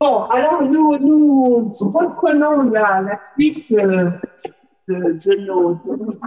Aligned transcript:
Bon, 0.00 0.24
alors 0.24 0.62
nous, 0.62 0.98
nous 0.98 1.72
reprenons 1.72 2.70
la, 2.70 3.20
suite 3.34 3.64
euh, 3.72 4.10
de, 4.88 5.46
nos, 5.46 5.74
de 5.74 6.18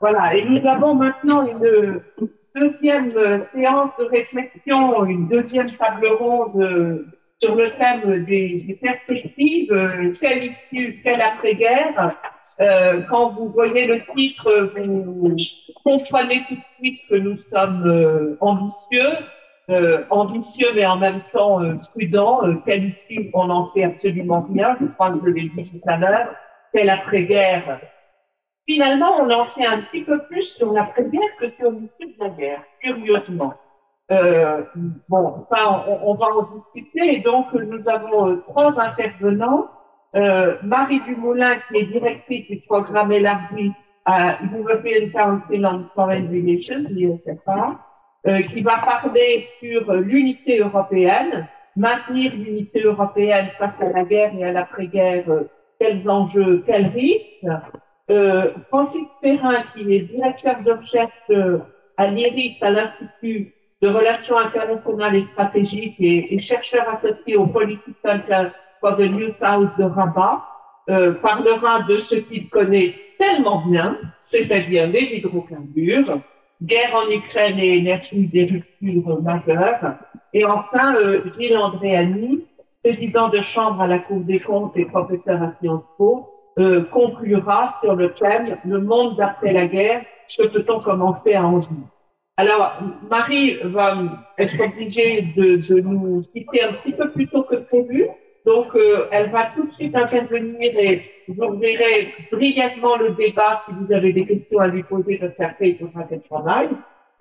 Voilà, 0.00 0.34
et 0.34 0.44
nous 0.44 0.66
avons 0.66 0.94
maintenant 0.94 1.46
une 1.46 2.00
deuxième 2.54 3.10
séance 3.48 3.90
de 3.98 4.04
réflexion, 4.04 5.04
une 5.04 5.28
deuxième 5.28 5.66
table 5.66 6.08
ronde 6.18 7.06
sur 7.40 7.54
le 7.54 7.66
thème 7.66 8.24
des, 8.24 8.54
perspectives, 8.82 10.12
quelle 10.20 10.38
issue, 10.38 11.00
quelle 11.02 11.20
après-guerre. 11.20 12.18
Euh, 12.60 13.02
quand 13.08 13.30
vous 13.30 13.50
voyez 13.50 13.86
le 13.86 14.00
titre, 14.16 14.72
vous 14.76 15.36
comprenez 15.84 16.44
tout 16.48 16.54
de 16.54 16.60
suite 16.78 17.00
que 17.08 17.14
nous 17.16 17.38
sommes 17.38 17.84
euh, 17.86 18.36
ambitieux, 18.40 19.12
euh, 19.70 20.04
ambitieux 20.10 20.68
mais 20.74 20.86
en 20.86 20.96
même 20.96 21.20
temps 21.32 21.62
euh, 21.62 21.74
prudents. 21.94 22.44
Euh, 22.44 22.76
issue, 22.76 23.30
on 23.34 23.46
n'en 23.46 23.66
sait 23.66 23.84
absolument 23.84 24.46
rien. 24.52 24.76
Je 24.80 24.86
crois 24.86 25.10
que 25.10 25.18
je 25.24 25.30
l'ai 25.30 25.48
dit 25.48 25.70
tout 25.70 25.80
à 25.86 25.96
l'heure. 25.96 26.34
Quelle 26.72 26.90
après-guerre. 26.90 27.80
Finalement, 28.68 29.16
on 29.20 29.30
en 29.30 29.44
sait 29.44 29.66
un 29.66 29.80
petit 29.80 30.02
peu 30.02 30.18
plus 30.24 30.42
sur 30.42 30.72
l'après-guerre 30.72 31.36
que 31.40 31.50
sur 31.58 31.70
l'issue 31.70 32.14
de 32.14 32.24
la 32.24 32.28
guerre, 32.28 32.62
curieusement. 32.82 33.54
Euh, 34.10 34.62
bon, 35.08 35.46
enfin, 35.50 35.84
on, 35.86 36.10
on, 36.10 36.14
va 36.14 36.26
en 36.26 36.42
discuter. 36.42 37.16
Et 37.16 37.20
donc, 37.20 37.52
nous 37.52 37.88
avons 37.88 38.30
euh, 38.30 38.36
trois 38.48 38.78
intervenants. 38.78 39.68
Euh, 40.16 40.56
Marie 40.62 41.00
Dumoulin, 41.00 41.56
qui 41.68 41.78
est 41.78 41.84
directrice 41.84 42.46
du 42.48 42.60
programme 42.66 43.12
élargi 43.12 43.72
à 44.06 44.38
European 44.54 45.10
Council 45.12 45.66
on 45.66 45.84
Foreign 45.94 46.28
Relations, 46.28 46.88
l'ISFA, 46.88 47.78
euh, 48.26 48.42
qui 48.42 48.62
va 48.62 48.78
parler 48.78 49.48
sur 49.60 49.92
l'unité 49.92 50.58
européenne, 50.58 51.46
maintenir 51.76 52.32
l'unité 52.34 52.82
européenne 52.82 53.48
face 53.58 53.80
à 53.80 53.90
la 53.92 54.04
guerre 54.04 54.32
et 54.36 54.44
à 54.44 54.52
l'après-guerre, 54.52 55.24
quels 55.78 56.08
enjeux, 56.10 56.64
quels 56.66 56.88
risques. 56.88 57.46
Euh, 58.10 58.52
Francis 58.68 59.06
Perrin, 59.22 59.62
qui 59.74 59.94
est 59.94 60.00
directeur 60.00 60.62
de 60.62 60.72
recherche 60.72 61.30
à 61.96 62.06
l'IRIS, 62.08 62.62
à 62.62 62.70
l'Institut 62.70 63.54
de 63.80 63.88
relations 63.88 64.38
internationales 64.38 65.14
et 65.14 65.22
stratégiques 65.22 65.96
et, 66.00 66.34
et 66.34 66.40
chercheur 66.40 66.88
associé 66.88 67.36
au 67.36 67.46
Policy 67.46 67.94
Center 68.04 68.48
for 68.80 68.96
the 68.96 69.08
New 69.10 69.32
South 69.34 69.70
de 69.78 69.84
Rabat, 69.84 70.44
euh, 70.90 71.12
parlera 71.12 71.82
de 71.82 71.98
ce 71.98 72.14
qu'il 72.14 72.48
connaît 72.48 72.94
tellement 73.18 73.62
bien, 73.66 73.98
c'est-à-dire 74.16 74.86
les 74.86 75.16
hydrocarbures, 75.16 76.18
guerre 76.62 76.94
en 76.94 77.10
Ukraine 77.10 77.58
et 77.58 77.78
énergie 77.78 78.26
des 78.26 78.44
ruptures 78.46 79.22
majeures. 79.22 79.96
Et 80.32 80.44
enfin, 80.44 80.94
euh, 80.96 81.22
Gilles 81.38 81.56
Andréani, 81.56 82.44
président 82.82 83.28
de 83.28 83.40
chambre 83.40 83.80
à 83.80 83.86
la 83.86 83.98
Cour 83.98 84.20
des 84.20 84.40
comptes 84.40 84.76
et 84.76 84.84
professeur 84.84 85.42
à 85.42 85.54
Sciences 85.60 85.84
Po, 85.96 86.28
euh, 86.58 86.84
conclura 86.84 87.72
sur 87.80 87.94
le 87.94 88.12
thème 88.12 88.58
Le 88.64 88.80
monde 88.80 89.16
d'après 89.16 89.52
la 89.52 89.66
guerre, 89.66 90.02
que 90.36 90.48
peut-on 90.48 90.80
commencer 90.80 91.34
à 91.34 91.46
en 91.46 91.58
dire 91.58 91.88
alors, 92.40 92.74
Marie 93.10 93.56
va 93.64 93.96
être 94.38 94.60
obligée 94.60 95.22
de, 95.36 95.56
de, 95.56 95.80
nous 95.80 96.22
quitter 96.32 96.62
un 96.62 96.74
petit 96.74 96.92
peu 96.92 97.10
plus 97.10 97.26
tôt 97.26 97.42
que 97.42 97.56
prévu. 97.56 98.06
Donc, 98.46 98.74
euh, 98.74 99.06
elle 99.10 99.30
va 99.30 99.50
tout 99.54 99.66
de 99.66 99.72
suite 99.72 99.94
intervenir 99.94 100.58
et 100.60 101.02
j'ouvrirai 101.28 102.08
brièvement 102.32 102.96
le 102.96 103.10
débat 103.10 103.62
si 103.66 103.74
vous 103.74 103.92
avez 103.92 104.12
des 104.12 104.26
questions 104.26 104.58
à 104.58 104.66
lui 104.68 104.82
poser 104.82 105.18
de 105.18 105.28
faire 105.30 105.54
fait 105.58 105.72
pour 105.74 105.90
qu'elle 106.08 106.22
travail. 106.22 106.68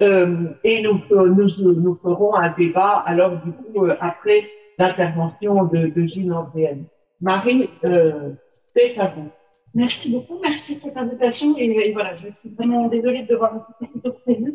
Euh, 0.01 0.49
et 0.63 0.81
nous, 0.83 1.01
nous, 1.09 1.73
nous 1.73 1.95
ferons 1.95 2.35
un 2.35 2.53
débat 2.55 3.03
alors 3.05 3.31
du 3.43 3.51
coup 3.51 3.85
euh, 3.85 3.95
après 3.99 4.43
l'intervention 4.77 5.63
de, 5.65 5.87
de 5.87 6.05
Gilles 6.05 6.31
Andréenne. 6.31 6.85
Marie, 7.19 7.67
euh, 7.83 8.33
c'est 8.51 8.95
à 8.99 9.07
vous. 9.07 9.27
Merci 9.73 10.11
beaucoup, 10.11 10.39
merci 10.41 10.75
de 10.75 10.79
cette 10.79 10.97
invitation 10.97 11.55
et, 11.57 11.65
et, 11.65 11.93
voilà, 11.93 12.13
je 12.13 12.31
suis 12.31 12.49
vraiment 12.49 12.87
désolée 12.87 13.23
de 13.23 13.27
devoir 13.27 13.67
peu 13.79 13.85
plus 13.87 13.99
tôt 13.99 14.11
prévu. 14.11 14.53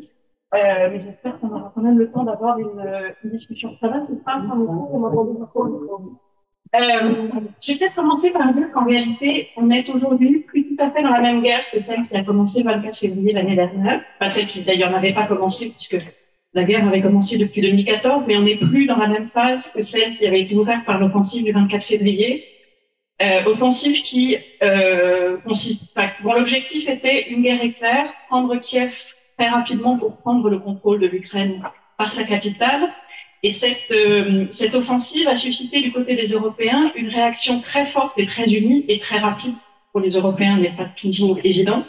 Euh, 0.54 0.90
mais 0.90 1.00
j'espère 1.00 1.40
qu'on 1.40 1.50
aura 1.50 1.72
quand 1.74 1.82
même 1.82 1.98
le 1.98 2.10
temps 2.10 2.24
d'avoir 2.24 2.58
une, 2.58 3.14
une, 3.24 3.30
discussion. 3.30 3.72
Ça 3.80 3.88
va, 3.88 4.00
c'est 4.00 4.22
pas 4.22 4.34
un 4.34 4.48
cours, 4.48 4.94
on. 4.94 6.18
Euh, 6.74 7.26
je 7.60 7.72
vais 7.72 7.78
peut-être 7.78 7.94
commencer 7.94 8.32
par 8.32 8.50
dire 8.50 8.70
qu'en 8.72 8.86
réalité, 8.86 9.48
on 9.56 9.70
est 9.70 9.88
aujourd'hui 9.90 10.38
plus 10.38 10.66
tout 10.68 10.82
à 10.82 10.90
fait 10.90 11.02
dans 11.02 11.10
la 11.10 11.20
même 11.20 11.42
guerre 11.42 11.62
que 11.70 11.78
celle 11.78 12.02
qui 12.02 12.16
a 12.16 12.24
commencé 12.24 12.62
le 12.62 12.70
24 12.70 12.96
février 12.96 13.32
l'année 13.34 13.56
dernière. 13.56 14.00
Enfin, 14.18 14.30
celle 14.30 14.46
qui 14.46 14.62
d'ailleurs 14.62 14.90
n'avait 14.90 15.12
pas 15.12 15.26
commencé 15.26 15.70
puisque 15.70 15.98
la 16.54 16.64
guerre 16.64 16.86
avait 16.86 17.02
commencé 17.02 17.36
depuis 17.36 17.60
2014, 17.60 18.24
mais 18.26 18.36
on 18.36 18.42
n'est 18.42 18.56
plus 18.56 18.86
dans 18.86 18.96
la 18.96 19.06
même 19.06 19.26
phase 19.26 19.72
que 19.72 19.82
celle 19.82 20.14
qui 20.14 20.26
avait 20.26 20.40
été 20.40 20.54
ouverte 20.54 20.84
par 20.86 20.98
l'offensive 20.98 21.44
du 21.44 21.52
24 21.52 21.82
février. 21.82 22.44
Euh, 23.20 23.44
offensive 23.44 24.02
qui 24.02 24.36
euh, 24.62 25.36
consiste, 25.46 25.96
enfin, 25.96 26.10
bon, 26.22 26.32
l'objectif 26.32 26.88
était 26.88 27.28
une 27.28 27.42
guerre 27.42 27.62
éclair, 27.62 28.12
prendre 28.28 28.56
Kiev 28.56 29.14
très 29.38 29.48
rapidement 29.48 29.96
pour 29.96 30.16
prendre 30.16 30.48
le 30.48 30.58
contrôle 30.58 31.00
de 31.00 31.06
l'Ukraine 31.06 31.62
par 31.98 32.10
sa 32.10 32.24
capitale. 32.24 32.88
Et 33.42 33.50
cette, 33.50 33.90
euh, 33.90 34.46
cette 34.50 34.74
offensive 34.74 35.26
a 35.28 35.36
suscité 35.36 35.82
du 35.82 35.90
côté 35.90 36.14
des 36.14 36.26
Européens 36.26 36.92
une 36.94 37.08
réaction 37.08 37.60
très 37.60 37.86
forte 37.86 38.16
et 38.18 38.26
très 38.26 38.52
unie 38.54 38.84
et 38.88 38.98
très 38.98 39.18
rapide. 39.18 39.54
Pour 39.90 40.00
les 40.00 40.10
Européens, 40.10 40.56
n'est 40.56 40.76
pas 40.76 40.88
toujours 40.96 41.38
évident. 41.42 41.84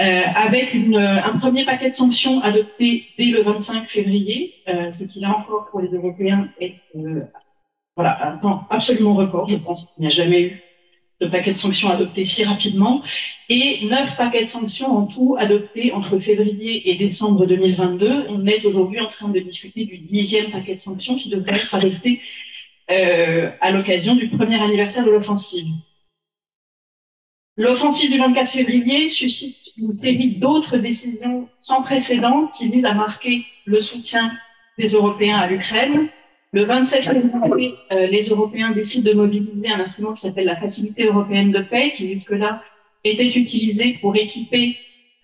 Euh, 0.00 0.22
avec 0.34 0.74
une, 0.74 0.96
un 0.98 1.38
premier 1.38 1.64
paquet 1.64 1.88
de 1.88 1.92
sanctions 1.92 2.42
adopté 2.42 3.06
dès 3.18 3.26
le 3.26 3.42
25 3.42 3.88
février, 3.88 4.52
euh, 4.68 4.92
ce 4.92 5.04
qui 5.04 5.20
là 5.20 5.30
encore 5.30 5.68
pour 5.70 5.80
les 5.80 5.88
Européens 5.88 6.48
est 6.60 6.74
euh, 6.96 7.22
voilà, 7.96 8.28
un 8.28 8.36
temps 8.36 8.66
absolument 8.68 9.14
record. 9.14 9.48
Je 9.48 9.56
pense 9.56 9.86
qu'il 9.86 10.02
n'y 10.02 10.06
a 10.06 10.10
jamais 10.10 10.42
eu 10.42 10.62
de 11.20 11.26
paquets 11.28 11.52
de 11.52 11.56
sanctions 11.56 11.88
adoptés 11.88 12.24
si 12.24 12.44
rapidement 12.44 13.02
et 13.48 13.86
neuf 13.86 14.16
paquets 14.16 14.42
de 14.42 14.48
sanctions 14.48 14.94
en 14.96 15.06
tout 15.06 15.36
adoptés 15.38 15.92
entre 15.92 16.18
février 16.18 16.90
et 16.90 16.94
décembre 16.94 17.46
2022. 17.46 18.26
On 18.28 18.46
est 18.46 18.64
aujourd'hui 18.64 19.00
en 19.00 19.06
train 19.06 19.28
de 19.28 19.40
discuter 19.40 19.84
du 19.84 19.98
dixième 19.98 20.50
paquet 20.50 20.74
de 20.74 20.80
sanctions 20.80 21.16
qui 21.16 21.28
devrait 21.28 21.56
être 21.56 21.74
adopté 21.74 22.20
euh, 22.90 23.50
à 23.60 23.70
l'occasion 23.70 24.14
du 24.14 24.28
premier 24.28 24.60
anniversaire 24.60 25.04
de 25.04 25.10
l'offensive. 25.10 25.66
L'offensive 27.56 28.10
du 28.12 28.18
24 28.18 28.50
février 28.50 29.08
suscite 29.08 29.72
une 29.78 29.96
série 29.96 30.36
d'autres 30.36 30.76
décisions 30.76 31.48
sans 31.60 31.82
précédent 31.82 32.48
qui 32.48 32.68
visent 32.68 32.84
à 32.84 32.92
marquer 32.92 33.46
le 33.64 33.80
soutien 33.80 34.30
des 34.78 34.88
Européens 34.88 35.38
à 35.38 35.46
l'Ukraine, 35.46 36.08
le 36.52 36.64
27 36.64 37.02
février, 37.02 37.74
euh, 37.92 38.06
les 38.06 38.28
Européens 38.28 38.70
décident 38.72 39.10
de 39.10 39.16
mobiliser 39.16 39.68
un 39.68 39.80
instrument 39.80 40.12
qui 40.12 40.22
s'appelle 40.22 40.46
la 40.46 40.56
Facilité 40.56 41.04
européenne 41.04 41.50
de 41.50 41.60
paix, 41.60 41.92
qui 41.94 42.08
jusque-là 42.08 42.62
était 43.04 43.26
utilisé 43.26 43.98
pour 44.00 44.16
équiper 44.16 44.76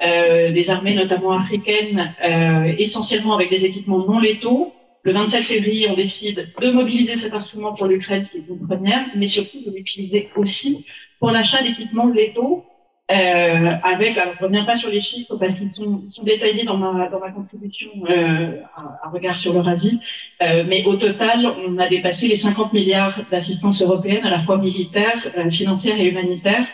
euh, 0.03 0.49
les 0.49 0.71
armées, 0.71 0.95
notamment 0.95 1.33
africaines, 1.33 2.13
euh, 2.25 2.75
essentiellement 2.77 3.35
avec 3.35 3.51
des 3.51 3.65
équipements 3.65 4.05
non 4.05 4.19
létaux. 4.19 4.73
Le 5.05 5.13
27 5.13 5.43
février, 5.43 5.89
on 5.89 5.95
décide 5.95 6.49
de 6.61 6.71
mobiliser 6.71 7.17
cet 7.17 7.35
instrument 7.35 7.73
pour 7.73 7.87
l'Ukraine, 7.87 8.23
qui 8.23 8.39
est 8.39 8.49
une 8.49 8.67
première, 8.67 9.07
mais 9.17 9.27
surtout 9.27 9.59
de 9.65 9.71
l'utiliser 9.71 10.29
aussi 10.37 10.85
pour 11.19 11.31
l'achat 11.31 11.63
d'équipements 11.63 12.09
létaux 12.09 12.65
euh, 13.11 13.73
avec, 13.83 14.17
alors 14.17 14.35
je 14.39 14.45
reviens 14.45 14.65
pas 14.65 14.77
sur 14.77 14.89
les 14.89 15.01
chiffres 15.01 15.37
parce 15.37 15.55
qu'ils 15.55 15.73
sont, 15.73 16.07
sont, 16.07 16.23
détaillés 16.23 16.65
dans 16.65 16.77
ma, 16.77 17.09
dans 17.09 17.19
ma 17.19 17.31
contribution 17.31 17.91
euh, 18.09 18.61
à, 18.77 19.07
à, 19.07 19.11
regard 19.11 19.37
sur 19.37 19.53
l'Eurasie, 19.53 20.01
euh, 20.43 20.65
mais 20.67 20.85
au 20.85 20.97
total, 20.97 21.45
on 21.67 21.77
a 21.79 21.89
dépassé 21.89 22.29
les 22.29 22.37
50 22.37 22.73
milliards 22.73 23.21
d'assistance 23.31 23.83
européenne, 23.83 24.25
à 24.25 24.31
la 24.31 24.39
fois 24.39 24.57
militaire, 24.57 25.27
euh, 25.37 25.51
financière 25.51 25.99
et 25.99 26.07
humanitaire, 26.07 26.67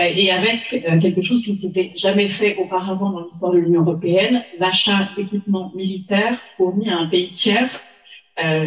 euh, 0.00 0.04
et 0.14 0.30
avec 0.30 0.72
euh, 0.72 0.98
quelque 0.98 1.20
chose 1.20 1.42
qui 1.42 1.50
ne 1.50 1.56
s'était 1.56 1.92
jamais 1.96 2.28
fait 2.28 2.56
auparavant 2.56 3.10
dans 3.10 3.24
l'histoire 3.24 3.52
de 3.52 3.58
l'Union 3.58 3.82
européenne, 3.82 4.44
l'achat 4.58 5.10
d'équipements 5.16 5.72
militaires 5.74 6.38
fournis 6.56 6.88
à 6.90 6.96
un 6.96 7.06
pays 7.06 7.30
tiers. 7.30 7.82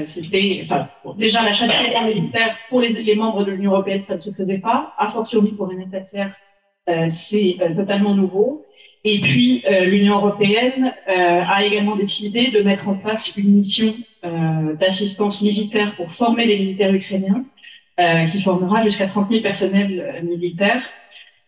C'était, 0.03 0.61
enfin, 0.63 0.89
déjà 1.16 1.43
l'achat 1.43 1.67
d'équipements 1.67 2.07
militaires 2.07 2.57
pour 2.69 2.81
les, 2.81 2.90
les 2.90 3.16
membres 3.16 3.45
de 3.45 3.52
l'Union 3.52 3.72
européenne, 3.72 4.02
ça 4.02 4.16
ne 4.16 4.19
se 4.19 4.31
faisait 4.31 4.57
pas, 4.57 4.93
a 4.97 5.11
fortiori 5.11 5.52
pour 5.52 5.67
les 5.67 5.78
euh, 5.78 6.28
c'est 7.08 7.58
euh, 7.62 7.76
totalement 7.76 8.16
nouveau. 8.16 8.66
Et 9.03 9.20
puis, 9.20 9.64
euh, 9.70 9.86
l'Union 9.86 10.16
européenne 10.18 10.94
a 11.08 11.64
également 11.64 11.96
décidé 11.96 12.52
de 12.52 12.62
mettre 12.64 12.88
en 12.88 12.96
place 12.96 13.36
une 13.38 13.56
mission 13.56 13.94
d'assistance 14.78 15.41
militaire 15.41 15.96
pour 15.96 16.14
former 16.14 16.46
les 16.46 16.59
militaires 16.59 16.94
ukrainiens, 16.94 17.46
qui 18.30 18.41
formera 18.41 18.82
jusqu'à 18.82 19.08
30 19.08 19.30
000 19.30 19.41
personnels 19.41 20.22
militaires. 20.24 20.84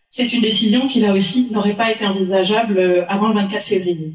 C'est 0.07 0.31
une 0.31 0.41
décision 0.41 0.87
qui, 0.87 1.01
là 1.01 1.11
aussi, 1.11 1.49
n'aurait 1.51 1.75
pas 1.75 1.91
été 1.91 2.05
envisageable 2.05 3.05
avant 3.09 3.27
le 3.27 3.35
24 3.35 3.65
février. 3.65 4.13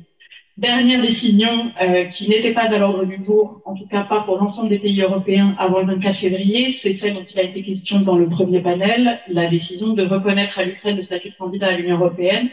Dernière 0.56 1.02
décision 1.02 1.70
euh, 1.82 2.04
qui 2.04 2.30
n'était 2.30 2.54
pas 2.54 2.72
à 2.74 2.78
l'ordre 2.78 3.04
du 3.04 3.22
jour, 3.22 3.60
en 3.66 3.74
tout 3.74 3.86
cas 3.86 4.04
pas 4.04 4.22
pour 4.22 4.38
l'ensemble 4.38 4.70
des 4.70 4.78
pays 4.78 5.02
européens 5.02 5.54
avant 5.58 5.80
le 5.80 5.94
24 5.96 6.16
février, 6.16 6.70
c'est 6.70 6.94
celle 6.94 7.12
dont 7.12 7.26
il 7.30 7.38
a 7.38 7.42
été 7.42 7.62
question 7.62 8.00
dans 8.00 8.16
le 8.16 8.26
premier 8.26 8.60
panel, 8.60 9.20
la 9.28 9.48
décision 9.48 9.92
de 9.92 10.02
reconnaître 10.02 10.58
à 10.58 10.64
l'Ukraine 10.64 10.96
le 10.96 11.02
statut 11.02 11.28
de 11.28 11.34
candidat 11.34 11.66
à 11.66 11.72
l'Union 11.72 11.98
européenne. 11.98 12.48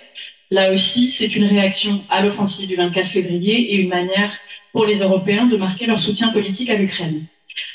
Là 0.51 0.73
aussi, 0.73 1.07
c'est 1.07 1.33
une 1.33 1.45
réaction 1.45 2.01
à 2.09 2.21
l'offensive 2.21 2.67
du 2.67 2.75
24 2.75 3.07
février 3.07 3.73
et 3.73 3.77
une 3.77 3.87
manière 3.87 4.33
pour 4.73 4.85
les 4.85 4.97
Européens 4.97 5.45
de 5.45 5.55
marquer 5.55 5.85
leur 5.85 5.99
soutien 5.99 6.27
politique 6.33 6.69
à 6.69 6.75
l'Ukraine. 6.75 7.23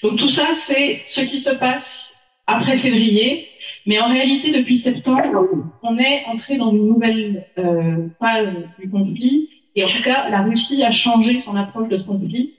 Donc 0.02 0.16
tout 0.16 0.28
ça, 0.28 0.48
c'est 0.52 1.00
ce 1.06 1.22
qui 1.22 1.40
se 1.40 1.54
passe 1.54 2.28
après 2.46 2.76
février, 2.76 3.48
mais 3.86 3.98
en 3.98 4.08
réalité, 4.08 4.50
depuis 4.52 4.76
septembre, 4.76 5.48
on 5.82 5.98
est 5.98 6.24
entré 6.26 6.58
dans 6.58 6.70
une 6.70 6.86
nouvelle 6.86 7.46
euh, 7.56 8.08
phase 8.20 8.68
du 8.78 8.90
conflit, 8.90 9.48
et 9.78 9.84
en 9.84 9.86
tout 9.86 10.02
cas, 10.02 10.28
la 10.28 10.42
Russie 10.42 10.82
a 10.82 10.90
changé 10.90 11.38
son 11.38 11.54
approche 11.54 11.88
de 11.88 11.98
ce 11.98 12.02
conflit, 12.02 12.54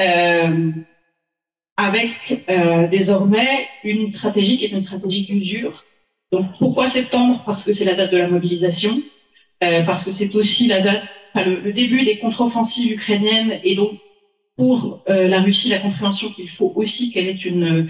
euh, 0.00 0.70
avec 1.76 2.42
euh, 2.48 2.88
désormais 2.88 3.68
une 3.84 4.10
stratégie 4.10 4.56
qui 4.56 4.64
est 4.64 4.70
une 4.70 4.80
stratégie 4.80 5.26
d'usure. 5.30 5.84
Donc 6.32 6.46
pourquoi 6.58 6.86
septembre? 6.86 7.42
Parce 7.44 7.66
que 7.66 7.74
c'est 7.74 7.84
la 7.84 7.92
date 7.92 8.12
de 8.12 8.16
la 8.16 8.28
mobilisation, 8.28 8.98
euh, 9.62 9.82
parce 9.82 10.04
que 10.04 10.12
c'est 10.12 10.34
aussi 10.34 10.66
la 10.66 10.80
date, 10.80 11.02
le, 11.34 11.60
le, 11.60 11.74
début 11.74 12.02
des 12.02 12.16
contre-offensives 12.16 12.92
ukrainiennes, 12.92 13.60
et 13.62 13.74
donc 13.74 13.98
pour 14.56 15.02
la 15.06 15.40
Russie, 15.42 15.68
la 15.68 15.80
compréhension 15.80 16.30
qu'il 16.30 16.48
faut 16.48 16.72
aussi 16.76 17.10
qu'elle 17.10 17.26
ait 17.26 17.32
une 17.32 17.88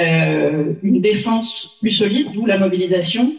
une 0.00 1.00
défense 1.00 1.76
plus 1.80 1.90
solide, 1.90 2.32
d'où 2.32 2.46
la 2.46 2.58
mobilisation. 2.58 3.32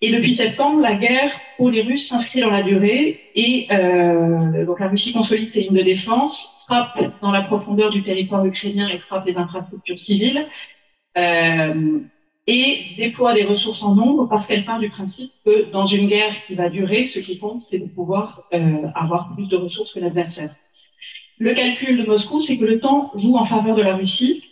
Et 0.00 0.12
depuis 0.12 0.32
septembre, 0.32 0.80
la 0.80 0.94
guerre 0.94 1.32
pour 1.56 1.70
les 1.70 1.82
Russes 1.82 2.08
s'inscrit 2.08 2.40
dans 2.40 2.50
la 2.50 2.62
durée 2.62 3.20
et 3.34 3.66
euh, 3.72 4.64
donc 4.64 4.78
la 4.78 4.88
Russie 4.88 5.12
consolide 5.12 5.50
ses 5.50 5.62
lignes 5.62 5.76
de 5.76 5.82
défense, 5.82 6.64
frappe 6.66 7.20
dans 7.20 7.32
la 7.32 7.42
profondeur 7.42 7.90
du 7.90 8.02
territoire 8.02 8.44
ukrainien 8.46 8.86
et 8.86 8.98
frappe 8.98 9.26
des 9.26 9.36
infrastructures 9.36 9.98
civiles 9.98 10.46
euh, 11.16 11.98
et 12.46 12.94
déploie 12.96 13.34
des 13.34 13.42
ressources 13.42 13.82
en 13.82 13.96
nombre 13.96 14.28
parce 14.28 14.46
qu'elle 14.46 14.64
part 14.64 14.78
du 14.78 14.88
principe 14.88 15.32
que 15.44 15.68
dans 15.72 15.84
une 15.84 16.06
guerre 16.06 16.34
qui 16.46 16.54
va 16.54 16.68
durer, 16.68 17.04
ce 17.04 17.18
qui 17.18 17.36
compte, 17.38 17.58
c'est 17.58 17.80
de 17.80 17.88
pouvoir 17.88 18.44
euh, 18.54 18.86
avoir 18.94 19.34
plus 19.34 19.48
de 19.48 19.56
ressources 19.56 19.92
que 19.92 19.98
l'adversaire. 19.98 20.50
Le 21.38 21.54
calcul 21.54 21.98
de 21.98 22.06
Moscou, 22.06 22.40
c'est 22.40 22.56
que 22.56 22.64
le 22.64 22.78
temps 22.78 23.10
joue 23.16 23.36
en 23.36 23.44
faveur 23.44 23.74
de 23.74 23.82
la 23.82 23.96
Russie 23.96 24.44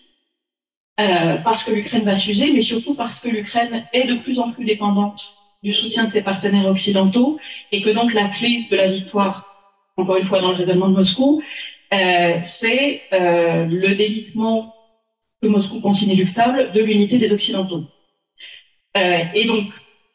euh, 0.99 1.37
parce 1.45 1.63
que 1.63 1.73
l'Ukraine 1.73 2.05
va 2.05 2.17
s'user, 2.17 2.53
mais 2.53 2.61
surtout 2.61 2.95
parce 2.95 3.21
que 3.21 3.29
l'Ukraine 3.29 3.87
est 3.93 4.09
de 4.09 4.15
plus 4.15 4.41
en 4.41 4.51
plus 4.51 4.65
dépendante 4.65 5.36
du 5.62 5.73
soutien 5.73 6.05
de 6.05 6.11
ses 6.11 6.23
partenaires 6.23 6.67
occidentaux 6.67 7.38
et 7.73 7.82
que 7.82 7.91
donc 7.91 8.12
la 8.14 8.29
clé 8.29 8.67
de 8.70 8.76
la 8.76 8.88
victoire, 8.88 9.47
encore 9.97 10.17
une 10.17 10.25
fois 10.25 10.41
dans 10.41 10.50
le 10.50 10.56
raisonnement 10.56 10.88
de 10.88 10.94
Moscou, 10.94 11.43
euh, 11.93 12.38
c'est 12.43 13.03
euh, 13.12 13.64
le 13.67 13.94
délitement 13.94 14.75
que 15.41 15.49
Moscou 15.49 15.81
pense 15.81 16.03
inéluctable 16.03 16.73
de 16.73 16.82
l'unité 16.82 17.19
des 17.19 17.32
Occidentaux. 17.32 17.85
Euh, 18.97 19.20
et 19.35 19.44
donc, 19.44 19.67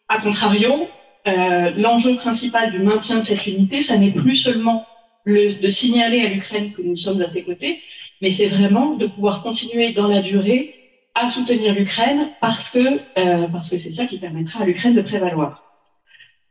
à 0.10 0.20
contrario, 0.20 0.88
l'enjeu 1.26 2.16
principal 2.16 2.72
du 2.72 2.80
maintien 2.80 3.18
de 3.18 3.22
cette 3.22 3.46
unité, 3.46 3.82
ça 3.82 3.96
n'est 3.98 4.12
plus 4.12 4.36
seulement 4.36 4.88
le, 5.24 5.62
de 5.62 5.68
signaler 5.68 6.22
à 6.22 6.30
l'Ukraine 6.30 6.74
que 6.74 6.82
nous 6.82 6.96
sommes 6.96 7.22
à 7.22 7.28
ses 7.28 7.44
côtés, 7.44 7.80
mais 8.22 8.32
c'est 8.32 8.48
vraiment 8.48 8.96
de 8.96 9.06
pouvoir 9.06 9.44
continuer 9.44 9.94
dans 9.94 10.08
la 10.08 10.22
durée 10.22 10.81
à 11.16 11.28
soutenir 11.28 11.74
l'Ukraine 11.74 12.30
parce 12.40 12.72
que 12.72 13.00
euh, 13.20 13.48
parce 13.48 13.70
que 13.70 13.78
c'est 13.78 13.92
ça 13.92 14.06
qui 14.06 14.18
permettra 14.18 14.62
à 14.62 14.66
l'Ukraine 14.66 14.96
de 14.96 15.02
prévaloir. 15.02 15.64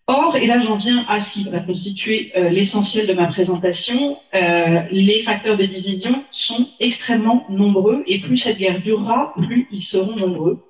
Or, 0.06 0.36
et 0.36 0.46
là 0.46 0.58
j'en 0.58 0.76
viens 0.76 1.04
à 1.08 1.20
ce 1.20 1.32
qui 1.32 1.48
va 1.48 1.60
constituer 1.60 2.32
euh, 2.36 2.48
l'essentiel 2.48 3.06
de 3.06 3.12
ma 3.12 3.26
présentation, 3.26 4.18
euh, 4.34 4.80
les 4.90 5.20
facteurs 5.20 5.56
de 5.56 5.64
division 5.64 6.24
sont 6.30 6.68
extrêmement 6.80 7.46
nombreux 7.48 8.02
et 8.06 8.18
plus 8.18 8.36
cette 8.36 8.58
guerre 8.58 8.80
durera, 8.80 9.32
plus 9.36 9.68
ils 9.70 9.84
seront 9.84 10.16
nombreux. 10.16 10.64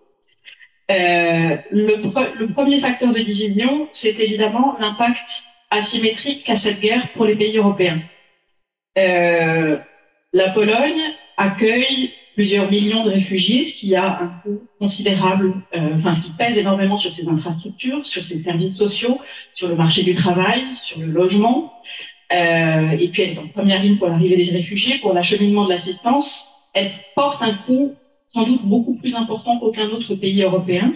Euh, 0.90 1.56
le, 1.70 1.96
le, 2.38 2.52
premier 2.52 2.80
facteur 2.80 3.12
de 3.12 3.20
division, 3.20 3.86
c'est 3.92 4.18
évidemment 4.18 4.76
l'impact 4.80 5.44
asymétrique 5.70 6.44
qu'a 6.44 6.56
cette 6.56 6.80
guerre 6.80 7.08
pour 7.12 7.24
les 7.24 7.36
pays 7.36 7.56
européens. 7.56 8.00
Euh, 8.98 9.78
la 10.32 10.48
Pologne 10.50 11.00
accueille 11.36 12.12
plusieurs 12.40 12.70
millions 12.70 13.04
de 13.04 13.10
réfugiés, 13.10 13.64
ce 13.64 13.78
qui 13.78 13.94
a 13.94 14.18
un 14.18 14.28
coût 14.42 14.62
considérable, 14.78 15.52
euh, 15.76 15.90
enfin 15.92 16.14
ce 16.14 16.22
qui 16.22 16.30
pèse 16.30 16.56
énormément 16.56 16.96
sur 16.96 17.12
ses 17.12 17.28
infrastructures, 17.28 18.06
sur 18.06 18.24
ses 18.24 18.38
services 18.38 18.78
sociaux, 18.78 19.18
sur 19.52 19.68
le 19.68 19.74
marché 19.74 20.02
du 20.04 20.14
travail, 20.14 20.66
sur 20.66 20.98
le 21.00 21.08
logement. 21.08 21.70
Euh, 22.32 22.92
et 22.98 23.08
puis 23.08 23.20
elle 23.20 23.32
est 23.34 23.38
en 23.38 23.48
première 23.48 23.82
ligne 23.82 23.98
pour 23.98 24.08
l'arrivée 24.08 24.36
des 24.36 24.50
réfugiés, 24.52 24.96
pour 25.02 25.12
l'acheminement 25.12 25.66
de 25.66 25.68
l'assistance. 25.68 26.70
Elle 26.72 26.92
porte 27.14 27.42
un 27.42 27.52
coût 27.52 27.94
sans 28.28 28.46
doute 28.46 28.64
beaucoup 28.64 28.94
plus 28.94 29.14
important 29.16 29.58
qu'aucun 29.58 29.90
autre 29.90 30.14
pays 30.14 30.42
européen. 30.42 30.94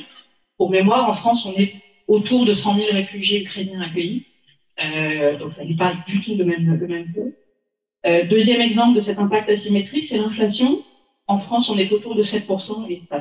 Pour 0.56 0.70
mémoire, 0.70 1.11
en 1.11 1.12
France, 1.12 1.44
on 1.44 1.52
est 1.61 1.75
autour 2.08 2.46
de 2.46 2.55
100 2.55 2.76
000 2.76 2.87
réfugiés 2.93 3.43
ukrainiens 3.43 3.82
accueillis. 3.82 4.25
Euh, 4.82 5.37
donc 5.37 5.52
ça 5.52 5.62
n'est 5.62 5.76
pas 5.76 5.93
du 6.06 6.23
tout 6.23 6.37
le 6.37 6.46
même, 6.46 6.79
le 6.81 6.87
même 6.87 7.12
coût. 7.12 7.35
Deuxième 8.31 8.62
exemple 8.62 8.96
de 8.96 9.00
cet 9.00 9.19
impact 9.19 9.50
asymétrique, 9.50 10.05
c'est 10.05 10.17
l'inflation. 10.17 10.79
En 11.26 11.38
France, 11.38 11.71
on 11.71 11.79
est 11.79 11.91
autour 11.93 12.15
de 12.15 12.23
7% 12.23 12.87
et 12.88 12.97
ça, 12.97 13.21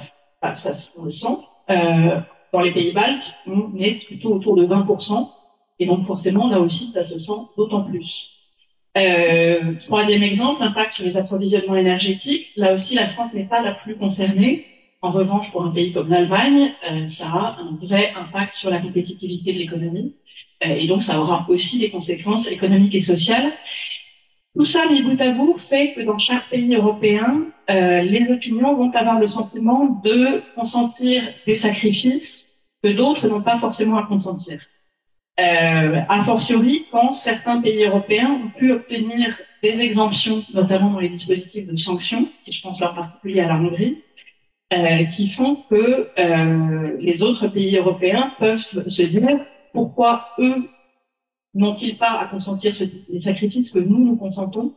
ça 0.53 0.71
on 0.97 1.05
le 1.05 1.11
sent. 1.11 1.37
Euh, 1.69 2.19
dans 2.51 2.61
les 2.61 2.73
pays 2.73 2.91
baltes, 2.91 3.33
on 3.47 3.71
est 3.77 4.05
plutôt 4.05 4.33
autour 4.33 4.55
de 4.55 4.65
20%. 4.65 5.29
Et 5.79 5.85
donc 5.85 6.03
forcément, 6.03 6.49
là 6.49 6.59
aussi, 6.59 6.91
ça 6.91 7.03
se 7.03 7.17
sent 7.17 7.31
d'autant 7.57 7.83
plus. 7.83 8.29
Euh, 8.95 9.73
troisième 9.87 10.21
exemple, 10.21 10.61
impact 10.61 10.93
sur 10.93 11.03
les 11.03 11.17
approvisionnements 11.17 11.75
énergétiques. 11.75 12.51
Là 12.55 12.73
aussi, 12.73 12.93
la 12.95 13.07
France 13.07 13.33
n'est 13.33 13.45
pas 13.45 13.61
la 13.61 13.73
plus 13.73 13.95
concernée. 13.95 14.65
En 15.01 15.11
revanche, 15.11 15.51
pour 15.51 15.65
un 15.65 15.71
pays 15.71 15.91
comme 15.91 16.09
l'Allemagne, 16.09 16.73
euh, 16.89 17.05
ça 17.07 17.27
a 17.27 17.57
un 17.59 17.77
vrai 17.81 18.13
impact 18.15 18.53
sur 18.53 18.69
la 18.69 18.79
compétitivité 18.79 19.51
de 19.51 19.57
l'économie. 19.57 20.15
Euh, 20.65 20.75
et 20.75 20.87
donc, 20.87 21.01
ça 21.01 21.19
aura 21.19 21.45
aussi 21.49 21.79
des 21.79 21.89
conséquences 21.89 22.47
économiques 22.49 22.95
et 22.95 22.99
sociales. 22.99 23.51
Tout 24.55 24.65
ça, 24.65 24.87
mis 24.87 25.01
bout 25.01 25.19
à 25.19 25.31
bout, 25.31 25.57
fait 25.57 25.93
que 25.93 26.01
dans 26.01 26.19
chaque 26.19 26.47
pays 26.49 26.73
européen, 26.75 27.47
euh, 27.69 28.01
les 28.01 28.29
opinions 28.29 28.75
vont 28.75 28.91
avoir 28.91 29.19
le 29.19 29.27
sentiment 29.27 30.01
de 30.03 30.41
consentir 30.55 31.23
des 31.45 31.55
sacrifices 31.55 32.73
que 32.83 32.89
d'autres 32.89 33.27
n'ont 33.27 33.41
pas 33.41 33.57
forcément 33.57 33.97
à 33.97 34.05
consentir. 34.05 34.59
Euh, 35.39 36.01
a 36.07 36.23
fortiori, 36.23 36.85
quand 36.91 37.11
certains 37.11 37.61
pays 37.61 37.83
européens 37.85 38.41
ont 38.43 38.49
pu 38.57 38.71
obtenir 38.71 39.37
des 39.63 39.81
exemptions, 39.81 40.43
notamment 40.53 40.91
dans 40.91 40.99
les 40.99 41.09
dispositifs 41.09 41.67
de 41.67 41.75
sanctions, 41.75 42.27
et 42.47 42.51
je 42.51 42.61
pense 42.61 42.81
en 42.81 42.93
particulier 42.93 43.41
à 43.41 43.47
la 43.47 43.55
Hongrie, 43.55 44.01
euh, 44.73 45.05
qui 45.05 45.27
font 45.27 45.63
que 45.69 46.09
les 46.99 47.21
autres 47.21 47.47
pays 47.47 47.77
européens 47.77 48.33
peuvent 48.39 48.87
se 48.87 49.03
dire 49.03 49.39
pourquoi 49.71 50.29
eux 50.39 50.67
n'ont-ils 51.53 51.97
pas 51.97 52.19
à 52.19 52.27
consentir 52.27 52.73
les 53.09 53.19
sacrifices 53.19 53.71
que 53.71 53.79
nous, 53.79 54.03
nous 54.03 54.15
consentons 54.15 54.73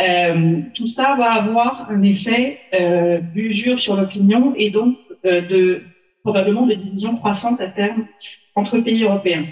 euh, 0.00 0.60
Tout 0.74 0.86
ça 0.86 1.16
va 1.16 1.32
avoir 1.32 1.90
un 1.90 2.02
effet 2.02 2.58
euh, 2.74 3.20
d'usure 3.20 3.78
sur 3.78 3.96
l'opinion 3.96 4.54
et 4.56 4.70
donc 4.70 4.96
euh, 5.24 5.40
de 5.40 5.82
probablement 6.22 6.66
de 6.66 6.74
division 6.74 7.16
croissante 7.16 7.60
à 7.60 7.68
terme 7.68 8.06
entre 8.54 8.78
pays 8.78 9.04
européens. 9.04 9.46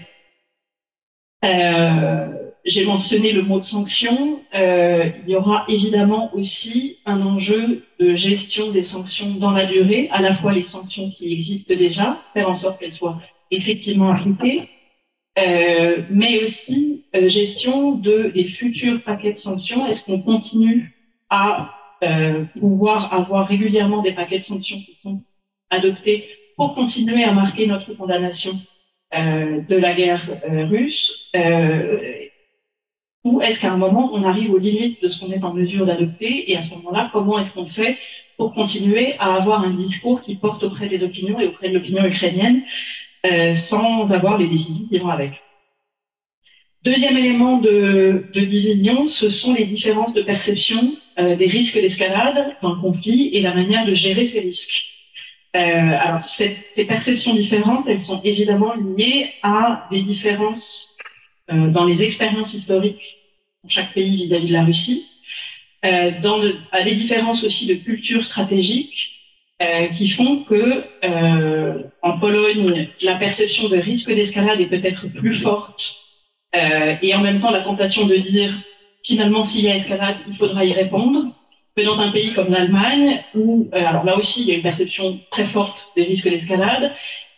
J'ai 2.67 2.87
mentionné 2.87 3.33
le 3.33 3.43
mot 3.43 3.61
de 3.61 3.65
sanction. 3.65 4.41
Il 4.55 5.29
y 5.29 5.37
aura 5.37 5.67
évidemment 5.69 6.35
aussi 6.35 6.99
un 7.05 7.21
enjeu 7.21 7.85
de 8.01 8.15
gestion 8.15 8.71
des 8.73 8.83
sanctions 8.83 9.35
dans 9.35 9.51
la 9.51 9.67
durée, 9.67 10.09
à 10.11 10.23
la 10.23 10.33
fois 10.33 10.53
les 10.53 10.63
sanctions 10.63 11.11
qui 11.11 11.31
existent 11.33 11.75
déjà, 11.75 12.19
faire 12.33 12.49
en 12.49 12.55
sorte 12.55 12.81
qu'elles 12.81 12.91
soient 12.91 13.21
effectivement 13.51 14.11
appliquées, 14.11 14.71
euh, 15.37 16.03
mais 16.11 16.43
aussi 16.43 17.07
euh, 17.17 17.27
gestion 17.27 17.93
de 17.93 18.31
des 18.33 18.45
futurs 18.45 19.03
paquets 19.03 19.33
de 19.33 19.37
sanctions. 19.37 19.85
Est-ce 19.87 20.05
qu'on 20.07 20.23
continue 20.23 20.95
à 21.29 21.75
euh, 22.05 22.45
pouvoir 22.61 23.13
avoir 23.13 23.49
régulièrement 23.49 24.01
des 24.01 24.13
paquets 24.13 24.39
de 24.39 24.45
sanctions 24.45 24.79
qui 24.79 24.95
sont 24.97 25.23
adoptés 25.71 26.29
pour 26.57 26.75
continuer 26.77 27.25
à 27.25 27.33
marquer 27.33 27.67
notre 27.67 27.93
condamnation 27.97 28.53
de 29.13 29.77
la 29.77 29.95
guerre 29.95 30.29
russe 30.69 31.31
ou 33.23 33.41
est-ce 33.41 33.61
qu'à 33.61 33.73
un 33.73 33.77
moment 33.77 34.11
on 34.13 34.25
arrive 34.25 34.53
aux 34.53 34.59
limites 34.59 35.01
de 35.01 35.07
ce 35.07 35.21
qu'on 35.21 35.31
est 35.31 35.45
en 35.45 35.55
mesure 35.55 35.87
d'adopter? 35.87 36.51
Et 36.51 36.57
à 36.57 36.63
ce 36.63 36.75
moment-là 36.75 37.11
comment 37.13 37.39
est-ce 37.39 37.53
qu'on 37.55 37.67
fait 37.67 37.97
pour 38.37 38.53
continuer 38.55 39.15
à 39.21 39.35
avoir 39.35 39.63
un 39.63 39.75
discours 39.75 40.21
qui 40.21 40.35
porte 40.35 40.65
auprès 40.65 40.89
des 40.89 41.05
opinions 41.05 41.39
et 41.39 41.47
auprès 41.47 41.69
de 41.69 41.75
l'opinion 41.75 42.05
ukrainienne 42.05 42.63
euh, 43.25 43.53
sans 43.53 44.11
avoir 44.11 44.39
les 44.39 44.49
décisions 44.49 44.87
qui 44.89 44.99
vont 44.99 45.11
avec. 45.11 45.33
Deuxième 46.83 47.17
élément 47.17 47.59
de, 47.59 48.27
de 48.35 48.41
division, 48.41 49.09
ce 49.09 49.31
sont 49.31 49.55
les 49.55 49.65
différences 49.65 50.13
de 50.13 50.23
perception 50.23 50.95
euh, 51.19 51.35
des 51.35 51.47
risques 51.47 51.81
d'escalade 51.81 52.57
dans 52.61 52.75
le 52.75 52.81
conflit 52.81 53.31
et 53.33 53.41
la 53.41 53.55
manière 53.55 53.87
de 53.87 53.95
gérer 53.95 54.27
ces 54.27 54.41
risques. 54.41 54.85
Euh, 55.57 55.61
alors, 55.61 56.21
cette, 56.21 56.69
ces 56.73 56.85
perceptions 56.85 57.35
différentes, 57.35 57.87
elles 57.89 58.01
sont 58.01 58.21
évidemment 58.23 58.75
liées 58.75 59.33
à 59.43 59.87
des 59.91 60.03
différences 60.03 60.97
euh, 61.53 61.69
dans 61.69 61.85
les 61.85 62.03
expériences 62.03 62.55
historiques 62.55 63.19
dans 63.63 63.69
chaque 63.69 63.95
pays 63.95 64.17
vis-à-vis 64.17 64.47
-vis 64.47 64.49
de 64.49 64.53
la 64.53 64.65
Russie, 64.65 65.07
euh, 65.85 66.11
dans 66.21 66.39
le, 66.39 66.57
à 66.73 66.83
des 66.83 66.95
différences 66.95 67.45
aussi 67.45 67.67
de 67.67 67.75
culture 67.75 68.25
stratégique 68.25 69.14
euh, 69.63 69.87
qui 69.89 70.09
font 70.09 70.45
que 70.45 70.85
euh, 71.05 71.83
en 72.03 72.19
Pologne, 72.19 72.89
la 73.05 73.15
perception 73.15 73.69
de 73.69 73.77
risque 73.77 74.13
d'escalade 74.13 74.61
est 74.61 74.67
peut-être 74.67 75.07
plus 75.09 75.35
forte 75.35 75.97
euh, 76.57 76.95
et 77.03 77.15
en 77.15 77.21
même 77.21 77.41
temps 77.41 77.51
la 77.51 77.63
tentation 77.63 78.07
de 78.07 78.17
dire 78.17 78.53
finalement 79.05 79.43
s'il 79.43 79.65
y 79.65 79.71
a 79.71 79.77
escalade, 79.77 80.17
il 80.27 80.35
faudra 80.35 80.65
y 80.65 80.73
répondre 80.73 81.27
que 81.77 81.85
dans 81.85 82.03
un 82.03 82.11
pays 82.11 82.31
comme 82.31 82.51
l'Allemagne, 82.51 83.23
où, 83.35 83.69
euh, 83.75 83.85
alors 83.85 84.05
là 84.05 84.17
aussi, 84.17 84.43
il 84.43 84.49
y 84.49 84.53
a 84.53 84.55
une 84.55 84.63
perception 84.63 85.21
très 85.31 85.45
forte 85.45 85.89
des 85.97 86.05
risques 86.05 86.29
d'escalade, 86.29 86.93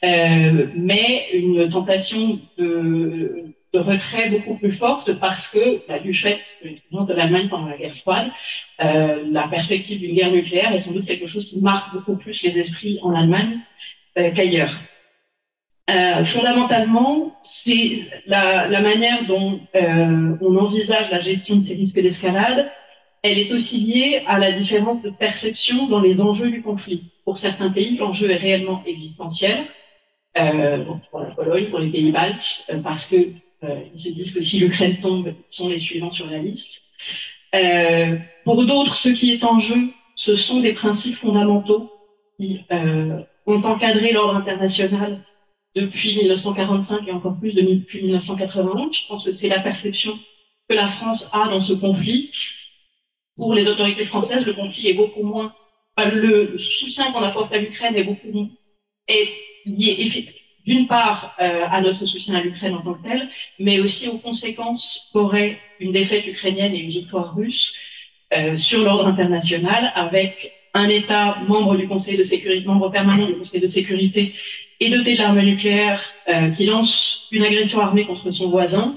euh, 0.05 0.67
mais 0.77 1.29
une 1.33 1.69
tentation 1.71 2.39
de, 2.59 3.55
de, 3.77 3.81
retrait 3.81 4.31
beaucoup 4.31 4.57
plus 4.57 4.73
forte 4.73 5.13
parce 5.19 5.53
que, 5.53 5.87
bah, 5.87 5.99
du 5.99 6.15
fait 6.15 6.41
de 6.65 7.13
l'Allemagne 7.13 7.49
pendant 7.49 7.69
la 7.69 7.77
guerre 7.77 7.95
froide, 7.95 8.29
euh, 8.83 9.25
la 9.31 9.49
perspective 9.49 10.01
d'une 10.01 10.15
guerre 10.15 10.33
nucléaire 10.33 10.73
est 10.73 10.79
sans 10.79 10.93
doute 10.93 11.07
quelque 11.07 11.27
chose 11.27 11.47
qui 11.47 11.61
marque 11.61 11.93
beaucoup 11.95 12.17
plus 12.17 12.43
les 12.43 12.59
esprits 12.59 12.99
en 13.03 13.15
Allemagne 13.15 13.59
euh, 14.19 14.31
qu'ailleurs. 14.33 14.79
Euh, 15.89 16.25
fondamentalement, 16.25 17.37
c'est 17.43 18.01
la, 18.27 18.81
manière 18.81 19.25
dont 19.27 19.61
euh, 19.75 20.37
on 20.41 20.57
envisage 20.57 21.11
la 21.11 21.21
gestion 21.21 21.57
de 21.57 21.61
ces 21.61 21.75
risques 21.75 22.01
d'escalade 22.01 22.71
elle 23.23 23.39
est 23.39 23.53
aussi 23.53 23.79
liée 23.81 24.23
à 24.27 24.39
la 24.39 24.53
différence 24.53 25.03
de 25.03 25.11
perception 25.11 25.89
dans 25.89 26.01
les 26.01 26.21
enjeux 26.21 26.51
du 26.51 26.63
conflit. 26.63 27.11
Pour 27.25 27.39
certains 27.39 27.71
pays, 27.71 27.97
l'enjeu 27.97 28.31
est 28.31 28.37
réellement 28.37 28.85
existentiel, 28.87 29.65
euh, 30.39 30.85
pour 31.11 31.21
la 31.21 31.31
Pologne, 31.31 31.67
pour 31.71 31.81
les 31.81 31.91
pays 31.91 32.13
baltes, 32.13 32.65
euh, 32.71 32.81
parce 32.81 33.11
que 33.11 33.17
euh, 33.17 33.33
ils 33.63 33.99
se 33.99 34.11
disent 34.11 34.33
que 34.33 34.43
si 34.43 34.59
l'Ukraine 34.59 35.01
tombe, 35.01 35.29
ils 35.29 35.55
sont 35.55 35.69
les 35.69 35.79
suivants 35.79 36.13
sur 36.13 36.27
la 36.27 36.39
liste. 36.39 36.83
Euh, 37.55 38.17
pour 38.45 38.65
d'autres, 38.65 38.97
ce 38.97 39.09
qui 39.09 39.33
est 39.33 39.45
en 39.45 39.59
jeu, 39.59 39.91
ce 40.15 40.35
sont 40.35 40.61
des 40.61 40.73
principes 40.73 41.15
fondamentaux 41.15 41.91
qui 42.39 42.61
euh, 42.71 43.21
ont 43.47 43.63
encadré 43.63 44.13
l'ordre 44.13 44.37
international 44.37 45.25
depuis 45.75 46.17
1945 46.17 47.07
et 47.09 47.13
encore 47.13 47.39
plus 47.39 47.55
depuis 47.55 48.03
1991. 48.03 48.97
Je 48.97 49.07
pense 49.09 49.25
que 49.25 49.33
c'est 49.33 49.49
la 49.49 49.61
perception 49.61 50.19
que 50.69 50.75
la 50.75 50.89
France 50.89 51.31
a 51.33 51.49
dans 51.49 51.61
ce 51.61 51.73
conflit 51.73 52.31
pour 53.37 53.55
les 53.55 53.67
autorités 53.67 54.07
françaises, 54.07 54.45
le 54.47 54.55
conflit 54.55 54.89
est 54.89 54.95
beaucoup 54.95 55.23
moins, 55.23 55.55
le 55.99 56.57
soutien 56.57 57.13
qu'on 57.13 57.23
apporte 57.23 57.53
à 57.53 57.59
l'Ukraine 57.59 57.95
est 57.95 58.05
beaucoup 58.05 58.51
est 59.09 59.29
lié 59.67 59.97
d'une 60.67 60.87
part 60.87 61.35
euh, 61.41 61.65
à 61.71 61.81
notre 61.81 62.05
soutien 62.05 62.35
à 62.35 62.41
l'Ukraine 62.41 62.75
en 62.75 62.83
tant 62.83 62.95
que 62.95 63.09
tel, 63.09 63.29
mais 63.59 63.79
aussi 63.81 64.09
aux 64.09 64.19
conséquences 64.19 65.11
qu'aurait 65.13 65.59
une 65.79 65.93
défaite 65.93 66.27
ukrainienne 66.27 66.75
et 66.75 66.79
une 66.79 66.91
victoire 66.91 67.35
russe 67.37 67.75
euh, 68.35 68.57
sur 68.57 68.83
l'ordre 68.83 69.07
international, 69.07 69.93
avec 69.95 70.53
un 70.75 70.89
État 70.89 71.39
membre 71.47 71.77
du 71.77 71.87
Conseil 71.87 72.17
de 72.17 72.25
sécurité, 72.25 72.67
membre 72.67 72.91
permanent 72.91 73.27
du 73.27 73.35
Conseil 73.35 73.61
de 73.61 73.69
sécurité 73.69 74.35
et 74.81 74.91
doté 74.91 75.15
de 75.15 75.19
l'arme 75.19 75.41
nucléaire 75.41 76.03
euh, 76.29 76.51
qui 76.51 76.67
lance 76.67 77.29
une 77.31 77.45
agression 77.45 77.81
armée 77.81 78.05
contre 78.05 78.31
son 78.31 78.51
voisin, 78.51 78.97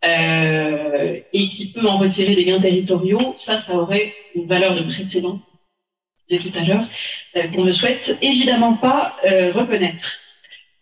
et 0.00 1.48
qui 1.48 1.72
peut 1.72 1.84
en 1.88 1.98
retirer 1.98 2.36
des 2.36 2.44
gains 2.44 2.60
territoriaux, 2.60 3.32
ça, 3.34 3.58
ça 3.58 3.74
aurait 3.74 4.14
une 4.36 4.46
valeur 4.46 4.76
de 4.76 4.82
précédent, 4.84 5.40
je 6.20 6.36
disais 6.36 6.48
tout 6.48 6.56
à 6.56 6.62
l'heure, 6.62 6.88
qu'on 7.52 7.64
ne 7.64 7.72
souhaite 7.72 8.16
évidemment 8.22 8.74
pas 8.74 9.16
reconnaître. 9.24 10.20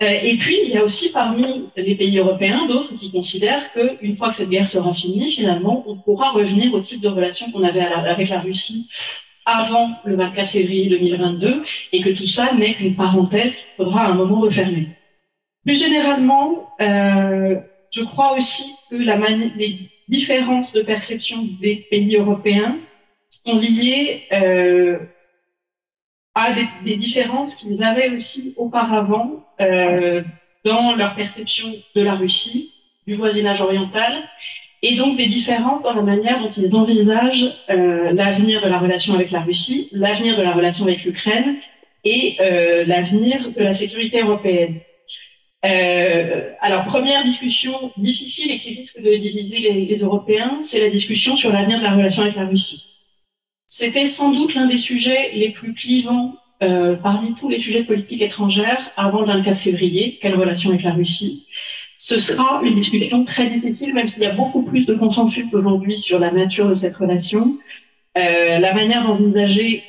Euh, 0.02 0.18
et 0.22 0.36
puis, 0.36 0.58
il 0.64 0.70
y 0.70 0.76
a 0.76 0.84
aussi 0.84 1.10
parmi 1.10 1.70
les 1.76 1.94
pays 1.94 2.18
européens 2.18 2.66
d'autres 2.66 2.94
qui 2.94 3.10
considèrent 3.10 3.72
qu'une 3.72 4.14
fois 4.14 4.28
que 4.28 4.34
cette 4.34 4.50
guerre 4.50 4.68
sera 4.68 4.92
finie, 4.92 5.30
finalement, 5.30 5.84
on 5.86 5.96
pourra 5.96 6.32
revenir 6.32 6.74
au 6.74 6.80
type 6.80 7.00
de 7.00 7.08
relation 7.08 7.50
qu'on 7.50 7.64
avait 7.64 7.80
avec 7.80 8.28
la 8.28 8.40
Russie 8.40 8.88
avant 9.46 9.92
le 10.04 10.16
24 10.16 10.48
février 10.48 10.88
2022 10.90 11.62
et 11.92 12.00
que 12.00 12.10
tout 12.10 12.26
ça 12.26 12.52
n'est 12.52 12.74
qu'une 12.74 12.96
parenthèse 12.96 13.56
qu'il 13.56 13.66
faudra 13.76 14.02
à 14.02 14.10
un 14.10 14.14
moment 14.14 14.40
refermer. 14.40 14.88
Plus 15.64 15.80
généralement, 15.80 16.68
euh, 16.80 17.56
je 17.90 18.02
crois 18.02 18.36
aussi 18.36 18.74
que 18.90 18.96
les 18.96 19.78
différences 20.08 20.72
de 20.72 20.82
perception 20.82 21.48
des 21.60 21.86
pays 21.90 22.16
européens 22.16 22.76
sont 23.28 23.58
liées 23.58 24.22
euh, 24.32 24.98
à 26.36 26.52
des, 26.52 26.68
des 26.84 26.96
différences 26.96 27.56
qu'ils 27.56 27.82
avaient 27.82 28.10
aussi 28.10 28.54
auparavant 28.58 29.42
euh, 29.60 30.22
dans 30.64 30.94
leur 30.94 31.14
perception 31.14 31.72
de 31.94 32.02
la 32.02 32.14
Russie, 32.14 32.72
du 33.06 33.14
voisinage 33.14 33.62
oriental, 33.62 34.22
et 34.82 34.96
donc 34.96 35.16
des 35.16 35.26
différences 35.26 35.82
dans 35.82 35.94
la 35.94 36.02
manière 36.02 36.40
dont 36.42 36.50
ils 36.50 36.76
envisagent 36.76 37.50
euh, 37.70 38.12
l'avenir 38.12 38.60
de 38.62 38.68
la 38.68 38.78
relation 38.78 39.14
avec 39.14 39.30
la 39.30 39.40
Russie, 39.40 39.88
l'avenir 39.92 40.36
de 40.36 40.42
la 40.42 40.52
relation 40.52 40.84
avec 40.84 41.04
l'Ukraine 41.04 41.56
et 42.04 42.36
euh, 42.40 42.84
l'avenir 42.84 43.52
de 43.56 43.62
la 43.62 43.72
sécurité 43.72 44.20
européenne. 44.20 44.80
Euh, 45.64 46.50
alors, 46.60 46.84
première 46.84 47.24
discussion 47.24 47.92
difficile 47.96 48.52
et 48.52 48.58
qui 48.58 48.74
risque 48.74 49.00
de 49.00 49.16
diviser 49.16 49.58
les, 49.60 49.86
les 49.86 50.00
Européens, 50.02 50.58
c'est 50.60 50.80
la 50.80 50.90
discussion 50.90 51.34
sur 51.34 51.50
l'avenir 51.50 51.78
de 51.78 51.84
la 51.84 51.92
relation 51.92 52.22
avec 52.22 52.36
la 52.36 52.44
Russie. 52.44 52.95
C'était 53.66 54.06
sans 54.06 54.32
doute 54.32 54.54
l'un 54.54 54.66
des 54.66 54.78
sujets 54.78 55.30
les 55.34 55.50
plus 55.50 55.74
clivants 55.74 56.34
euh, 56.62 56.96
parmi 56.96 57.34
tous 57.34 57.48
les 57.48 57.58
sujets 57.58 57.82
de 57.82 57.86
politique 57.86 58.22
étrangère 58.22 58.90
avant 58.96 59.20
le 59.20 59.26
24 59.26 59.58
février. 59.58 60.18
Quelle 60.20 60.36
relation 60.36 60.70
avec 60.70 60.82
la 60.82 60.92
Russie? 60.92 61.46
Ce 61.96 62.18
sera 62.18 62.60
une 62.62 62.74
discussion 62.74 63.24
très 63.24 63.46
difficile, 63.46 63.94
même 63.94 64.06
s'il 64.06 64.22
y 64.22 64.26
a 64.26 64.32
beaucoup 64.32 64.62
plus 64.62 64.86
de 64.86 64.94
consensus 64.94 65.46
aujourd'hui 65.52 65.96
sur 65.96 66.18
la 66.18 66.30
nature 66.30 66.68
de 66.68 66.74
cette 66.74 66.96
relation. 66.96 67.58
Euh, 68.16 68.58
la 68.58 68.74
manière 68.74 69.02
d'envisager 69.02 69.82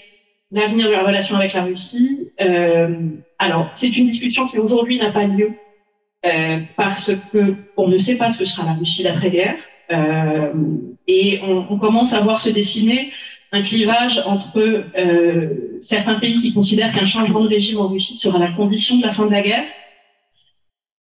l'avenir 0.52 0.88
de 0.88 0.92
la 0.92 1.04
relation 1.04 1.36
avec 1.36 1.54
la 1.54 1.64
Russie. 1.64 2.30
Euh, 2.42 3.10
alors, 3.40 3.70
c'est 3.72 3.96
une 3.98 4.06
discussion 4.06 4.48
qui 4.48 4.58
aujourd'hui 4.58 4.98
n'a 5.00 5.12
pas 5.12 5.26
lieu 5.26 5.52
euh, 6.26 6.60
parce 6.76 7.12
que 7.32 7.56
on 7.76 7.88
ne 7.88 7.98
sait 7.98 8.18
pas 8.18 8.30
ce 8.30 8.40
que 8.40 8.46
sera 8.46 8.66
la 8.66 8.74
Russie 8.74 9.04
d'après-guerre 9.04 9.58
euh, 9.92 10.52
et 11.08 11.40
on, 11.44 11.66
on, 11.70 11.78
commence 11.78 12.14
à 12.14 12.22
voir 12.22 12.42
se 12.42 12.50
dessiner 12.50 13.12
un 13.52 13.62
clivage 13.62 14.22
entre 14.26 14.60
euh, 14.60 15.78
certains 15.80 16.16
pays 16.16 16.38
qui 16.40 16.54
considèrent 16.54 16.92
qu'un 16.92 17.06
changement 17.06 17.42
de 17.42 17.50
régime 17.50 17.80
en 17.80 17.88
Russie 17.88 18.18
sera 18.18 18.40
la 18.40 18.52
condition 18.52 18.98
de 18.98 19.06
la 19.06 19.14
fin 19.14 19.26
de 19.26 19.32
la 19.32 19.42
guerre, 19.42 19.66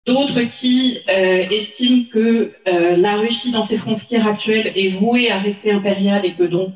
d'autres 0.08 0.42
qui 0.42 1.00
euh, 1.10 1.46
estiment 1.52 2.06
que 2.12 2.52
euh, 2.68 2.98
la 2.98 3.18
Russie 3.18 3.52
dans 3.52 3.64
ses 3.64 3.78
frontières 3.78 4.28
actuelles 4.28 4.72
est 4.76 4.88
vouée 4.88 5.30
à 5.30 5.38
rester 5.38 5.72
impériale 5.72 6.26
et 6.26 6.34
que 6.34 6.44
donc 6.44 6.74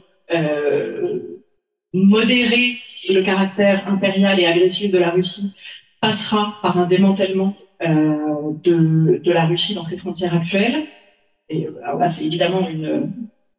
modérer 1.94 2.78
le 3.14 3.22
caractère 3.22 3.88
impérial 3.88 4.40
et 4.40 4.46
agressif 4.46 4.92
de 4.92 4.98
la 4.98 5.12
Russie 5.12 5.56
passera 6.02 6.58
par 6.64 6.78
un 6.80 6.88
démantèlement 6.88 7.56
de, 7.80 9.32
la 9.32 9.46
Russie 9.46 9.76
dans 9.76 9.86
ses 9.86 9.98
frontières 9.98 10.34
actuelles. 10.34 10.88
Et 11.48 11.68
là, 12.00 12.08
c'est 12.08 12.26
évidemment 12.26 12.68
une 12.68 13.14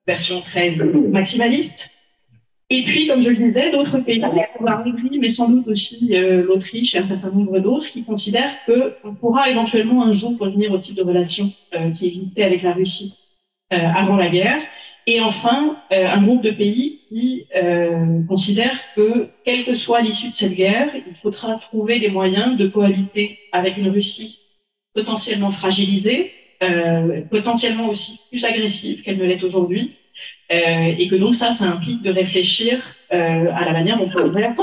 version 0.07 0.41
très 0.41 0.71
maximaliste. 0.71 1.96
Et 2.68 2.82
puis, 2.82 3.06
comme 3.06 3.20
je 3.20 3.30
le 3.30 3.37
disais, 3.37 3.70
d'autres 3.70 3.99
pays, 3.99 4.18
la 4.18 4.82
Hongrie, 4.85 5.18
mais 5.20 5.28
sans 5.28 5.49
doute 5.49 5.68
aussi 5.68 6.16
euh, 6.16 6.42
l'Autriche 6.42 6.96
et 6.96 6.99
un 6.99 7.04
certain 7.04 7.30
nombre 7.30 7.61
d'autres, 7.61 7.88
qui 7.90 8.02
considèrent 8.02 8.56
qu'on 8.66 9.14
pourra 9.14 9.49
éventuellement 9.49 10.04
un 10.04 10.12
jour 10.12 10.37
revenir 10.38 10.73
au 10.73 10.78
type 10.78 10.96
de 10.96 11.02
relation 11.02 11.52
euh, 11.75 11.92
qui 11.92 12.08
existait 12.08 12.42
avec 12.42 12.62
la 12.62 12.73
Russie 12.73 13.14
euh, 13.73 13.76
avant 13.76 14.16
la 14.16 14.28
guerre, 14.28 14.62
et 15.08 15.20
enfin, 15.20 15.76
euh, 15.92 16.08
un 16.08 16.23
groupe 16.23 16.42
de 16.42 16.50
pays 16.50 17.00
qui 17.08 17.46
euh, 17.54 18.23
considèrent 18.28 18.80
que, 18.96 19.28
quelle 19.44 19.64
que 19.64 19.75
soit 19.75 20.00
l'issue 20.00 20.28
de 20.28 20.32
cette 20.32 20.54
guerre, 20.54 20.90
il 20.96 21.14
faudra 21.14 21.54
trouver 21.61 22.00
des 22.00 22.08
moyens 22.08 22.56
de 22.56 22.66
cohabiter 22.66 23.38
avec 23.52 23.76
une 23.76 23.88
Russie 23.88 24.40
potentiellement 24.94 25.52
fragilisée, 25.52 26.32
euh, 26.62 27.20
potentiellement 27.30 27.88
aussi 27.88 28.18
plus 28.30 28.44
agressive 28.44 29.02
qu'elle 29.04 29.18
ne 29.18 29.25
l'est 29.25 29.44
aujourd'hui, 29.44 29.92
et 30.50 31.08
que 31.08 31.16
donc 31.16 31.35
ça, 31.35 31.50
ça 31.50 31.66
implique 31.66 32.02
de 32.02 32.11
réfléchir 32.11 32.80
euh, 33.12 33.52
à 33.52 33.64
la 33.64 33.73
manière 33.73 33.99
dont 33.99 34.11
on 34.16 34.32
gère 34.32 34.54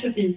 ce, 0.00 0.08
pays. 0.08 0.36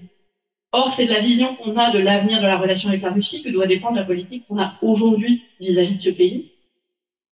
Or, 0.72 0.92
c'est 0.92 1.08
de 1.08 1.12
la 1.12 1.20
vision 1.20 1.56
qu'on 1.56 1.78
a 1.78 1.92
de 1.92 2.00
l'avenir 2.00 2.42
de 2.42 2.48
la 2.48 2.58
relation 2.58 2.90
avec 2.90 3.02
la 3.02 3.12
Russie 3.12 3.44
que 3.44 3.50
doit 3.50 3.68
dépendre 3.68 3.96
la 3.96 4.04
politique 4.04 4.46
qu'on 4.48 4.60
a 4.60 4.76
aujourd'hui 4.82 5.44
vis-à-vis 5.60 5.96
de 5.96 6.02
ce 6.02 6.10
pays 6.10 6.52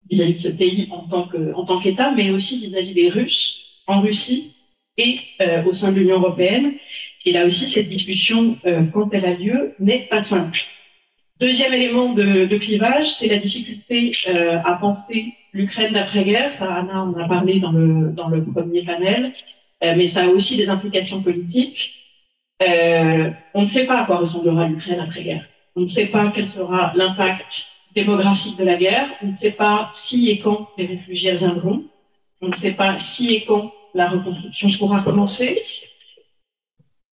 vis-à-vis 0.09 0.33
de 0.33 0.37
ce 0.37 0.49
pays 0.49 0.89
en 0.91 1.63
tant 1.65 1.79
qu'État, 1.79 2.11
mais 2.11 2.31
aussi 2.31 2.59
vis-à-vis 2.59 2.93
des 2.93 3.09
Russes 3.09 3.81
en 3.87 4.01
Russie 4.01 4.53
et 4.97 5.19
euh, 5.41 5.63
au 5.63 5.71
sein 5.71 5.91
de 5.91 5.99
l'Union 5.99 6.17
européenne. 6.17 6.73
Et 7.25 7.31
là 7.31 7.45
aussi, 7.45 7.67
cette 7.69 7.87
discussion, 7.87 8.57
euh, 8.65 8.83
quand 8.93 9.09
elle 9.13 9.25
a 9.25 9.33
lieu, 9.33 9.73
n'est 9.79 10.07
pas 10.09 10.21
simple. 10.21 10.59
Deuxième 11.39 11.73
élément 11.73 12.13
de, 12.13 12.45
de 12.45 12.57
clivage, 12.57 13.11
c'est 13.11 13.27
la 13.27 13.37
difficulté 13.37 14.11
euh, 14.27 14.59
à 14.63 14.73
penser 14.73 15.25
l'Ukraine 15.53 15.93
d'après-guerre. 15.93 16.51
Ça, 16.51 16.73
Anna 16.73 17.03
en 17.03 17.13
a 17.13 17.27
parlé 17.27 17.59
dans 17.59 17.71
le, 17.71 18.09
dans 18.09 18.29
le 18.29 18.43
premier 18.43 18.83
panel, 18.83 19.33
euh, 19.83 19.93
mais 19.95 20.05
ça 20.05 20.25
a 20.25 20.27
aussi 20.27 20.57
des 20.57 20.69
implications 20.69 21.21
politiques. 21.21 21.93
Euh, 22.61 23.31
on 23.53 23.61
ne 23.61 23.65
sait 23.65 23.85
pas 23.85 24.01
à 24.01 24.05
quoi 24.05 24.17
ressemblera 24.17 24.67
l'Ukraine 24.67 24.99
après-guerre. 24.99 25.45
On 25.75 25.81
ne 25.81 25.85
sait 25.85 26.07
pas 26.07 26.31
quel 26.33 26.47
sera 26.47 26.93
l'impact 26.95 27.67
démographique 27.95 28.57
de 28.57 28.63
la 28.63 28.75
guerre. 28.75 29.09
On 29.23 29.27
ne 29.27 29.33
sait 29.33 29.51
pas 29.51 29.89
si 29.93 30.29
et 30.29 30.39
quand 30.39 30.69
les 30.77 30.85
réfugiés 30.85 31.35
viendront. 31.37 31.83
On 32.41 32.47
ne 32.49 32.53
sait 32.53 32.73
pas 32.73 32.97
si 32.97 33.35
et 33.35 33.45
quand 33.45 33.71
la 33.93 34.09
reconstruction 34.09 34.69
pourra 34.79 35.01
commencer. 35.01 35.57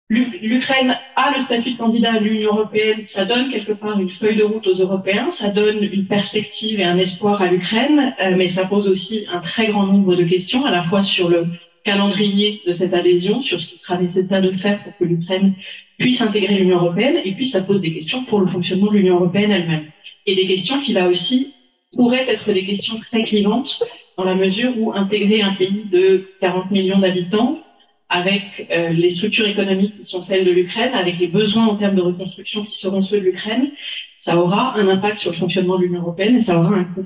L'Ukraine 0.10 0.98
a 1.15 1.31
le 1.31 1.39
statut 1.39 1.72
de 1.74 1.77
candidat 1.77 2.13
à 2.13 2.19
l'Union 2.19 2.55
européenne, 2.55 3.03
ça 3.03 3.25
donne 3.25 3.50
quelque 3.50 3.72
part 3.72 4.00
une 4.00 4.10
feuille 4.10 4.36
de 4.36 4.43
route 4.43 4.67
aux 4.67 4.75
Européens, 4.75 5.29
ça 5.29 5.50
donne 5.50 5.81
une 5.81 6.05
perspective 6.05 6.79
et 6.79 6.83
un 6.83 6.98
espoir 6.98 7.41
à 7.41 7.48
l'Ukraine, 7.48 8.13
euh, 8.22 8.36
mais 8.36 8.48
ça 8.48 8.65
pose 8.65 8.88
aussi 8.88 9.25
un 9.31 9.39
très 9.39 9.67
grand 9.67 9.86
nombre 9.86 10.15
de 10.15 10.24
questions, 10.24 10.65
à 10.65 10.72
la 10.72 10.81
fois 10.81 11.01
sur 11.01 11.29
le 11.29 11.48
calendrier 11.83 12.62
de 12.67 12.74
cette 12.74 12.93
adhésion, 12.93 13.41
sur 13.41 13.60
ce 13.60 13.67
qui 13.69 13.77
sera 13.77 13.98
nécessaire 13.98 14.41
de 14.41 14.51
faire 14.51 14.83
pour 14.83 14.95
que 14.98 15.05
l'Ukraine 15.05 15.53
puisse 15.98 16.22
intégrer 16.22 16.55
l'Union 16.55 16.77
européenne, 16.77 17.17
et 17.24 17.33
puis 17.33 17.48
ça 17.48 17.62
pose 17.62 17.81
des 17.81 17.93
questions 17.93 18.24
pour 18.25 18.39
le 18.39 18.48
fonctionnement 18.48 18.88
de 18.88 18.98
l'Union 18.98 19.15
européenne 19.15 19.51
elle-même. 19.51 19.86
Et 20.25 20.36
des 20.36 20.45
questions 20.45 20.79
qui, 20.79 20.93
là 20.93 21.07
aussi, 21.07 21.53
pourraient 21.93 22.29
être 22.29 22.51
des 22.51 22.63
questions 22.63 22.95
très 22.95 23.24
clivantes, 23.24 23.83
dans 24.17 24.25
la 24.25 24.36
mesure 24.36 24.77
où 24.77 24.93
intégrer 24.93 25.41
un 25.41 25.53
pays 25.53 25.86
de 25.91 26.24
40 26.39 26.72
millions 26.72 27.00
d'habitants, 27.00 27.60
avec 28.10 28.67
euh, 28.72 28.89
les 28.89 29.10
structures 29.10 29.48
économiques 29.48 29.98
qui 29.98 30.03
sont 30.03 30.22
celles 30.22 30.45
de 30.45 30.51
l'Ukraine, 30.51 30.93
avec 30.93 31.17
les 31.17 31.27
besoins 31.27 31.67
en 31.67 31.75
termes 31.75 31.95
de 31.95 32.01
reconstruction 32.01 32.63
qui 32.63 32.77
seront 32.77 33.01
ceux 33.01 33.19
de 33.19 33.25
l'Ukraine, 33.25 33.72
ça 34.13 34.38
aura 34.38 34.77
un 34.77 34.88
impact 34.88 35.17
sur 35.17 35.31
le 35.31 35.36
fonctionnement 35.36 35.77
de 35.77 35.83
l'Union 35.83 36.01
européenne 36.01 36.36
et 36.36 36.39
ça 36.39 36.57
aura 36.60 36.75
un 36.75 36.83
coût. 36.83 37.05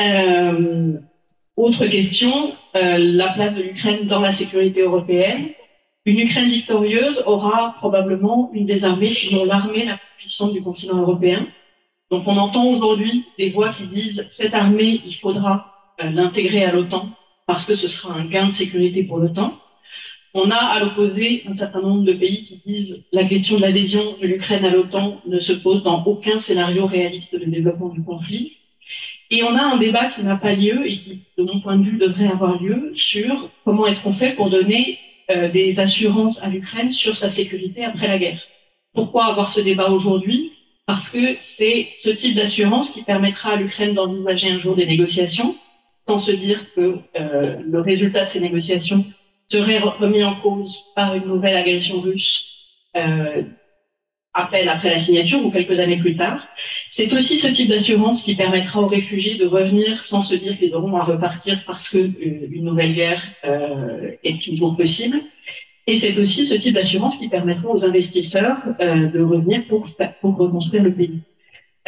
Euh, 0.00 0.92
autre 1.56 1.86
question, 1.86 2.54
euh, 2.76 2.98
la 2.98 3.28
place 3.28 3.54
de 3.54 3.62
l'Ukraine 3.62 4.06
dans 4.06 4.20
la 4.20 4.30
sécurité 4.30 4.82
européenne. 4.82 5.48
Une 6.04 6.20
Ukraine 6.20 6.48
victorieuse 6.48 7.22
aura 7.26 7.74
probablement 7.78 8.50
une 8.54 8.64
des 8.64 8.84
armées, 8.84 9.08
sinon 9.08 9.44
l'armée 9.44 9.84
la 9.84 9.94
plus 9.94 10.16
puissante 10.18 10.52
du 10.52 10.62
continent 10.62 10.98
européen. 10.98 11.46
Donc 12.10 12.22
on 12.26 12.36
entend 12.36 12.64
aujourd'hui 12.66 13.24
des 13.38 13.50
voix 13.50 13.70
qui 13.70 13.86
disent 13.88 14.24
cette 14.28 14.54
armée, 14.54 15.00
il 15.04 15.14
faudra 15.14 15.94
l'intégrer 15.98 16.64
à 16.64 16.72
l'OTAN 16.72 17.10
parce 17.46 17.64
que 17.64 17.74
ce 17.74 17.88
sera 17.88 18.14
un 18.14 18.24
gain 18.24 18.46
de 18.46 18.52
sécurité 18.52 19.04
pour 19.04 19.18
l'OTAN. 19.18 19.58
On 20.34 20.50
a 20.50 20.56
à 20.56 20.80
l'opposé 20.80 21.44
un 21.48 21.54
certain 21.54 21.80
nombre 21.80 22.04
de 22.04 22.12
pays 22.12 22.44
qui 22.44 22.60
disent 22.66 23.08
la 23.12 23.24
question 23.24 23.56
de 23.56 23.62
l'adhésion 23.62 24.02
de 24.20 24.26
l'Ukraine 24.26 24.64
à 24.64 24.70
l'OTAN 24.70 25.18
ne 25.26 25.38
se 25.38 25.52
pose 25.52 25.82
dans 25.82 26.04
aucun 26.04 26.38
scénario 26.38 26.86
réaliste 26.86 27.40
de 27.40 27.44
développement 27.46 27.88
du 27.88 28.02
conflit. 28.02 28.52
Et 29.30 29.42
on 29.42 29.56
a 29.56 29.62
un 29.62 29.76
débat 29.78 30.06
qui 30.06 30.22
n'a 30.22 30.36
pas 30.36 30.52
lieu 30.52 30.86
et 30.86 30.90
qui, 30.90 31.22
de 31.38 31.42
mon 31.42 31.60
point 31.60 31.76
de 31.76 31.84
vue, 31.84 31.96
devrait 31.96 32.28
avoir 32.28 32.60
lieu 32.62 32.92
sur 32.94 33.50
comment 33.64 33.86
est-ce 33.86 34.02
qu'on 34.02 34.12
fait 34.12 34.34
pour 34.34 34.50
donner 34.50 34.98
euh, 35.30 35.48
des 35.50 35.80
assurances 35.80 36.42
à 36.42 36.48
l'Ukraine 36.48 36.90
sur 36.90 37.16
sa 37.16 37.30
sécurité 37.30 37.84
après 37.84 38.06
la 38.06 38.18
guerre. 38.18 38.40
Pourquoi 38.92 39.26
avoir 39.26 39.50
ce 39.50 39.60
débat 39.60 39.90
aujourd'hui? 39.90 40.52
Parce 40.86 41.08
que 41.08 41.34
c'est 41.40 41.88
ce 41.94 42.10
type 42.10 42.36
d'assurance 42.36 42.90
qui 42.90 43.02
permettra 43.02 43.52
à 43.52 43.56
l'Ukraine 43.56 43.94
d'envisager 43.94 44.50
un 44.50 44.58
jour 44.58 44.76
des 44.76 44.86
négociations, 44.86 45.56
sans 46.06 46.20
se 46.20 46.32
dire 46.32 46.64
que 46.74 46.98
euh, 47.18 47.56
le 47.64 47.80
résultat 47.80 48.24
de 48.24 48.28
ces 48.28 48.40
négociations 48.40 49.04
serait 49.48 49.78
remis 49.78 50.24
en 50.24 50.36
cause 50.36 50.84
par 50.94 51.14
une 51.14 51.26
nouvelle 51.26 51.56
agression 51.56 52.00
russe 52.00 52.56
euh, 52.96 53.42
appel 54.34 54.68
après 54.68 54.90
la 54.90 54.98
signature 54.98 55.44
ou 55.44 55.50
quelques 55.50 55.80
années 55.80 55.96
plus 55.96 56.14
tard. 56.14 56.46
C'est 56.90 57.10
aussi 57.14 57.38
ce 57.38 57.48
type 57.48 57.68
d'assurance 57.68 58.22
qui 58.22 58.34
permettra 58.34 58.82
aux 58.82 58.86
réfugiés 58.86 59.36
de 59.36 59.46
revenir 59.46 60.04
sans 60.04 60.22
se 60.22 60.34
dire 60.34 60.58
qu'ils 60.58 60.74
auront 60.74 60.94
à 60.96 61.04
repartir 61.04 61.62
parce 61.66 61.88
que 61.88 61.98
euh, 61.98 62.48
une 62.50 62.64
nouvelle 62.64 62.94
guerre 62.94 63.22
euh, 63.44 64.10
est 64.22 64.40
toujours 64.42 64.76
possible. 64.76 65.16
Et 65.86 65.96
c'est 65.96 66.18
aussi 66.18 66.44
ce 66.44 66.54
type 66.54 66.74
d'assurance 66.74 67.16
qui 67.16 67.28
permettra 67.28 67.70
aux 67.70 67.84
investisseurs 67.84 68.56
de 68.80 69.22
revenir 69.22 69.68
pour, 69.68 69.88
pour 70.20 70.36
reconstruire 70.36 70.82
le 70.82 70.92
pays. 70.92 71.20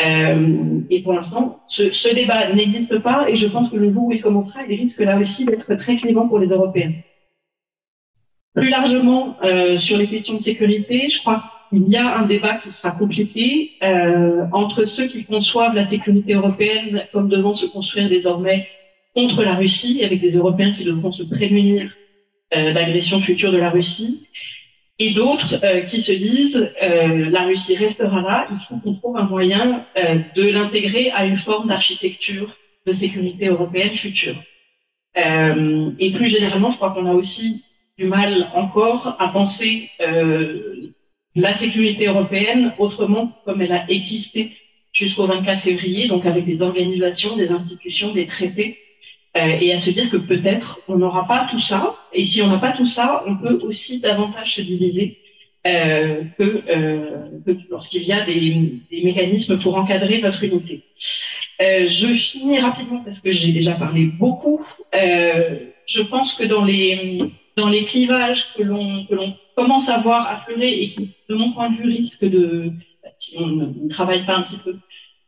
Euh, 0.00 0.80
et 0.90 1.02
pour 1.02 1.12
l'instant, 1.12 1.60
ce, 1.66 1.90
ce 1.90 2.14
débat 2.14 2.52
n'existe 2.52 3.02
pas 3.02 3.28
et 3.28 3.34
je 3.34 3.48
pense 3.48 3.68
que 3.68 3.76
le 3.76 3.90
jour 3.90 4.04
où 4.04 4.12
il 4.12 4.22
commencera, 4.22 4.60
il 4.68 4.76
risque 4.78 5.00
là 5.00 5.18
aussi 5.18 5.44
d'être 5.44 5.74
très 5.74 5.96
clivant 5.96 6.28
pour 6.28 6.38
les 6.38 6.48
Européens. 6.48 6.92
Plus 8.54 8.70
largement, 8.70 9.36
euh, 9.44 9.76
sur 9.76 9.98
les 9.98 10.06
questions 10.06 10.34
de 10.34 10.40
sécurité, 10.40 11.06
je 11.08 11.20
crois 11.20 11.44
qu'il 11.68 11.88
y 11.88 11.96
a 11.96 12.18
un 12.18 12.26
débat 12.26 12.54
qui 12.54 12.70
sera 12.70 12.92
compliqué 12.92 13.72
euh, 13.82 14.44
entre 14.52 14.84
ceux 14.84 15.06
qui 15.06 15.24
conçoivent 15.24 15.74
la 15.74 15.84
sécurité 15.84 16.32
européenne 16.34 17.04
comme 17.12 17.28
devant 17.28 17.54
se 17.54 17.66
construire 17.66 18.08
désormais 18.08 18.66
contre 19.14 19.42
la 19.42 19.54
Russie, 19.54 20.04
avec 20.04 20.20
des 20.20 20.30
Européens 20.30 20.72
qui 20.72 20.84
devront 20.84 21.12
se 21.12 21.22
prémunir 21.22 21.92
euh, 22.56 22.72
l'agression 22.72 23.20
future 23.20 23.52
de 23.52 23.58
la 23.58 23.70
Russie, 23.70 24.26
et 24.98 25.10
d'autres 25.10 25.64
euh, 25.64 25.82
qui 25.82 26.00
se 26.00 26.12
disent 26.12 26.74
euh, 26.82 27.30
la 27.30 27.44
Russie 27.44 27.76
restera 27.76 28.20
là, 28.20 28.48
il 28.50 28.58
faut 28.58 28.76
qu'on 28.78 28.94
trouve 28.94 29.16
un 29.16 29.24
moyen 29.24 29.84
euh, 29.96 30.18
de 30.34 30.48
l'intégrer 30.48 31.10
à 31.10 31.24
une 31.24 31.36
forme 31.36 31.68
d'architecture 31.68 32.56
de 32.86 32.92
sécurité 32.92 33.46
européenne 33.46 33.90
future. 33.90 34.36
Euh, 35.16 35.90
et 35.98 36.10
plus 36.10 36.26
généralement, 36.26 36.70
je 36.70 36.76
crois 36.76 36.90
qu'on 36.90 37.06
a 37.06 37.12
aussi 37.12 37.64
du 37.96 38.06
mal 38.06 38.48
encore 38.54 39.16
à 39.18 39.28
penser 39.28 39.90
euh, 40.00 40.92
la 41.34 41.52
sécurité 41.52 42.06
européenne 42.06 42.72
autrement 42.78 43.32
comme 43.44 43.62
elle 43.62 43.72
a 43.72 43.88
existé 43.88 44.52
jusqu'au 44.92 45.26
24 45.26 45.60
février, 45.60 46.08
donc 46.08 46.26
avec 46.26 46.44
des 46.44 46.62
organisations, 46.62 47.36
des 47.36 47.50
institutions, 47.50 48.12
des 48.12 48.26
traités 48.26 48.78
et 49.60 49.72
à 49.72 49.78
se 49.78 49.90
dire 49.90 50.10
que 50.10 50.16
peut-être 50.16 50.80
on 50.88 50.96
n'aura 50.96 51.26
pas 51.26 51.46
tout 51.50 51.58
ça. 51.58 51.96
Et 52.12 52.24
si 52.24 52.42
on 52.42 52.48
n'a 52.48 52.58
pas 52.58 52.72
tout 52.72 52.86
ça, 52.86 53.24
on 53.26 53.36
peut 53.36 53.58
aussi 53.62 54.00
davantage 54.00 54.54
se 54.54 54.62
diviser 54.62 55.18
euh, 55.66 56.22
que, 56.38 56.62
euh, 56.68 57.40
que 57.44 57.52
lorsqu'il 57.70 58.04
y 58.04 58.12
a 58.12 58.24
des, 58.24 58.80
mécanismes 59.04 59.58
pour 59.58 59.76
encadrer 59.76 60.20
notre 60.20 60.44
unité. 60.44 60.82
Euh, 61.60 61.86
je 61.86 62.06
finis 62.08 62.58
rapidement 62.60 63.02
parce 63.02 63.20
que 63.20 63.30
j'ai 63.30 63.52
déjà 63.52 63.72
parlé 63.72 64.04
beaucoup. 64.04 64.64
Euh, 64.94 65.40
je 65.86 66.02
pense 66.02 66.34
que 66.34 66.44
dans 66.44 66.64
les 66.64 67.18
dans 67.56 67.68
les 67.68 67.84
clivages 67.84 68.54
que 68.54 68.62
l'on 68.62 69.34
commence 69.56 69.88
à 69.88 69.98
voir 69.98 70.28
affleurer 70.28 70.82
et 70.82 70.86
qui, 70.86 71.10
de 71.28 71.34
mon 71.34 71.52
point 71.52 71.70
de 71.70 71.76
vue, 71.76 71.90
risquent 71.90 72.30
de 72.30 72.72
si 73.16 73.36
on 73.38 73.46
ne 73.48 73.88
travaille 73.88 74.24
pas 74.24 74.36
un 74.36 74.42
petit 74.42 74.58
peu 74.58 74.70
euh, 74.70 74.76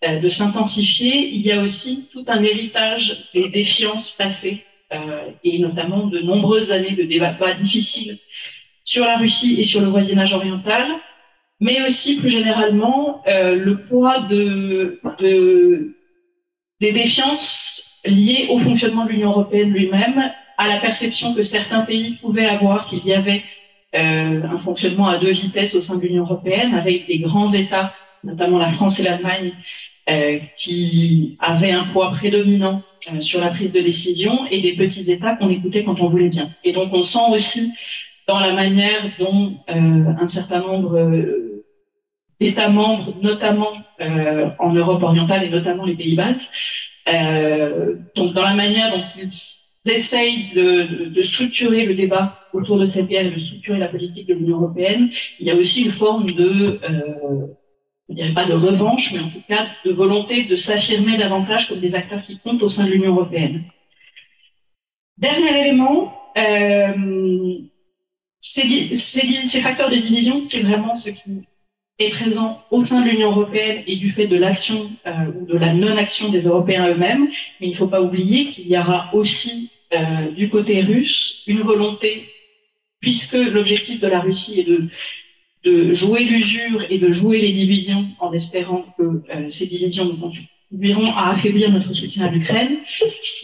de 0.03 0.29
s'intensifier, 0.29 1.29
il 1.29 1.43
y 1.43 1.53
a 1.53 1.61
aussi 1.61 2.09
tout 2.11 2.25
un 2.27 2.43
héritage 2.43 3.31
des 3.35 3.49
défiances 3.51 4.13
passées 4.13 4.65
euh, 4.93 5.31
et 5.45 5.59
notamment 5.61 6.09
de 6.09 6.19
nombreuses 6.21 6.73
années 6.73 6.97
de 6.97 7.05
débats 7.05 7.37
difficiles 7.55 8.19
sur 8.83 9.05
la 9.05 9.19
Russie 9.19 9.61
et 9.61 9.63
sur 9.63 9.81
le 9.81 9.87
voisinage 9.87 10.33
oriental, 10.33 10.85
mais 11.61 11.81
aussi 11.87 12.19
plus 12.19 12.29
généralement 12.29 13.23
euh, 13.29 13.55
le 13.55 13.83
poids 13.83 14.19
de, 14.21 15.01
de, 15.21 15.95
des 16.81 16.91
défiances 16.91 18.01
liées 18.05 18.49
au 18.51 18.59
fonctionnement 18.59 19.05
de 19.05 19.11
l'Union 19.11 19.31
européenne 19.31 19.71
lui-même, 19.71 20.33
à 20.59 20.67
la 20.67 20.79
perception 20.79 21.35
que 21.35 21.45
certains 21.45 21.83
pays 21.83 22.17
pouvaient 22.21 22.47
avoir 22.47 22.87
qu'il 22.87 23.05
y 23.07 23.13
avait 23.13 23.45
euh, 23.95 24.43
un 24.43 24.59
fonctionnement 24.59 25.09
à 25.09 25.19
deux 25.19 25.31
vitesses 25.31 25.75
au 25.77 25.81
sein 25.81 25.99
de 25.99 26.03
l'Union 26.03 26.25
européenne, 26.25 26.75
avec 26.75 27.07
des 27.07 27.19
grands 27.19 27.53
États, 27.53 27.93
notamment 28.25 28.59
la 28.59 28.71
France 28.71 29.01
et 29.01 29.05
l'Allemagne, 29.05 29.53
euh, 30.09 30.39
qui 30.57 31.37
avaient 31.39 31.71
un 31.71 31.85
poids 31.85 32.11
prédominant 32.13 32.83
euh, 33.13 33.21
sur 33.21 33.41
la 33.41 33.49
prise 33.49 33.73
de 33.73 33.81
décision 33.81 34.47
et 34.51 34.61
des 34.61 34.73
petits 34.75 35.11
États 35.13 35.37
qu'on 35.37 35.51
écoutait 35.51 35.85
quand 35.85 36.01
on 36.01 36.09
voulait 36.09 36.29
bien. 36.29 36.51
Et 36.65 36.73
donc 36.73 36.91
on 36.93 37.03
sent 37.03 37.31
aussi 37.31 37.71
dans 38.31 38.41
la 38.41 38.53
manière 38.53 39.11
dont 39.19 39.57
euh, 39.69 40.25
un 40.25 40.27
certain 40.27 40.61
nombre 40.61 40.97
euh, 40.97 41.65
d'États 42.41 42.69
membres, 42.69 43.13
notamment 43.23 43.73
euh, 44.01 44.49
en 44.59 44.73
Europe 44.73 45.03
orientale 45.03 45.45
et 45.45 45.51
notamment 45.51 45.85
les 45.85 45.97
pays 45.97 46.15
baltes, 46.15 46.49
donc 48.15 48.35
dans 48.35 48.43
la 48.43 48.55
manière 48.55 48.91
dont 48.95 49.03
ils 49.03 49.91
essayent 49.91 50.53
de, 50.55 51.07
de, 51.09 51.23
structurer 51.23 51.85
le 51.85 51.95
débat 51.95 52.39
autour 52.53 52.79
de 52.79 52.85
cette 52.85 53.09
guerre 53.09 53.27
et 53.27 53.31
de 53.31 53.39
structurer 53.39 53.79
la 53.79 53.89
politique 53.89 54.29
de 54.29 54.35
l'Union 54.35 54.59
européenne, 54.59 55.11
il 55.41 55.47
y 55.47 55.51
a 55.51 55.57
aussi 55.57 55.83
une 55.85 55.91
forme 55.91 56.31
de 56.33 56.79
je 58.11 58.17
dirais 58.17 58.35
pas 58.35 58.45
de 58.45 58.55
revanche, 58.55 59.13
mais 59.13 59.21
en 59.21 59.29
tout 59.29 59.43
cas 59.49 59.69
de 59.85 59.93
volonté 59.93 60.43
de 60.43 60.57
s'affirmer 60.57 61.17
davantage 61.17 61.69
comme 61.69 61.79
des 61.79 61.95
acteurs 61.95 62.23
qui 62.23 62.39
comptent 62.39 62.63
au 62.63 62.69
sein 62.69 62.85
de 62.85 62.91
l'Union 62.91 63.13
européenne. 63.15 63.65
Dernier 65.17 65.61
élément, 65.61 66.13
euh, 66.37 67.59
ces, 68.39 69.61
facteurs 69.63 69.91
de 69.91 69.97
division, 69.97 70.43
c'est 70.43 70.63
vraiment 70.63 70.97
ce 70.97 71.11
qui 71.11 71.43
est 71.99 72.11
présent 72.11 72.65
au 72.71 72.83
sein 72.85 73.05
de 73.05 73.11
l'Union 73.11 73.31
européenne 73.31 73.83
et 73.87 73.97
du 73.97 74.09
fait 74.09 74.27
de 74.27 74.37
l'action 74.37 74.91
euh, 75.07 75.11
ou 75.39 75.47
de 75.47 75.57
la 75.57 75.73
non-action 75.75 76.31
des 76.31 76.47
Européens 76.47 76.89
eux-mêmes. 76.89 77.29
Mais 77.61 77.69
il 77.69 77.71
ne 77.71 77.77
faut 77.77 77.87
pas 77.87 78.03
oublier 78.03 78.51
qu'il 78.51 78.67
y 78.67 78.79
aura 78.79 79.11
aussi 79.15 79.71
euh, 79.93 80.31
du 80.33 80.49
côté 80.49 80.81
russe 80.81 81.45
une 81.47 81.61
volonté, 81.61 82.29
puisque 83.01 83.35
l'objectif 83.35 84.01
de 84.01 84.09
la 84.09 84.21
Russie 84.21 84.61
est 84.61 84.65
de 84.65 84.89
de 85.65 85.93
jouer 85.93 86.25
l'usure 86.25 86.85
et 86.89 86.99
de 86.99 87.11
jouer 87.11 87.39
les 87.39 87.53
divisions 87.53 88.07
en 88.19 88.33
espérant 88.33 88.85
que 88.97 89.03
euh, 89.03 89.49
ces 89.49 89.67
divisions 89.67 90.09
conduiront 90.71 91.13
à 91.17 91.31
affaiblir 91.31 91.71
notre 91.71 91.93
soutien 91.93 92.27
à 92.27 92.31
l'Ukraine, 92.31 92.79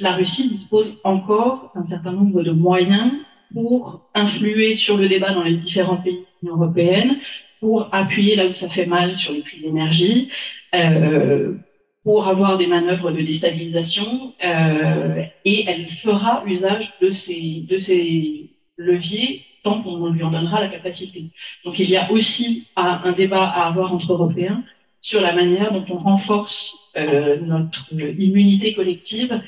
la 0.00 0.12
Russie 0.12 0.48
dispose 0.48 0.94
encore 1.04 1.72
d'un 1.74 1.84
certain 1.84 2.12
nombre 2.12 2.42
de 2.42 2.52
moyens 2.52 3.12
pour 3.52 4.08
influer 4.14 4.74
sur 4.74 4.96
le 4.96 5.08
débat 5.08 5.32
dans 5.32 5.42
les 5.42 5.54
différents 5.54 5.98
pays 5.98 6.24
européenne, 6.46 7.16
pour 7.60 7.88
appuyer 7.92 8.36
là 8.36 8.46
où 8.46 8.52
ça 8.52 8.68
fait 8.68 8.86
mal 8.86 9.16
sur 9.16 9.32
les 9.32 9.40
prix 9.40 9.58
de 9.58 9.64
l'énergie, 9.64 10.28
euh, 10.74 11.54
pour 12.02 12.28
avoir 12.28 12.56
des 12.56 12.66
manœuvres 12.66 13.10
de 13.10 13.20
déstabilisation, 13.20 14.32
euh, 14.44 15.22
et 15.44 15.64
elle 15.66 15.90
fera 15.90 16.44
usage 16.46 16.94
de 17.00 17.10
ces, 17.10 17.66
de 17.68 17.78
ces 17.78 18.50
leviers 18.76 19.42
qu'on 19.74 20.10
lui 20.10 20.22
en 20.22 20.30
donnera 20.30 20.60
la 20.60 20.68
capacité. 20.68 21.30
Donc 21.64 21.78
il 21.78 21.90
y 21.90 21.96
a 21.96 22.10
aussi 22.10 22.68
un 22.76 23.12
débat 23.12 23.44
à 23.44 23.66
avoir 23.66 23.92
entre 23.92 24.12
Européens 24.12 24.62
sur 25.06 25.20
la 25.20 25.32
manière 25.32 25.72
dont 25.72 25.84
on 25.88 25.94
renforce 25.94 26.92
euh, 26.96 27.38
notre 27.40 27.92
immunité 27.92 28.74
collective 28.74 29.40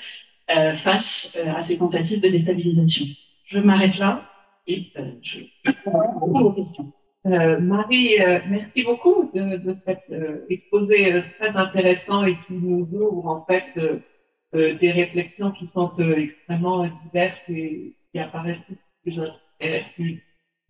euh, 0.57 0.77
face 0.77 1.37
euh, 1.45 1.51
à 1.59 1.63
ces 1.63 1.79
tentatives 1.79 2.21
de 2.21 2.29
déstabilisation. 2.29 3.07
Je 3.45 3.59
m'arrête 3.59 3.99
là 3.99 4.23
et 4.69 4.93
je 5.21 5.41
réponds 5.85 6.41
aux 6.41 6.53
questions. 6.53 6.93
Marie, 7.25 8.11
merci 8.49 8.85
beaucoup 8.85 9.31
de, 9.35 9.73
cet 9.73 10.05
exposé 10.49 11.23
très 11.39 11.57
intéressant 11.57 12.25
et 12.25 12.37
qui 12.47 12.53
nous 12.53 12.89
ouvre 12.93 13.27
en 13.27 13.45
fait 13.45 13.67
des 14.53 14.91
réflexions 14.93 15.51
qui 15.51 15.67
sont 15.67 15.93
extrêmement 15.99 16.89
diverses 17.05 17.45
et 17.49 17.97
qui 18.13 18.19
apparaissent 18.19 18.65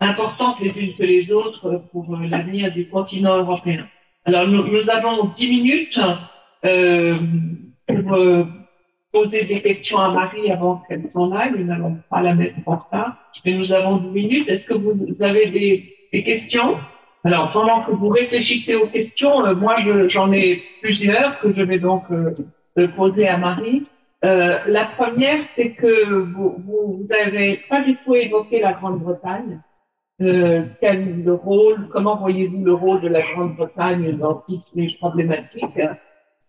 importantes 0.00 0.60
les 0.60 0.78
unes 0.80 0.94
que 0.94 1.02
les 1.02 1.32
autres 1.32 1.82
pour 1.92 2.16
l'avenir 2.16 2.72
du 2.72 2.88
continent 2.88 3.36
européen. 3.36 3.86
Alors, 4.24 4.46
nous, 4.46 4.90
avons 4.90 5.24
dix 5.34 5.48
minutes 5.48 6.00
euh, 6.64 7.14
pour 7.86 8.14
euh, 8.14 8.44
poser 9.12 9.44
des 9.44 9.62
questions 9.62 9.98
à 9.98 10.10
Marie 10.10 10.50
avant 10.50 10.82
qu'elle 10.86 11.08
s'en 11.08 11.32
aille. 11.32 11.52
Nous 11.56 11.64
n'allons 11.64 11.96
pas 12.10 12.20
la 12.20 12.34
mettre 12.34 12.56
en 12.66 12.76
retard, 12.76 13.16
mais 13.44 13.54
nous 13.54 13.72
avons 13.72 13.96
dix 13.96 14.10
minutes. 14.10 14.48
Est-ce 14.48 14.66
que 14.68 14.74
vous 14.74 15.22
avez 15.22 15.46
des, 15.46 16.22
questions? 16.24 16.76
Alors, 17.24 17.50
pendant 17.50 17.84
que 17.84 17.92
vous 17.92 18.08
réfléchissez 18.08 18.74
aux 18.74 18.86
questions, 18.86 19.44
euh, 19.44 19.54
moi, 19.54 19.76
j'en 20.08 20.30
ai 20.32 20.62
plusieurs 20.82 21.40
que 21.40 21.52
je 21.52 21.62
vais 21.62 21.78
donc 21.78 22.04
poser 22.96 23.26
à 23.26 23.38
Marie. 23.38 23.82
La 24.22 24.84
première, 24.96 25.40
c'est 25.40 25.70
que 25.70 26.22
vous, 26.22 26.56
vous, 26.66 27.06
avez 27.10 27.60
pas 27.68 27.80
du 27.80 27.96
tout 28.04 28.14
évoqué 28.14 28.60
la 28.60 28.72
Grande-Bretagne. 28.72 29.60
Euh, 30.20 30.64
quel 30.80 31.22
le 31.22 31.34
rôle, 31.34 31.88
comment 31.92 32.16
voyez-vous 32.16 32.64
le 32.64 32.74
rôle 32.74 33.00
de 33.00 33.08
la 33.08 33.22
Grande-Bretagne 33.22 34.16
dans 34.16 34.34
toutes 34.34 34.66
ces 34.74 34.88
problématiques? 34.98 35.80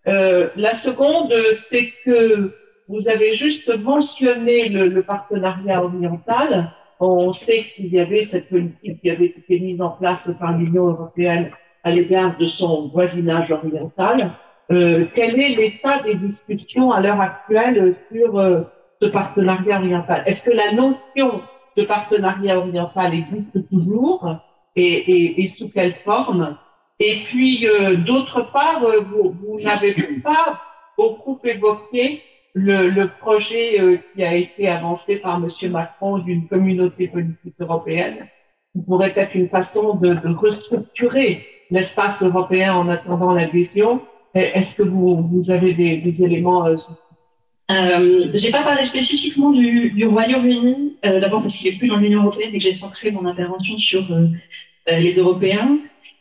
Euh, 0.08 0.50
La 0.56 0.74
seconde, 0.74 1.32
c'est 1.54 1.92
que 2.04 2.56
vous 2.88 3.08
avez 3.08 3.34
juste 3.34 3.72
mentionné 3.78 4.70
le, 4.70 4.88
le 4.88 5.04
partenariat 5.04 5.84
oriental. 5.84 6.74
On 7.00 7.32
sait 7.32 7.64
qu'il 7.76 7.94
y 7.94 8.00
avait 8.00 8.24
cette 8.24 8.50
politique 8.50 9.02
qui 9.02 9.10
avait 9.12 9.28
été 9.28 9.60
mise 9.60 9.82
en 9.82 9.92
place 9.92 10.30
par 10.40 10.58
l'Union 10.58 10.88
européenne 10.88 11.52
à 11.84 11.92
l'égard 11.92 12.38
de 12.38 12.48
son 12.48 12.88
voisinage 12.88 13.52
oriental. 13.52 14.32
Euh, 14.72 15.06
quel 15.16 15.40
est 15.40 15.56
l'état 15.56 16.00
des 16.04 16.16
discussions 16.16 16.92
à 16.92 17.02
l'heure 17.02 17.20
actuelle 17.20 17.96
sur 18.12 18.38
euh, 18.38 18.62
ce 19.02 19.08
partenariat 19.08 19.80
oriental? 19.80 20.24
Est-ce 20.28 20.50
que 20.50 20.56
la 20.56 20.72
notion 20.74 21.42
de 21.76 21.84
partenariat 21.84 22.60
oriental 22.60 23.16
existe 23.16 23.68
toujours 23.70 24.36
et, 24.76 25.44
et, 25.44 25.48
sous 25.48 25.70
quelle 25.70 25.96
forme? 25.96 26.56
Et 27.00 27.22
puis, 27.26 27.68
euh, 27.68 27.96
d'autre 27.96 28.52
part, 28.52 28.84
euh, 28.84 29.00
vous, 29.02 29.36
vous 29.42 29.60
n'avez 29.60 29.94
pas 30.24 30.62
beaucoup 30.96 31.40
évoqué 31.44 32.22
le, 32.54 32.90
le 32.90 33.08
projet 33.08 34.02
qui 34.14 34.24
a 34.24 34.36
été 34.36 34.68
avancé 34.68 35.16
par 35.18 35.38
M. 35.38 35.72
Macron 35.72 36.18
d'une 36.20 36.48
communauté 36.48 37.08
politique 37.08 37.56
européenne, 37.60 38.28
qui 38.74 38.82
pourrait 38.82 39.14
être 39.16 39.36
une 39.36 39.50
façon 39.50 39.96
de, 39.96 40.14
de 40.14 40.34
restructurer 40.34 41.46
l'espace 41.72 42.22
européen 42.22 42.76
en 42.76 42.90
attendant 42.90 43.34
l'adhésion. 43.34 44.02
Est-ce 44.36 44.76
que 44.76 44.84
vous, 44.84 45.50
avez 45.50 45.74
des, 45.74 46.24
éléments 46.24 46.68
euh, 47.72 48.32
j'ai 48.34 48.50
pas 48.50 48.64
parlé 48.64 48.84
spécifiquement 48.84 49.52
du, 49.52 50.06
Royaume-Uni, 50.06 50.98
euh, 51.06 51.20
d'abord 51.20 51.42
parce 51.42 51.56
qu'il 51.56 51.68
est 51.68 51.78
plus 51.78 51.88
dans 51.88 51.98
l'Union 51.98 52.22
européenne 52.22 52.50
et 52.54 52.58
que 52.58 52.64
j'ai 52.64 52.74
centré 52.74 53.12
mon 53.12 53.26
intervention 53.26 53.78
sur 53.78 54.12
euh, 54.12 54.28
euh, 54.90 55.00
les 55.00 55.14
Européens, 55.14 55.78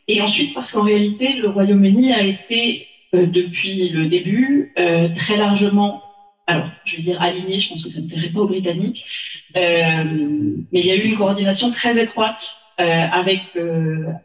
et 0.07 0.21
ensuite 0.21 0.53
parce 0.53 0.71
qu'en 0.71 0.83
réalité, 0.83 1.33
le 1.33 1.49
Royaume-Uni 1.49 2.13
a 2.13 2.21
été 2.21 2.87
euh, 3.15 3.25
depuis 3.25 3.89
le 3.89 4.05
début 4.05 4.73
très 5.15 5.37
largement, 5.37 6.03
alors 6.45 6.69
je 6.85 6.97
vais 6.97 7.01
dire 7.01 7.21
aligné, 7.21 7.57
je 7.57 7.69
pense 7.69 7.83
que 7.83 7.89
ça 7.89 8.01
ne 8.01 8.07
plairait 8.07 8.29
pas 8.29 8.41
aux 8.41 8.47
Britanniques, 8.47 9.05
mais 9.55 10.79
il 10.79 10.85
y 10.85 10.91
a 10.91 10.95
eu 10.95 11.01
une 11.01 11.17
coordination 11.17 11.71
très 11.71 12.01
étroite 12.01 12.57
avec 12.79 13.41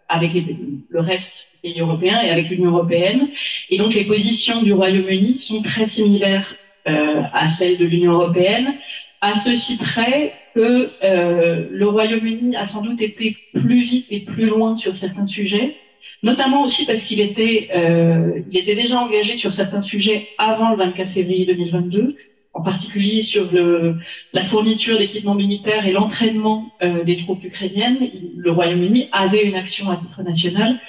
avec 0.08 0.32
les, 0.32 0.56
le 0.88 1.00
reste 1.00 1.48
des 1.52 1.70
pays 1.70 1.80
européens 1.80 2.22
et 2.22 2.30
avec 2.30 2.48
l'Union 2.48 2.70
européenne, 2.70 3.28
et 3.70 3.78
donc 3.78 3.94
les 3.94 4.04
positions 4.04 4.62
du 4.62 4.72
Royaume-Uni 4.72 5.34
sont 5.34 5.60
très 5.62 5.86
similaires 5.86 6.54
euh, 6.86 7.22
à 7.32 7.48
celle 7.48 7.78
de 7.78 7.84
l'Union 7.86 8.12
européenne, 8.12 8.74
à 9.20 9.34
ceci 9.34 9.78
près 9.78 10.34
que 10.54 10.90
euh, 11.02 11.66
le 11.70 11.88
Royaume-Uni 11.88 12.56
a 12.56 12.64
sans 12.64 12.82
doute 12.82 13.00
été 13.00 13.36
plus 13.54 13.80
vite 13.80 14.06
et 14.10 14.20
plus 14.20 14.46
loin 14.46 14.76
sur 14.76 14.94
certains 14.94 15.26
sujets, 15.26 15.76
notamment 16.22 16.62
aussi 16.62 16.84
parce 16.84 17.04
qu'il 17.04 17.20
était, 17.20 17.70
euh, 17.74 18.40
il 18.50 18.58
était 18.58 18.74
déjà 18.74 19.00
engagé 19.00 19.36
sur 19.36 19.52
certains 19.52 19.82
sujets 19.82 20.28
avant 20.38 20.70
le 20.70 20.76
24 20.76 21.08
février 21.08 21.46
2022, 21.46 22.12
en 22.54 22.62
particulier 22.62 23.22
sur 23.22 23.52
le, 23.52 23.96
la 24.32 24.44
fourniture 24.44 24.96
d'équipements 24.96 25.34
militaires 25.34 25.86
et 25.86 25.92
l'entraînement 25.92 26.72
euh, 26.82 27.02
des 27.02 27.18
troupes 27.18 27.42
ukrainiennes. 27.44 27.98
Le 28.36 28.50
Royaume-Uni 28.52 29.08
avait 29.12 29.44
une 29.44 29.56
action 29.56 29.90
à 29.90 29.96
titre 29.96 30.22
national 30.22 30.80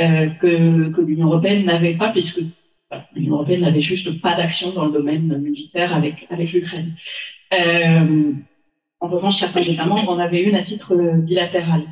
euh, 0.00 0.26
que, 0.40 0.90
que 0.90 1.00
l'Union 1.00 1.26
européenne 1.26 1.64
n'avait 1.64 1.94
pas, 1.94 2.08
puisque 2.10 2.40
l'Union 3.14 3.34
européenne 3.34 3.62
n'avait 3.62 3.80
juste 3.80 4.20
pas 4.22 4.34
d'action 4.36 4.70
dans 4.70 4.86
le 4.86 4.92
domaine 4.92 5.36
militaire 5.38 5.94
avec, 5.94 6.26
avec 6.30 6.52
l'Ukraine. 6.52 6.94
Euh, 7.52 8.32
en 9.00 9.08
revanche, 9.08 9.36
certains 9.36 9.62
États 9.62 9.86
membres 9.86 10.10
en 10.10 10.18
avaient 10.18 10.42
une 10.42 10.56
à 10.56 10.62
titre 10.62 10.94
bilatéral. 11.18 11.82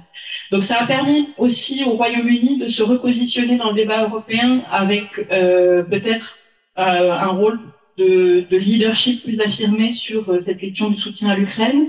Donc 0.51 0.63
ça 0.63 0.83
a 0.83 0.87
permis 0.87 1.29
aussi 1.39 1.85
au 1.85 1.91
Royaume-Uni 1.91 2.59
de 2.59 2.69
se 2.69 2.83
repositionner 2.83 3.57
dans 3.57 3.71
le 3.71 3.77
débat 3.77 4.03
européen 4.05 4.63
avec 4.71 5.07
euh, 5.31 5.83
peut-être 5.85 6.37
euh, 6.79 7.13
un 7.13 7.29
rôle 7.29 7.61
de, 7.99 8.47
de, 8.51 8.57
leadership 8.57 9.23
plus 9.23 9.41
affirmé 9.41 9.91
sur 9.91 10.29
euh, 10.29 10.41
cette 10.41 10.59
question 10.59 10.91
du 10.91 10.97
soutien 10.97 11.31
à 11.31 11.37
l'Ukraine 11.37 11.89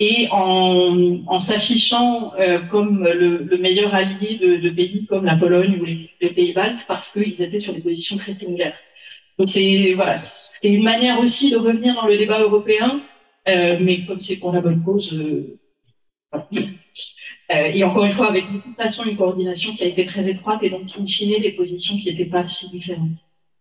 et 0.00 0.28
en, 0.30 1.20
en 1.26 1.38
s'affichant 1.38 2.32
euh, 2.38 2.60
comme 2.70 3.04
le, 3.04 3.38
le, 3.38 3.58
meilleur 3.58 3.94
allié 3.94 4.36
de, 4.36 4.56
de, 4.56 4.70
pays 4.70 5.06
comme 5.06 5.24
la 5.24 5.36
Pologne 5.36 5.78
ou 5.80 5.84
les, 5.84 6.30
pays 6.30 6.52
baltes 6.52 6.84
parce 6.86 7.10
qu'ils 7.10 7.42
étaient 7.42 7.58
sur 7.58 7.74
des 7.74 7.80
positions 7.80 8.16
très 8.16 8.34
similaires. 8.34 8.76
Donc 9.38 9.48
c'est 9.48 9.94
voilà, 9.94 10.18
c'est 10.18 10.72
une 10.72 10.82
manière 10.82 11.20
aussi 11.20 11.50
de 11.50 11.56
revenir 11.56 11.94
dans 11.94 12.06
le 12.06 12.16
débat 12.16 12.40
européen, 12.40 13.02
euh, 13.48 13.78
mais 13.80 14.04
comme 14.04 14.20
c'est 14.20 14.38
pour 14.38 14.52
la 14.52 14.60
bonne 14.60 14.82
cause. 14.82 15.12
Euh, 15.14 15.58
euh, 16.34 17.70
et 17.72 17.82
encore 17.84 18.04
une 18.04 18.10
fois, 18.10 18.28
avec 18.28 18.44
une 18.50 18.74
façon, 18.74 19.04
une 19.04 19.16
coordination 19.16 19.72
qui 19.74 19.84
a 19.84 19.86
été 19.86 20.04
très 20.06 20.28
étroite 20.28 20.60
et 20.62 20.70
donc 20.70 20.82
in 20.98 21.06
fine 21.06 21.40
des 21.40 21.52
positions 21.52 21.96
qui 21.96 22.10
n'étaient 22.10 22.26
pas 22.30 22.44
si 22.44 22.70
différentes. 22.70 23.10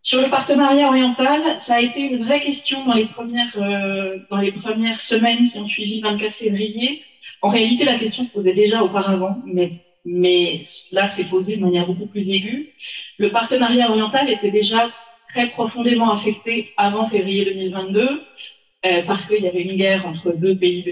Sur 0.07 0.21
le 0.21 0.29
partenariat 0.29 0.87
oriental, 0.87 1.59
ça 1.59 1.75
a 1.75 1.81
été 1.81 1.99
une 1.99 2.23
vraie 2.23 2.39
question 2.39 2.85
dans 2.85 2.93
les 2.93 3.07
premières, 3.07 3.57
euh, 3.57 4.95
semaines 4.97 5.49
qui 5.49 5.57
ont 5.57 5.67
suivi 5.67 5.99
le 5.99 6.07
24 6.07 6.31
février. 6.31 7.03
En 7.41 7.49
réalité, 7.49 7.83
la 7.83 7.95
question 7.95 8.23
se 8.23 8.29
posait 8.29 8.53
déjà 8.53 8.85
auparavant, 8.85 9.35
mais, 9.45 9.73
mais 10.05 10.61
là, 10.93 11.07
c'est 11.07 11.25
posé 11.25 11.57
de 11.57 11.61
manière 11.61 11.85
beaucoup 11.85 12.05
plus 12.05 12.21
aiguë. 12.29 12.69
Le 13.17 13.31
partenariat 13.31 13.89
oriental 13.89 14.29
était 14.29 14.49
déjà 14.49 14.89
très 15.33 15.49
profondément 15.49 16.09
affecté 16.09 16.71
avant 16.77 17.05
février 17.07 17.43
2022, 17.43 18.23
euh, 18.85 19.03
parce 19.05 19.25
qu'il 19.25 19.43
y 19.43 19.47
avait 19.49 19.63
une 19.63 19.75
guerre 19.75 20.05
entre 20.07 20.31
deux 20.31 20.57
pays 20.57 20.85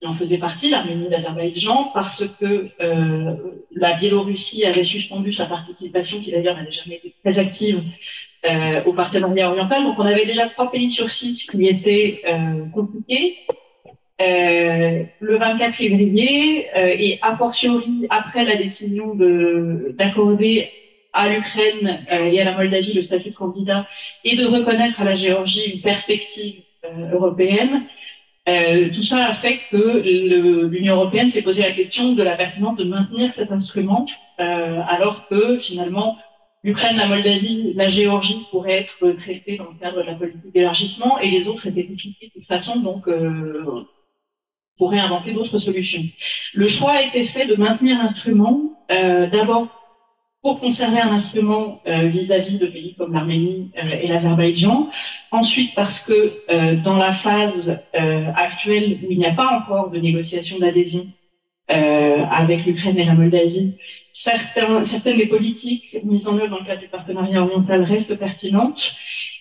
qui 0.00 0.06
en 0.06 0.14
faisaient 0.14 0.38
partie, 0.38 0.70
l'Arménie 0.70 1.04
et 1.08 1.10
l'Azerbaïdjan, 1.10 1.90
parce 1.92 2.24
que 2.40 2.70
euh, 2.80 3.36
la 3.72 3.92
Biélorussie 3.96 4.64
avait 4.64 4.84
suspendu 4.84 5.34
sa 5.34 5.44
participation, 5.44 6.22
qui 6.22 6.30
d'ailleurs 6.30 6.56
n'avait 6.56 6.70
jamais 6.70 6.96
été 6.96 7.14
très 7.22 7.38
active 7.38 7.82
euh, 8.46 8.84
au 8.84 8.92
partenariat 8.92 9.50
oriental. 9.50 9.82
Donc 9.84 9.98
on 9.98 10.06
avait 10.06 10.26
déjà 10.26 10.48
trois 10.48 10.70
pays 10.70 10.90
sur 10.90 11.10
six 11.10 11.46
qui 11.46 11.66
étaient 11.66 12.22
euh, 12.26 12.66
compliqués. 12.72 13.36
Euh, 14.20 15.04
le 15.20 15.38
24 15.38 15.76
février 15.76 16.66
euh, 16.76 16.96
et 16.98 17.20
a 17.22 17.36
fortiori 17.36 18.08
après 18.10 18.44
la 18.44 18.56
décision 18.56 19.14
de 19.14 19.94
d'accorder 19.96 20.70
à 21.12 21.28
l'Ukraine 21.28 22.04
euh, 22.10 22.24
et 22.24 22.40
à 22.40 22.44
la 22.44 22.52
Moldavie 22.56 22.94
le 22.94 23.00
statut 23.00 23.30
de 23.30 23.36
candidat 23.36 23.86
et 24.24 24.34
de 24.34 24.44
reconnaître 24.44 25.00
à 25.00 25.04
la 25.04 25.14
Géorgie 25.14 25.74
une 25.74 25.80
perspective 25.82 26.62
européenne, 27.12 27.82
tout 28.94 29.02
ça 29.02 29.26
a 29.26 29.32
fait 29.34 29.60
que 29.70 30.66
l'Union 30.68 30.94
européenne 30.94 31.28
s'est 31.28 31.42
posé 31.42 31.62
la 31.62 31.72
question 31.72 32.14
de 32.14 32.22
la 32.22 32.34
pertinence 32.34 32.76
de 32.76 32.84
maintenir 32.84 33.32
cet 33.32 33.52
instrument, 33.52 34.06
alors 34.38 35.28
que 35.28 35.58
finalement 35.58 36.16
l'Ukraine, 36.62 36.96
la 36.96 37.06
Moldavie, 37.06 37.72
la 37.74 37.88
Géorgie 37.88 38.46
pourraient 38.50 38.80
être 38.80 39.12
traitées 39.12 39.56
dans 39.56 39.70
le 39.70 39.78
cadre 39.78 39.98
de 39.98 40.06
la 40.06 40.14
politique 40.14 40.52
d'élargissement 40.52 41.18
et 41.20 41.30
les 41.30 41.48
autres 41.48 41.66
étaient 41.66 41.84
discutés 41.84 42.26
de 42.26 42.32
toute 42.32 42.46
façon, 42.46 42.80
donc 42.80 43.08
euh, 43.08 43.84
pourraient 44.76 45.00
inventer 45.00 45.32
d'autres 45.32 45.58
solutions. 45.58 46.04
Le 46.54 46.68
choix 46.68 46.92
a 46.92 47.02
été 47.02 47.24
fait 47.24 47.46
de 47.46 47.56
maintenir 47.56 47.98
l'instrument, 47.98 48.84
euh, 48.90 49.26
d'abord 49.26 49.68
pour 50.42 50.60
conserver 50.60 51.00
un 51.00 51.10
instrument 51.10 51.80
euh, 51.86 52.08
vis-à-vis 52.08 52.58
de 52.58 52.66
pays 52.66 52.94
comme 52.96 53.12
l'Arménie 53.12 53.70
euh, 53.76 53.88
et 54.02 54.06
l'Azerbaïdjan, 54.06 54.88
ensuite 55.32 55.74
parce 55.74 56.06
que 56.06 56.32
euh, 56.50 56.76
dans 56.76 56.96
la 56.96 57.12
phase 57.12 57.84
actuelle 57.92 58.98
où 59.02 59.10
il 59.10 59.18
n'y 59.18 59.26
a 59.26 59.32
pas 59.32 59.48
encore 59.48 59.90
de 59.90 59.98
négociation 59.98 60.58
d'adhésion, 60.58 61.06
euh, 61.70 62.24
avec 62.30 62.64
l'Ukraine 62.64 62.98
et 62.98 63.04
la 63.04 63.14
Moldavie, 63.14 63.74
certains, 64.12 64.84
certaines 64.84 65.18
des 65.18 65.26
politiques 65.26 65.98
mises 66.04 66.26
en 66.26 66.36
œuvre 66.36 66.48
dans 66.48 66.60
le 66.60 66.64
cadre 66.64 66.80
du 66.80 66.88
partenariat 66.88 67.42
oriental 67.42 67.82
restent 67.82 68.18
pertinentes. 68.18 68.94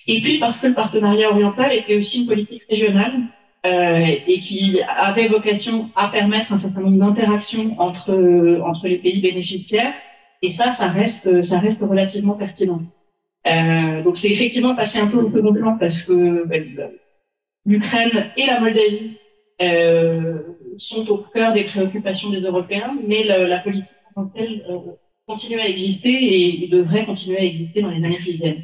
Et 0.07 0.21
puis 0.21 0.37
parce 0.39 0.59
que 0.59 0.67
le 0.67 0.73
partenariat 0.73 1.29
oriental 1.29 1.73
était 1.73 1.95
aussi 1.95 2.21
une 2.21 2.27
politique 2.27 2.63
régionale 2.69 3.13
euh, 3.65 4.15
et 4.27 4.39
qui 4.39 4.79
avait 4.81 5.27
vocation 5.27 5.89
à 5.95 6.07
permettre 6.09 6.53
un 6.53 6.57
certain 6.57 6.81
nombre 6.81 6.97
d'interactions 6.97 7.75
entre 7.79 8.13
entre 8.63 8.87
les 8.87 8.97
pays 8.97 9.21
bénéficiaires. 9.21 9.93
Et 10.41 10.49
ça, 10.49 10.69
ça 10.69 10.87
reste 10.87 11.43
ça 11.43 11.59
reste 11.59 11.81
relativement 11.81 12.33
pertinent. 12.33 12.81
Euh, 13.47 14.03
donc 14.03 14.17
c'est 14.17 14.29
effectivement 14.29 14.75
passé 14.75 14.99
un 14.99 15.07
peu 15.07 15.17
au 15.17 15.31
second 15.31 15.53
plan 15.53 15.77
parce 15.77 16.01
que 16.03 16.45
ben, 16.45 16.91
l'Ukraine 17.65 18.31
et 18.35 18.45
la 18.45 18.59
Moldavie 18.59 19.17
euh, 19.61 20.39
sont 20.77 21.09
au 21.09 21.17
cœur 21.17 21.53
des 21.53 21.63
préoccupations 21.63 22.29
des 22.29 22.41
Européens, 22.41 22.95
mais 23.05 23.23
la, 23.23 23.59
politique 23.59 23.95
en 24.15 24.29
euh, 24.37 24.79
continue 25.27 25.59
à 25.59 25.67
exister 25.67 26.63
et, 26.63 26.67
devrait 26.67 27.05
continuer 27.05 27.37
à 27.37 27.43
exister 27.43 27.81
dans 27.81 27.89
les 27.89 28.03
années 28.03 28.19
qui 28.19 28.33
viennent. 28.33 28.63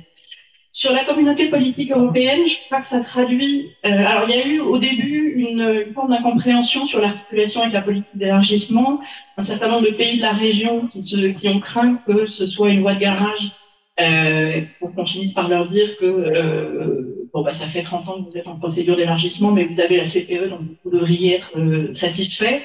Sur 0.72 0.92
la 0.92 1.04
communauté 1.04 1.50
politique 1.50 1.92
européenne, 1.92 2.48
je 2.48 2.56
crois 2.66 2.82
que 2.82 2.88
ça 2.88 3.02
traduit. 3.02 3.70
Euh, 3.86 3.90
alors, 3.90 4.28
il 4.28 4.36
y 4.36 4.40
a 4.40 4.48
eu 4.48 4.60
au 4.60 4.80
début 4.80 5.34
une, 5.38 5.94
forme 5.94 6.10
d'incompréhension 6.10 6.88
sur 6.88 7.00
l'articulation 7.00 7.62
avec 7.62 7.74
la 7.74 7.82
politique 7.82 8.18
d'élargissement. 8.18 9.00
Un 9.38 9.44
certain 9.44 9.70
nombre 9.70 9.86
de 9.86 9.96
pays 9.96 10.18
de 10.18 10.22
la 10.22 10.32
région 10.32 10.88
qui, 10.88 11.48
ont 11.48 11.60
craint 11.60 11.96
que 12.08 12.26
ce 12.26 12.48
soit 12.48 12.70
une 12.70 12.82
voie 12.82 12.96
de 12.96 13.00
garage 13.00 13.52
euh, 14.00 14.62
pour 14.80 14.94
qu'on 14.96 15.06
finisse 15.06 15.34
par 15.34 15.48
leur 15.48 15.66
dire 15.66 15.96
que 15.98 17.23
bon 17.34 17.42
bah 17.42 17.52
ça 17.52 17.66
fait 17.66 17.84
30 17.84 18.08
ans 18.08 18.24
que 18.24 18.30
vous 18.30 18.38
êtes 18.38 18.48
en 18.48 18.58
procédure 18.58 18.96
d'élargissement, 18.96 19.52
mais 19.52 19.64
vous 19.66 19.80
avez 19.80 19.98
la 19.98 20.04
CPE, 20.04 20.50
donc 20.50 20.62
vous 20.84 20.92
devriez 20.92 21.36
être 21.36 21.52
euh, 21.58 21.94
satisfait. 21.94 22.62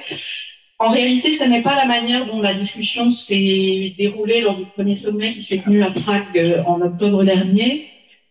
En 0.81 0.91
réalité, 0.91 1.33
ce 1.33 1.45
n'est 1.45 1.63
pas 1.63 1.75
la 1.75 1.87
manière 1.87 2.27
dont 2.27 2.41
la 2.41 2.55
discussion 2.55 3.11
s'est 3.11 3.95
déroulée 3.99 4.43
lors 4.43 4.57
du 4.57 4.65
premier 4.65 4.95
sommet 4.95 5.33
qui 5.33 5.43
s'est 5.43 5.59
tenu 5.59 5.83
à 5.83 5.91
Prague 5.91 6.39
euh, 6.39 6.63
en 6.67 6.81
octobre 6.81 7.25
dernier, 7.25 7.87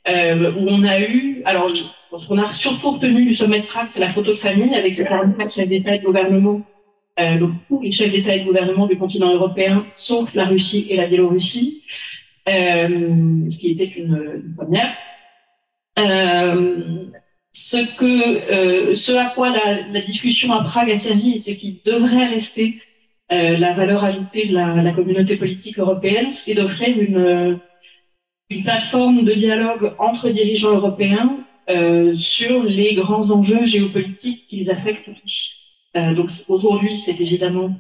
euh, 0.08 0.54
où 0.54 0.66
on 0.70 0.84
a 0.84 1.02
eu, 1.02 1.42
alors 1.44 1.70
ce 1.70 2.28
qu'on 2.28 2.38
a 2.38 2.50
surtout 2.54 2.92
retenu 2.92 3.26
du 3.26 3.34
sommet 3.34 3.60
de 3.60 3.66
Prague, 3.66 3.90
c'est 3.90 4.00
la 4.00 4.08
photo 4.08 4.32
de 4.32 4.38
famille 4.38 4.74
avec 4.74 4.94
ces 4.94 5.04
44 5.04 5.56
chefs 5.56 5.68
d'État 5.68 5.96
et 5.96 6.00
de 6.00 6.06
gouvernement, 6.06 6.62
euh, 7.20 7.38
donc 7.38 7.52
tous 7.68 7.82
les 7.82 7.92
chefs 7.92 8.12
d'État 8.12 8.34
et 8.34 8.40
de 8.40 8.46
gouvernement 8.46 8.88
du 8.88 8.98
continent 8.98 9.34
européen, 9.34 9.86
sauf 9.94 10.34
la 10.34 10.46
Russie 10.46 10.88
et 10.90 10.96
la 10.96 11.08
Biélorussie. 11.08 11.84
Ce 12.48 13.60
qui 13.60 13.72
était 13.72 13.84
une 13.84 14.54
première. 14.56 14.96
Euh, 15.98 17.06
euh, 17.74 18.94
ce 18.94 19.16
à 19.18 19.26
quoi 19.26 19.50
la, 19.50 20.02
discussion 20.02 20.54
à 20.54 20.64
Prague 20.64 20.92
a 20.92 20.96
servi 20.96 21.34
et 21.34 21.38
ce 21.38 21.52
qui 21.52 21.82
devrait 21.86 22.28
rester 22.28 22.82
euh, 23.32 23.58
la 23.58 23.74
valeur 23.74 24.04
ajoutée 24.04 24.48
de 24.48 24.54
la, 24.54 24.92
communauté 24.94 25.38
politique 25.38 25.80
européenne, 25.80 26.30
c'est 26.30 26.54
d'offrir 26.54 26.98
une, 27.00 27.60
plateforme 28.64 29.26
de 29.26 29.34
dialogue 29.34 29.94
entre 30.00 30.30
dirigeants 30.30 30.76
européens 30.76 31.40
sur 32.16 32.64
les 32.64 32.96
grands 32.96 33.30
enjeux 33.30 33.66
géopolitiques 33.66 34.48
qui 34.48 34.56
les 34.56 34.70
affectent 34.70 35.10
tous. 35.22 35.52
Donc 36.16 36.30
aujourd'hui, 36.48 36.96
c'est 36.96 37.20
évidemment 37.20 37.76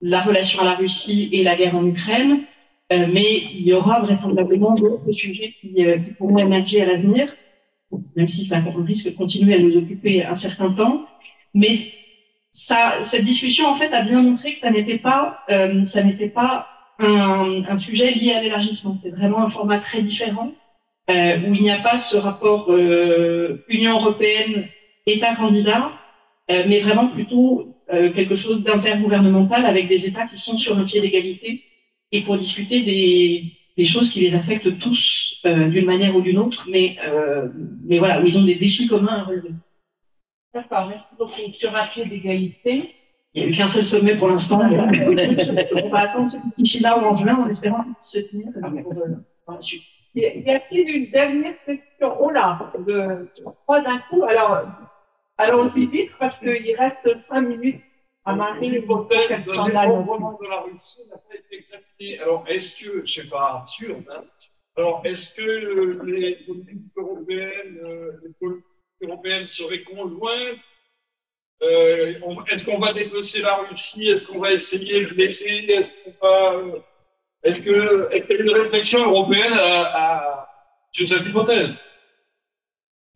la 0.00 0.20
relation 0.20 0.62
à 0.62 0.64
la 0.64 0.74
Russie 0.74 1.28
et 1.30 1.44
la 1.44 1.54
guerre 1.54 1.76
en 1.76 1.86
Ukraine, 1.86 2.40
mais 2.90 3.42
il 3.54 3.62
y 3.62 3.72
aura 3.72 4.00
vraisemblablement 4.00 4.74
d'autres 4.74 5.12
sujets 5.12 5.52
qui, 5.52 5.76
pourront 6.18 6.38
émerger 6.38 6.82
à 6.82 6.86
l'avenir, 6.86 7.32
même 8.16 8.28
si 8.28 8.44
ça 8.44 8.62
risque 8.86 9.06
de 9.06 9.16
continuer 9.16 9.54
à 9.54 9.58
nous 9.58 9.76
occuper 9.76 10.24
un 10.24 10.36
certain 10.36 10.72
temps. 10.72 11.06
Mais 11.54 11.74
ça, 12.50 13.02
cette 13.02 13.24
discussion, 13.24 13.66
en 13.66 13.74
fait, 13.74 13.92
a 13.92 14.02
bien 14.02 14.22
montré 14.22 14.52
que 14.52 14.58
ça 14.58 14.70
n'était 14.70 14.98
pas, 14.98 15.40
euh, 15.50 15.84
ça 15.84 16.02
n'était 16.02 16.28
pas 16.28 16.68
un, 16.98 17.62
un, 17.68 17.76
sujet 17.76 18.10
lié 18.12 18.32
à 18.32 18.42
l'élargissement. 18.42 18.96
C'est 19.00 19.10
vraiment 19.10 19.42
un 19.42 19.50
format 19.50 19.78
très 19.78 20.02
différent 20.02 20.52
euh, 21.10 21.38
où 21.46 21.54
il 21.54 21.62
n'y 21.62 21.70
a 21.70 21.78
pas 21.78 21.98
ce 21.98 22.16
rapport 22.16 22.70
euh, 22.70 23.64
Union 23.68 23.94
européenne 23.94 24.66
État 25.06 25.34
candidat, 25.34 25.90
mais 26.48 26.78
vraiment 26.80 27.08
plutôt 27.08 27.76
quelque 27.88 28.34
chose 28.34 28.62
d'intergouvernemental 28.62 29.66
avec 29.66 29.86
des 29.86 30.06
États 30.06 30.26
qui 30.26 30.36
sont 30.36 30.58
sur 30.58 30.74
le 30.76 30.84
pied 30.84 31.00
d'égalité 31.00 31.62
et 32.12 32.22
pour 32.22 32.36
discuter 32.36 32.82
des, 32.82 33.44
des 33.76 33.84
choses 33.84 34.10
qui 34.10 34.20
les 34.20 34.34
affectent 34.34 34.78
tous 34.78 35.40
euh, 35.46 35.68
d'une 35.68 35.86
manière 35.86 36.14
ou 36.14 36.20
d'une 36.20 36.38
autre, 36.38 36.66
mais, 36.70 36.96
euh, 37.04 37.48
mais 37.84 37.98
voilà, 37.98 38.20
où 38.20 38.26
ils 38.26 38.38
ont 38.38 38.44
des 38.44 38.56
défis 38.56 38.86
communs 38.86 39.20
à 39.20 39.24
relever. 39.24 39.50
D'accord, 40.52 40.88
merci 40.88 41.06
beaucoup. 41.18 41.52
Sur 41.54 41.74
un 41.74 41.86
pied 41.86 42.06
d'égalité, 42.06 42.94
il 43.32 43.42
n'y 43.42 43.48
a 43.48 43.50
eu 43.50 43.56
qu'un 43.56 43.68
seul 43.68 43.84
sommet 43.84 44.16
pour 44.16 44.28
l'instant. 44.28 44.60
on 44.62 45.88
va 45.88 46.00
attendre 46.00 46.28
ce 46.28 46.36
petit 46.56 46.80
là 46.80 46.98
en 46.98 47.14
juin 47.14 47.36
en 47.36 47.48
espérant 47.48 47.84
se 48.02 48.18
tenir 48.18 48.48
pour, 48.82 48.92
euh, 48.92 49.06
pour 49.44 49.54
la 49.54 49.60
suite. 49.60 49.84
Y 50.14 50.50
a-t-il 50.50 50.88
une 50.88 51.10
dernière 51.12 51.54
question? 51.64 52.16
Oh 52.20 52.30
là, 52.30 52.72
de 52.84 53.28
trois 53.36 53.80
d'un 53.80 53.98
coup. 54.10 54.24
Alors, 54.24 54.62
allons-y 55.38 55.86
vite 55.86 56.10
parce 56.18 56.40
qu'il 56.40 56.74
reste 56.76 57.16
cinq 57.18 57.42
minutes 57.42 57.80
à 58.30 58.34
Marie. 58.34 58.70
L'hypothèse 58.70 59.28
de 59.28 59.52
l'effondrement 59.52 60.38
de 60.40 60.48
la 60.48 60.60
Russie 60.60 61.08
n'a 61.10 61.18
pas 61.18 61.34
été 61.34 61.56
examinée. 61.56 62.18
Alors, 62.20 62.44
est-ce 62.48 62.84
que, 62.84 62.92
je 62.96 63.00
ne 63.00 63.06
sais 63.06 63.28
pas 63.28 63.64
sûr, 63.66 63.96
hein, 64.10 64.24
alors 64.76 65.02
est-ce 65.04 65.34
que 65.36 66.04
les 66.04 66.36
politiques 66.46 66.96
européennes, 66.96 67.78
euh, 67.84 68.12
les 68.22 68.32
politiques 68.40 68.64
européennes 69.02 69.44
seraient 69.44 69.82
conjointes 69.82 70.58
euh, 71.62 72.14
Est-ce 72.50 72.64
qu'on 72.64 72.78
va 72.78 72.92
dépecer 72.92 73.42
la 73.42 73.56
Russie? 73.56 74.08
Est-ce 74.08 74.24
qu'on 74.24 74.38
va 74.38 74.52
essayer 74.52 75.04
de 75.04 75.14
laisser 75.14 75.66
Est-ce 75.68 75.92
qu'on 76.02 76.14
va. 76.22 76.54
Euh, 76.54 76.78
est-ce 77.42 77.62
que 77.62 78.08
est 78.12 78.26
qu'il 78.26 78.36
y 78.36 78.38
a 78.38 78.42
une 78.42 78.50
réflexion 78.50 79.04
européenne 79.04 79.54
à, 79.54 79.82
à, 80.02 80.48
sur 80.92 81.08
cette 81.08 81.26
hypothèse? 81.26 81.78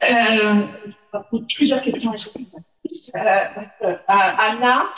Euh, 0.03 0.66
Plusieurs 1.57 1.83
questions 1.83 2.12
à 3.14 3.61
euh, 3.83 3.96
Anna 4.07 4.92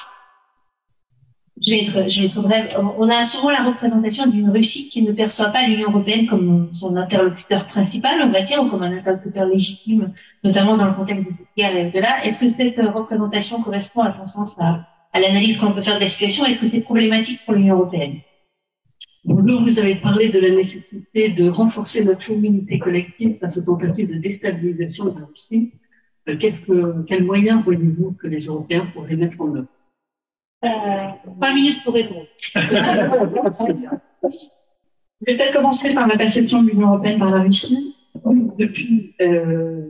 je 1.60 1.70
vais, 1.70 1.84
être, 1.84 2.10
je 2.10 2.20
vais 2.20 2.26
être 2.26 2.42
brève. 2.42 2.76
On 2.98 3.08
a 3.08 3.24
souvent 3.24 3.50
la 3.50 3.62
représentation 3.62 4.26
d'une 4.26 4.50
Russie 4.50 4.88
qui 4.90 5.02
ne 5.02 5.12
perçoit 5.12 5.46
pas 5.46 5.66
l'Union 5.66 5.90
européenne 5.90 6.26
comme 6.26 6.68
son 6.72 6.96
interlocuteur 6.96 7.66
principal, 7.66 8.20
on 8.22 8.30
va 8.30 8.42
dire, 8.42 8.62
ou 8.62 8.68
comme 8.68 8.82
un 8.82 8.96
interlocuteur 8.96 9.46
légitime, 9.46 10.12
notamment 10.44 10.76
dans 10.76 10.86
le 10.86 10.94
contexte 10.94 11.26
de 11.30 11.32
cette 11.34 11.46
guerre 11.56 11.76
et 11.76 11.90
de 11.90 11.98
là. 11.98 12.24
Est-ce 12.24 12.40
que 12.40 12.48
cette 12.48 12.76
représentation 12.76 13.62
correspond, 13.62 14.02
à 14.02 14.12
ton 14.12 14.26
sens, 14.26 14.58
à, 14.60 14.86
à 15.12 15.20
l'analyse 15.20 15.56
qu'on 15.56 15.72
peut 15.72 15.82
faire 15.82 15.96
de 15.96 16.00
la 16.00 16.08
situation? 16.08 16.44
Est-ce 16.44 16.58
que 16.58 16.66
c'est 16.66 16.82
problématique 16.82 17.40
pour 17.44 17.54
l'Union 17.54 17.76
européenne? 17.76 18.16
Bonjour, 19.24 19.62
vous 19.62 19.78
avez 19.80 19.96
parlé 19.96 20.28
de 20.28 20.38
la 20.38 20.50
nécessité 20.50 21.30
de 21.30 21.48
renforcer 21.48 22.04
notre 22.04 22.30
immunité 22.30 22.78
collective 22.78 23.38
face 23.40 23.58
aux 23.58 23.64
tentatives 23.64 24.08
de 24.08 24.18
déstabilisation 24.18 25.06
de 25.06 25.20
la 25.20 25.26
Russie. 25.26 25.72
Euh, 26.28 26.36
qu'est-ce 26.36 26.66
que, 26.66 27.02
quels 27.04 27.24
moyens 27.24 27.64
voyez-vous 27.64 28.12
que 28.12 28.28
les 28.28 28.44
Européens 28.44 28.86
pourraient 28.92 29.16
mettre 29.16 29.40
en 29.40 29.54
œuvre? 29.56 29.66
Euh, 30.64 30.96
Pas 31.40 31.54
minutes 31.54 31.82
pour 31.84 31.94
répondre. 31.94 32.26
Je 35.20 35.32
vais 35.32 35.36
peut-être 35.36 35.52
commencer 35.54 35.94
par 35.94 36.06
la 36.06 36.16
perception 36.16 36.62
de 36.62 36.70
l'Union 36.70 36.88
européenne 36.88 37.18
par 37.18 37.30
la 37.30 37.40
Russie. 37.40 37.96
Depuis, 38.58 39.14
euh, 39.20 39.88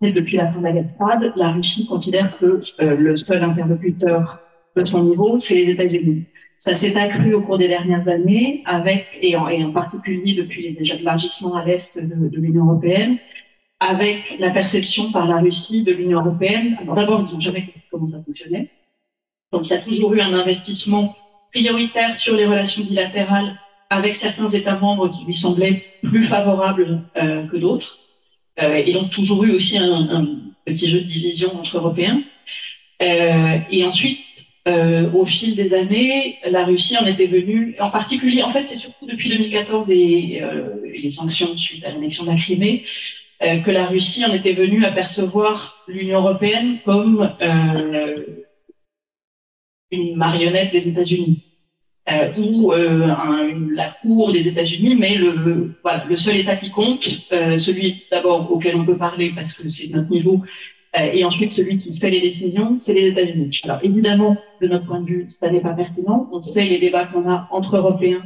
depuis 0.00 0.36
la 0.36 0.50
fin 0.50 0.58
de 0.58 0.64
la 0.64 0.72
guerre 0.72 0.90
froide, 0.94 1.32
la 1.36 1.52
Russie 1.52 1.86
considère 1.86 2.38
que 2.38 2.58
euh, 2.82 2.96
le 2.96 3.16
seul 3.16 3.42
interlocuteur 3.42 4.40
de 4.76 4.84
son 4.84 5.04
niveau, 5.04 5.38
c'est 5.38 5.54
les 5.54 5.72
États-Unis. 5.72 6.24
Ça 6.56 6.74
s'est 6.74 6.98
accru 6.98 7.34
au 7.34 7.40
cours 7.40 7.58
des 7.58 7.68
dernières 7.68 8.08
années, 8.08 8.62
avec 8.66 9.06
et 9.22 9.36
en, 9.36 9.72
particulier 9.72 10.34
depuis 10.34 10.62
les 10.62 10.92
élargissements 10.92 11.56
à 11.56 11.64
l'est 11.64 11.98
de, 11.98 12.28
de 12.28 12.36
l'Union 12.36 12.66
européenne, 12.66 13.18
avec 13.80 14.38
la 14.38 14.50
perception 14.50 15.10
par 15.10 15.26
la 15.26 15.38
Russie 15.38 15.82
de 15.84 15.92
l'Union 15.92 16.20
européenne. 16.20 16.76
D'abord, 16.94 17.26
ils 17.26 17.32
n'ont 17.32 17.40
jamais 17.40 17.62
compris 17.62 17.82
comment 17.90 18.10
ça 18.10 18.22
fonctionnait. 18.22 18.68
Donc 19.52 19.66
il 19.66 19.70
y 19.70 19.76
a 19.76 19.78
toujours 19.78 20.14
eu 20.14 20.20
un 20.20 20.34
investissement 20.34 21.16
prioritaire 21.52 22.16
sur 22.16 22.36
les 22.36 22.46
relations 22.46 22.84
bilatérales 22.84 23.58
avec 23.90 24.14
certains 24.14 24.48
États 24.48 24.78
membres 24.78 25.10
qui 25.10 25.24
lui 25.24 25.34
semblaient 25.34 25.82
plus 26.02 26.24
favorables 26.24 27.02
euh, 27.16 27.46
que 27.48 27.56
d'autres. 27.56 27.98
Euh, 28.62 28.74
et 28.74 28.92
donc 28.92 29.10
toujours 29.10 29.44
eu 29.44 29.50
aussi 29.50 29.78
un, 29.78 30.38
petit 30.64 30.88
jeu 30.88 31.00
de 31.00 31.06
division 31.06 31.58
entre 31.58 31.78
Européens. 31.78 32.22
Euh, 33.02 33.58
et 33.70 33.84
ensuite, 33.84 34.20
au 35.14 35.26
fil 35.26 35.56
des 35.56 35.74
années, 35.74 36.36
la 36.48 36.64
Russie 36.64 36.96
en 36.96 37.04
était 37.04 37.26
venue, 37.26 37.74
en 37.80 37.90
particulier, 37.90 38.42
en 38.42 38.50
fait, 38.50 38.62
c'est 38.62 38.76
surtout 38.76 39.04
depuis 39.04 39.28
2014 39.28 39.90
et, 39.90 39.96
et 39.96 40.98
les 41.02 41.10
sanctions 41.10 41.56
suite 41.56 41.84
à 41.84 41.90
l'annexion 41.90 42.24
de 42.24 42.30
la 42.30 42.36
Crimée, 42.36 42.84
que 43.40 43.70
la 43.70 43.86
Russie 43.86 44.24
en 44.24 44.32
était 44.32 44.52
venue 44.52 44.84
à 44.84 44.92
percevoir 44.92 45.82
l'Union 45.88 46.20
européenne 46.20 46.76
comme 46.84 47.32
une 49.90 50.16
marionnette 50.16 50.72
des 50.72 50.88
États-Unis. 50.88 51.42
Euh, 52.10 52.32
ou 52.38 52.72
euh, 52.72 53.06
la 53.72 53.90
cour 54.02 54.32
des 54.32 54.48
États-Unis, 54.48 54.96
mais 54.96 55.16
le, 55.16 56.16
seul 56.16 56.36
État 56.36 56.56
qui 56.56 56.70
compte, 56.70 57.06
euh, 57.30 57.58
celui 57.58 58.02
d'abord 58.10 58.50
auquel 58.50 58.74
on 58.74 58.84
peut 58.84 58.96
parler 58.96 59.30
parce 59.34 59.54
que 59.54 59.68
c'est 59.70 59.94
notre 59.94 60.10
niveau, 60.10 60.42
et 60.92 61.24
ensuite, 61.24 61.50
celui 61.52 61.78
qui 61.78 61.96
fait 61.96 62.10
les 62.10 62.20
décisions, 62.20 62.76
c'est 62.76 62.94
les 62.94 63.08
États-Unis. 63.08 63.60
Alors 63.62 63.78
évidemment, 63.84 64.36
de 64.60 64.66
notre 64.66 64.86
point 64.86 65.00
de 65.00 65.06
vue, 65.06 65.26
ça 65.28 65.48
n'est 65.48 65.60
pas 65.60 65.72
pertinent. 65.72 66.28
On 66.32 66.42
sait 66.42 66.64
les 66.64 66.78
débats 66.78 67.04
qu'on 67.04 67.30
a 67.30 67.46
entre 67.52 67.76
Européens 67.76 68.24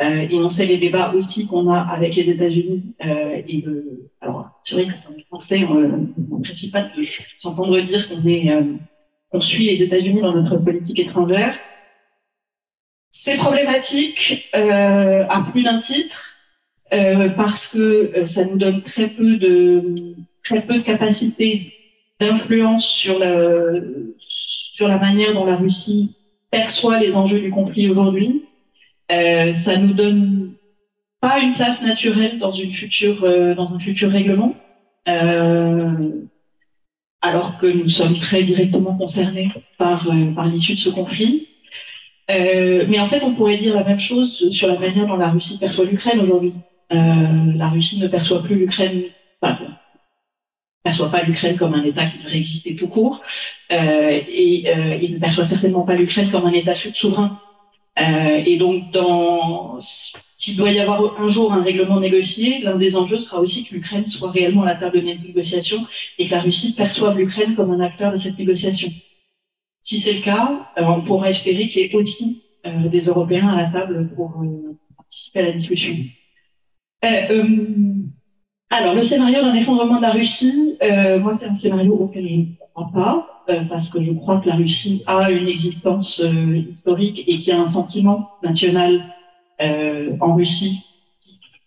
et 0.00 0.34
on 0.36 0.48
sait 0.48 0.64
les 0.64 0.78
débats 0.78 1.12
aussi 1.14 1.46
qu'on 1.46 1.70
a 1.70 1.78
avec 1.78 2.16
les 2.16 2.30
États-Unis. 2.30 2.94
Et 3.04 3.62
alors, 4.22 4.48
c'est 4.64 4.76
vrai 4.76 4.86
qu'en 4.86 5.12
français, 5.26 5.62
on 5.68 5.74
ne 5.74 6.72
pas 6.72 6.84
de 6.84 7.02
s'entendre 7.36 7.78
dire 7.80 8.08
qu'on 8.08 8.26
est, 8.26 8.50
on 9.32 9.40
suit 9.40 9.66
les 9.66 9.82
États-Unis 9.82 10.20
dans 10.20 10.34
notre 10.34 10.56
politique 10.56 10.98
étrangère. 10.98 11.58
C'est 13.10 13.36
problématique 13.36 14.48
euh, 14.54 15.24
à 15.28 15.46
plus 15.50 15.62
d'un 15.62 15.78
titre 15.78 16.36
euh, 16.92 17.28
parce 17.30 17.72
que 17.72 18.26
ça 18.26 18.44
nous 18.44 18.56
donne 18.56 18.82
très 18.82 19.08
peu 19.08 19.36
de 19.36 20.14
très 20.44 20.62
peu 20.62 20.78
de 20.78 20.82
capacité 20.82 21.72
d'influence 22.20 22.86
sur 22.86 23.18
la 23.18 23.80
sur 24.18 24.88
la 24.88 24.98
manière 24.98 25.34
dont 25.34 25.44
la 25.44 25.56
Russie 25.56 26.16
perçoit 26.50 26.98
les 26.98 27.16
enjeux 27.16 27.40
du 27.40 27.50
conflit 27.50 27.88
aujourd'hui. 27.88 28.44
Euh, 29.10 29.52
ça 29.52 29.76
nous 29.76 29.92
donne 29.92 30.52
pas 31.20 31.40
une 31.40 31.54
place 31.54 31.84
naturelle 31.84 32.38
dans 32.38 32.52
une 32.52 32.72
future 32.72 33.24
euh, 33.24 33.54
dans 33.54 33.74
un 33.74 33.78
futur 33.78 34.10
règlement, 34.10 34.54
euh, 35.08 36.10
alors 37.22 37.58
que 37.58 37.66
nous 37.66 37.88
sommes 37.88 38.18
très 38.18 38.42
directement 38.42 38.96
concernés 38.96 39.50
par 39.78 40.06
euh, 40.08 40.32
par 40.32 40.46
l'issue 40.46 40.74
de 40.74 40.78
ce 40.78 40.90
conflit. 40.90 41.48
Euh, 42.30 42.86
mais 42.88 43.00
en 43.00 43.06
fait, 43.06 43.22
on 43.22 43.34
pourrait 43.34 43.56
dire 43.56 43.74
la 43.74 43.84
même 43.84 43.98
chose 43.98 44.50
sur 44.50 44.68
la 44.68 44.78
manière 44.78 45.06
dont 45.06 45.16
la 45.16 45.30
Russie 45.30 45.58
perçoit 45.58 45.84
l'Ukraine 45.84 46.20
aujourd'hui. 46.20 46.54
la 46.90 47.68
Russie 47.68 47.98
ne 48.00 48.08
perçoit 48.08 48.42
plus 48.42 48.56
l'Ukraine, 48.56 49.02
enfin, 49.42 49.58
ne 49.60 49.68
perçoit 50.84 51.10
pas 51.10 51.22
l'Ukraine 51.22 51.56
comme 51.56 51.74
un 51.74 51.82
État 51.82 52.06
qui 52.06 52.18
devrait 52.18 52.36
exister 52.36 52.76
tout 52.76 52.88
court, 52.88 53.22
et 53.70 55.02
il 55.02 55.14
ne 55.14 55.18
perçoit 55.18 55.44
certainement 55.44 55.82
pas 55.82 55.96
l'Ukraine 55.96 56.30
comme 56.30 56.46
un 56.46 56.52
État 56.52 56.74
souverain 56.74 57.40
euh, 57.98 58.42
et 58.44 58.56
donc, 58.56 58.90
dans, 58.92 59.78
s'il 60.40 60.56
doit 60.56 60.70
y 60.70 60.80
avoir 60.80 61.20
un 61.20 61.28
jour 61.28 61.52
un 61.52 61.62
règlement 61.62 62.00
négocié, 62.00 62.60
l'un 62.62 62.76
des 62.76 62.96
enjeux 62.96 63.18
sera 63.18 63.40
aussi 63.40 63.64
que 63.64 63.74
l'Ukraine 63.74 64.06
soit 64.06 64.30
réellement 64.30 64.62
à 64.62 64.72
la 64.72 64.74
table 64.74 65.02
de 65.02 65.06
négociation 65.06 65.86
et 66.18 66.26
que 66.26 66.30
la 66.30 66.40
Russie 66.40 66.74
perçoive 66.74 67.18
l'Ukraine 67.18 67.54
comme 67.54 67.70
un 67.72 67.80
acteur 67.80 68.10
de 68.10 68.16
cette 68.16 68.38
négociation. 68.38 68.90
Si 69.82 70.00
c'est 70.00 70.14
le 70.14 70.22
cas, 70.22 70.70
euh, 70.78 70.82
on 70.82 71.02
pourra 71.02 71.28
espérer 71.28 71.66
qu'il 71.66 71.82
y 71.82 71.84
ait 71.84 71.94
aussi 71.94 72.42
euh, 72.66 72.88
des 72.88 73.02
Européens 73.02 73.48
à 73.48 73.56
la 73.56 73.68
table 73.68 74.08
pour 74.16 74.42
participer 74.96 75.40
à 75.40 75.42
la 75.42 75.52
discussion. 75.52 75.94
alors, 78.70 78.94
le 78.94 79.02
scénario 79.02 79.42
d'un 79.42 79.54
effondrement 79.54 79.98
de 79.98 80.02
la 80.02 80.12
Russie, 80.12 80.78
moi, 81.20 81.34
c'est 81.34 81.48
un 81.48 81.54
scénario 81.54 81.92
auquel 81.92 82.26
je 82.26 82.36
ne 82.36 82.44
crois 82.72 82.90
pas. 82.94 83.30
Euh, 83.50 83.64
parce 83.68 83.88
que 83.88 84.02
je 84.02 84.12
crois 84.12 84.40
que 84.40 84.48
la 84.48 84.56
Russie 84.56 85.02
a 85.06 85.30
une 85.30 85.48
existence 85.48 86.20
euh, 86.20 86.62
historique 86.70 87.24
et 87.26 87.38
qu'il 87.38 87.48
y 87.48 87.52
a 87.52 87.60
un 87.60 87.66
sentiment 87.66 88.30
national 88.42 88.94
euh, 88.94 89.19
en 89.60 90.34
Russie. 90.34 90.84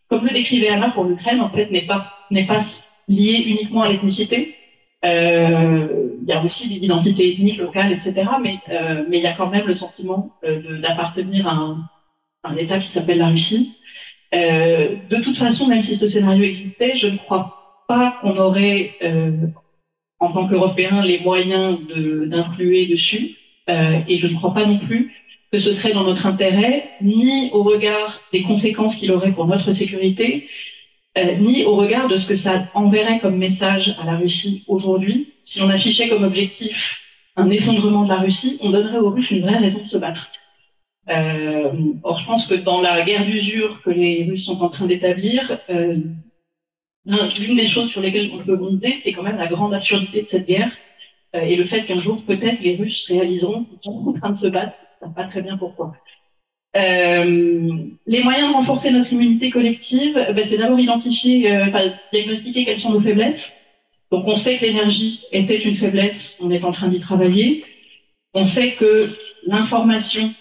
Comme 0.09 0.25
le 0.25 0.33
décrivait 0.33 0.69
Anna 0.69 0.89
pour 0.89 1.05
l'Ukraine, 1.05 1.41
en 1.41 1.49
fait, 1.49 1.69
n'est 1.71 1.85
pas 1.85 2.11
n'est 2.31 2.45
pas 2.45 2.59
lié 3.07 3.43
uniquement 3.45 3.83
à 3.83 3.89
l'ethnicité. 3.89 4.55
il 5.03 6.25
y 6.27 6.31
a 6.31 6.43
aussi 6.43 6.67
des 6.69 6.85
identités 6.85 7.31
ethniques 7.31 7.57
locales, 7.57 7.91
etc. 7.91 8.13
Mais 8.41 8.59
mais 9.09 9.17
il 9.17 9.23
y 9.23 9.27
a 9.27 9.33
quand 9.33 9.49
même 9.49 9.67
le 9.67 9.73
sentiment 9.73 10.31
d'appartenir 10.81 11.47
à 11.47 11.53
un, 12.43 12.57
État 12.57 12.79
qui 12.79 12.87
s'appelle 12.87 13.19
la 13.19 13.27
Russie. 13.27 13.77
de 14.31 15.21
toute 15.21 15.37
façon, 15.37 15.67
même 15.67 15.83
si 15.83 15.95
ce 15.95 16.07
scénario 16.07 16.43
existait, 16.43 16.93
je 16.95 17.07
ne 17.07 17.17
crois 17.17 17.85
pas 17.87 18.17
qu'on 18.21 18.37
aurait 18.37 18.95
en 20.23 20.31
tant 20.31 20.47
qu'Européens 20.47 21.01
les 21.01 21.19
moyens 21.19 21.77
d'influer 22.27 22.87
dessus. 22.87 23.35
Euh, 23.69 23.99
et 24.07 24.17
je 24.17 24.27
ne 24.27 24.35
crois 24.35 24.53
pas 24.53 24.65
non 24.65 24.77
plus 24.77 25.13
que 25.53 25.59
ce 25.59 25.71
serait 25.71 25.93
dans 25.93 26.03
notre 26.03 26.25
intérêt, 26.25 26.89
ni 26.99 27.51
au 27.51 27.61
regard 27.61 28.21
des 28.33 28.41
conséquences 28.41 28.95
qu'il 28.95 29.11
aurait 29.11 29.33
pour 29.33 29.45
notre 29.45 29.71
sécurité, 29.71 30.49
euh, 31.15 31.35
ni 31.35 31.63
au 31.63 31.75
regard 31.75 32.07
de 32.07 32.15
ce 32.15 32.25
que 32.25 32.33
ça 32.33 32.71
enverrait 32.73 33.19
comme 33.19 33.37
message 33.37 33.95
à 34.01 34.05
la 34.07 34.15
Russie 34.17 34.63
aujourd'hui. 34.67 35.33
Si 35.43 35.61
on 35.61 35.69
affichait 35.69 36.09
comme 36.09 36.23
objectif 36.23 37.01
un 37.35 37.51
effondrement 37.51 38.03
de 38.03 38.09
la 38.09 38.15
Russie, 38.15 38.57
on 38.61 38.71
donnerait 38.71 38.97
aux 38.97 39.11
Russes 39.11 39.29
une 39.29 39.41
vraie 39.41 39.59
raison 39.59 39.83
de 39.83 39.87
se 39.87 39.99
battre. 39.99 40.27
Euh, 41.09 41.71
or, 42.01 42.17
je 42.17 42.25
pense 42.25 42.47
que 42.47 42.55
dans 42.55 42.81
la 42.81 43.03
guerre 43.03 43.23
d'usure 43.23 43.79
que 43.83 43.91
les 43.91 44.25
Russes 44.27 44.45
sont 44.45 44.59
en 44.63 44.69
train 44.69 44.87
d'établir, 44.87 45.59
euh, 45.69 45.97
L'une 47.05 47.57
des 47.57 47.67
choses 47.67 47.89
sur 47.89 47.99
lesquelles 47.99 48.31
on 48.33 48.45
peut 48.45 48.55
miser, 48.55 48.95
c'est 48.95 49.11
quand 49.11 49.23
même 49.23 49.35
la 49.35 49.47
grande 49.47 49.73
absurdité 49.73 50.21
de 50.21 50.25
cette 50.25 50.47
guerre 50.47 50.71
et 51.33 51.57
le 51.57 51.65
fait 51.65 51.83
qu'un 51.83 51.99
jour, 51.99 52.23
peut-être, 52.23 52.61
les 52.61 52.77
Russes 52.77 53.05
réaliseront 53.09 53.65
qu'ils 53.65 53.81
sont 53.81 54.05
en 54.07 54.13
train 54.13 54.29
de 54.29 54.37
se 54.37 54.47
battre. 54.47 54.77
Pas 55.15 55.25
très 55.25 55.41
bien 55.41 55.57
pourquoi. 55.57 55.93
Euh, 56.75 57.77
les 58.07 58.23
moyens 58.23 58.49
de 58.49 58.53
renforcer 58.53 58.91
notre 58.91 59.13
immunité 59.13 59.51
collective, 59.51 60.15
ben, 60.15 60.43
c'est 60.43 60.57
d'abord 60.57 60.79
identifier, 60.79 61.51
euh, 61.51 61.67
diagnostiquer 62.11 62.65
quelles 62.65 62.77
sont 62.77 62.91
nos 62.91 62.99
faiblesses. 62.99 63.59
Donc, 64.11 64.27
on 64.27 64.35
sait 64.35 64.57
que 64.57 64.65
l'énergie 64.65 65.21
était 65.31 65.57
une 65.57 65.75
faiblesse, 65.75 66.41
on 66.43 66.51
est 66.51 66.63
en 66.63 66.71
train 66.71 66.87
d'y 66.87 66.99
travailler. 66.99 67.63
On 68.33 68.45
sait 68.45 68.71
que 68.71 69.09
l'information 69.45 70.33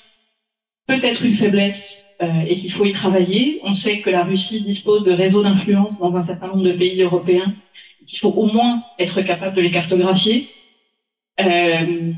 peut 0.87 1.01
être 1.03 1.25
une 1.25 1.33
faiblesse 1.33 2.17
euh, 2.23 2.45
et 2.47 2.57
qu'il 2.57 2.73
faut 2.73 2.85
y 2.85 2.93
travailler. 2.93 3.61
On 3.65 3.75
sait 3.75 4.01
que 4.01 4.11
la 4.11 4.25
Russie 4.25 4.63
dispose 4.63 5.05
de 5.05 5.13
réseaux 5.13 5.43
d'influence 5.43 5.99
dans 5.99 6.15
un 6.15 6.23
certain 6.23 6.49
nombre 6.49 6.65
de 6.65 6.73
pays 6.73 7.01
européens. 7.03 7.55
Il 8.11 8.19
faut 8.19 8.31
au 8.31 8.47
moins 8.47 8.83
être 8.99 9.23
capable 9.23 9.57
de 9.57 9.63
les 9.63 9.71
cartographier. 9.71 10.49
Euh, 11.41 12.13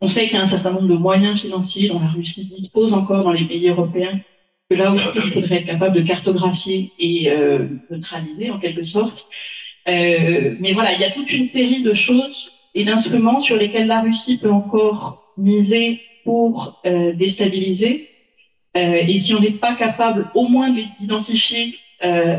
on 0.00 0.08
sait 0.08 0.24
qu'il 0.24 0.34
y 0.34 0.38
a 0.38 0.42
un 0.42 0.46
certain 0.46 0.70
nombre 0.70 0.88
de 0.88 0.94
moyens 0.94 1.40
financiers 1.40 1.88
dont 1.88 2.00
la 2.00 2.08
Russie 2.08 2.46
dispose 2.46 2.94
encore 2.94 3.22
dans 3.22 3.32
les 3.32 3.44
pays 3.44 3.68
européens, 3.68 4.20
que 4.70 4.74
là 4.74 4.92
aussi 4.92 5.08
il 5.14 5.30
faudrait 5.30 5.56
être 5.56 5.66
capable 5.66 5.96
de 5.96 6.02
cartographier 6.02 6.92
et 6.98 7.30
euh, 7.30 7.66
neutraliser 7.90 8.50
en 8.50 8.58
quelque 8.58 8.82
sorte. 8.82 9.26
Euh, 9.88 10.54
mais 10.58 10.72
voilà, 10.72 10.94
il 10.94 11.00
y 11.00 11.04
a 11.04 11.10
toute 11.10 11.32
une 11.32 11.44
série 11.44 11.82
de 11.82 11.92
choses 11.92 12.52
et 12.74 12.84
d'instruments 12.84 13.40
sur 13.40 13.56
lesquels 13.56 13.88
la 13.88 14.00
Russie 14.00 14.38
peut 14.38 14.50
encore 14.50 15.34
miser 15.36 16.00
pour 16.24 16.80
euh, 16.86 17.12
déstabiliser. 17.12 18.08
Et 18.76 19.18
si 19.18 19.34
on 19.34 19.40
n'est 19.40 19.50
pas 19.50 19.74
capable 19.74 20.30
au 20.36 20.46
moins 20.46 20.70
de 20.70 20.76
les 20.76 20.86
identifier, 21.02 21.76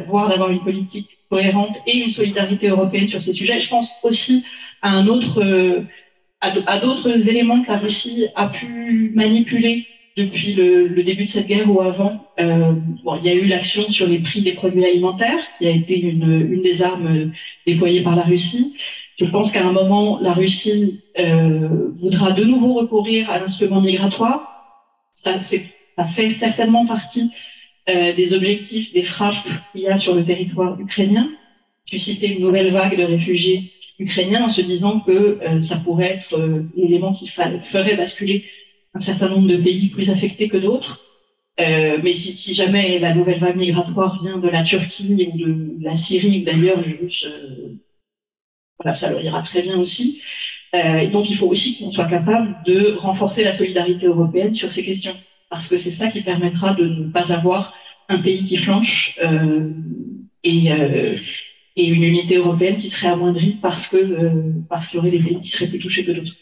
voire 0.07 0.29
d'avoir 0.29 0.49
une 0.49 0.63
politique 0.63 1.09
cohérente 1.29 1.75
et 1.85 1.97
une 1.97 2.09
solidarité 2.09 2.69
européenne 2.69 3.09
sur 3.09 3.21
ces 3.21 3.33
sujets, 3.33 3.59
je 3.59 3.69
pense 3.69 3.91
aussi 4.01 4.45
à 4.81 4.95
un 4.95 5.07
autre, 5.07 5.43
à 6.41 6.79
d'autres 6.79 7.29
éléments 7.29 7.61
que 7.61 7.71
la 7.71 7.77
Russie 7.77 8.25
a 8.35 8.47
pu 8.47 9.11
manipuler 9.13 9.85
depuis 10.17 10.53
le, 10.53 11.03
début 11.03 11.23
de 11.23 11.29
cette 11.29 11.47
guerre 11.47 11.69
ou 11.69 11.81
avant. 11.81 12.25
Euh, 12.39 12.73
il 13.19 13.25
y 13.25 13.29
a 13.29 13.33
eu 13.33 13.45
l'action 13.45 13.89
sur 13.89 14.07
les 14.07 14.19
prix 14.19 14.41
des 14.41 14.53
produits 14.53 14.85
alimentaires, 14.85 15.39
qui 15.59 15.67
a 15.67 15.71
été 15.71 15.99
une, 15.99 16.61
des 16.61 16.83
armes 16.83 17.31
déployées 17.65 18.01
par 18.01 18.15
la 18.15 18.23
Russie. 18.23 18.75
Je 19.19 19.25
pense 19.25 19.51
qu'à 19.51 19.65
un 19.65 19.71
moment, 19.71 20.19
la 20.19 20.33
Russie 20.33 21.01
euh, 21.19 21.89
voudra 21.91 22.31
de 22.31 22.43
nouveau 22.43 22.73
recourir 22.73 23.29
à 23.29 23.39
l'instrument 23.39 23.81
migratoire. 23.81 24.47
Ça, 25.13 25.41
ça 25.41 26.05
fait 26.07 26.29
certainement 26.29 26.85
partie 26.85 27.31
euh, 27.89 28.13
des 28.13 28.33
objectifs 28.33 28.93
des 28.93 29.01
frappes 29.01 29.47
qu'il 29.71 29.81
y 29.81 29.87
a 29.87 29.97
sur 29.97 30.15
le 30.15 30.23
territoire 30.23 30.79
ukrainien, 30.79 31.29
susciter 31.85 32.27
une 32.27 32.41
nouvelle 32.41 32.71
vague 32.71 32.97
de 32.97 33.03
réfugiés 33.03 33.71
ukrainiens 34.01 34.43
en 34.43 34.49
se 34.49 34.61
disant 34.61 34.99
que 34.99 35.11
euh, 35.11 35.59
ça 35.61 35.77
pourrait 35.77 36.13
être 36.15 36.37
euh, 36.37 36.63
l'élément 36.75 37.13
qui 37.13 37.27
ferait 37.27 37.95
basculer 37.95 38.45
un 38.93 38.99
certain 38.99 39.29
nombre 39.29 39.47
de 39.47 39.57
pays 39.57 39.89
plus 39.89 40.09
affectés 40.09 40.49
que 40.49 40.57
d'autres. 40.57 41.01
Euh, 41.59 41.99
mais 42.03 42.13
si, 42.13 42.53
jamais 42.53 42.97
la 42.97 43.13
nouvelle 43.13 43.39
vague 43.39 43.57
migratoire 43.57 44.21
vient 44.21 44.37
de 44.37 44.49
la 44.49 44.63
Turquie 44.63 45.29
ou 45.31 45.37
de, 45.37 45.83
la 45.83 45.95
Syrie 45.95 46.41
ou 46.41 46.45
d'ailleurs, 46.45 46.83
voilà, 48.79 48.93
ça 48.93 49.11
leur 49.11 49.21
ira 49.21 49.41
très 49.43 49.61
bien 49.61 49.77
aussi. 49.77 50.21
Donc 51.11 51.29
il 51.29 51.35
faut 51.35 51.47
aussi 51.47 51.77
qu'on 51.77 51.91
soit 51.91 52.05
capable 52.05 52.55
de 52.65 52.95
renforcer 52.97 53.43
la 53.43 53.51
solidarité 53.51 54.05
européenne 54.05 54.53
sur 54.53 54.71
ces 54.71 54.83
questions 54.83 55.15
parce 55.49 55.67
que 55.67 55.75
c'est 55.75 55.91
ça 55.91 56.07
qui 56.07 56.21
permettra 56.21 56.73
de 56.73 56.85
ne 56.85 57.11
pas 57.11 57.33
avoir 57.33 57.73
un 58.07 58.19
pays 58.19 58.43
qui 58.45 58.55
flanche 58.55 59.19
et, 60.43 60.71
et, 61.75 61.87
une 61.87 62.03
unité 62.03 62.35
européenne 62.37 62.77
qui 62.77 62.89
serait 62.89 63.11
amoindrie 63.11 63.57
parce 63.61 63.87
que 63.87 63.97
euh, 63.97 64.53
parce 64.69 64.87
qu'il 64.87 64.97
y 64.97 64.99
aurait 64.99 65.11
des 65.11 65.23
pays 65.23 65.41
qui 65.41 65.49
seraient 65.49 65.67
plus 65.67 65.79
touchés 65.79 66.05
que 66.05 66.11
d'autres. 66.11 66.33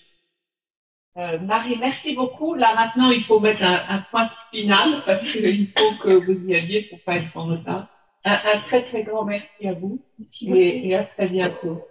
Euh, 1.17 1.39
Marie, 1.39 1.77
merci 1.77 2.15
beaucoup. 2.15 2.55
Là 2.55 2.75
maintenant, 2.75 3.09
il 3.11 3.23
faut 3.23 3.39
mettre 3.39 3.63
un, 3.63 3.81
un 3.89 4.05
point 4.11 4.29
final 4.53 5.01
parce 5.05 5.29
qu'il 5.31 5.69
faut 5.77 5.91
que 6.01 6.13
vous 6.13 6.47
y 6.47 6.55
alliez 6.55 6.83
pour 6.83 6.99
pas 7.01 7.17
être 7.17 7.35
en 7.35 7.45
retard. 7.45 7.87
Un, 8.25 8.33
un, 8.53 8.59
très 8.67 8.83
très 8.83 9.03
grand 9.03 9.23
merci 9.25 9.67
à 9.67 9.73
vous 9.73 10.01
et, 10.47 10.89
et, 10.89 10.95
à 10.95 11.03
très 11.03 11.27
bientôt. 11.27 11.81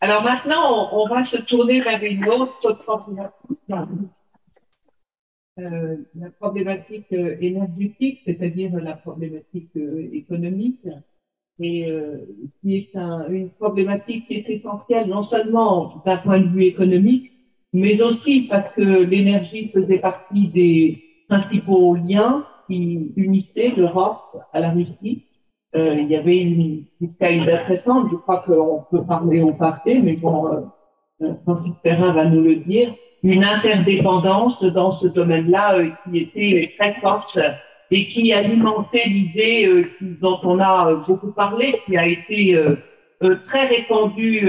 Alors 0.00 0.22
maintenant, 0.22 0.90
on, 0.92 1.02
on 1.02 1.08
va 1.08 1.22
se 1.22 1.40
tourner 1.42 1.80
vers 1.80 2.02
une 2.02 2.28
autre 2.28 2.72
problématique 2.82 3.58
euh, 5.58 5.98
la 6.14 6.30
problématique 6.30 7.12
euh, 7.12 7.36
énergétique, 7.40 8.22
c'est-à-dire 8.24 8.74
la 8.76 8.94
problématique 8.94 9.76
euh, 9.76 10.08
économique. 10.12 10.80
Et 11.60 11.90
euh, 11.90 12.16
qui 12.60 12.76
est 12.76 12.96
un, 12.96 13.28
une 13.28 13.50
problématique 13.50 14.26
qui 14.26 14.34
est 14.34 14.50
essentielle 14.50 15.08
non 15.08 15.22
seulement 15.22 15.88
d'un 16.04 16.16
point 16.16 16.40
de 16.40 16.48
vue 16.48 16.64
économique, 16.64 17.32
mais 17.72 18.00
aussi 18.02 18.42
parce 18.42 18.74
que 18.74 19.04
l'énergie 19.04 19.68
faisait 19.68 19.98
partie 19.98 20.48
des 20.48 21.02
principaux 21.28 21.94
liens 21.94 22.44
qui 22.66 23.12
unissaient 23.16 23.72
l'Europe 23.76 24.36
à 24.52 24.60
la 24.60 24.70
Russie. 24.70 25.24
Euh, 25.74 25.94
il 25.94 26.08
y 26.08 26.16
avait 26.16 26.38
une, 26.38 26.84
une 27.00 27.14
intéressante, 27.20 28.08
je 28.10 28.16
crois 28.16 28.44
qu'on 28.46 28.84
peut 28.90 29.04
parler 29.04 29.40
au 29.40 29.54
passé, 29.54 30.00
mais 30.02 30.16
bon, 30.16 30.52
euh, 30.52 30.60
euh, 31.22 31.34
Francis 31.44 31.78
Perrin 31.78 32.12
va 32.12 32.24
nous 32.26 32.42
le 32.42 32.56
dire, 32.56 32.94
une 33.22 33.44
interdépendance 33.44 34.62
dans 34.64 34.90
ce 34.90 35.06
domaine-là 35.06 35.78
euh, 35.78 35.90
qui 36.04 36.18
était 36.18 36.72
très 36.78 36.94
forte 37.00 37.38
et 37.92 38.08
qui 38.08 38.32
alimentait 38.32 39.06
l'idée 39.06 39.66
euh, 39.66 39.84
dont 40.00 40.40
on 40.44 40.58
a 40.58 40.88
euh, 40.88 41.00
beaucoup 41.06 41.30
parlé, 41.30 41.78
qui 41.84 41.96
a 41.96 42.06
été 42.06 42.56
euh, 42.56 42.76
très 43.46 43.66
répandue 43.66 44.48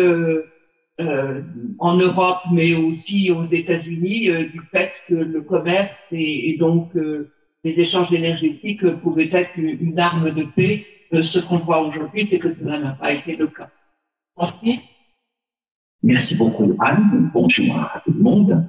en 1.80 1.98
Europe, 1.98 2.40
mais 2.52 2.76
aussi 2.76 3.30
aux 3.32 3.46
États-Unis, 3.46 4.30
du 4.52 4.62
fait 4.72 4.94
que 5.08 5.16
le 5.16 5.42
commerce 5.42 6.00
et, 6.12 6.56
donc 6.60 6.92
les 7.64 7.80
échanges 7.80 8.12
énergétiques 8.12 8.88
pouvaient 8.98 9.30
être 9.32 9.52
une, 9.58 9.78
une 9.80 10.00
arme 10.00 10.32
de 10.32 10.44
paix. 10.44 10.86
ce 11.12 11.40
qu'on 11.40 11.58
voit 11.58 11.82
aujourd'hui, 11.82 12.26
c'est 12.28 12.40
que 12.40 12.52
cela 12.52 12.80
n'a 12.80 12.92
pas 12.94 13.12
été 13.12 13.36
le 13.36 13.48
cas. 13.48 13.70
Francis? 14.36 14.88
Merci 16.02 16.36
beaucoup, 16.38 16.76
Anne. 16.80 17.30
Bonjour 17.34 17.76
à 17.76 18.02
tout 18.04 18.14
le 18.14 18.24
monde. 18.24 18.68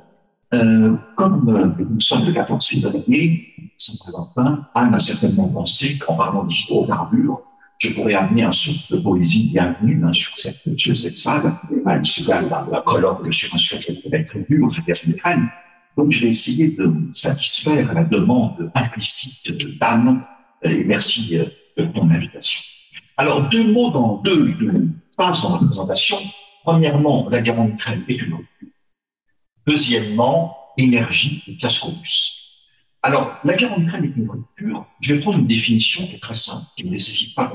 Euh, 0.54 0.94
comme 1.16 1.48
euh, 1.48 1.84
nous 1.90 2.00
sommes 2.00 2.24
le 2.26 2.32
14 2.32 2.66
février, 2.66 3.54
Saint-Valentin, 3.76 4.66
Anne 4.74 4.94
a 4.94 4.98
certainement 4.98 5.48
pensé 5.48 5.98
qu'en 5.98 6.14
parlant 6.14 6.44
d'hydrocarbures, 6.44 7.40
je 7.78 7.92
pourrais 7.92 8.14
amener 8.14 8.44
un 8.44 8.52
souffle 8.52 8.96
de 8.96 9.00
poésie 9.00 9.50
bienvenue 9.52 10.00
hein, 10.04 10.12
sur, 10.12 10.38
cette, 10.38 10.78
sur 10.78 10.96
cette 10.96 11.16
salle, 11.16 11.52
à 11.84 11.98
l'issue 11.98 12.22
d'un 12.22 12.44
colloque 12.86 13.32
sur 13.32 13.52
un 13.54 13.58
sujet 13.58 13.94
qui 13.94 14.08
être 14.12 14.28
prévu 14.28 14.62
au 14.62 14.68
Anne. 15.24 15.48
Donc, 15.96 16.10
je 16.10 16.22
vais 16.22 16.28
essayer 16.28 16.68
de 16.68 16.92
satisfaire 17.12 17.92
la 17.92 18.04
demande 18.04 18.70
implicite 18.74 19.78
d'Anne, 19.78 20.22
et 20.62 20.84
merci 20.84 21.36
euh, 21.36 21.46
de 21.76 21.84
ton 21.86 22.08
invitation. 22.10 22.62
Alors, 23.16 23.48
deux 23.48 23.72
mots 23.72 23.90
dans 23.90 24.16
deux, 24.22 24.52
deux 24.52 24.88
phases 25.16 25.42
dans 25.42 25.52
la 25.52 25.66
présentation. 25.66 26.16
Premièrement, 26.62 27.28
la 27.28 27.40
guerre 27.42 27.60
en 27.60 27.68
Ukraine 27.68 28.02
est 28.08 28.14
une 28.14 28.34
rupture. 28.34 28.68
Deuxièmement, 29.66 30.56
énergie 30.76 31.42
et 31.46 31.56
fiasco 31.56 31.92
Alors, 33.02 33.36
la 33.44 33.54
guerre 33.54 33.72
en 33.72 33.80
Ukraine 33.80 34.04
est 34.04 34.16
une 34.16 34.30
rupture. 34.30 34.86
Je 35.00 35.14
vais 35.14 35.20
prendre 35.20 35.38
une 35.38 35.46
définition 35.46 36.06
qui 36.06 36.16
est 36.16 36.22
très 36.22 36.34
simple, 36.34 36.66
qui 36.76 36.84
ne 36.84 36.90
nécessite 36.90 37.34
pas 37.34 37.46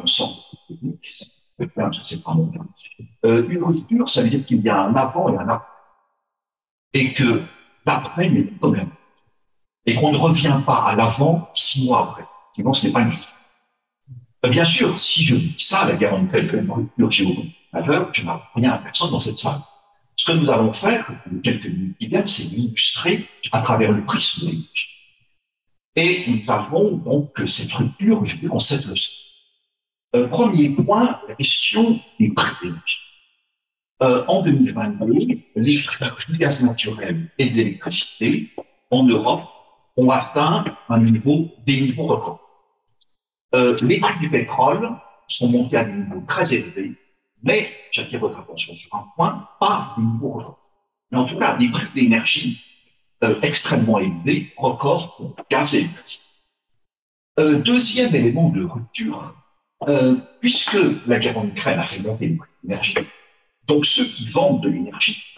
pas 2.23 2.33
mon 2.33 2.51
euh, 3.25 3.47
une 3.49 3.63
rupture, 3.63 4.07
ça 4.07 4.21
veut 4.21 4.29
dire 4.29 4.45
qu'il 4.45 4.61
y 4.61 4.69
a 4.69 4.79
un 4.79 4.95
avant 4.95 5.33
et 5.33 5.37
un 5.37 5.49
après. 5.49 5.67
Et 6.93 7.13
que 7.13 7.43
l'après 7.85 8.29
n'est 8.29 8.45
pas 8.45 8.69
même. 8.69 8.89
Et 9.85 9.95
qu'on 9.95 10.11
ne 10.11 10.17
revient 10.17 10.59
pas 10.65 10.85
à 10.85 10.95
l'avant 10.95 11.49
six 11.53 11.85
mois 11.85 12.09
après. 12.09 12.25
Sinon, 12.55 12.73
ce 12.73 12.87
n'est 12.87 12.93
pas 12.93 13.01
une 13.01 13.09
rupture. 13.09 13.35
Euh, 14.45 14.49
bien 14.49 14.63
sûr, 14.63 14.97
si 14.97 15.25
je 15.25 15.35
dis 15.35 15.55
ça, 15.57 15.85
la 15.85 15.95
guerre 15.95 16.13
en 16.13 16.23
Ukraine 16.23 16.45
est 16.45 16.53
une 16.53 16.71
rupture 16.71 17.11
géographique 17.11 17.59
je 17.73 18.23
n'ai 18.23 18.31
rien 18.55 18.73
à 18.73 18.79
personne 18.79 19.11
dans 19.11 19.19
cette 19.19 19.37
salle. 19.37 19.59
Ce 20.19 20.29
que 20.29 20.37
nous 20.37 20.49
allons 20.49 20.73
faire, 20.73 21.09
quelques 21.45 21.67
minutes 21.67 21.97
qui 21.97 22.07
viennent, 22.07 22.27
c'est 22.27 22.53
l'illustrer 22.53 23.25
à 23.53 23.61
travers 23.61 23.93
le 23.93 24.03
prisme 24.03 24.47
l'énergie. 24.47 24.89
Et 25.95 26.25
nous 26.27 26.51
avons 26.51 26.97
donc 26.97 27.41
cette 27.45 27.71
rupture, 27.71 28.25
je 28.25 28.45
dans 28.45 28.59
cette 28.59 28.85
leçon. 28.85 29.13
Premier 30.29 30.71
point, 30.71 31.21
la 31.25 31.35
question 31.35 32.01
des 32.19 32.31
prix 32.31 32.53
d'énergie. 32.61 32.99
Euh, 34.03 34.25
en 34.27 34.41
2022, 34.41 35.41
les 35.55 35.79
gaz 36.37 36.65
naturel 36.65 37.29
et 37.37 37.49
de 37.49 37.55
l'électricité 37.55 38.49
en 38.91 39.05
Europe 39.05 39.47
ont 39.95 40.09
atteint 40.09 40.65
un 40.89 40.99
niveau, 40.99 41.49
des 41.65 41.79
niveaux 41.79 42.07
records. 42.07 42.41
Euh, 43.55 43.73
les 43.83 44.01
prix 44.01 44.19
du 44.19 44.29
pétrole 44.29 44.89
sont 45.27 45.49
montés 45.49 45.77
à 45.77 45.85
des 45.85 45.93
niveaux 45.93 46.25
très 46.27 46.53
élevés 46.53 46.97
mais 47.43 47.71
j'attire 47.91 48.19
votre 48.19 48.39
attention 48.39 48.73
sur 48.73 48.95
un 48.95 49.05
point, 49.15 49.47
pas 49.59 49.95
records. 49.97 50.59
Mais 51.11 51.17
en 51.17 51.25
tout 51.25 51.37
cas, 51.37 51.57
des 51.57 51.69
prix 51.69 51.87
d'énergie 51.95 52.63
euh, 53.23 53.39
extrêmement 53.41 53.99
élevés, 53.99 54.53
records 54.57 55.15
pour 55.17 55.35
gaz 55.49 55.75
et. 55.75 55.87
Euh, 57.39 57.59
deuxième 57.59 58.13
élément 58.15 58.49
de 58.49 58.63
rupture, 58.63 59.33
euh, 59.87 60.17
puisque 60.39 60.77
la 61.07 61.19
guerre 61.19 61.37
en 61.37 61.47
Ukraine 61.47 61.79
a 61.79 61.83
fait 61.83 62.01
monter 62.03 62.27
les 62.27 62.35
prix 62.35 62.49
d'énergie, 62.63 62.95
donc 63.65 63.85
ceux 63.85 64.05
qui 64.05 64.27
vendent 64.27 64.61
de 64.61 64.69
l'énergie, 64.69 65.33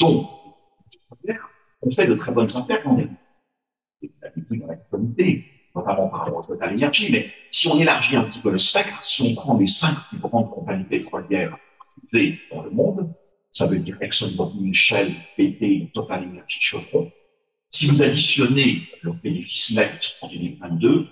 dont 0.00 0.28
on 1.82 1.90
fait 1.90 2.06
de 2.06 2.14
très 2.14 2.32
bonnes 2.32 2.56
affaires 2.56 2.82
quand 2.82 2.94
même. 2.94 3.14
L'habitude 4.22 4.60
dans 4.60 4.66
la 4.66 4.76
communauté, 4.76 5.44
notamment 5.74 6.08
par 6.08 6.24
rapport 6.24 6.42
à 6.60 6.66
l'énergie, 6.66 7.10
mais 7.10 7.30
si 7.50 7.68
on 7.68 7.78
élargit 7.78 8.16
un 8.16 8.24
petit 8.24 8.40
peu 8.40 8.50
le 8.50 8.56
spectre, 8.56 9.02
si 9.02 9.22
on 9.22 9.34
prend 9.34 9.56
les 9.56 9.66
cinq 9.66 9.94
plus 10.08 10.18
grandes 10.18 10.50
compagnies 10.50 10.84
pétrolières 10.84 11.56
privées 12.10 12.38
dans 12.52 12.62
le 12.62 12.70
monde, 12.70 13.12
ça 13.52 13.66
veut 13.66 13.78
dire 13.78 13.96
ExxonMobil, 14.00 14.72
Shell, 14.74 15.12
BP, 15.36 15.92
Total 15.92 16.22
Energy, 16.22 16.58
Chevron, 16.60 17.10
si 17.70 17.86
vous 17.86 18.02
additionnez 18.02 18.88
leur 19.02 19.14
bénéfice 19.14 19.72
net 19.72 20.14
en 20.22 20.28
2022, 20.28 21.06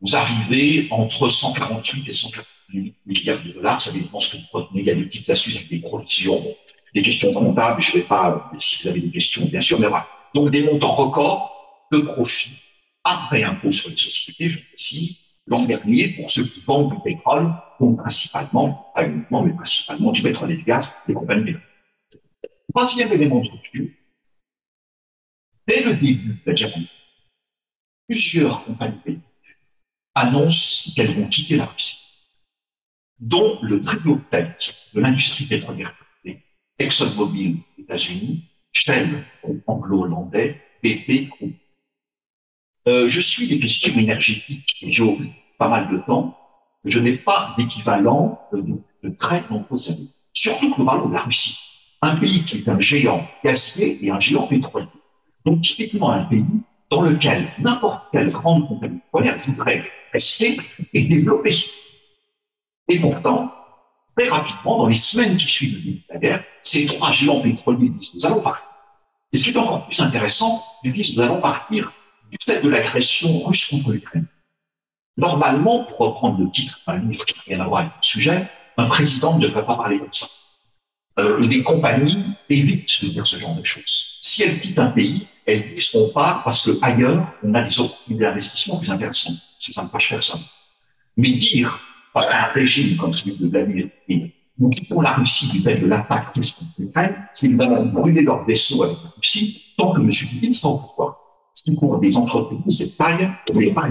vous 0.00 0.16
arrivez 0.16 0.88
entre 0.90 1.28
148 1.28 2.08
et 2.08 2.12
148 2.12 2.94
milliards 3.06 3.42
de 3.44 3.52
dollars. 3.52 3.82
Ça 3.82 3.92
dépend 3.92 4.20
ce 4.20 4.36
que 4.36 4.42
vous 4.42 4.48
retenez. 4.52 4.80
Il 4.80 4.86
y 4.86 4.90
a 4.90 4.94
des 4.94 5.04
petites 5.04 5.28
astuces 5.28 5.56
avec 5.56 5.68
des 5.68 5.78
provisions, 5.78 6.42
des 6.94 7.02
questions 7.02 7.32
comptables. 7.32 7.80
Je 7.80 7.90
ne 7.90 7.96
vais 7.98 8.08
pas, 8.08 8.50
si 8.58 8.82
vous 8.82 8.88
avez 8.88 9.00
des 9.00 9.10
questions, 9.10 9.44
bien 9.46 9.60
sûr, 9.60 9.78
mais 9.78 9.88
voilà. 9.88 10.06
Donc, 10.34 10.50
des 10.50 10.62
montants 10.62 10.92
records 10.92 11.86
de 11.92 11.98
profit 11.98 12.52
après 13.08 13.42
impôt 13.42 13.70
sur 13.70 13.90
les 13.90 13.96
sociétés, 13.96 14.48
je 14.48 14.66
précise, 14.66 15.18
l'an 15.46 15.64
dernier, 15.64 16.08
pour 16.10 16.30
ceux 16.30 16.44
qui 16.44 16.60
vendent 16.60 16.94
du 16.94 17.00
pétrole, 17.02 17.52
donc 17.80 17.98
principalement, 17.98 18.90
pas 18.94 19.06
uniquement, 19.06 19.42
mais 19.42 19.52
principalement 19.52 20.12
du 20.12 20.22
pétrole 20.22 20.52
et 20.52 20.56
du 20.56 20.64
gaz, 20.64 20.94
des 21.06 21.14
compagnies 21.14 21.44
pétrolières. 21.44 21.68
Troisième 22.74 23.12
élément 23.12 23.40
de 23.40 23.48
rupture, 23.50 23.88
dès 25.66 25.82
le 25.82 25.94
début 25.94 26.34
de 26.34 26.40
la 26.46 26.52
guerre 26.52 26.74
plusieurs 28.06 28.64
compagnies 28.64 28.98
pétrolières 28.98 29.22
annoncent 30.14 30.92
qu'elles 30.94 31.12
vont 31.12 31.28
quitter 31.28 31.56
la 31.56 31.66
Russie, 31.66 31.98
dont 33.18 33.58
le 33.62 33.80
trio 33.80 34.20
tête 34.30 34.74
de 34.94 35.00
l'industrie 35.00 35.46
pétrolière 35.46 35.94
ExxonMobil, 36.78 37.58
États-Unis, 37.76 38.44
Shell, 38.72 39.24
anglo-hollandais, 39.66 40.60
BP, 40.82 41.28
groupe 41.28 41.56
euh, 42.88 43.06
je 43.06 43.20
suis 43.20 43.46
des 43.46 43.58
questions 43.58 43.96
énergétiques 43.98 44.76
j'ai 44.80 45.04
pas 45.58 45.68
mal 45.68 45.90
de 45.90 45.98
temps. 45.98 46.36
Je 46.84 47.00
n'ai 47.00 47.16
pas 47.16 47.54
d'équivalent 47.58 48.40
de, 48.52 48.64
de, 49.02 49.14
très 49.16 49.44
nombreuses 49.50 49.90
années. 49.90 50.08
Surtout 50.32 50.72
que 50.72 50.80
nous 50.80 50.86
parlons 50.86 51.08
de 51.08 51.14
la 51.14 51.22
Russie, 51.22 51.58
un 52.00 52.16
pays 52.16 52.44
qui 52.44 52.58
est 52.58 52.68
un 52.68 52.80
géant 52.80 53.26
gazier 53.44 53.98
et 54.00 54.10
un 54.10 54.20
géant 54.20 54.46
pétrolier. 54.46 54.86
Donc 55.44 55.60
typiquement 55.62 56.12
un 56.12 56.24
pays 56.24 56.46
dans 56.90 57.02
lequel 57.02 57.48
n'importe 57.58 58.04
quelle 58.12 58.30
grande 58.30 58.66
compagnie 58.68 59.00
pétrolière 59.00 59.38
voudrait 59.42 59.82
rester 60.12 60.56
et 60.94 61.02
développer. 61.02 61.54
Et 62.88 63.00
pourtant, 63.00 63.52
très 64.16 64.28
rapidement, 64.28 64.78
dans 64.78 64.86
les 64.86 64.94
semaines 64.94 65.36
qui 65.36 65.48
suivent 65.48 66.00
la 66.08 66.18
guerre, 66.18 66.44
ces 66.62 66.86
trois 66.86 67.12
géants 67.12 67.40
pétroliers 67.40 67.90
disent 67.90 68.14
nous 68.14 68.24
allons 68.24 68.40
partir. 68.40 68.68
Et 69.32 69.36
ce 69.36 69.44
qui 69.44 69.50
est 69.50 69.58
encore 69.58 69.84
plus 69.86 70.00
intéressant, 70.00 70.64
ils 70.84 70.92
disent 70.92 71.16
nous 71.16 71.22
allons 71.22 71.40
partir 71.40 71.92
du 72.30 72.38
fait 72.40 72.60
de 72.62 72.68
l'agression 72.68 73.44
russe 73.44 73.66
contre 73.66 73.92
l'Ukraine. 73.92 74.26
Normalement, 75.16 75.84
pour 75.84 75.98
reprendre 75.98 76.40
le 76.40 76.50
titre 76.50 76.80
d'un 76.86 76.98
livre 76.98 77.24
qui 77.24 77.34
n'a 77.34 77.42
rien 77.46 77.60
à 77.60 77.68
voir 77.68 77.80
avec 77.80 77.92
le 77.96 78.02
sujet, 78.02 78.48
un 78.76 78.86
président 78.86 79.36
ne 79.36 79.42
devrait 79.42 79.66
pas 79.66 79.76
parler 79.76 79.98
comme 79.98 80.12
ça. 80.12 80.26
Euh, 81.18 81.40
les 81.40 81.62
compagnies 81.62 82.24
évitent 82.48 83.04
de 83.04 83.10
dire 83.10 83.26
ce 83.26 83.36
genre 83.36 83.56
de 83.56 83.64
choses. 83.64 84.18
Si 84.22 84.44
elles 84.44 84.60
quittent 84.60 84.78
un 84.78 84.90
pays, 84.90 85.26
elles 85.44 85.74
disent 85.74 85.90
qu'on 85.90 86.08
part 86.10 86.44
parce 86.44 86.64
que 86.64 86.78
ailleurs, 86.82 87.26
on 87.42 87.52
a 87.54 87.62
des 87.62 87.80
opportunités 87.80 88.24
d'investissement 88.24 88.76
plus 88.78 88.90
intéressantes. 88.90 89.36
Ça 89.58 89.82
ne 89.82 89.88
fâche 89.88 90.10
personne. 90.10 90.40
Mais 91.16 91.30
dire 91.32 91.80
à 92.14 92.20
un 92.20 92.52
régime 92.52 92.96
comme 92.96 93.12
celui 93.12 93.36
de 93.36 93.48
Vladimir 93.48 93.88
Poutine, 93.90 94.30
nous 94.58 94.70
quittons 94.70 95.00
la 95.00 95.14
Russie 95.14 95.48
du 95.48 95.60
fait 95.60 95.78
de 95.78 95.86
l'attaque 95.86 96.34
russe 96.34 96.52
contre 96.52 96.70
l'Ukraine, 96.78 97.14
c'est 97.32 97.48
qu'ils 97.48 97.56
vont 97.56 97.86
brûler 97.86 98.22
leurs 98.22 98.44
vaisseaux 98.44 98.84
avec 98.84 98.96
la 99.02 99.10
Russie 99.16 99.74
tant 99.76 99.92
que 99.92 100.00
M. 100.00 100.10
Poutine 100.10 100.52
sera 100.52 100.72
au 100.72 100.78
pouvoir 100.78 101.16
pour 101.78 101.98
des 101.98 102.16
entreprises 102.16 102.78
de 102.78 102.96
taille 102.96 103.30
n'est 103.54 103.72
pas. 103.72 103.88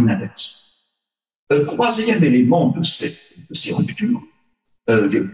Euh, 1.51 1.65
troisième 1.65 2.23
élément 2.23 2.69
de, 2.69 2.83
ces 2.83 3.73
ruptures, 3.73 4.21
euh, 4.89 5.07
de, 5.07 5.33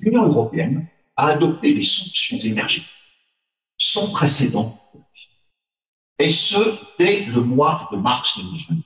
l'Union 0.00 0.24
européenne 0.24 0.86
a 1.16 1.28
adopté 1.28 1.74
des 1.74 1.82
sanctions 1.82 2.38
énergétiques 2.38 2.90
sans 3.78 4.10
précédent, 4.10 4.80
et 6.18 6.30
ce, 6.30 6.58
dès 6.98 7.26
le 7.26 7.42
mois 7.42 7.88
de 7.92 7.98
mars 7.98 8.38
2020. 8.38 8.76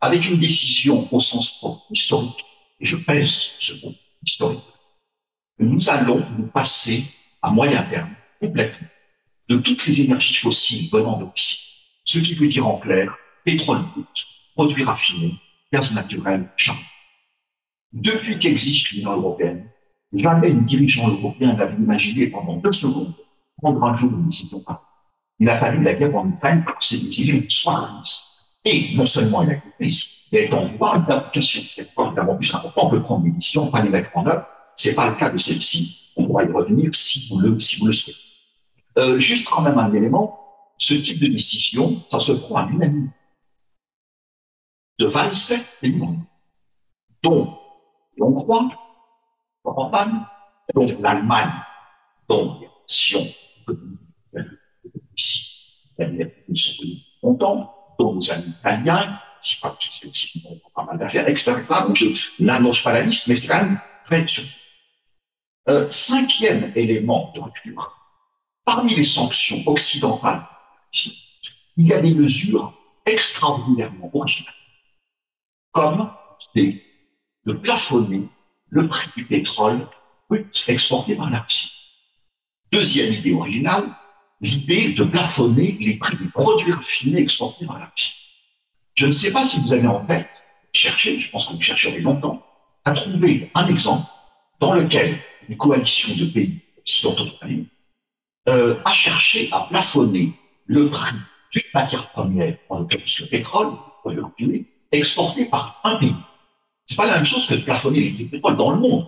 avec 0.00 0.26
une 0.26 0.40
décision 0.40 1.06
au 1.12 1.20
sens 1.20 1.58
propre 1.58 1.86
historique, 1.90 2.44
et 2.80 2.86
je 2.86 2.96
pèse 2.96 3.28
ce 3.28 3.84
mot 3.84 3.94
historique, 4.22 4.64
nous 5.58 5.90
allons 5.90 6.24
nous 6.38 6.46
passer 6.46 7.04
à 7.42 7.50
moyen 7.50 7.82
terme 7.82 8.14
complètement 8.40 8.88
de 9.48 9.56
toutes 9.56 9.86
les 9.86 10.02
énergies 10.02 10.36
fossiles 10.36 10.88
venant 10.90 11.18
de 11.18 11.24
Russie. 11.24 11.62
Ce 12.04 12.18
qui 12.18 12.34
veut 12.34 12.48
dire 12.48 12.66
en 12.66 12.78
clair 12.78 13.14
pétrole 13.44 13.82
brut, 13.92 14.26
produits 14.54 14.84
raffinés, 14.84 15.34
gaz 15.72 15.94
naturel, 15.94 16.50
charbon. 16.56 16.80
Depuis 17.92 18.38
qu'existe 18.38 18.90
l'Union 18.90 19.12
européenne, 19.12 19.68
jamais 20.12 20.50
un 20.50 20.62
dirigeant 20.62 21.08
européen 21.08 21.54
n'avait 21.54 21.76
imaginé 21.76 22.26
pendant 22.26 22.56
deux 22.56 22.72
secondes 22.72 23.14
prendre 23.62 23.82
un 23.84 23.96
jour 23.96 24.10
une 24.12 24.26
décision 24.26 24.62
Il 25.38 25.48
a 25.48 25.56
fallu 25.56 25.82
la 25.82 25.94
guerre 25.94 26.14
en 26.16 26.28
Ukraine 26.28 26.64
pour 26.64 26.76
que 26.76 26.84
ces 26.84 26.98
décisions 26.98 27.42
soient 27.48 27.88
prises. 28.00 28.20
Et 28.64 28.94
non 28.94 29.06
seulement 29.06 29.42
il 29.42 29.50
a 29.50 29.54
été 29.54 29.90
il 30.32 30.38
est 30.38 30.52
en 30.52 30.64
voie 30.64 30.98
d'application. 30.98 31.62
C'est 31.64 31.82
évidemment 31.82 32.36
plus 32.36 32.52
important 32.54 32.90
que 32.90 32.96
prendre 32.96 33.24
des 33.24 33.30
décisions, 33.30 33.70
pas 33.70 33.82
les 33.82 33.90
mettre 33.90 34.10
en 34.14 34.26
œuvre. 34.26 34.44
C'est 34.74 34.94
pas 34.94 35.08
le 35.08 35.14
cas 35.14 35.30
de 35.30 35.38
celle-ci. 35.38 36.10
On 36.16 36.26
pourra 36.26 36.44
y 36.44 36.50
revenir 36.50 36.94
si 36.94 37.28
vous 37.28 37.38
le, 37.38 37.58
si 37.60 37.78
vous 37.78 37.86
le 37.86 37.92
souhaitez. 37.92 38.25
Euh, 38.98 39.18
juste 39.18 39.48
quand 39.48 39.62
même 39.62 39.78
un 39.78 39.92
élément, 39.92 40.40
ce 40.78 40.94
type 40.94 41.20
de 41.20 41.26
décision, 41.26 42.02
ça 42.08 42.18
se 42.18 42.32
prend 42.32 42.56
à 42.56 42.66
l'unanimité 42.66 43.14
de 44.98 45.06
27 45.06 45.78
pays 45.80 46.00
dont 47.22 47.58
l'Hongrie, 48.16 48.74
l'Europe, 49.64 49.96
dont 50.74 50.86
l'Allemagne, 51.00 51.52
dont 52.28 52.58
les 52.60 52.68
nations 52.68 53.26
ici, 55.16 55.72
nous 56.48 56.56
sont 56.56 56.82
longtemps, 57.22 57.94
dont 57.98 58.14
nos 58.14 58.32
amis 58.32 58.48
italiens, 58.48 59.18
qui 59.42 59.56
participent 59.56 60.42
pas 60.74 60.84
mal 60.84 60.98
d'affaires, 60.98 61.28
etc. 61.28 61.54
Donc 61.86 61.96
je 61.96 62.06
n'annonce 62.40 62.82
pas 62.82 62.92
la 62.92 63.02
liste, 63.02 63.28
mais 63.28 63.36
c'est 63.36 63.48
quand 63.48 63.62
même 63.62 63.80
très 64.04 64.26
sûr. 64.26 64.44
Euh, 65.68 65.88
cinquième 65.90 66.72
élément 66.76 67.32
de 67.34 67.40
rupture, 67.40 67.95
parmi 68.66 68.94
les 68.94 69.04
sanctions 69.04 69.62
occidentales, 69.66 70.44
il 71.76 71.86
y 71.86 71.94
a 71.94 72.00
des 72.00 72.12
mesures 72.12 72.74
extraordinairement 73.06 74.10
originales 74.12 74.52
comme 75.72 76.10
de 76.56 77.52
plafonner 77.52 78.28
le 78.68 78.88
prix 78.88 79.08
du 79.16 79.24
pétrole 79.24 79.86
brut 80.28 80.64
exporté 80.68 81.14
par 81.14 81.30
la 81.30 81.40
Russie. 81.40 81.70
Deuxième 82.72 83.12
idée 83.12 83.34
originale, 83.34 83.94
l'idée 84.40 84.92
de 84.92 85.04
plafonner 85.04 85.78
les 85.80 85.96
prix 85.96 86.16
des 86.16 86.28
produits 86.28 86.72
raffinés 86.72 87.20
exportés 87.20 87.66
par 87.66 87.78
la 87.78 87.84
Russie. 87.84 88.14
Je 88.94 89.06
ne 89.06 89.12
sais 89.12 89.32
pas 89.32 89.46
si 89.46 89.60
vous 89.60 89.72
avez 89.72 89.86
en 89.86 90.04
tête, 90.04 90.28
chercher, 90.72 91.20
je 91.20 91.30
pense 91.30 91.46
que 91.46 91.52
vous 91.52 91.60
chercherez 91.60 92.00
longtemps, 92.00 92.44
à 92.84 92.92
trouver 92.92 93.50
un 93.54 93.68
exemple 93.68 94.10
dans 94.58 94.72
lequel 94.72 95.18
une 95.48 95.56
coalition 95.56 96.16
de 96.16 96.24
pays 96.30 96.60
occidentaux 96.78 97.26
euh, 98.48 98.76
a 98.84 98.92
cherché 98.92 99.48
à 99.52 99.66
plafonner 99.68 100.32
le 100.66 100.88
prix 100.88 101.16
d'une 101.52 101.62
matière 101.74 102.08
première, 102.10 102.56
en 102.68 102.80
l'occurrence 102.80 103.20
le 103.20 103.26
pétrole, 103.26 103.72
exporté 104.92 105.46
par 105.46 105.80
un 105.84 105.96
pays. 105.96 106.14
C'est 106.84 106.96
pas 106.96 107.06
la 107.06 107.16
même 107.16 107.24
chose 107.24 107.46
que 107.46 107.54
de 107.54 107.60
plafonner 107.60 108.00
les 108.00 108.10
prix 108.12 108.24
du 108.24 108.30
pétrole 108.30 108.56
dans 108.56 108.70
le 108.70 108.78
monde. 108.78 109.06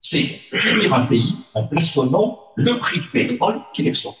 C'est 0.00 0.40
punir 0.50 0.92
un 0.94 1.06
pays 1.06 1.36
en 1.54 1.64
plafonnant 1.64 2.40
le 2.56 2.76
prix 2.78 3.00
du 3.00 3.08
pétrole 3.08 3.60
qu'il 3.72 3.86
exporte. 3.86 4.18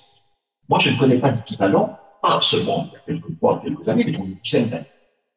Moi, 0.68 0.78
je 0.78 0.90
ne 0.90 0.98
connais 0.98 1.18
pas 1.18 1.30
d'équivalent, 1.30 1.98
pas 2.22 2.40
seulement 2.40 2.88
il 2.88 2.92
y 2.92 2.96
a 2.96 3.00
quelques 3.00 3.42
mois, 3.42 3.60
quelques 3.64 3.88
années, 3.88 4.04
mais 4.04 4.12
dans 4.12 4.24
une 4.24 4.36
dizaine 4.42 4.68
d'années. 4.68 4.86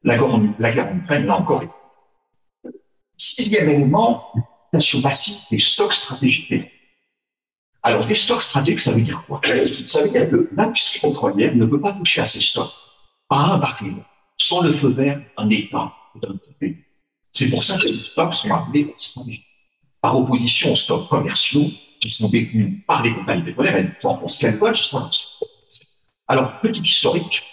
La 0.03 0.17
guerre, 0.17 0.35
en, 0.35 0.53
la 0.59 0.71
guerre 0.71 0.91
en 0.91 0.97
Ukraine 0.97 1.25
l'a 1.25 1.39
encore. 1.39 1.63
Sixième 3.17 3.69
élément, 3.69 4.25
l'utilisation 4.35 4.99
massive 5.01 5.35
des 5.49 5.57
stocks 5.57 5.93
stratégiques. 5.93 6.53
Alors, 7.85 8.05
des 8.05 8.15
stocks 8.15 8.41
stratégiques, 8.41 8.79
ça 8.79 8.93
veut 8.93 9.01
dire 9.01 9.23
quoi? 9.27 9.41
Ça 9.65 10.01
veut 10.01 10.09
dire 10.09 10.29
que 10.29 10.49
l'industrie 10.55 11.01
pétrolière 11.01 11.53
ne 11.53 11.65
peut 11.65 11.81
pas 11.81 11.91
toucher 11.91 12.21
à 12.21 12.25
ces 12.25 12.39
stocks 12.39 12.71
par 13.27 13.53
un 13.53 13.57
baril 13.57 13.95
sans 14.37 14.61
le 14.61 14.71
feu 14.71 14.89
vert 14.89 15.21
d'un 15.37 15.49
État 15.49 15.93
ou 16.15 16.19
d'un 16.19 16.35
pays. 16.59 16.77
C'est 17.33 17.49
pour 17.49 17.63
ça 17.63 17.77
que 17.77 17.87
les 17.87 17.97
stocks 17.97 18.33
sont 18.33 18.53
appelés 18.53 18.93
stratégiques. 18.97 19.45
Par 20.01 20.17
opposition 20.17 20.71
aux 20.71 20.75
stocks 20.75 21.09
commerciaux 21.09 21.65
qui 21.99 22.09
sont 22.09 22.29
détenus 22.29 22.83
par 22.87 23.03
les 23.03 23.13
compagnies 23.13 23.43
pétrolières, 23.43 23.75
elles 23.75 23.95
en 24.03 24.15
font 24.15 24.27
ce 24.27 24.39
qu'elles 24.39 24.57
veulent, 24.57 24.75
ce 24.75 24.83
sont 24.83 25.09
Alors, 26.27 26.59
petit 26.61 26.81
historique, 26.81 27.43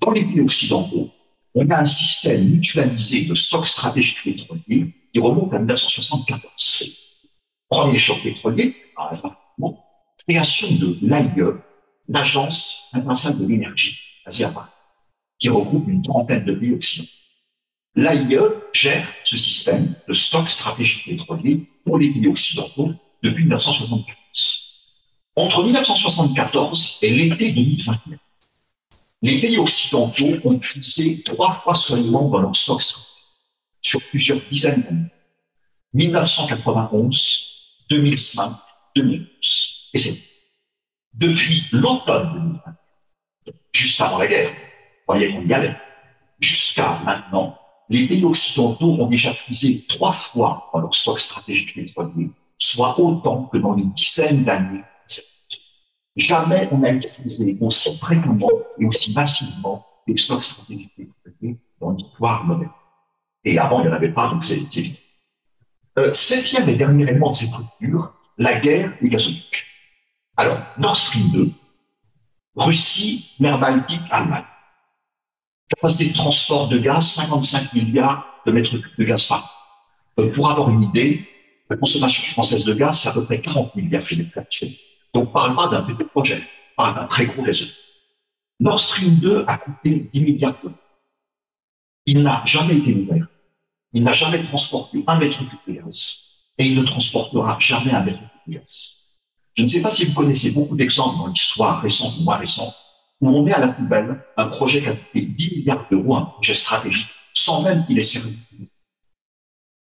dans 0.00 0.10
les 0.10 0.24
pays 0.24 0.40
occidentaux, 0.40 1.10
on 1.54 1.68
a 1.70 1.78
un 1.78 1.86
système 1.86 2.48
mutualisé 2.48 3.24
de 3.24 3.34
stocks 3.34 3.66
stratégiques 3.66 4.22
pétroliers 4.22 4.94
qui 5.12 5.20
remonte 5.20 5.52
à 5.52 5.58
1974. 5.58 6.84
Premier 7.68 7.98
choc 7.98 8.22
pétrolier, 8.22 8.74
par 8.94 9.10
hasard, 9.10 9.39
création 10.26 10.68
de 10.76 10.98
l'AIE, 11.02 11.54
l'Agence 12.08 12.90
internationale 12.92 13.38
de 13.38 13.46
l'énergie, 13.46 13.98
qui 15.38 15.48
regroupe 15.48 15.88
une 15.88 16.02
trentaine 16.02 16.44
de 16.44 16.54
pays 16.54 16.72
occidentaux. 16.72 17.10
L'AIE 17.96 18.38
gère 18.72 19.08
ce 19.24 19.36
système 19.36 19.94
de 20.06 20.12
stock 20.12 20.48
stratégique 20.48 21.04
pétrolier 21.06 21.66
pour 21.84 21.98
les 21.98 22.10
pays 22.10 22.28
occidentaux 22.28 22.92
depuis 23.22 23.42
1974. 23.44 24.70
Entre 25.36 25.64
1974 25.64 26.98
et 27.02 27.10
l'été 27.10 27.52
2021, 27.52 28.18
les 29.22 29.40
pays 29.40 29.58
occidentaux 29.58 30.36
ont 30.44 30.58
puisé 30.58 31.22
trois 31.22 31.52
fois 31.52 31.74
seulement 31.74 32.28
dans 32.28 32.38
leur 32.38 32.54
stock 32.54 32.82
sur 33.82 34.00
plusieurs 34.08 34.40
dizaines 34.50 34.82
d'années. 34.82 35.10
1991, 35.92 37.46
2005, 37.90 38.52
2012. 38.96 39.90
Et 39.94 39.98
c'est 39.98 40.18
depuis 41.12 41.64
l'automne 41.72 42.32
2020, 42.32 42.60
juste 43.72 44.00
avant 44.00 44.18
la 44.18 44.26
guerre, 44.26 44.50
voyez 45.06 45.32
mondiale, 45.32 45.80
jusqu'à 46.38 46.98
maintenant, 47.04 47.58
les 47.88 48.06
pays 48.06 48.24
occidentaux 48.24 48.92
ont 49.00 49.06
déjà 49.06 49.34
puisé 49.34 49.84
trois 49.88 50.12
fois 50.12 50.70
dans 50.72 50.80
leur 50.80 50.94
stock 50.94 51.18
stratégique 51.18 51.74
pétrolier, 51.74 52.30
soit 52.56 52.98
autant 52.98 53.44
que 53.44 53.58
dans 53.58 53.74
les 53.74 53.84
dizaines 53.84 54.44
d'années. 54.44 54.84
Jamais 56.16 56.68
on 56.72 56.82
a 56.84 56.90
utilisé 56.90 57.56
aussi 57.60 57.96
fréquemment 57.98 58.48
et 58.78 58.84
aussi 58.84 59.12
massivement 59.12 59.86
des 60.06 60.16
stocks 60.16 60.44
stratégiques 60.44 60.94
pétroliers 60.96 61.58
dans 61.80 61.90
l'histoire 61.92 62.44
moderne. 62.44 62.72
Et 63.44 63.58
avant, 63.58 63.80
il 63.80 63.86
n'y 63.86 63.92
en 63.92 63.96
avait 63.96 64.12
pas, 64.12 64.28
donc 64.28 64.44
c'est 64.44 64.60
évident. 64.76 64.98
Euh, 65.98 66.12
septième 66.12 66.68
et 66.68 66.76
dernier 66.76 67.04
élément 67.04 67.30
de 67.30 67.36
cette 67.36 67.52
rupture, 67.52 68.14
la 68.40 68.58
guerre 68.58 68.92
des 69.00 69.08
gazoducs. 69.08 69.66
Alors, 70.36 70.58
Nord 70.78 70.96
Stream 70.96 71.30
2, 71.30 71.50
Russie, 72.56 73.30
mer 73.38 73.60
Baltique, 73.60 74.02
Allemagne 74.10 74.44
capacité 75.70 76.10
de 76.10 76.14
transport 76.14 76.68
de 76.68 76.78
gaz, 76.78 77.06
55 77.12 77.74
milliards 77.74 78.26
de 78.44 78.52
mètres 78.52 78.76
de 78.98 79.04
gaz 79.04 79.26
par 79.26 79.72
an. 80.16 80.28
Pour 80.34 80.50
avoir 80.50 80.68
une 80.70 80.82
idée, 80.82 81.26
la 81.68 81.76
consommation 81.76 82.22
française 82.24 82.64
de 82.64 82.74
gaz, 82.74 83.00
c'est 83.00 83.08
à 83.08 83.12
peu 83.12 83.24
près 83.24 83.40
40 83.40 83.74
milliards 83.76 84.02
de 84.02 84.16
mètres 84.16 84.48
cubes. 84.50 84.68
Donc, 85.14 85.28
on 85.28 85.32
parle 85.32 85.54
pas 85.54 85.68
d'un 85.68 85.82
petit 85.82 86.04
projet, 86.04 86.42
parle 86.76 86.96
d'un 86.96 87.06
très 87.06 87.26
gros 87.26 87.42
réseau. 87.42 87.66
Nord 88.58 88.78
Stream 88.78 89.16
2 89.16 89.44
a 89.46 89.58
coûté 89.58 90.10
10 90.12 90.20
milliards 90.20 90.60
d'euros. 90.60 90.74
Il 92.06 92.22
n'a 92.22 92.42
jamais 92.44 92.76
été 92.76 92.94
ouvert. 92.94 93.26
Il 93.92 94.02
n'a 94.02 94.12
jamais 94.12 94.42
transporté 94.42 95.02
un 95.06 95.18
mètre 95.18 95.38
cube 95.38 95.48
de 95.66 95.80
gaz. 95.80 96.16
Et 96.58 96.66
il 96.66 96.76
ne 96.76 96.82
transportera 96.82 97.56
jamais 97.58 97.92
un 97.92 98.02
mètre 98.02 98.20
Je 99.54 99.62
ne 99.62 99.68
sais 99.68 99.82
pas 99.82 99.92
si 99.92 100.06
vous 100.06 100.14
connaissez 100.14 100.52
beaucoup 100.52 100.76
d'exemples 100.76 101.18
dans 101.18 101.26
l'histoire 101.26 101.82
récente 101.82 102.18
ou 102.18 102.22
moins 102.22 102.36
récente 102.36 102.74
où 103.20 103.28
on 103.28 103.42
met 103.42 103.52
à 103.52 103.58
la 103.58 103.68
poubelle 103.68 104.24
un 104.36 104.46
projet 104.46 104.80
qui 104.82 104.88
a 104.88 104.92
coûté 104.92 105.22
10 105.22 105.56
milliards 105.56 105.86
d'euros, 105.90 106.16
un 106.16 106.22
projet 106.22 106.54
stratégique, 106.54 107.10
sans 107.34 107.62
même 107.62 107.84
qu'il 107.86 107.98
ait 107.98 108.02
servi. 108.02 108.36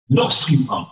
Nord 0.08 0.32
Stream 0.32 0.66
1, 0.68 0.88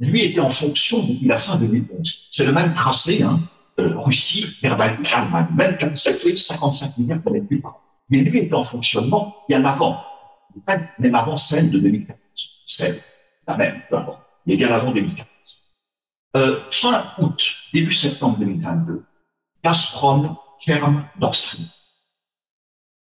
lui, 0.00 0.24
était 0.24 0.40
en 0.40 0.50
fonction 0.50 1.02
depuis 1.02 1.26
la 1.26 1.38
fin 1.38 1.56
2011. 1.56 2.28
C'est 2.30 2.44
le 2.44 2.52
même 2.52 2.74
tracé, 2.74 3.22
hein, 3.22 3.40
Russie, 3.78 4.46
vers 4.62 4.78
Allemagne, 4.80 5.46
même 5.54 5.76
capacité 5.76 6.36
55 6.36 6.98
milliards 6.98 7.20
de 7.22 7.30
mètres 7.30 7.62
par 7.62 7.72
an. 7.72 7.80
Mais 8.10 8.18
lui 8.18 8.38
était 8.38 8.54
en 8.54 8.64
fonctionnement 8.64 9.36
bien 9.48 9.64
avant, 9.64 10.04
même 10.98 11.14
avant 11.14 11.36
celle 11.36 11.70
de 11.70 11.78
2014. 11.78 12.18
Celle, 12.66 12.98
la 13.46 13.56
même, 13.56 13.80
d'abord, 13.90 14.20
mais 14.46 14.56
bien 14.56 14.68
avant 14.68 14.92
2014. 14.92 15.26
Euh, 16.36 16.60
fin 16.70 17.12
août, 17.18 17.56
début 17.72 17.92
septembre 17.92 18.38
2022, 18.38 19.02
Gazprom 19.64 20.36
ferme 20.60 21.08
Nord 21.18 21.34
Stream 21.34 21.66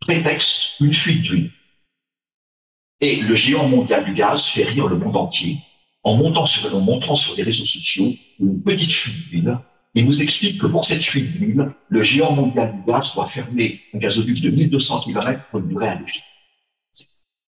prétexte 0.01 0.81
une 0.81 0.93
fuite 0.93 1.23
d'huile. 1.23 1.51
Et 3.01 3.17
le 3.17 3.35
géant 3.35 3.69
mondial 3.69 4.05
du 4.05 4.15
gaz 4.15 4.45
fait 4.45 4.65
rire 4.65 4.89
le 4.89 4.97
monde 4.97 5.17
entier 5.17 5.59
en 6.03 6.17
montant 6.17 6.45
sur, 6.45 6.79
montrant 6.81 7.15
sur 7.15 7.37
les 7.37 7.43
réseaux 7.43 7.65
sociaux 7.65 8.13
une 8.41 8.63
petite 8.63 8.93
fuite 8.93 9.29
d'huile 9.29 9.59
et 9.95 10.03
nous 10.03 10.23
explique 10.23 10.61
que 10.61 10.67
pour 10.67 10.85
cette 10.85 11.03
fuite 11.03 11.33
d'huile, 11.33 11.71
le 11.89 12.03
géant 12.03 12.33
mondial 12.33 12.75
du 12.75 12.91
gaz 12.91 13.15
doit 13.15 13.27
fermer 13.27 13.81
un 13.95 13.99
gazoduc 13.99 14.41
de 14.41 14.51
1200 14.51 15.01
km 15.01 15.45
pour 15.51 15.61
une 15.61 15.69
durée 15.69 15.89
indéfinie. 15.89 16.25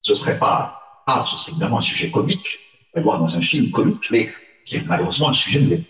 ce 0.02 0.14
serait 0.14 0.38
pas 0.38 0.76
ah, 1.06 1.24
ce 1.26 1.36
serait 1.36 1.52
évidemment 1.52 1.78
un 1.78 1.80
sujet 1.80 2.10
comique, 2.10 2.58
on 2.94 3.02
voir 3.02 3.18
dans 3.18 3.34
un 3.34 3.40
film 3.40 3.70
comique, 3.70 4.10
mais 4.12 4.30
c'est 4.62 4.86
malheureusement 4.86 5.28
un 5.30 5.32
sujet 5.32 5.60
de 5.60 5.82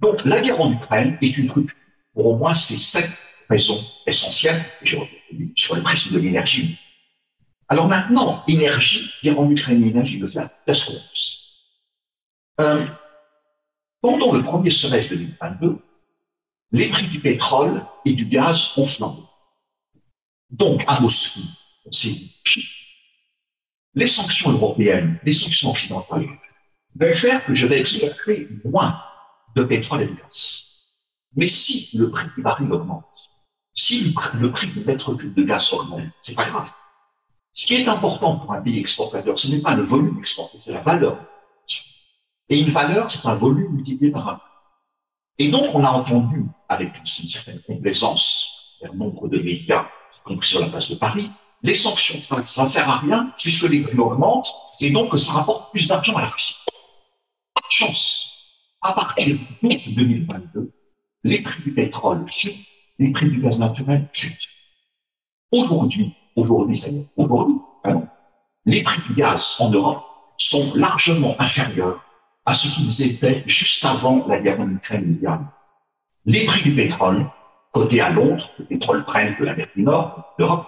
Donc, 0.00 0.24
la 0.24 0.40
guerre 0.40 0.60
en 0.60 0.72
Ukraine 0.72 1.18
est 1.20 1.36
une 1.36 1.50
rupture 1.50 1.76
pour 2.12 2.26
au 2.26 2.36
moins 2.36 2.54
ces 2.54 2.78
sept 2.78 3.10
raisons 3.48 3.82
essentielles, 4.06 4.64
sur 5.56 5.76
les 5.76 5.82
prix 5.82 6.10
de 6.10 6.18
l'énergie. 6.18 6.78
Alors 7.68 7.88
maintenant, 7.88 8.44
énergie, 8.46 9.10
guerre 9.22 9.40
en 9.40 9.50
Ukraine, 9.50 9.84
énergie, 9.84 10.18
de 10.18 10.26
faire 10.26 10.48
qu'est-ce 10.66 10.92
euh, 12.60 12.86
Pendant 14.00 14.32
le 14.32 14.42
premier 14.42 14.70
semestre 14.70 15.10
2022, 15.10 15.78
les 16.72 16.88
prix 16.88 17.06
du 17.06 17.20
pétrole 17.20 17.84
et 18.04 18.12
du 18.12 18.26
gaz 18.26 18.72
ont 18.76 18.86
flambé. 18.86 19.22
Donc, 20.50 20.84
à 20.86 21.00
Moscou, 21.00 21.40
c'est 21.90 22.16
les 23.94 24.06
sanctions 24.06 24.50
européennes, 24.50 25.18
les 25.24 25.32
sanctions 25.32 25.70
occidentales, 25.70 26.26
vont 26.94 27.12
faire 27.12 27.44
que 27.44 27.54
je 27.54 27.66
vais 27.66 27.80
exporter 27.80 28.48
moins 28.64 29.00
de 29.56 29.64
pétrole 29.64 30.02
et 30.02 30.06
de 30.06 30.14
gaz. 30.14 30.64
Mais 31.36 31.46
si 31.46 31.96
le 31.96 32.10
prix 32.10 32.28
du 32.34 32.42
baril 32.42 32.72
augmente, 32.72 33.04
si 33.74 34.14
le 34.34 34.50
prix 34.50 34.68
du 34.68 34.84
cube 34.84 35.34
de 35.34 35.42
gaz 35.42 35.72
augmente, 35.72 36.02
c'est 36.22 36.34
pas 36.34 36.48
grave. 36.48 36.70
Ce 37.52 37.66
qui 37.66 37.74
est 37.74 37.88
important 37.88 38.38
pour 38.38 38.52
un 38.52 38.60
pays 38.60 38.78
exportateur, 38.78 39.38
ce 39.38 39.48
n'est 39.48 39.60
pas 39.60 39.74
le 39.74 39.82
volume 39.82 40.18
exporté, 40.18 40.58
c'est 40.58 40.72
la 40.72 40.80
valeur. 40.80 41.18
Et 42.48 42.58
une 42.58 42.68
valeur, 42.68 43.10
c'est 43.10 43.26
un 43.26 43.34
volume 43.34 43.72
multiplié 43.72 44.12
par 44.12 44.28
un. 44.28 44.40
Et 45.38 45.48
donc, 45.48 45.74
on 45.74 45.84
a 45.84 45.90
entendu, 45.90 46.44
avec 46.68 46.96
une 46.98 47.28
certaine 47.28 47.60
complaisance, 47.62 48.78
un 48.84 48.94
nombre 48.94 49.28
de 49.28 49.38
médias, 49.38 49.86
y 50.16 50.22
compris 50.22 50.48
sur 50.48 50.60
la 50.60 50.66
place 50.66 50.90
de 50.90 50.94
Paris, 50.96 51.30
les 51.62 51.74
sanctions, 51.74 52.20
ça 52.22 52.36
ne 52.36 52.68
sert 52.68 52.88
à 52.90 52.98
rien 52.98 53.26
puisque 53.38 53.68
les 53.68 53.80
prix 53.80 53.98
augmentent 53.98 54.52
et 54.80 54.90
donc 54.90 55.18
ça 55.18 55.32
rapporte 55.32 55.70
plus 55.70 55.88
d'argent 55.88 56.14
à 56.16 56.20
la 56.20 56.28
Russie. 56.28 56.56
Chance. 57.74 58.30
À 58.80 58.92
partir 58.92 59.36
d'août 59.60 59.80
2022, 59.88 60.72
les 61.24 61.42
prix 61.42 61.60
du 61.64 61.74
pétrole 61.74 62.24
chutent, 62.28 62.64
les 63.00 63.10
prix 63.10 63.28
du 63.28 63.40
gaz 63.40 63.58
naturel 63.58 64.08
chutent. 64.12 64.48
Aujourd'hui, 65.50 66.14
aujourd'hui, 66.36 66.76
ça 66.76 66.90
aujourd'hui, 67.16 67.56
les 68.64 68.82
prix 68.84 69.02
du 69.02 69.14
gaz 69.14 69.56
en 69.58 69.70
Europe 69.70 70.04
sont 70.36 70.72
largement 70.76 71.34
inférieurs 71.40 72.00
à 72.46 72.54
ce 72.54 72.68
qu'ils 72.76 73.10
étaient 73.10 73.42
juste 73.46 73.84
avant 73.84 74.24
la 74.28 74.38
guerre 74.38 74.60
en 74.60 74.70
Ukraine 74.70 75.18
Les 76.26 76.44
prix 76.44 76.62
du 76.62 76.76
pétrole, 76.76 77.28
cotés 77.72 78.00
à 78.00 78.10
Londres, 78.10 78.50
le 78.60 78.66
pétrole 78.66 79.04
prenne 79.04 79.34
de 79.40 79.46
l'Amérique 79.46 79.74
du 79.74 79.82
Nord, 79.82 80.34
l'Europe, 80.38 80.66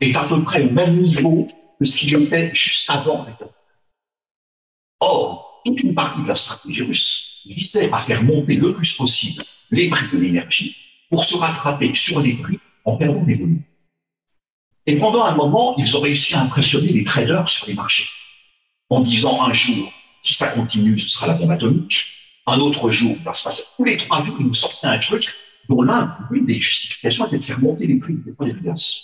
est 0.00 0.14
à 0.14 0.22
peu 0.22 0.40
près 0.44 0.62
au 0.62 0.70
même 0.70 1.00
niveau 1.00 1.46
que 1.80 1.84
ce 1.84 1.98
qu'il 1.98 2.14
était 2.22 2.54
juste 2.54 2.88
avant 2.90 3.24
la 3.24 3.48
Or, 5.00 5.43
toute 5.64 5.80
une 5.80 5.94
partie 5.94 6.22
de 6.22 6.28
la 6.28 6.34
stratégie 6.34 6.82
russe 6.82 7.42
visait 7.46 7.92
à 7.92 7.98
faire 7.98 8.22
monter 8.22 8.56
le 8.56 8.74
plus 8.74 8.94
possible 8.94 9.42
les 9.70 9.88
prix 9.88 10.06
de 10.12 10.18
l'énergie 10.18 10.76
pour 11.10 11.24
se 11.24 11.36
rattraper 11.36 11.92
sur 11.94 12.20
les 12.20 12.34
prix 12.34 12.58
en 12.84 12.96
perdant 12.96 13.22
des 13.22 13.34
volumes. 13.34 13.62
Et 14.86 14.98
pendant 14.98 15.24
un 15.24 15.34
moment, 15.34 15.74
ils 15.78 15.96
ont 15.96 16.00
réussi 16.00 16.34
à 16.34 16.42
impressionner 16.42 16.88
les 16.88 17.04
traders 17.04 17.48
sur 17.48 17.66
les 17.66 17.74
marchés 17.74 18.06
en 18.90 19.00
disant 19.00 19.42
un 19.42 19.52
jour, 19.52 19.90
si 20.20 20.34
ça 20.34 20.48
continue, 20.48 20.98
ce 20.98 21.08
sera 21.08 21.26
la 21.26 21.34
bombe 21.34 21.50
atomique. 21.50 22.06
Un 22.46 22.60
autre 22.60 22.90
jour. 22.90 23.16
Tous 23.76 23.84
les 23.84 23.96
trois 23.96 24.22
jours, 24.22 24.36
ils 24.38 24.46
nous 24.46 24.54
sortaient 24.54 24.86
un 24.86 24.98
truc 24.98 25.32
dont 25.68 25.80
l'un, 25.80 26.16
une 26.30 26.44
des 26.44 26.58
justifications 26.58 27.26
était 27.26 27.38
de 27.38 27.44
faire 27.44 27.58
monter 27.58 27.86
les 27.86 27.96
prix 27.96 28.14
des 28.14 28.32
produits 28.32 28.52
de 28.52 28.60
gaz. 28.60 29.00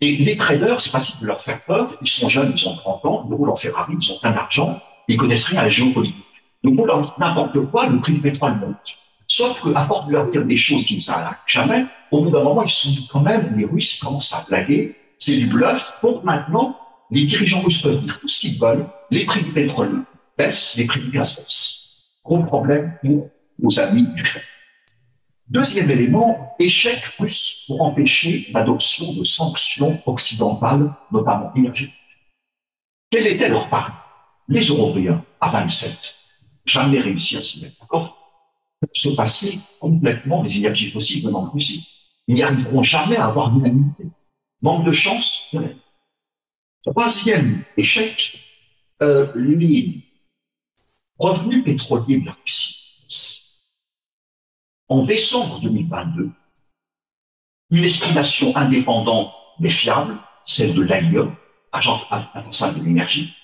Et 0.00 0.16
les 0.16 0.36
traders, 0.36 0.80
c'est 0.80 0.90
facile 0.90 1.20
de 1.20 1.26
leur 1.26 1.42
faire 1.42 1.64
peur. 1.64 1.90
Ils 2.00 2.08
sont 2.08 2.28
jeunes, 2.28 2.52
ils 2.56 2.68
ont 2.68 2.76
30 2.76 3.04
ans, 3.06 3.26
ils 3.28 3.34
roulent 3.34 3.50
en 3.50 3.56
Ferrari, 3.56 3.94
ils 4.00 4.12
ont 4.12 4.18
plein 4.18 4.30
d'argent, 4.30 4.80
ils 5.08 5.16
connaissent 5.16 5.44
rien 5.44 5.60
à 5.60 5.64
la 5.64 5.70
géopolitique. 5.70 6.16
Donc, 6.62 6.76
pour 6.76 6.86
leur 6.86 7.00
dire 7.02 7.14
n'importe 7.18 7.60
quoi, 7.66 7.86
le 7.86 8.00
prix 8.00 8.12
du 8.14 8.20
pétrole 8.20 8.56
monte. 8.56 8.96
Sauf 9.26 9.62
que, 9.62 9.74
à 9.74 9.86
force 9.86 10.06
de 10.06 10.12
leur 10.12 10.30
dire 10.30 10.44
des 10.44 10.56
choses 10.56 10.84
qui 10.84 10.94
ne 10.94 11.00
s'arrêtent 11.00 11.38
jamais, 11.46 11.86
au 12.10 12.22
bout 12.22 12.30
d'un 12.30 12.42
moment, 12.42 12.62
ils 12.62 12.68
se 12.68 12.86
sont 12.86 12.90
dit 12.90 13.08
quand 13.10 13.20
même, 13.20 13.56
les 13.56 13.64
Russes 13.64 13.98
commencent 13.98 14.32
à 14.32 14.44
blaguer, 14.48 14.96
c'est 15.18 15.36
du 15.36 15.46
bluff. 15.46 15.98
Donc 16.02 16.24
maintenant, 16.24 16.78
les 17.10 17.24
dirigeants 17.24 17.60
russes 17.62 17.82
peuvent 17.82 18.00
dire 18.02 18.18
tout 18.20 18.28
ce 18.28 18.40
qu'ils 18.40 18.58
veulent, 18.58 18.86
les 19.10 19.24
prix 19.24 19.42
du 19.42 19.52
pétrole 19.52 20.04
baissent, 20.36 20.76
les 20.76 20.86
prix 20.86 21.00
du 21.00 21.10
gaz 21.10 21.36
baissent. 21.36 22.02
Gros 22.24 22.42
problème 22.42 22.98
pour 23.02 23.30
nos 23.58 23.80
amis 23.80 24.06
Kremlin. 24.16 24.44
Deuxième 25.46 25.90
élément, 25.90 26.56
échec 26.58 27.04
russe 27.18 27.64
pour 27.66 27.82
empêcher 27.82 28.48
l'adoption 28.52 29.12
de 29.12 29.24
sanctions 29.24 30.00
occidentales, 30.06 30.92
notamment 31.12 31.52
énergétiques. 31.54 31.94
Quel 33.10 33.26
était 33.26 33.48
leur 33.48 33.68
pari? 33.68 33.92
Les 34.48 34.66
Européens, 34.66 35.24
à 35.40 35.50
27, 35.50 36.14
jamais 36.64 37.00
réussi 37.00 37.36
à 37.36 37.40
s'y 37.40 37.62
mettre 37.62 37.80
d'accord 37.80 38.20
se 38.92 39.08
passer 39.10 39.58
complètement 39.80 40.42
des 40.42 40.58
énergies 40.58 40.90
fossiles 40.90 41.24
venant 41.24 41.44
de 41.44 41.50
Russie. 41.50 41.88
Ils 42.28 42.34
n'y 42.34 42.42
arriveront 42.42 42.82
jamais 42.82 43.16
à 43.16 43.26
avoir 43.26 43.54
l'unanimité. 43.54 44.04
Manque 44.60 44.84
de 44.84 44.92
chance, 44.92 45.54
Troisième 46.82 47.64
échec, 47.78 48.38
euh, 49.02 49.32
les 49.34 50.02
revenus 51.18 51.64
pétroliers 51.64 52.18
de 52.18 52.26
la 52.26 52.32
Russie 52.32 52.74
en 54.88 55.04
décembre 55.04 55.60
2022, 55.60 56.30
une 57.70 57.84
estimation 57.84 58.54
indépendante 58.54 59.32
mais 59.60 59.70
fiable, 59.70 60.18
celle 60.44 60.74
de 60.74 60.82
l'AIE, 60.82 61.30
Agence 61.72 62.02
internationale 62.10 62.78
de 62.78 62.84
l'énergie, 62.84 63.34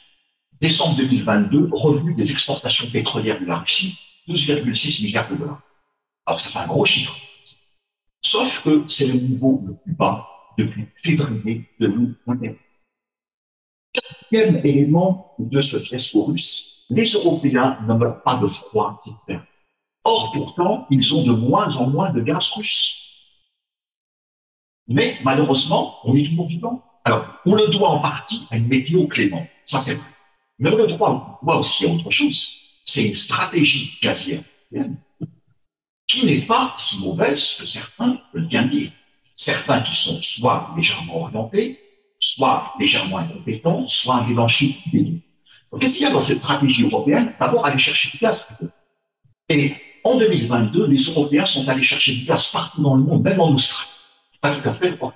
décembre 0.61 0.97
2022, 0.97 1.69
revenu 1.73 2.15
des 2.15 2.31
exportations 2.31 2.89
pétrolières 2.91 3.41
de 3.41 3.47
la 3.47 3.59
Russie, 3.59 3.99
12,6 4.29 5.05
milliards 5.05 5.31
de 5.31 5.37
dollars. 5.37 5.63
Alors 6.27 6.41
ça 6.41 6.51
fait 6.51 6.59
un 6.59 6.67
gros 6.67 6.85
chiffre. 6.85 7.17
Sauf 8.23 8.63
que 8.63 8.85
c'est 8.89 9.07
le 9.07 9.15
niveau 9.15 9.63
le 9.67 9.75
plus 9.75 9.95
bas 9.95 10.29
depuis 10.59 10.87
février 11.03 11.69
2021. 11.81 12.55
Quatrième 13.93 14.57
élément 14.65 15.35
de 15.39 15.61
ce 15.61 15.79
fiasco 15.79 16.25
russe, 16.25 16.87
les 16.91 17.05
Européens 17.05 17.79
ne 17.87 17.95
meurent 17.95 18.23
pas 18.23 18.37
de 18.37 18.47
froid. 18.47 19.01
Or, 20.05 20.33
pourtant, 20.33 20.87
ils 20.91 21.15
ont 21.15 21.25
de 21.25 21.33
moins 21.33 21.75
en 21.77 21.89
moins 21.89 22.13
de 22.13 22.21
gaz 22.21 22.51
russe. 22.51 23.01
Mais 24.87 25.19
malheureusement, 25.25 25.99
on 26.05 26.15
est 26.15 26.25
toujours 26.25 26.49
vivant. 26.49 26.85
Alors, 27.05 27.25
on 27.47 27.55
le 27.55 27.69
doit 27.69 27.91
en 27.91 28.01
partie 28.01 28.47
à 28.51 28.57
une 28.57 28.69
météo 28.69 29.07
clément, 29.07 29.47
ça 29.65 29.79
c'est 29.81 29.95
vrai. 29.95 30.20
Mais 30.61 30.71
le 30.71 30.87
doit, 30.87 31.41
aussi 31.43 31.87
à 31.87 31.89
autre 31.89 32.11
chose. 32.11 32.57
C'est 32.85 33.09
une 33.09 33.17
stratégie 33.17 33.99
gazière 34.03 34.43
qui 36.07 36.27
n'est 36.27 36.43
pas 36.43 36.75
si 36.77 37.01
mauvaise 37.01 37.57
que 37.59 37.67
certains 37.67 38.21
le 38.33 38.43
bien 38.43 38.65
dire. 38.65 38.91
Certains 39.35 39.81
qui 39.81 39.97
sont 39.97 40.21
soit 40.21 40.75
légèrement 40.77 41.23
orientés, 41.23 41.81
soit 42.19 42.75
légèrement 42.79 43.19
incompétents, 43.19 43.89
soit 43.89 44.17
un 44.17 44.27
mélange 44.27 44.65
Donc, 45.73 45.81
qu'est-ce 45.81 45.99
qu'il 45.99 46.03
y 46.03 46.07
a 46.07 46.13
dans 46.13 46.21
cette 46.21 46.39
stratégie 46.39 46.83
européenne? 46.83 47.33
D'abord, 47.41 47.65
aller 47.65 47.79
chercher 47.79 48.11
du 48.11 48.19
gaz. 48.19 48.59
Et 49.49 49.75
en 50.05 50.19
2022, 50.19 50.89
les 50.89 51.03
Européens 51.05 51.47
sont 51.47 51.67
allés 51.69 51.83
chercher 51.83 52.13
du 52.13 52.25
gaz 52.25 52.49
partout 52.49 52.83
dans 52.83 52.97
le 52.97 53.05
monde, 53.05 53.23
même 53.23 53.41
en 53.41 53.51
Australie. 53.51 53.89
Pas 54.41 54.55
tout 54.55 54.69
à 54.69 54.75
fait 54.75 54.91
le 54.91 54.99
porte 54.99 55.15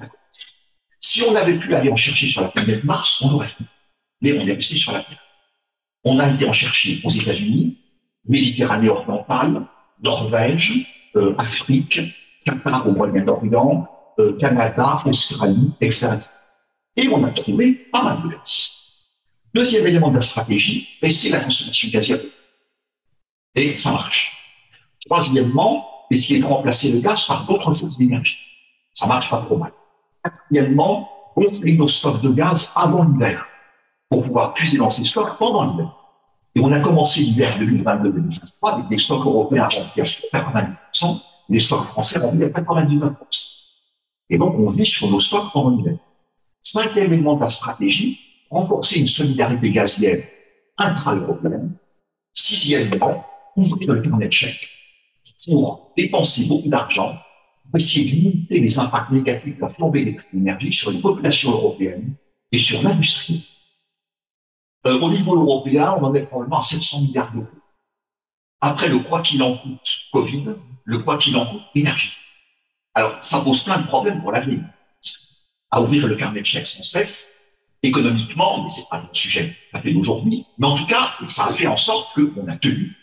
Si 1.01 1.22
on 1.22 1.34
avait 1.34 1.59
pu 1.59 1.74
aller 1.74 1.90
en 1.90 1.97
chercher 1.97 2.26
sur 2.26 2.42
la 2.42 2.49
planète 2.49 2.84
Mars, 2.84 3.20
on 3.20 3.32
aurait 3.32 3.47
fait. 3.47 3.64
Mais 4.22 4.32
on 4.38 4.47
est 4.47 4.55
resté 4.55 4.76
sur 4.76 4.92
la 4.92 5.03
Terre. 5.03 5.24
On 6.05 6.18
a 6.18 6.28
été 6.28 6.46
en 6.46 6.52
chercher 6.52 7.00
aux 7.02 7.11
États-Unis, 7.11 7.78
Méditerranée 8.26 8.90
orientale, 8.90 9.66
Norvège, 10.02 10.86
euh, 11.16 11.34
Afrique, 11.38 12.00
Qatar 12.44 12.86
au 12.86 12.92
Moyen-Orient, 12.92 13.88
euh, 14.18 14.36
Canada, 14.36 15.02
Australie, 15.07 15.72
etc. 15.80 16.11
Et 16.96 17.09
on 17.09 17.24
a 17.24 17.30
trouvé 17.30 17.72
pas 17.72 18.02
mal 18.02 18.22
de 18.22 18.28
gaz. 18.28 18.70
Deuxième 19.55 19.86
élément 19.86 20.11
de 20.11 20.16
la 20.16 20.20
stratégie, 20.20 20.88
c'est 21.11 21.30
la 21.30 21.40
consommation 21.40 21.88
gazière. 21.90 22.18
Et 23.55 23.76
ça 23.76 23.92
marche. 23.92 24.36
Troisièmement, 25.07 25.86
essayer 26.11 26.40
de 26.40 26.44
remplacer 26.44 26.92
le 26.92 27.00
gaz 27.00 27.24
par 27.26 27.46
d'autres 27.46 27.72
sources 27.72 27.96
d'énergie. 27.96 28.38
Ça 28.92 29.07
marche 29.07 29.30
pas 29.30 29.38
trop 29.38 29.57
mal. 29.57 29.72
Quatrièmement, 30.22 31.09
construire 31.34 31.78
nos 31.78 31.88
stocks 31.88 32.20
de 32.20 32.30
gaz 32.30 32.72
avant 32.76 33.05
l'hiver 33.05 33.46
pour 34.14 34.22
pouvoir 34.22 34.54
puiser 34.54 34.78
dans 34.78 34.90
ces 34.90 35.04
stocks 35.04 35.36
pendant 35.38 35.64
l'hiver. 35.72 35.92
Et 36.54 36.60
on 36.60 36.70
a 36.70 36.78
commencé 36.78 37.20
l'hiver 37.20 37.58
2022-2023 37.58 38.74
avec 38.74 38.88
des 38.88 38.98
stocks 38.98 39.26
européens 39.26 39.64
à 39.64 39.68
90%, 39.68 41.20
les 41.48 41.58
stocks 41.58 41.84
français 41.84 42.20
remplis 42.20 42.44
à 42.44 42.48
99%. 42.48 43.12
Et 44.30 44.38
donc, 44.38 44.54
on 44.56 44.68
vit 44.68 44.86
sur 44.86 45.10
nos 45.10 45.18
stocks 45.18 45.52
pendant 45.52 45.76
l'hiver. 45.76 45.96
Cinquième 46.62 47.12
élément 47.12 47.34
de 47.34 47.40
la 47.40 47.48
stratégie, 47.48 48.20
renforcer 48.50 49.00
une 49.00 49.08
solidarité 49.08 49.72
gazière 49.72 50.24
intra-européenne. 50.78 51.72
Sixièmement, 52.32 53.26
ouvrir 53.56 53.94
le 53.94 54.02
carnet 54.02 54.28
de 54.28 54.32
chèques 54.32 54.68
pour 55.46 55.92
dépenser 55.96 56.46
beaucoup 56.46 56.68
d'argent 56.68 57.16
pour 57.64 57.80
essayer 57.80 58.10
de 58.10 58.16
limiter 58.16 58.60
les 58.60 58.78
impacts 58.78 59.10
négatifs 59.10 59.56
de 59.56 59.60
la 59.60 59.68
flambée 59.68 60.04
de 60.04 60.16
l'énergie 60.32 60.72
sur 60.72 60.92
les 60.92 61.00
populations 61.00 61.50
européennes 61.50 62.14
et 62.52 62.58
sur 62.58 62.80
l'industrie. 62.82 63.53
Euh, 64.87 65.01
au 65.01 65.11
niveau 65.11 65.35
européen, 65.37 65.95
on 65.99 66.05
en 66.05 66.14
est 66.14 66.22
probablement 66.22 66.59
à 66.59 66.62
700 66.62 67.03
milliards 67.03 67.32
d'euros. 67.32 67.47
Après 68.61 68.89
le 68.89 68.99
quoi 68.99 69.20
qu'il 69.20 69.43
en 69.43 69.57
coûte 69.57 70.01
Covid, 70.12 70.47
le 70.85 70.99
quoi 70.99 71.18
qu'il 71.18 71.37
en 71.37 71.47
coûte 71.47 71.62
énergie. 71.74 72.14
Alors, 72.95 73.12
ça 73.22 73.41
pose 73.41 73.62
plein 73.64 73.78
de 73.78 73.87
problèmes 73.87 74.20
pour 74.20 74.32
l'avenir. 74.32 74.61
À 75.70 75.82
ouvrir 75.82 76.07
le 76.07 76.16
carnet 76.16 76.41
de 76.41 76.47
chèques 76.47 76.66
sans 76.66 76.85
cesse, 76.85 77.45
économiquement, 77.82 78.62
mais 78.62 78.68
c'est 78.68 78.89
pas 78.89 79.01
le 79.01 79.09
sujet 79.12 79.57
d'aujourd'hui, 79.93 80.47
mais 80.59 80.66
en 80.66 80.76
tout 80.76 80.87
cas, 80.87 81.12
ça 81.26 81.47
a 81.47 81.53
fait 81.53 81.66
en 81.66 81.76
sorte 81.76 82.14
qu'on 82.14 82.47
a 82.49 82.57
tenu 82.57 82.97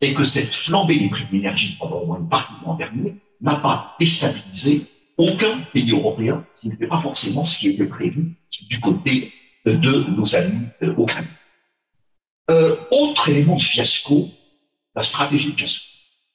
et 0.00 0.14
que 0.14 0.24
cette 0.24 0.52
flambée 0.52 0.98
des 0.98 1.08
prix 1.08 1.24
de 1.26 1.32
l'énergie 1.32 1.76
pendant 1.78 2.00
au 2.00 2.06
moins 2.06 2.18
une 2.18 2.28
partie 2.28 2.54
de 2.60 2.66
l'an 2.66 2.74
dernier 2.74 3.16
n'a 3.40 3.56
pas 3.56 3.96
déstabilisé 3.98 4.86
aucun 5.16 5.58
pays 5.72 5.90
européen, 5.90 6.44
ce 6.56 6.60
qui 6.60 6.68
n'était 6.68 6.86
pas 6.86 7.00
forcément 7.00 7.44
ce 7.44 7.58
qui 7.58 7.68
était 7.68 7.86
prévu 7.86 8.34
du 8.68 8.80
côté 8.80 9.32
de 9.64 10.10
nos 10.10 10.34
amis 10.34 10.66
ukrainiens. 10.80 11.28
Euh, 12.50 12.76
autre 12.90 13.28
élément 13.28 13.56
de 13.56 13.62
fiasco, 13.62 14.28
la 14.94 15.02
stratégie 15.02 15.52
de 15.52 15.56
Gazprom. 15.56 15.90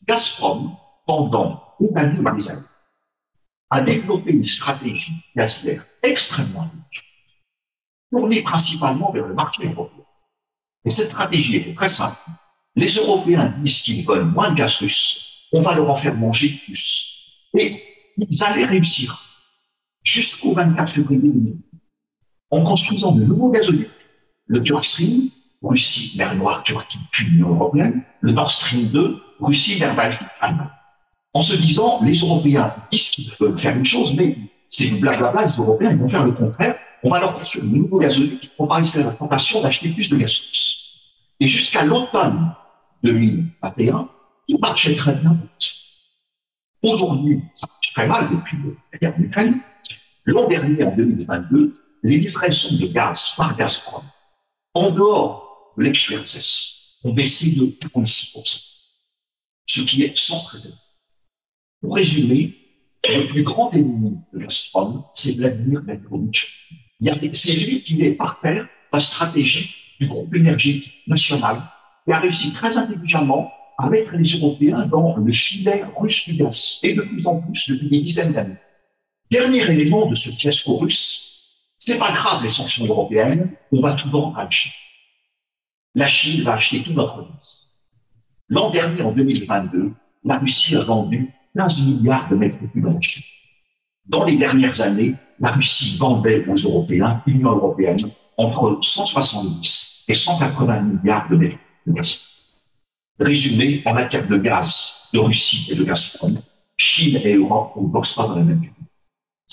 Gazprom, 0.08 0.78
pendant 1.06 1.64
une 1.80 1.98
année 1.98 2.20
ou 2.20 2.36
des 2.36 2.50
années, 2.50 2.62
a 3.70 3.82
développé 3.82 4.32
une 4.32 4.44
stratégie 4.44 5.14
gazière 5.36 5.86
extrêmement 6.04 6.70
riche, 6.90 7.04
tournée 8.12 8.42
principalement 8.44 9.12
vers 9.12 9.28
le 9.28 9.34
marché 9.34 9.68
européen. 9.68 10.06
Et 10.86 10.90
cette 10.90 11.08
stratégie 11.08 11.58
est 11.58 11.76
très 11.76 11.88
simple. 11.88 12.18
Les 12.76 12.94
Européens 12.96 13.54
disent 13.60 13.82
qu'ils 13.82 14.06
veulent 14.06 14.26
moins 14.26 14.52
de 14.52 14.56
gaz 14.56 14.78
russe, 14.78 15.48
on 15.52 15.62
va 15.62 15.76
leur 15.76 15.90
en 15.90 15.96
faire 15.96 16.16
manger 16.16 16.50
plus. 16.66 17.34
Et 17.58 17.82
ils 18.18 18.44
allaient 18.44 18.66
réussir 18.66 19.22
jusqu'au 20.04 20.54
24 20.54 20.92
février 20.92 21.20
2020 21.20 21.65
en 22.52 22.64
construisant 22.64 23.12
de 23.14 23.24
nouveaux 23.24 23.50
gazoducs. 23.50 23.90
Le 24.48 24.62
Turk 24.62 24.84
Stream, 24.84 25.30
Russie, 25.62 26.14
mer 26.18 26.36
Noire, 26.36 26.64
Turquie, 26.64 27.00
puis 27.12 27.26
l'Union 27.26 27.50
européenne. 27.56 28.04
Le 28.22 28.32
Nord 28.32 28.52
Stream 28.52 28.86
2, 28.86 29.18
Russie, 29.40 29.80
mer 29.80 29.96
Baltique, 29.96 30.28
Allemagne. 30.40 30.70
En 31.34 31.42
se 31.42 31.56
disant, 31.56 32.00
les 32.04 32.18
Européens 32.20 32.74
disent 32.92 33.10
qu'ils 33.10 33.32
veulent 33.40 33.58
faire 33.58 33.76
une 33.76 33.86
chose, 33.86 34.16
mais 34.16 34.38
c'est 34.70 34.86
du 34.86 34.98
blablabla, 34.98 35.46
les 35.46 35.58
Européens, 35.58 35.96
vont 35.96 36.08
faire 36.08 36.26
le 36.26 36.32
contraire. 36.32 36.78
On 37.04 37.10
va 37.10 37.20
leur 37.20 37.34
construire 37.34 37.66
de 37.66 37.76
nouveaux 37.76 38.00
gazoducs. 38.00 38.52
On 38.58 38.66
va 38.66 38.76
à 38.76 38.82
la 38.82 39.12
tentation 39.12 39.62
d'acheter 39.62 39.90
plus 39.90 40.10
de 40.10 40.18
gaz. 40.18 40.32
Et 41.40 41.48
jusqu'à 41.48 41.84
l'automne 41.84 42.54
2021, 43.04 44.10
tout 44.48 44.58
marchait 44.60 44.96
très 44.96 45.14
bien. 45.16 45.38
Aujourd'hui, 46.82 47.42
ça 47.54 47.68
marche 47.68 47.94
très 47.94 48.08
mal 48.08 48.30
depuis 48.30 48.58
la 48.94 49.00
guerre 49.00 49.18
d'Ukraine. 49.18 49.60
L'an 50.26 50.48
dernier, 50.48 50.84
en 50.84 50.96
2022, 50.96 51.72
les 52.04 52.18
livraisons 52.18 52.78
de 52.78 52.88
gaz 52.88 53.34
par 53.38 53.56
Gazprom, 53.56 54.04
en 54.74 54.90
dehors 54.92 55.74
de 55.78 55.84
l'ex-URSS, 55.84 57.00
ont 57.04 57.14
baissé 57.14 57.56
de 57.56 57.66
36%, 57.66 58.62
ce 59.68 59.82
qui 59.82 60.04
est 60.04 60.18
sans 60.18 60.44
précédent. 60.46 60.76
Pour 61.82 61.96
résumer, 61.96 62.58
le 63.08 63.28
plus 63.28 63.44
grand 63.44 63.72
ennemi 63.74 64.18
de 64.34 64.40
Gazprom, 64.40 65.04
c'est 65.14 65.38
Vladimir 65.38 65.82
Vladimirovitch. 65.82 66.70
C'est 67.34 67.54
lui 67.54 67.84
qui 67.84 67.96
met 67.96 68.12
par 68.12 68.40
terre 68.42 68.68
la 68.92 69.00
stratégie 69.00 69.76
du 70.00 70.08
groupe 70.08 70.34
énergétique 70.34 71.04
national 71.06 71.62
et 72.08 72.14
a 72.14 72.20
réussi 72.20 72.52
très 72.52 72.78
intelligemment 72.78 73.52
à 73.78 73.90
mettre 73.90 74.14
les 74.14 74.28
Européens 74.40 74.86
dans 74.86 75.18
le 75.18 75.32
filet 75.32 75.84
russe 75.96 76.28
du 76.30 76.34
gaz, 76.36 76.80
et 76.82 76.94
de 76.94 77.02
plus 77.02 77.28
en 77.28 77.42
plus 77.42 77.70
depuis 77.70 77.90
des 77.90 78.02
dizaines 78.02 78.34
d'années. 78.34 78.58
Dernier 79.32 79.62
élément 79.62 80.06
de 80.06 80.16
ce 80.16 80.30
fiasco 80.30 80.78
russe, 80.78 81.26
c'est 81.78 81.98
pas 81.98 82.12
grave 82.12 82.44
les 82.44 82.50
sanctions 82.50 82.86
européennes, 82.86 83.52
on 83.72 83.82
va 83.82 83.94
tout 83.94 84.10
vendre 84.10 84.38
à 84.38 84.44
la 84.44 84.50
Chine. 84.50 84.72
La 85.96 86.08
Chine 86.08 86.44
va 86.44 86.54
acheter 86.54 86.84
tout 86.84 86.94
notre 86.94 87.22
gaz. 87.22 87.70
L'an 88.50 88.70
dernier, 88.70 89.02
en 89.02 89.12
2022, 89.12 89.94
la 90.24 90.38
Russie 90.38 90.76
a 90.76 90.82
vendu 90.82 91.34
15 91.56 91.88
milliards 91.88 92.30
de 92.30 92.36
mètres 92.36 92.58
cubes 92.72 92.88
à 92.88 92.92
la 92.92 93.02
Chine. 93.02 93.24
Dans 94.06 94.24
les 94.26 94.36
dernières 94.36 94.80
années, 94.82 95.16
la 95.40 95.52
Russie 95.52 95.98
vendait 95.98 96.48
aux 96.48 96.56
Européens, 96.56 97.24
l'Union 97.26 97.52
européenne, 97.52 97.98
entre 98.38 98.78
170 98.82 100.06
et 100.08 100.14
180 100.14 100.82
milliards 100.82 101.28
de 101.30 101.36
mètres 101.36 101.58
cubes. 101.84 102.00
Résumé, 103.20 103.82
en 103.86 103.94
matière 103.94 104.28
de 104.28 104.38
gaz, 104.38 105.10
de 105.14 105.20
Russie 105.20 105.72
et 105.72 105.76
de 105.76 105.84
Gazprom, 105.84 106.38
Chine 106.78 107.20
et 107.24 107.36
Europe 107.36 107.74
ne 107.78 107.88
boxent 107.88 108.14
pas 108.14 108.28
dans 108.28 108.36
la 108.36 108.44
même 108.44 108.62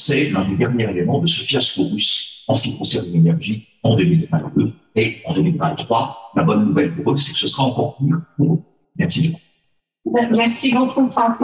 C'est 0.04 0.30
l'un 0.30 0.44
des 0.44 0.56
derniers 0.56 0.90
éléments 0.90 1.20
de 1.20 1.28
ce 1.28 1.44
fiasco 1.44 1.84
russe 1.84 2.42
en 2.48 2.56
ce 2.56 2.64
qui 2.64 2.76
concerne 2.76 3.06
l'énergie 3.12 3.68
en 3.84 3.94
2022 3.94 4.72
et 4.96 5.18
en 5.26 5.32
2023. 5.32 6.32
La 6.34 6.42
bonne 6.42 6.66
nouvelle 6.66 6.92
pour 6.96 7.12
eux, 7.12 7.16
c'est 7.16 7.32
que 7.32 7.38
ce 7.38 7.46
sera 7.46 7.62
encore 7.68 7.98
mieux 8.00 8.20
pour 8.36 8.54
eux. 8.54 8.58
Merci. 8.96 9.36
Merci 10.04 10.74
beaucoup, 10.74 11.08
Franck, 11.08 11.36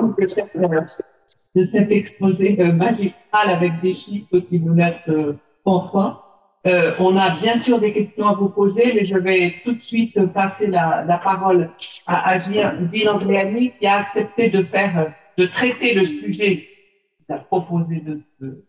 de 1.54 1.62
cet 1.62 1.92
exposé 1.92 2.60
euh, 2.60 2.72
magistral 2.72 3.48
avec 3.48 3.80
des 3.80 3.94
chiffres 3.94 4.40
qui 4.40 4.58
nous 4.58 4.74
laissent 4.74 5.08
euh, 5.08 5.38
pantois. 5.62 6.24
Euh, 6.66 6.94
on 6.98 7.16
a 7.16 7.38
bien 7.40 7.54
sûr 7.54 7.78
des 7.78 7.92
questions 7.92 8.26
à 8.26 8.34
vous 8.34 8.48
poser, 8.48 8.92
mais 8.92 9.04
je 9.04 9.16
vais 9.16 9.54
tout 9.62 9.74
de 9.74 9.80
suite 9.80 10.20
passer 10.32 10.66
la, 10.66 11.20
parole 11.22 11.70
à 12.08 12.30
Agir 12.30 12.72
Dylan 12.90 13.18
qui 13.78 13.86
a 13.86 13.98
accepté 13.98 14.50
de 14.50 15.46
traiter 15.46 15.94
le 15.94 16.04
sujet 16.04 16.66
a 17.28 17.38
proposé 17.38 18.00
de, 18.00 18.20
de, 18.40 18.64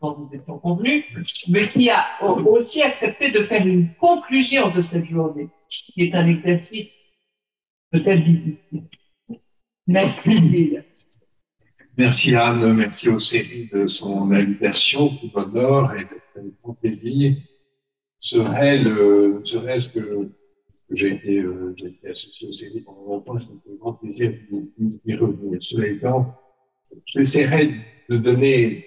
quand 0.00 0.18
nous 0.18 0.30
étions 0.32 0.58
convenus, 0.58 1.04
mais 1.48 1.68
qui 1.68 1.90
a 1.90 2.04
aussi 2.22 2.82
accepté 2.82 3.30
de 3.30 3.42
faire 3.42 3.66
une 3.66 3.94
conclusion 3.94 4.70
de 4.70 4.82
cette 4.82 5.06
journée, 5.06 5.48
qui 5.68 6.02
est 6.02 6.14
un 6.14 6.26
exercice 6.26 6.96
peut-être 7.90 8.22
difficile. 8.22 8.84
Merci, 9.86 10.76
Merci 11.96 12.36
Anne, 12.36 12.74
merci 12.74 13.08
aux 13.08 13.18
séries 13.18 13.68
de 13.72 13.86
son 13.86 14.30
invitation 14.30 15.08
qui 15.08 15.32
m'honore 15.34 15.92
et 15.94 16.06
avec 16.36 16.60
grand 16.62 16.74
plaisir. 16.74 17.36
Serait 18.20 18.82
le, 18.82 19.40
serait-ce 19.44 19.88
que 19.88 20.30
j'ai 20.90 21.14
été, 21.14 21.40
euh, 21.40 21.74
été, 21.76 22.08
associé 22.08 22.48
aux 22.48 22.52
séries 22.52 22.80
pendant 22.80 23.04
longtemps, 23.04 23.38
c'est 23.38 23.52
un 23.52 23.74
grand 23.80 23.94
plaisir 23.94 24.32
d'y 24.78 25.14
revenir. 25.16 25.58
Cela 25.60 25.88
étant, 25.88 26.34
j'essaierai 27.06 27.70
de 28.08 28.16
donner 28.16 28.84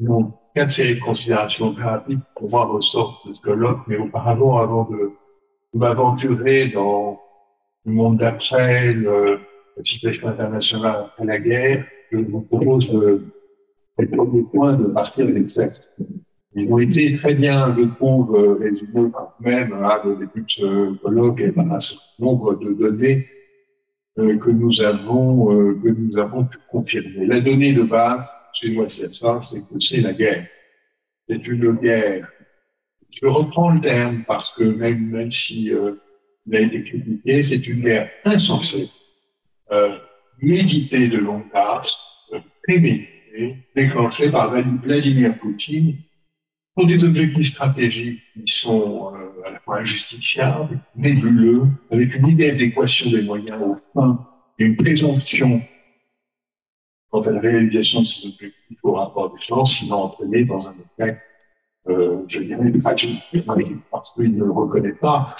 non, 0.00 0.32
quatre 0.54 0.70
séries 0.70 0.96
de 0.96 1.00
considérations 1.00 1.72
rapides 1.72 2.20
pour 2.36 2.48
voir 2.48 2.70
ressort 2.70 3.22
de 3.26 3.34
ce 3.34 3.40
colloque, 3.40 3.80
mais 3.86 3.96
auparavant, 3.96 4.58
avant 4.58 4.88
de, 4.90 5.12
m'aventurer 5.74 6.68
dans 6.68 7.20
le 7.84 7.92
monde 7.92 8.16
d'après, 8.18 8.92
le, 8.92 9.38
la 9.76 9.84
situation 9.84 10.28
internationale 10.28 10.96
après 11.04 11.26
la 11.26 11.38
guerre, 11.38 11.84
je 12.10 12.18
vous 12.18 12.40
propose 12.40 12.90
le 12.90 14.08
premier 14.08 14.42
point 14.42 14.72
de 14.72 14.86
partir 14.86 15.26
des 15.26 15.44
textes. 15.44 15.94
Ils 16.54 16.72
ont 16.72 16.78
été 16.78 17.16
très 17.18 17.34
bien, 17.34 17.76
je 17.76 17.84
trouve, 17.84 18.58
résumés 18.60 19.10
par 19.10 19.36
même 19.40 19.74
à 19.74 20.00
le 20.04 20.16
début 20.16 20.42
de 20.42 20.50
ce 20.50 20.94
colloque 21.02 21.40
et 21.40 21.52
par 21.52 21.70
un 21.70 21.78
certain 21.78 22.24
nombre 22.24 22.54
de 22.54 22.72
données 22.72 23.26
euh, 23.26 23.37
que 24.18 24.50
nous 24.50 24.82
avons 24.82 25.52
euh, 25.52 25.80
que 25.82 25.88
nous 25.88 26.18
avons 26.18 26.44
pu 26.44 26.58
confirmer. 26.70 27.26
La 27.26 27.40
donnée 27.40 27.72
de 27.72 27.82
base, 27.82 28.30
dire 28.60 28.90
ça, 28.90 29.40
c'est 29.42 29.60
que 29.60 29.80
c'est 29.80 30.00
la 30.00 30.12
guerre. 30.12 30.46
C'est 31.28 31.46
une 31.46 31.72
guerre. 31.72 32.28
Je 33.20 33.26
reprends 33.26 33.70
le 33.70 33.80
terme 33.80 34.24
parce 34.26 34.50
que 34.52 34.64
même 34.64 35.10
même 35.10 35.30
si 35.30 35.72
euh, 35.72 35.92
il 36.46 36.56
a 36.56 36.60
été 36.60 36.82
critiqué, 36.82 37.42
c'est 37.42 37.66
une 37.66 37.80
guerre 37.80 38.10
insensée 38.24 38.88
euh, 39.70 39.98
médité 40.40 41.08
de 41.08 41.18
longue 41.18 41.50
date, 41.52 41.92
euh, 42.32 42.38
prémédité, 42.62 43.56
déclenché 43.74 44.30
par 44.30 44.50
Vladimir 44.50 45.38
Poutine 45.38 45.96
pour 46.78 46.86
des 46.86 47.02
objectifs 47.02 47.48
stratégiques 47.48 48.22
qui 48.36 48.52
sont 48.52 49.12
euh, 49.12 49.48
à 49.48 49.50
la 49.50 49.58
fois 49.58 49.80
injustifiables, 49.80 50.78
nébuleux, 50.94 51.64
avec 51.90 52.14
une 52.14 52.28
idée 52.28 52.52
d'équation 52.52 53.10
des 53.10 53.22
moyens 53.22 53.58
aux 53.60 53.74
fins 53.74 54.24
et 54.60 54.64
une 54.64 54.76
présomption 54.76 55.60
quant 57.10 57.22
à 57.22 57.32
la 57.32 57.40
réalisation 57.40 58.02
de 58.02 58.06
ces 58.06 58.28
objectifs 58.28 58.78
au 58.84 58.92
rapport 58.92 59.34
de 59.34 59.40
force, 59.40 59.74
qui 59.76 59.88
va 59.88 59.96
entraîner 59.96 60.44
dans 60.44 60.68
un 60.68 60.74
effet, 60.74 61.20
euh, 61.88 62.22
je 62.28 62.42
dirais, 62.44 62.70
tragique, 62.78 63.24
parce 63.90 64.12
qu'il 64.12 64.36
ne 64.36 64.44
le 64.44 64.52
reconnaît 64.52 64.92
pas 64.92 65.34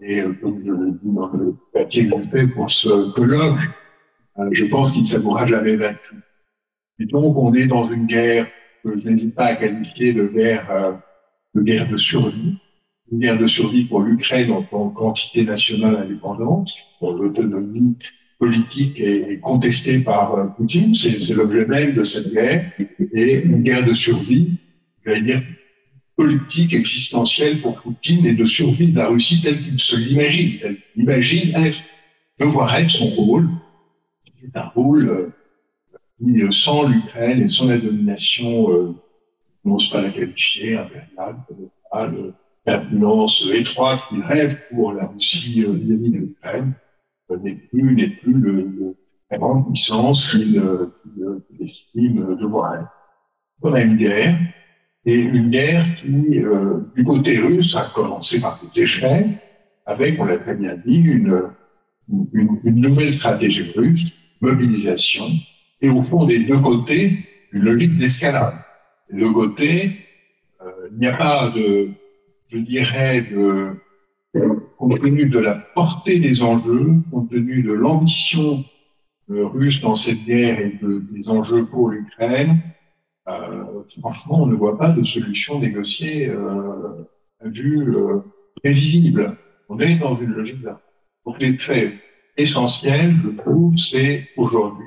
et 0.00 0.20
euh, 0.20 0.34
comme 0.40 0.62
je 0.64 0.70
l'ai 0.70 0.92
dit 0.92 1.12
dans 1.12 1.32
le 1.32 1.56
papier 1.72 2.08
qu'on 2.08 2.22
fait 2.22 2.46
pour 2.46 2.70
ce 2.70 3.10
colloque, 3.10 3.58
je 4.52 4.64
pense 4.66 4.92
qu'il 4.92 5.02
ne 5.02 5.06
s'avouera 5.06 5.48
jamais 5.48 5.74
vaincu. 5.74 6.14
Et 7.00 7.06
donc, 7.06 7.36
on 7.36 7.52
est 7.54 7.66
dans 7.66 7.86
une 7.86 8.06
guerre 8.06 8.46
je 8.94 9.08
n'hésite 9.08 9.34
pas 9.34 9.46
à 9.46 9.56
qualifier 9.56 10.12
de 10.12 10.26
guerre, 10.26 10.70
euh, 10.70 10.92
de 11.54 11.62
guerre 11.62 11.88
de 11.88 11.96
survie. 11.96 12.56
Une 13.10 13.20
guerre 13.20 13.38
de 13.38 13.46
survie 13.46 13.84
pour 13.84 14.00
l'Ukraine 14.00 14.50
en 14.50 14.62
tant 14.62 14.90
qu'entité 14.90 15.44
nationale 15.44 15.96
indépendante, 15.96 16.70
pour 16.98 17.12
l'autonomie 17.12 17.96
politique 18.38 18.98
est 19.00 19.40
contestée 19.40 20.00
par 20.00 20.54
Poutine, 20.56 20.92
c'est 20.92 21.34
l'objet 21.34 21.64
même 21.66 21.94
de 21.94 22.02
cette 22.02 22.32
guerre, 22.32 22.70
et 23.12 23.42
une 23.44 23.62
guerre 23.62 23.86
de 23.86 23.92
survie, 23.92 24.58
j'allais 25.04 25.22
dire, 25.22 25.42
politique 26.16 26.74
existentielle 26.74 27.60
pour 27.60 27.80
Poutine 27.80 28.26
et 28.26 28.34
de 28.34 28.44
survie 28.44 28.88
de 28.88 28.98
la 28.98 29.08
Russie 29.08 29.40
telle 29.42 29.62
qu'il 29.62 29.78
se 29.78 29.96
l'imagine. 29.96 30.58
Elle 30.64 30.78
imagine 30.96 31.54
être, 31.54 31.84
devoir 32.40 32.74
être 32.76 32.90
son 32.90 33.08
rôle, 33.08 33.48
un 34.54 34.62
rôle 34.62 35.08
euh, 35.08 35.28
qui, 36.18 36.42
euh, 36.42 36.50
sans 36.50 36.88
l'Ukraine 36.88 37.42
et 37.42 37.46
sans 37.46 37.68
la 37.68 37.78
domination, 37.78 38.72
euh, 38.72 38.94
n'ose 39.64 39.90
pas 39.90 40.00
la 40.00 40.10
qualifier, 40.10 40.76
impériale, 40.76 41.36
euh, 41.94 42.30
l'influence 42.66 43.46
étroite 43.52 44.00
qu'il 44.08 44.22
rêve 44.22 44.58
pour 44.70 44.92
la 44.92 45.06
Russie 45.06 45.64
euh, 45.66 45.72
vis-à-vis 45.72 46.10
de 46.10 46.18
l'Ukraine, 46.18 46.72
n'est 47.42 47.54
plus, 47.54 47.94
n'est 47.94 48.08
plus 48.08 48.34
le, 48.34 48.52
le, 48.52 48.96
la 49.30 49.38
grande 49.38 49.66
puissance 49.66 50.30
qu'il 50.30 50.62
qu 51.16 51.62
estime 51.62 52.36
devoir 52.36 52.74
être. 52.74 52.90
On 53.62 53.72
a 53.72 53.80
une 53.80 53.96
guerre, 53.96 54.38
et 55.06 55.20
une 55.20 55.50
guerre 55.50 55.84
qui, 55.96 56.40
euh, 56.40 56.80
du 56.96 57.04
côté 57.04 57.38
russe, 57.38 57.76
a 57.76 57.88
commencé 57.94 58.40
par 58.40 58.60
des 58.60 58.82
échecs, 58.82 59.38
avec, 59.86 60.20
on 60.20 60.24
l'a 60.24 60.36
très 60.36 60.56
bien 60.56 60.74
dit, 60.84 60.96
une, 60.96 61.42
une, 62.32 62.58
une, 62.64 62.80
nouvelle 62.80 63.12
stratégie 63.12 63.70
russe, 63.76 64.34
mobilisation, 64.40 65.26
et 65.80 65.88
au 65.88 66.02
fond 66.02 66.24
des 66.24 66.40
deux 66.40 66.58
côtés, 66.58 67.18
une 67.52 67.62
logique 67.62 67.96
d'escalade. 67.98 68.54
Des 69.10 69.20
deux 69.20 69.32
côtés, 69.32 69.98
euh, 70.62 70.88
il 70.92 70.98
n'y 70.98 71.06
a 71.06 71.16
pas 71.16 71.50
de, 71.50 71.90
je 72.48 72.58
dirais, 72.58 73.22
de, 73.22 73.74
compte 74.76 75.00
tenu 75.00 75.26
de 75.26 75.38
la 75.38 75.54
portée 75.54 76.18
des 76.18 76.42
enjeux, 76.42 76.94
compte 77.10 77.30
tenu 77.30 77.62
de 77.62 77.72
l'ambition 77.72 78.64
euh, 79.30 79.46
russe 79.46 79.80
dans 79.80 79.94
cette 79.94 80.24
guerre 80.24 80.60
et 80.60 80.78
de, 80.82 81.02
des 81.10 81.30
enjeux 81.30 81.64
pour 81.66 81.88
l'Ukraine, 81.88 82.60
euh, 83.28 83.82
franchement, 84.00 84.42
on 84.42 84.46
ne 84.46 84.54
voit 84.54 84.78
pas 84.78 84.90
de 84.90 85.02
solution 85.02 85.58
négociée 85.58 86.28
euh, 86.28 87.04
vue 87.42 87.96
euh, 87.96 88.20
prévisible. 88.62 89.36
On 89.68 89.78
est 89.80 89.96
dans 89.96 90.16
une 90.16 90.30
logique 90.30 90.62
là. 90.62 90.80
Donc 91.24 91.42
les 91.42 91.58
faits 91.58 91.94
essentiels, 92.36 93.16
je 93.24 93.30
trouve, 93.30 93.76
c'est 93.76 94.28
aujourd'hui 94.36 94.86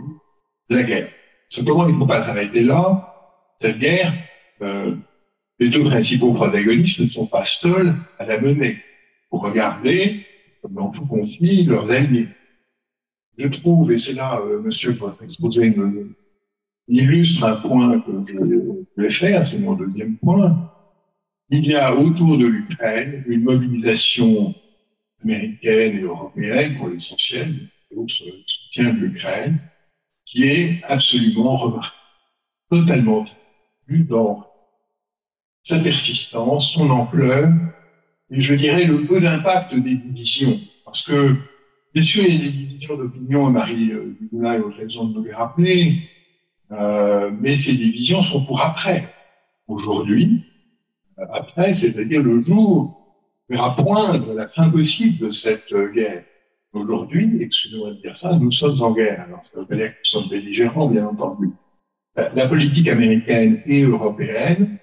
la 0.69 0.83
guerre. 0.83 1.09
Simplement, 1.47 1.87
il 1.87 1.93
ne 1.93 1.99
faut 1.99 2.05
pas 2.05 2.21
s'arrêter 2.21 2.61
là. 2.61 3.15
Cette 3.57 3.79
guerre, 3.79 4.13
euh, 4.61 4.95
les 5.59 5.69
deux 5.69 5.83
principaux 5.83 6.33
protagonistes 6.33 6.99
ne 6.99 7.07
sont 7.07 7.25
pas 7.25 7.43
seuls 7.43 7.95
à 8.17 8.25
la 8.25 8.39
mener. 8.39 8.77
Pour 9.29 9.43
regarder, 9.43 10.25
comme 10.61 10.73
dans 10.73 10.89
tout 10.89 11.05
conflit, 11.05 11.63
leurs 11.63 11.91
alliés. 11.91 12.27
Je 13.37 13.47
trouve, 13.47 13.91
et 13.91 13.97
c'est 13.97 14.13
là, 14.13 14.39
euh, 14.39 14.61
monsieur, 14.61 14.91
votre 14.91 15.23
exposé 15.23 15.73
illustre 16.87 17.43
un 17.45 17.55
point 17.55 17.99
que 17.99 18.11
je 18.37 18.55
voulais 18.95 19.09
faire, 19.09 19.45
c'est 19.45 19.59
mon 19.59 19.73
deuxième 19.73 20.17
point. 20.17 20.71
Il 21.49 21.65
y 21.65 21.75
a 21.75 21.95
autour 21.95 22.37
de 22.37 22.45
l'Ukraine 22.45 23.23
une 23.27 23.43
mobilisation 23.43 24.53
américaine 25.23 25.97
et 25.97 26.01
européenne 26.01 26.77
pour 26.77 26.89
l'essentiel, 26.89 27.53
d'autres 27.91 28.13
soutien 28.45 28.93
de 28.93 28.99
l'Ukraine, 28.99 29.59
qui 30.29 30.43
est 30.43 30.81
absolument 30.83 31.55
remarquable, 31.55 31.95
totalement 32.69 33.25
vu 33.87 34.03
dans 34.03 34.45
sa 35.63 35.79
persistance, 35.79 36.71
son 36.71 36.91
ampleur, 36.91 37.49
et 38.29 38.39
je 38.39 38.53
dirais 38.53 38.83
le 38.83 39.07
peu 39.07 39.19
d'impact 39.19 39.73
des 39.73 39.95
divisions. 39.95 40.55
Parce 40.85 41.01
que, 41.01 41.35
bien 41.95 42.03
sûr, 42.03 42.23
il 42.27 42.35
y 42.35 42.37
a 42.37 42.43
des 42.43 42.51
divisions 42.51 42.95
d'opinion, 42.95 43.49
Marie 43.49 43.91
Dumoulin 44.21 44.61
a 44.61 44.77
raison 44.77 45.05
de 45.05 45.15
nous 45.15 45.23
les 45.23 45.33
rappeler, 45.33 46.03
euh, 46.71 47.31
mais 47.41 47.55
ces 47.55 47.73
divisions 47.73 48.21
sont 48.21 48.45
pour 48.45 48.61
après. 48.61 49.11
Aujourd'hui, 49.67 50.43
euh, 51.17 51.25
après, 51.33 51.73
c'est-à-dire 51.73 52.21
le 52.21 52.43
jour 52.43 52.95
verra 53.49 53.75
poindre 53.75 54.33
la 54.33 54.45
fin 54.45 54.69
possible 54.69 55.25
de 55.25 55.29
cette 55.31 55.73
euh, 55.73 55.91
guerre. 55.91 56.23
Aujourd'hui, 56.71 57.37
excusez-moi 57.41 57.91
de 57.91 58.01
dire 58.01 58.15
ça, 58.15 58.35
nous 58.35 58.51
sommes 58.51 58.81
en 58.83 58.91
guerre. 58.91 59.21
Alors, 59.21 59.43
ça 59.43 59.59
veut 59.59 59.65
pas 59.65 59.75
dire 59.75 59.87
que 59.87 59.97
nous 59.99 60.05
sommes 60.05 60.29
belligérants, 60.29 60.87
bien 60.87 61.07
entendu. 61.07 61.49
La, 62.15 62.47
politique 62.47 62.87
américaine 62.89 63.61
et 63.65 63.81
européenne, 63.81 64.77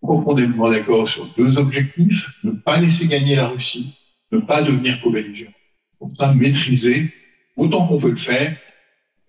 profondément 0.00 0.70
d'accord 0.70 1.06
sur 1.06 1.26
deux 1.36 1.58
objectifs, 1.58 2.28
ne 2.42 2.52
pas 2.52 2.80
laisser 2.80 3.06
gagner 3.06 3.36
la 3.36 3.48
Russie, 3.48 3.94
ne 4.32 4.38
pas 4.38 4.62
devenir 4.62 5.00
co-belligérant. 5.00 5.52
Pour 5.98 6.10
ça, 6.16 6.32
maîtriser, 6.32 7.12
autant 7.56 7.86
qu'on 7.86 7.98
veut 7.98 8.10
le 8.10 8.16
faire, 8.16 8.56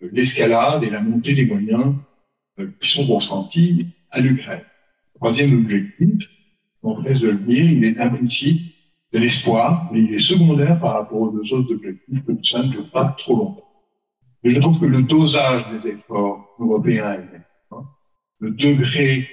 l'escalade 0.01 0.84
et 0.84 0.89
la 0.89 1.01
montée 1.01 1.36
des 1.36 1.45
moyens 1.45 1.93
euh, 2.60 2.68
qui 2.80 2.89
sont 2.89 3.05
consentis 3.05 3.86
à 4.12 4.22
l'Ukraine. 4.22 4.64
Troisième 5.16 5.53
objectif, 5.60 6.30
on 6.82 6.93
reste 6.93 7.22
de 7.22 7.30
le 7.30 7.38
dire, 7.38 7.66
il 7.66 7.84
est 7.84 7.99
implicite, 7.99 8.74
c'est 9.12 9.20
l'espoir, 9.20 9.89
mais 9.91 10.01
il 10.01 10.14
est 10.14 10.18
secondaire 10.18 10.80
par 10.80 10.93
rapport 10.93 11.22
aux 11.22 11.32
deux 11.32 11.53
autres 11.53 11.74
objectifs 11.74 12.26
que 12.26 12.34
ça 12.43 12.64
ne 12.64 12.70
dure 12.70 12.89
pas 12.91 13.16
trop 13.18 13.38
longtemps. 13.38 13.70
Et 14.43 14.51
je 14.51 14.60
trouve 14.60 14.80
que 14.80 14.86
le 14.86 15.01
dosage 15.01 15.70
des 15.72 15.89
efforts 15.89 16.55
européens 16.60 17.14
est 17.14 17.41
hein, 17.72 17.84
le 18.39 18.51
degré 18.51 19.28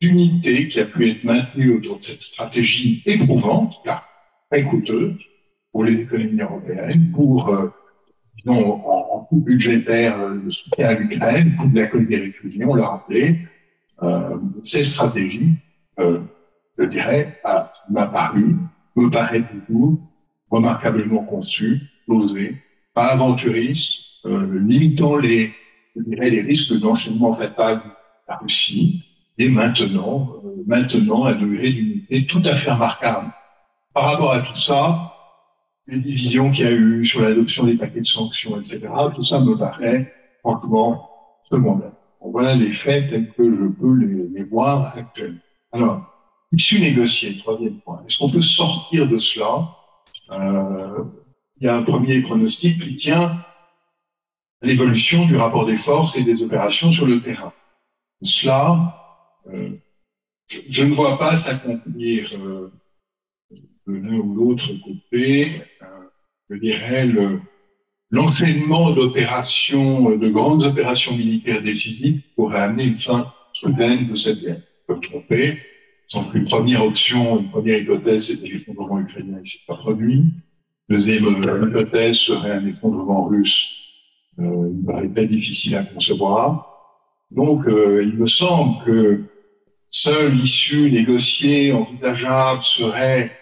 d'unité 0.00 0.68
qui 0.68 0.80
a 0.80 0.84
pu 0.84 1.10
être 1.10 1.24
maintenu 1.24 1.76
autour 1.76 1.98
de 1.98 2.02
cette 2.02 2.20
stratégie 2.20 3.02
éprouvante, 3.06 3.74
car 3.84 4.04
très 4.50 4.64
coûteuse 4.64 5.16
pour 5.70 5.84
les 5.84 6.00
économies 6.00 6.40
européennes, 6.40 7.12
pour 7.14 7.48
euh, 7.48 7.68
disons, 8.38 8.84
en, 8.84 9.08
en 9.12 9.20
coût 9.24 9.40
budgétaire, 9.40 10.20
euh, 10.20 10.34
le 10.42 10.50
soutien 10.50 10.88
à 10.88 10.94
l'Ukraine, 10.94 11.54
coût 11.54 11.68
de 11.68 11.78
l'accueil 11.78 12.06
des 12.06 12.18
réfugiés, 12.18 12.64
on 12.64 12.74
l'a 12.74 12.88
rappelé, 12.88 13.36
euh, 14.02 14.36
ces 14.62 14.84
stratégies, 14.84 15.52
euh, 15.98 16.20
je 16.78 16.84
dirais, 16.84 17.40
m'a 17.90 18.06
paru, 18.06 18.56
me 18.96 19.08
paraît 19.08 19.44
toujours 19.66 19.98
remarquablement 20.50 21.24
conçues, 21.24 21.80
posées, 22.06 22.56
pas 22.94 23.06
aventuristes, 23.06 24.26
euh, 24.26 24.60
limitant 24.60 25.16
les, 25.16 25.52
dirais, 25.96 26.30
les 26.30 26.42
risques 26.42 26.78
d'enchaînement 26.78 27.32
fatal 27.32 27.80
la 28.28 28.36
Russie, 28.36 29.04
et 29.38 29.48
maintenant, 29.48 30.36
euh, 30.44 30.62
maintenant 30.66 31.24
un 31.24 31.34
degré 31.34 31.72
d'unité 31.72 32.26
tout 32.26 32.42
à 32.44 32.54
fait 32.54 32.70
remarquable. 32.70 33.32
Par 33.94 34.04
rapport 34.04 34.32
à 34.32 34.40
tout 34.40 34.54
ça, 34.54 35.12
les 35.86 35.98
divisions 35.98 36.50
qu'il 36.50 36.64
y 36.64 36.68
a 36.68 36.72
eu 36.72 37.04
sur 37.04 37.22
l'adoption 37.22 37.64
des 37.64 37.74
paquets 37.74 38.00
de 38.00 38.06
sanctions, 38.06 38.58
etc. 38.58 38.80
Tout 39.14 39.22
ça 39.22 39.40
me 39.40 39.56
paraît 39.56 40.12
franchement 40.40 41.08
secondaire. 41.44 41.92
Voilà 42.20 42.54
les 42.54 42.72
faits 42.72 43.10
tels 43.10 43.32
que 43.32 43.44
je 43.44 43.66
peux 43.66 43.94
les, 43.94 44.28
les 44.28 44.44
voir 44.44 44.96
actuellement. 44.96 45.40
Alors, 45.72 46.11
issue 46.52 46.80
négociée, 46.80 47.38
troisième 47.38 47.80
point. 47.80 48.02
Est-ce 48.06 48.18
qu'on 48.18 48.28
peut 48.28 48.42
sortir 48.42 49.08
de 49.08 49.18
cela 49.18 49.74
euh, 50.32 51.04
Il 51.58 51.66
y 51.66 51.68
a 51.68 51.76
un 51.76 51.82
premier 51.82 52.20
pronostic 52.20 52.80
qui 52.80 52.96
tient 52.96 53.44
à 54.62 54.66
l'évolution 54.66 55.26
du 55.26 55.36
rapport 55.36 55.66
des 55.66 55.76
forces 55.76 56.16
et 56.16 56.22
des 56.22 56.42
opérations 56.42 56.92
sur 56.92 57.06
le 57.06 57.22
terrain. 57.22 57.52
Cela, 58.22 59.26
euh, 59.48 59.70
je, 60.68 60.84
ne 60.84 60.92
vois 60.92 61.18
pas 61.18 61.34
s'accomplir 61.34 62.28
euh, 62.34 62.70
de 63.86 63.94
l'un 63.94 64.18
ou 64.18 64.34
l'autre 64.34 64.70
côté, 64.84 65.62
je 66.50 66.56
dirais, 66.56 67.08
l'enchaînement 68.10 68.90
d'opérations, 68.90 70.16
de 70.16 70.28
grandes 70.28 70.64
opérations 70.64 71.16
militaires 71.16 71.62
décisives 71.62 72.20
pourrait 72.36 72.60
amener 72.60 72.84
une 72.84 72.96
fin 72.96 73.32
soudaine 73.52 74.06
de 74.06 74.14
cette 74.14 74.40
guerre. 74.40 74.60
Je 74.60 74.86
peux 74.86 74.96
me 74.96 75.00
tromper. 75.00 75.58
Une 76.34 76.44
première 76.44 76.84
option, 76.84 77.38
une 77.38 77.48
première 77.50 77.78
hypothèse, 77.78 78.26
c'était 78.26 78.48
l'effondrement 78.48 79.00
ukrainien 79.00 79.40
qui 79.42 79.52
s'est 79.52 79.66
pas 79.66 79.76
produit. 79.76 80.24
Deuxième 80.88 81.26
euh, 81.26 81.68
hypothèse 81.68 82.16
serait 82.16 82.50
un 82.50 82.66
effondrement 82.66 83.24
russe. 83.24 83.78
Euh, 84.38 84.72
il 84.74 84.84
paraît 84.84 85.08
très 85.08 85.26
difficile 85.26 85.76
à 85.76 85.84
concevoir. 85.84 86.68
Donc, 87.30 87.66
euh, 87.66 88.02
il 88.02 88.18
me 88.18 88.26
semble 88.26 88.84
que 88.84 89.22
seule 89.88 90.38
issue 90.38 90.90
négociée, 90.90 91.72
envisageable, 91.72 92.62
serait 92.62 93.32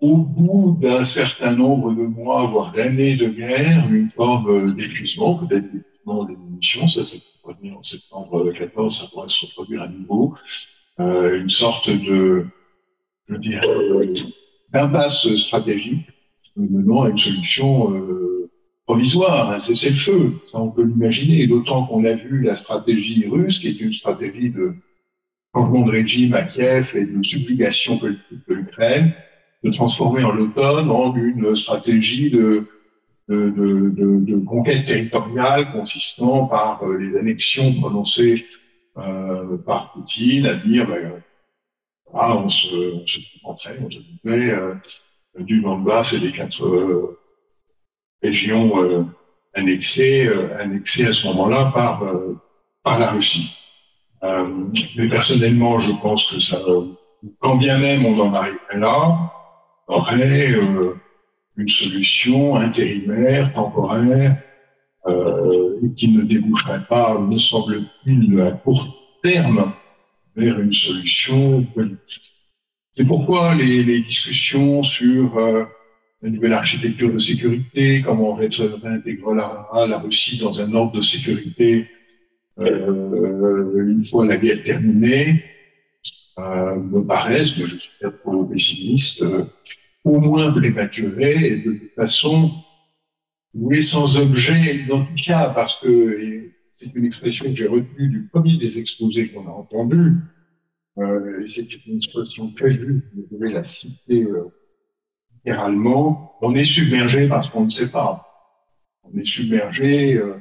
au 0.00 0.16
bout 0.16 0.78
d'un 0.80 1.04
certain 1.04 1.52
nombre 1.52 1.92
de 1.92 2.02
mois, 2.02 2.46
voire 2.46 2.72
d'années 2.72 3.16
de 3.16 3.28
guerre, 3.28 3.88
une 3.90 4.06
forme 4.06 4.74
d'épuisement, 4.74 5.34
peut-être 5.34 5.72
d'épuisement 5.72 6.24
des 6.24 6.36
munitions, 6.36 6.86
ça 6.86 7.02
s'est 7.02 7.22
produit 7.42 7.72
en 7.72 7.82
septembre 7.82 8.52
14, 8.52 9.00
ça 9.00 9.06
pourrait 9.10 9.28
se 9.28 9.46
reproduire 9.46 9.82
à 9.82 9.88
nouveau, 9.88 10.34
euh, 11.00 11.40
une 11.40 11.48
sorte 11.50 11.90
de, 11.90 12.46
je 13.28 13.36
dirais, 13.36 13.66
d'impasse 14.72 15.34
stratégique, 15.36 16.06
menant 16.56 17.02
à 17.02 17.10
une 17.10 17.18
solution 17.18 17.94
euh, 17.94 18.48
provisoire, 18.86 19.50
un 19.50 19.58
cessez-le-feu, 19.58 20.34
ça 20.46 20.58
on 20.60 20.70
peut 20.70 20.84
l'imaginer, 20.84 21.46
d'autant 21.46 21.86
qu'on 21.86 22.04
a 22.04 22.14
vu 22.14 22.42
la 22.42 22.54
stratégie 22.54 23.26
russe, 23.28 23.58
qui 23.58 23.68
est 23.68 23.80
une 23.80 23.92
stratégie 23.92 24.50
de 24.50 24.74
changement 25.54 25.86
de 25.86 25.90
régime 25.90 26.34
à 26.34 26.42
Kiev 26.42 26.96
et 26.96 27.06
de 27.06 27.22
subjugation 27.22 27.96
de 27.96 28.16
l'Ukraine, 28.48 29.12
de 29.64 29.70
transformer 29.70 30.24
en 30.24 30.32
l'automne 30.32 30.90
en 30.90 31.14
une 31.14 31.54
stratégie 31.54 32.30
de, 32.30 32.68
de, 33.28 33.50
de, 33.50 34.20
de, 34.20 34.36
conquête 34.44 34.84
territoriale 34.84 35.72
consistant 35.72 36.46
par 36.46 36.82
euh, 36.84 36.96
les 36.96 37.18
annexions 37.18 37.72
prononcées 37.74 38.46
euh, 38.98 39.56
par 39.58 39.92
Poutine, 39.92 40.46
à 40.46 40.54
dire 40.54 40.86
ben, 40.86 41.22
Ah, 42.14 42.36
on 42.36 42.48
se, 42.48 42.94
on 42.94 43.04
on 43.44 43.56
se 43.56 43.98
disait, 43.98 44.50
euh, 44.50 44.74
du 45.38 45.60
Donbass 45.60 46.14
et 46.14 46.20
des 46.20 46.32
quatre 46.32 46.64
euh, 46.64 47.18
régions 48.22 48.82
euh, 48.82 49.04
annexées, 49.54 50.28
annexées 50.58 51.06
à 51.06 51.12
ce 51.12 51.26
moment-là 51.28 51.72
par, 51.74 52.02
par 52.82 52.98
la 52.98 53.10
Russie. 53.12 53.56
mais 54.22 55.08
personnellement, 55.08 55.80
je 55.80 55.92
pense 56.02 56.30
que 56.30 56.40
ça, 56.40 56.58
quand 57.40 57.56
bien 57.56 57.78
même 57.78 58.04
on 58.04 58.18
en 58.20 58.34
arriverait 58.34 58.78
là, 58.78 59.32
aurait 59.88 60.54
une 61.56 61.68
solution 61.68 62.56
intérimaire, 62.56 63.54
temporaire, 63.54 64.36
euh, 65.08 65.80
qui 65.96 66.08
ne 66.08 66.22
déboucherait 66.22 66.86
pas, 66.88 67.18
me 67.18 67.30
semble-t-il, 67.30 68.40
à 68.40 68.52
court 68.52 69.18
terme 69.22 69.72
vers 70.34 70.58
une 70.60 70.72
solution 70.72 71.62
politique. 71.62 72.32
C'est 72.92 73.06
pourquoi 73.06 73.54
les, 73.54 74.00
discussions 74.02 74.82
sur 74.82 75.38
euh, 75.38 75.64
la 76.22 76.30
nouvelle 76.30 76.54
architecture 76.54 77.12
de 77.12 77.18
sécurité, 77.18 78.02
comment 78.04 78.32
on 78.32 78.34
réintégrera 78.34 79.86
la 79.86 79.98
Russie 79.98 80.38
dans 80.38 80.60
un 80.60 80.72
ordre 80.74 80.92
de 80.92 81.00
sécurité 81.02 81.88
euh, 82.58 83.86
une 83.86 84.02
fois 84.02 84.26
la 84.26 84.36
guerre 84.36 84.62
terminée, 84.62 85.44
euh, 86.38 86.76
me 86.76 87.04
paraissent, 87.04 87.58
mais 87.58 87.66
je 87.66 87.76
suis 87.76 87.90
trop 88.24 88.44
pessimiste, 88.44 89.22
euh, 89.22 89.44
au 90.04 90.20
moins 90.20 90.50
prématurées 90.52 91.46
et 91.46 91.56
de 91.56 91.72
toute 91.72 91.94
façon, 91.94 92.52
oui, 93.58 93.82
sans 93.82 94.18
objet 94.18 94.76
identifiable, 94.76 95.54
parce 95.54 95.80
que 95.80 96.50
c'est 96.72 96.94
une 96.94 97.06
expression 97.06 97.46
que 97.46 97.56
j'ai 97.56 97.66
retenue 97.66 98.08
du 98.08 98.28
premier 98.28 98.56
des 98.56 98.78
exposés 98.78 99.28
qu'on 99.28 99.46
a 99.46 99.50
entendu, 99.50 100.14
euh, 100.98 101.42
et 101.42 101.46
c'est 101.46 101.86
une 101.86 101.96
expression 101.96 102.52
très 102.52 102.70
juste, 102.70 103.04
vous 103.14 103.26
devez 103.30 103.52
la 103.52 103.62
citer 103.62 104.22
euh, 104.22 104.52
littéralement, 105.46 106.36
on 106.42 106.54
est 106.54 106.64
submergé 106.64 107.28
parce 107.28 107.50
qu'on 107.50 107.64
ne 107.64 107.70
sait 107.70 107.90
pas. 107.90 108.26
On 109.04 109.16
est 109.18 109.24
submergé 109.24 110.14
euh, 110.14 110.34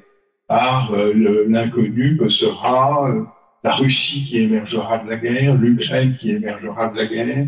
par 0.47 0.93
euh, 0.93 1.13
l'inconnu 1.47 2.17
que 2.17 2.27
sera 2.27 3.09
euh, 3.09 3.23
la 3.63 3.73
Russie 3.73 4.25
qui 4.27 4.39
émergera 4.39 4.99
de 4.99 5.09
la 5.09 5.17
guerre, 5.17 5.55
l'Ukraine 5.55 6.17
qui 6.19 6.31
émergera 6.31 6.89
de 6.89 6.97
la 6.97 7.05
guerre, 7.05 7.47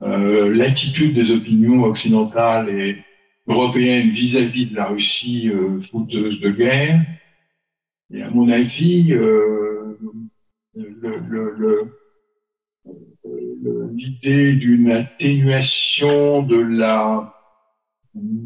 l'attitude 0.00 1.14
des 1.14 1.30
opinions 1.30 1.84
occidentales 1.84 2.68
et 2.68 2.98
européennes 3.46 4.10
vis-à-vis 4.10 4.66
de 4.66 4.76
la 4.76 4.86
Russie 4.86 5.50
fouteuse 5.80 6.40
de 6.40 6.50
guerre. 6.50 7.00
Et 8.12 8.22
à 8.22 8.30
mon 8.30 8.48
avis, 8.48 9.02
le, 9.02 9.98
le 10.74 11.94
l'idée 13.94 14.54
d'une 14.54 14.90
atténuation 14.90 16.42
de 16.42 16.56
la, 16.56 17.34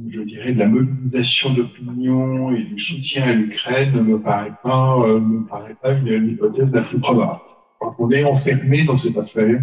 je 0.08 0.20
dirais, 0.20 0.52
de 0.52 0.58
la 0.58 0.66
mobilisation 0.66 1.52
d'opinion 1.52 2.52
et 2.54 2.62
du 2.62 2.78
soutien 2.78 3.24
à 3.24 3.32
l'Ukraine 3.32 3.94
ne 3.94 4.02
me 4.02 4.20
paraît 4.20 4.54
pas, 4.62 4.98
euh, 5.00 5.20
me 5.20 5.46
paraît 5.46 5.76
pas 5.80 5.92
une, 5.92 6.30
hypothèse 6.30 6.72
la 6.72 6.82
plus 6.82 7.00
probable. 7.00 7.40
On 7.98 8.10
est 8.10 8.24
enfermé 8.24 8.84
dans 8.84 8.96
cette 8.96 9.16
affaire 9.16 9.62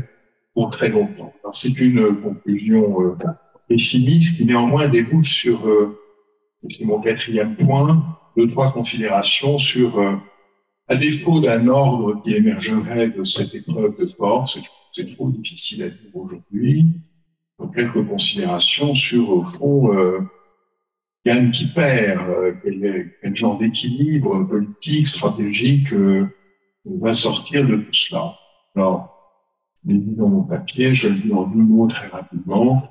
pour 0.53 0.69
très 0.69 0.89
longtemps. 0.89 1.33
C'est 1.51 1.77
une 1.79 2.21
conclusion 2.21 3.01
euh, 3.01 3.15
pessimiste 3.67 4.37
qui 4.37 4.45
néanmoins 4.45 4.87
débouche 4.87 5.33
sur, 5.33 5.67
euh, 5.67 5.97
c'est 6.69 6.85
mon 6.85 7.01
quatrième 7.01 7.55
point, 7.55 8.05
deux, 8.37 8.49
trois 8.49 8.71
considérations 8.71 9.57
sur, 9.57 9.99
euh, 9.99 10.15
à 10.87 10.95
défaut 10.95 11.39
d'un 11.39 11.67
ordre 11.67 12.21
qui 12.23 12.33
émergerait 12.33 13.09
de 13.09 13.23
cette 13.23 13.55
épreuve 13.55 13.97
de 13.97 14.05
force, 14.05 14.59
c'est 14.91 15.15
trop 15.15 15.29
difficile 15.29 15.83
à 15.83 15.89
dire 15.89 16.15
aujourd'hui. 16.15 16.85
Quelques 17.73 18.05
considérations 18.07 18.93
sur, 18.95 19.29
au 19.29 19.43
fond, 19.43 19.93
euh, 19.93 20.19
gagne 21.25 21.51
qui 21.51 21.65
perd, 21.67 22.29
euh, 22.29 22.53
quel, 22.63 23.11
quel, 23.21 23.35
genre 23.35 23.57
d'équilibre 23.57 24.43
politique, 24.43 25.07
stratégique 25.07 25.91
euh, 25.93 26.27
va 26.85 27.13
sortir 27.13 27.67
de 27.67 27.77
tout 27.77 27.93
cela. 27.93 28.35
Alors, 28.75 29.41
je 29.85 29.93
l'ai 29.93 29.99
dit 29.99 30.15
dans 30.15 30.29
mon 30.29 30.43
papier, 30.43 30.93
je 30.93 31.09
le 31.09 31.15
dis 31.15 31.33
en 31.33 31.43
deux 31.47 31.61
mots 31.61 31.87
très 31.87 32.07
rapidement, 32.07 32.83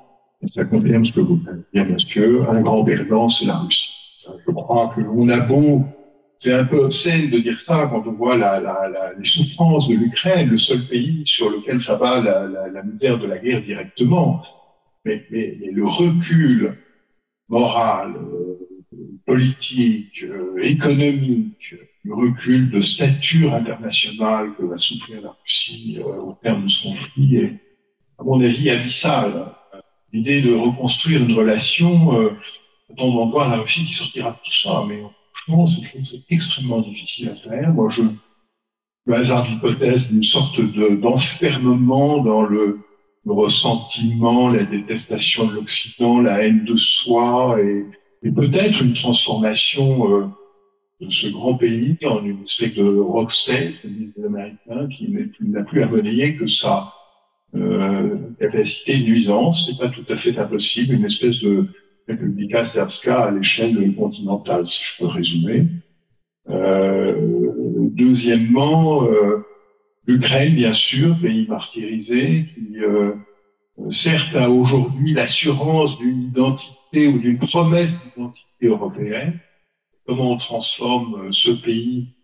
ça 0.43 0.65
confirme 0.65 1.05
ce 1.05 1.13
que 1.13 1.21
vous 1.21 1.39
avez 1.47 1.61
dit, 1.73 1.91
monsieur. 1.91 2.49
Un 2.49 2.61
grand 2.61 2.83
perdant, 2.83 3.29
c'est 3.29 3.45
la 3.45 3.57
Russie. 3.57 3.91
Je 4.45 4.51
crois 4.51 4.89
qu'on 4.93 5.29
a 5.29 5.39
beau 5.39 5.85
c'est 6.37 6.53
un 6.53 6.65
peu 6.65 6.77
obscène 6.77 7.29
de 7.29 7.39
dire 7.39 7.59
ça 7.59 7.87
quand 7.89 8.05
on 8.05 8.11
voit 8.11 8.37
la, 8.37 8.59
la, 8.59 8.89
la, 8.89 9.13
les 9.13 9.23
souffrances 9.23 9.87
de 9.87 9.95
l'Ukraine, 9.95 10.49
le 10.49 10.57
seul 10.57 10.81
pays 10.81 11.23
sur 11.25 11.49
lequel 11.49 11.79
ça 11.79 11.95
va 11.95 12.21
la, 12.21 12.83
misère 12.83 13.17
de 13.17 13.25
la 13.25 13.37
guerre 13.37 13.61
directement. 13.61 14.43
Mais, 15.05 15.25
mais, 15.31 15.57
mais 15.59 15.71
le 15.71 15.85
recul 15.85 16.77
moral, 17.47 18.15
euh, 18.17 18.59
politique, 19.25 20.23
euh, 20.23 20.57
économique, 20.61 21.75
le 22.03 22.13
recul 22.13 22.69
de 22.69 22.81
stature 22.81 23.53
internationale 23.53 24.53
que 24.57 24.63
va 24.63 24.77
souffrir 24.77 25.21
la 25.21 25.35
Russie 25.41 25.97
euh, 25.99 26.21
au 26.21 26.37
terme 26.41 26.63
de 26.63 26.67
ce 26.67 26.87
conflit 26.87 27.37
est, 27.37 27.59
à 28.19 28.23
mon 28.23 28.41
avis, 28.41 28.69
abyssal. 28.69 29.51
L'idée 30.15 30.41
de 30.41 30.53
reconstruire 30.53 31.23
une 31.23 31.33
relation, 31.33 32.17
euh, 32.17 32.29
on 32.97 33.17
va 33.17 33.29
voir 33.29 33.49
la 33.49 33.57
Russie 33.57 33.83
qui 33.83 33.91
sortira 33.91 34.31
de 34.31 34.37
tout 34.45 34.57
ça, 34.57 34.85
mais 34.87 35.01
c'est 36.05 36.23
extrêmement 36.29 36.79
difficile 36.79 37.27
à 37.27 37.35
faire. 37.35 37.73
Moi, 37.73 37.89
je, 37.89 38.03
le 39.07 39.13
hasard 39.13 39.45
d'hypothèse 39.45 40.09
d'une 40.09 40.23
sorte 40.23 40.61
d'enfermement 41.01 42.23
dans 42.23 42.43
le, 42.43 42.79
ressentiment, 43.25 44.47
la 44.47 44.63
détestation 44.63 45.47
de 45.47 45.55
l'Occident, 45.55 46.21
la 46.21 46.45
haine 46.45 46.63
de 46.63 46.77
soi 46.77 47.57
et, 47.61 47.85
peut-être 48.31 48.83
une 48.83 48.93
transformation 48.93 50.13
euh, 50.13 50.27
de 51.01 51.09
ce 51.09 51.27
grand 51.27 51.55
pays 51.55 51.97
en 52.05 52.23
une 52.23 52.43
espèce 52.43 52.73
de 52.73 52.87
rock 52.99 53.33
state, 53.33 53.81
comme 53.81 53.91
disent 53.91 54.13
les 54.15 54.25
Américains, 54.25 54.87
qui 54.87 55.13
n'a 55.41 55.63
plus 55.63 55.83
à 55.83 55.87
monnayer 55.87 56.37
que 56.37 56.47
sa 56.47 56.93
euh, 57.55 58.17
capacité 58.39 58.97
de 58.97 59.03
nuisance. 59.03 59.67
C'est 59.67 59.77
pas 59.77 59.89
tout 59.89 60.05
à 60.09 60.17
fait 60.17 60.37
impossible, 60.37 60.95
une 60.95 61.05
espèce 61.05 61.39
de 61.39 61.67
Republika 62.07 62.63
Srpska 62.63 63.25
à 63.25 63.31
l'échelle 63.31 63.95
continentale, 63.95 64.65
si 64.65 64.81
je 64.83 64.99
peux 64.99 65.07
résumer. 65.07 65.67
Euh, 66.49 67.15
deuxièmement, 67.91 69.03
euh, 69.05 69.45
l'Ukraine, 70.05 70.55
bien 70.55 70.73
sûr, 70.73 71.17
pays 71.19 71.47
martyrisé, 71.47 72.45
qui 72.53 72.79
euh, 72.79 73.13
certes 73.89 74.35
a 74.35 74.49
aujourd'hui 74.49 75.13
l'assurance 75.13 75.97
d'une 75.97 76.23
identité 76.23 77.07
ou 77.07 77.19
d'une 77.19 77.39
promesse 77.39 77.99
d'identité 78.03 78.67
européenne. 78.67 79.39
Comment 80.05 80.33
on 80.33 80.37
transforme 80.37 81.27
euh, 81.27 81.31
ce 81.31 81.51
pays 81.51 82.14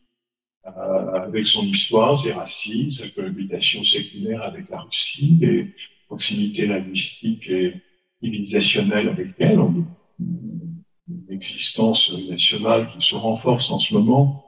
avec 0.64 1.46
son 1.46 1.64
histoire, 1.64 2.18
ses 2.18 2.34
racines, 2.34 2.92
sa 2.92 3.08
cohabitation 3.10 3.84
séculaire 3.84 4.44
avec 4.44 4.70
la 4.70 4.82
Russie, 4.82 5.38
les 5.42 5.74
proximités 6.08 6.68
linguistiques 6.68 7.50
et 7.50 7.74
civilisationnelle 8.22 9.10
avec 9.10 9.30
elle, 9.40 9.60
une 10.20 11.26
existence 11.30 12.14
nationale 12.30 12.90
qui 12.92 13.06
se 13.06 13.16
renforce 13.16 13.72
en 13.72 13.80
ce 13.80 13.94
moment. 13.94 14.46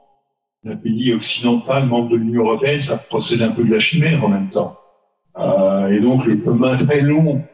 Un 0.64 0.76
pays 0.76 1.12
occidental, 1.12 1.86
membre 1.86 2.10
de 2.10 2.16
l'Union 2.16 2.44
européenne, 2.44 2.80
ça 2.80 2.96
procède 2.96 3.42
un 3.42 3.50
peu 3.50 3.64
de 3.64 3.72
la 3.72 3.80
chimère 3.80 4.24
en 4.24 4.28
même 4.28 4.50
temps. 4.50 4.78
Euh, 5.36 5.88
et 5.88 6.00
donc 6.00 6.26
le 6.26 6.42
chemin 6.42 6.76
très 6.76 7.00
long 7.00 7.44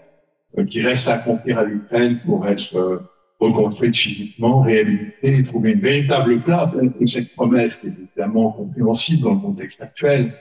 euh, 0.59 0.65
qui 0.65 0.83
reste 0.83 1.09
à 1.09 1.15
accomplir 1.15 1.59
à 1.59 1.65
l'Ukraine 1.65 2.21
pour 2.25 2.47
être 2.47 2.77
euh, 2.77 2.99
reconstruite 3.41 3.97
physiquement, 3.97 4.61
réhabilitée, 4.61 5.45
trouver 5.45 5.73
une 5.73 5.81
véritable 5.81 6.41
place 6.43 6.73
cette 7.07 7.35
promesse 7.35 7.77
qui 7.77 7.87
est 7.87 7.91
évidemment 7.91 8.53
compréhensible 8.53 9.23
dans 9.23 9.35
le 9.35 9.41
contexte 9.41 9.81
actuel, 9.81 10.35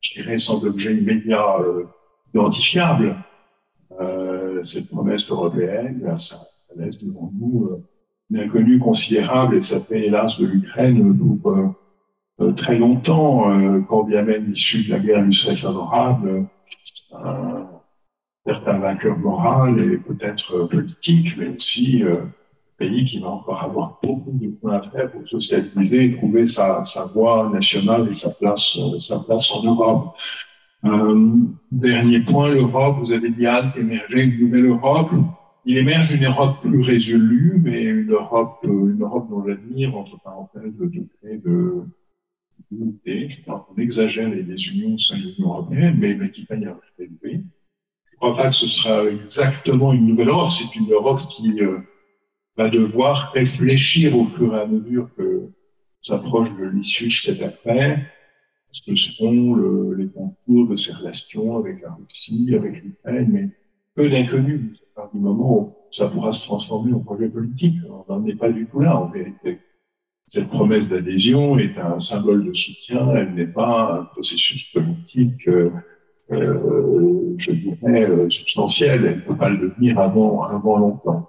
je 0.00 0.14
dirais 0.14 0.38
sans 0.38 0.64
objet 0.64 0.94
immédiat 0.94 1.58
euh, 1.60 1.84
identifiable, 2.32 3.16
cette 4.62 4.88
promesse 4.88 5.28
européenne, 5.30 6.00
ben, 6.02 6.16
ça, 6.16 6.36
ça 6.36 6.74
laisse 6.76 7.04
devant 7.04 7.32
nous 7.38 7.68
euh, 7.70 7.84
une 8.30 8.40
inconnue 8.40 8.78
considérable 8.78 9.56
et 9.56 9.60
ça 9.60 9.80
fait 9.80 10.06
hélas 10.06 10.38
de 10.38 10.46
l'Ukraine 10.46 11.16
pour 11.16 11.52
euh, 11.52 11.68
euh, 12.40 12.52
très 12.52 12.78
longtemps, 12.78 13.82
quand 13.88 14.04
bien 14.04 14.22
même 14.22 14.46
l'issue 14.46 14.84
de 14.84 14.90
la 14.90 14.98
guerre 15.00 15.22
lui 15.22 15.34
serait 15.34 15.56
favorable, 15.56 16.46
un 18.48 18.54
certain 18.54 18.78
vainqueur 18.78 19.18
moral 19.18 19.78
et 19.80 19.98
peut-être 19.98 20.64
politique, 20.64 21.36
mais 21.36 21.48
aussi 21.48 22.02
un 22.02 22.30
pays 22.78 23.04
qui 23.04 23.18
va 23.18 23.28
encore 23.28 23.62
avoir 23.62 23.98
beaucoup 24.02 24.32
de 24.32 24.48
points 24.48 24.76
à 24.76 24.82
faire 24.82 25.10
pour 25.10 25.26
socialiser 25.28 26.04
et 26.04 26.16
trouver 26.16 26.46
sa, 26.46 26.82
voie 27.12 27.50
nationale 27.52 28.08
et 28.08 28.14
sa 28.14 28.30
place, 28.30 28.78
sa 28.98 29.18
place 29.20 29.52
en 29.52 29.64
Europe. 29.64 30.16
Euh, 30.84 31.30
dernier 31.72 32.20
point, 32.20 32.54
l'Europe, 32.54 32.98
vous 33.00 33.12
avez 33.12 33.30
dit 33.30 33.46
Anne, 33.46 33.72
émerger 33.76 34.22
une 34.22 34.40
nouvelle 34.40 34.66
Europe. 34.66 35.10
Il 35.64 35.76
émerge 35.76 36.12
une 36.12 36.24
Europe 36.24 36.62
plus 36.62 36.80
résolue, 36.80 37.60
mais 37.62 37.82
une 37.82 38.12
Europe, 38.12 38.60
euh, 38.64 38.92
une 38.92 39.02
Europe 39.02 39.28
dont 39.28 39.44
l'avenir, 39.44 39.96
entre 39.96 40.18
parenthèses, 40.22 40.76
de 40.78 40.86
degré 40.86 41.38
de 41.44 41.82
unité. 42.70 43.28
On 43.46 43.80
exagère 43.80 44.28
les, 44.28 44.68
unions 44.68 44.94
au 44.94 44.98
sein 44.98 45.16
de 45.16 45.22
l'Union 45.22 45.48
européenne, 45.48 45.96
mais, 45.98 46.14
mais 46.14 46.30
qui 46.30 46.44
paye 46.44 46.60
prix 46.60 47.04
élevé. 47.04 47.42
Crois 48.18 48.36
pas 48.36 48.48
que 48.48 48.54
ce 48.54 48.66
sera 48.66 49.04
exactement 49.04 49.92
une 49.92 50.06
nouvelle 50.06 50.28
Europe. 50.28 50.50
C'est 50.50 50.74
une 50.76 50.90
Europe 50.90 51.20
qui 51.30 51.62
euh, 51.62 51.78
va 52.56 52.68
devoir 52.68 53.32
réfléchir 53.32 54.16
au 54.18 54.26
fur 54.26 54.54
et 54.54 54.60
à 54.60 54.66
mesure 54.66 55.08
que 55.16 55.48
s'approche 56.02 56.50
de 56.56 56.64
l'issue 56.64 57.06
de 57.06 57.12
cette 57.12 57.42
affaire, 57.42 58.04
ce 58.70 58.90
que 58.90 58.96
seront 58.96 59.54
le, 59.54 59.94
les 59.94 60.08
contours 60.08 60.68
de 60.68 60.76
ces 60.76 60.92
relations 60.92 61.56
avec 61.56 61.80
la 61.82 61.90
Russie, 61.94 62.54
avec 62.54 62.82
l'Ukraine, 62.82 63.28
mais 63.30 63.48
peu 63.94 64.08
d'inconnus. 64.08 64.80
À 64.92 65.02
partir 65.02 65.20
du 65.20 65.24
moment 65.24 65.58
où 65.58 65.74
ça 65.90 66.08
pourra 66.08 66.32
se 66.32 66.42
transformer 66.42 66.92
en 66.92 67.00
projet 67.00 67.28
politique, 67.28 67.76
on 67.88 68.12
n'en 68.12 68.26
est 68.26 68.36
pas 68.36 68.50
du 68.50 68.66
tout 68.66 68.80
là 68.80 68.96
en 68.96 69.08
vérité. 69.08 69.60
Cette 70.26 70.48
promesse 70.48 70.88
d'adhésion 70.88 71.58
est 71.58 71.78
un 71.78 71.98
symbole 71.98 72.44
de 72.44 72.52
soutien, 72.52 73.10
elle 73.16 73.34
n'est 73.34 73.46
pas 73.46 74.00
un 74.00 74.04
processus 74.04 74.70
politique 74.72 75.48
euh, 75.48 75.70
euh, 76.32 77.34
je 77.38 77.52
dirais, 77.52 78.10
euh, 78.10 78.28
substantielle. 78.28 79.04
Elle 79.04 79.16
ne 79.16 79.20
peut 79.20 79.36
pas 79.36 79.48
le 79.48 79.58
devenir 79.58 79.98
avant, 79.98 80.42
avant 80.42 80.78
longtemps. 80.78 81.28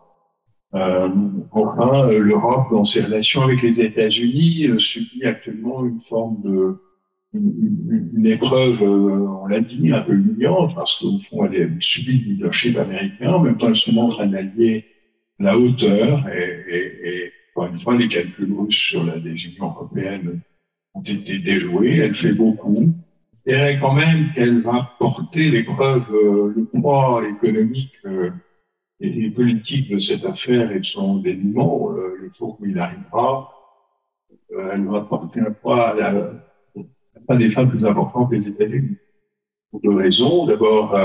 Euh, 0.76 1.10
enfin, 1.52 2.10
euh, 2.10 2.20
l'Europe, 2.20 2.68
dans 2.72 2.84
ses 2.84 3.02
relations 3.02 3.42
avec 3.44 3.62
les 3.62 3.82
États-Unis, 3.82 4.70
subit 4.78 5.26
actuellement 5.26 5.86
une 5.86 6.00
forme 6.00 6.42
de 6.44 6.78
une, 7.32 8.10
une 8.16 8.26
épreuve, 8.26 8.82
on 8.82 9.46
l'a 9.46 9.60
dit, 9.60 9.92
un 9.92 10.02
peu 10.02 10.14
humiliante, 10.14 10.74
parce 10.74 10.98
qu'au 10.98 11.20
fond, 11.30 11.46
elle, 11.46 11.78
subit 11.80 12.24
le 12.26 12.34
leadership 12.34 12.76
américain, 12.76 13.34
en 13.34 13.40
même 13.40 13.56
temps, 13.56 13.68
elle 13.68 13.76
se 13.76 13.92
montre 13.92 14.22
un 14.22 14.34
allié 14.34 14.86
la 15.38 15.56
hauteur, 15.56 16.28
et, 16.28 16.76
et, 16.76 17.08
et 17.08 17.32
encore 17.54 17.70
une 17.70 17.78
fois, 17.78 17.96
les 17.96 18.08
calculs 18.08 18.52
russes 18.52 18.76
sur 18.76 19.06
l'adhésion 19.06 19.52
européenne 19.62 20.42
ont 20.96 21.04
été 21.04 21.38
déjoués. 21.38 21.98
Elle 21.98 22.16
fait 22.16 22.34
beaucoup 22.34 22.94
dirais 23.50 23.80
quand 23.80 23.94
même 23.94 24.32
qu'elle 24.34 24.62
va 24.62 24.96
porter 25.00 25.50
l'épreuve, 25.50 26.06
euh, 26.14 26.54
le 26.56 26.66
poids 26.66 27.24
économique 27.28 27.94
euh, 28.06 28.30
et, 29.00 29.30
politique 29.32 29.92
de 29.92 29.98
cette 29.98 30.26
affaire 30.26 30.72
et 30.72 30.80
de 30.80 30.86
son 30.86 31.18
dénouement, 31.18 31.92
euh, 31.92 32.16
le 32.20 32.32
jour 32.38 32.58
où 32.60 32.66
il 32.66 32.78
arrivera, 32.78 33.52
elle 34.74 34.86
va 34.86 35.02
porter 35.02 35.40
un 35.40 35.52
poids 35.52 35.90
à 35.90 35.94
la, 35.96 36.32
pas 37.28 37.36
des 37.36 37.50
femmes 37.50 37.70
plus 37.70 37.86
importantes 37.86 38.32
les 38.32 38.48
États-Unis. 38.48 38.98
Pour 39.72 39.82
deux 39.82 39.96
raisons. 39.96 40.48
D'abord, 40.48 40.98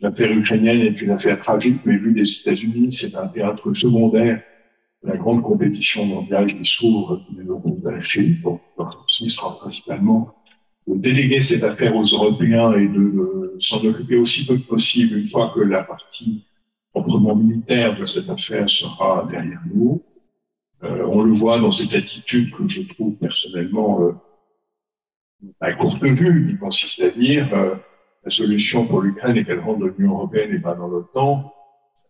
l'affaire 0.00 0.30
ukrainienne 0.30 0.82
est 0.82 1.02
une 1.02 1.10
affaire 1.10 1.40
tragique, 1.40 1.80
mais 1.84 1.96
vue 1.96 2.12
des 2.12 2.30
États-Unis, 2.40 2.92
c'est 2.92 3.16
un 3.16 3.26
théâtre 3.26 3.74
secondaire 3.74 4.40
de 5.02 5.08
la 5.08 5.16
grande 5.16 5.42
compétition 5.42 6.04
mondiale 6.04 6.46
qui 6.46 6.64
s'ouvre 6.64 7.16
tous 7.26 7.36
les 7.36 7.50
auront 7.50 7.80
de 7.82 7.90
la 7.90 8.02
Chine. 8.02 8.36
Donc, 8.44 8.60
ce 9.08 9.28
sera 9.28 9.56
principalement 9.58 10.36
déléguer 10.86 11.40
cette 11.40 11.64
affaire 11.64 11.96
aux 11.96 12.04
Européens 12.04 12.72
et 12.74 12.88
de 12.88 13.56
s'en 13.58 13.84
occuper 13.84 14.16
aussi 14.16 14.46
peu 14.46 14.56
que 14.56 14.66
possible 14.66 15.18
une 15.18 15.26
fois 15.26 15.52
que 15.54 15.60
la 15.60 15.82
partie 15.82 16.44
proprement 16.92 17.34
militaire 17.34 17.98
de 17.98 18.04
cette 18.04 18.30
affaire 18.30 18.68
sera 18.68 19.26
derrière 19.30 19.62
nous. 19.74 20.02
Euh, 20.84 21.04
on 21.06 21.22
le 21.22 21.32
voit 21.32 21.58
dans 21.58 21.70
cette 21.70 21.94
attitude 21.94 22.54
que 22.54 22.68
je 22.68 22.82
trouve 22.82 23.14
personnellement 23.16 24.02
euh, 24.02 24.12
à 25.60 25.72
courte 25.74 26.02
vue, 26.02 26.46
qui 26.46 26.58
consiste 26.58 27.02
à 27.02 27.10
dire 27.10 27.52
euh, 27.54 27.74
la 28.24 28.30
solution 28.30 28.86
pour 28.86 29.02
l'Ukraine 29.02 29.36
est 29.36 29.44
qu'elle 29.44 29.60
rentre 29.60 29.80
dans 29.80 29.86
l'Union 29.86 30.14
européenne 30.14 30.54
et 30.54 30.60
pas 30.60 30.74
dans 30.74 30.88
l'OTAN. 30.88 31.52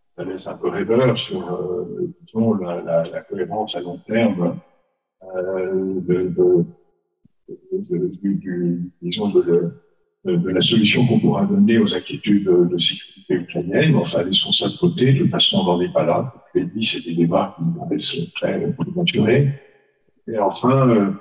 Ça 0.09 0.25
laisse 0.25 0.47
un 0.47 0.57
peu 0.57 0.69
rêveur 0.69 1.17
sur 1.17 1.53
euh, 1.53 2.15
disons, 2.27 2.55
la, 2.55 2.81
la, 2.83 3.03
la, 3.03 3.21
cohérence 3.23 3.77
à 3.77 3.81
long 3.81 3.99
terme 3.99 4.59
euh, 5.35 6.01
de, 6.01 6.29
de 6.29 6.33
de, 6.33 6.65
de, 9.33 10.37
de, 10.37 10.51
la 10.51 10.61
solution 10.61 11.07
qu'on 11.07 11.21
pourra 11.21 11.45
donner 11.45 11.79
aux 11.79 11.95
inquiétudes 11.95 12.45
de, 12.45 12.77
sécurité 12.77 13.35
ukrainienne. 13.35 13.97
Enfin, 13.97 14.23
laissons 14.25 14.53
ça 14.53 14.69
de 14.69 14.77
côté. 14.77 15.13
De 15.13 15.21
toute 15.21 15.31
façon, 15.31 15.59
on 15.59 15.65
n'en 15.65 15.81
est 15.81 15.93
pas 15.93 16.05
là. 16.05 16.35
Je 16.55 16.61
l'ai 16.61 16.67
dit, 16.67 16.85
c'est 16.85 17.05
des 17.05 17.15
débats 17.15 17.55
qui 17.57 17.65
me 17.65 17.79
paraissent 17.79 18.33
très 18.35 18.73
prématurés. 18.73 19.53
Et 20.29 20.39
enfin, 20.39 20.89
euh, 20.89 21.13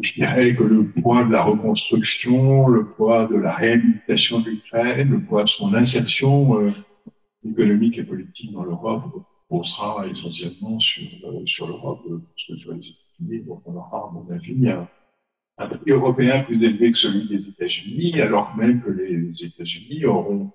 je 0.00 0.14
dirais 0.14 0.54
que 0.54 0.62
le 0.62 0.88
poids 0.88 1.24
de 1.24 1.32
la 1.32 1.42
reconstruction, 1.42 2.68
le 2.68 2.86
poids 2.86 3.26
de 3.26 3.36
la 3.36 3.52
réhabilitation 3.52 4.40
de 4.40 4.50
l'Ukraine, 4.50 5.10
le 5.10 5.20
poids 5.20 5.44
de 5.44 5.48
son 5.48 5.74
insertion 5.74 6.58
euh, 6.60 6.70
économique 7.46 7.98
et 7.98 8.04
politique 8.04 8.52
dans 8.52 8.64
l'Europe 8.64 9.04
posera 9.48 10.06
essentiellement 10.08 10.78
sur, 10.78 11.02
euh, 11.26 11.42
sur 11.44 11.68
l'Europe, 11.68 12.00
que 12.06 12.56
sur 12.56 12.72
les 12.72 12.78
États-Unis, 12.78 13.40
donc 13.46 13.60
on 13.66 13.74
aura, 13.74 14.08
à 14.08 14.12
mon 14.12 14.26
avis, 14.34 14.68
un, 14.70 14.88
européen 15.86 16.42
plus 16.42 16.62
élevé 16.62 16.90
que 16.90 16.96
celui 16.96 17.28
des 17.28 17.48
États-Unis, 17.48 18.20
alors 18.20 18.56
même 18.56 18.80
que 18.80 18.90
les 18.90 19.44
États-Unis 19.44 20.04
auront 20.04 20.50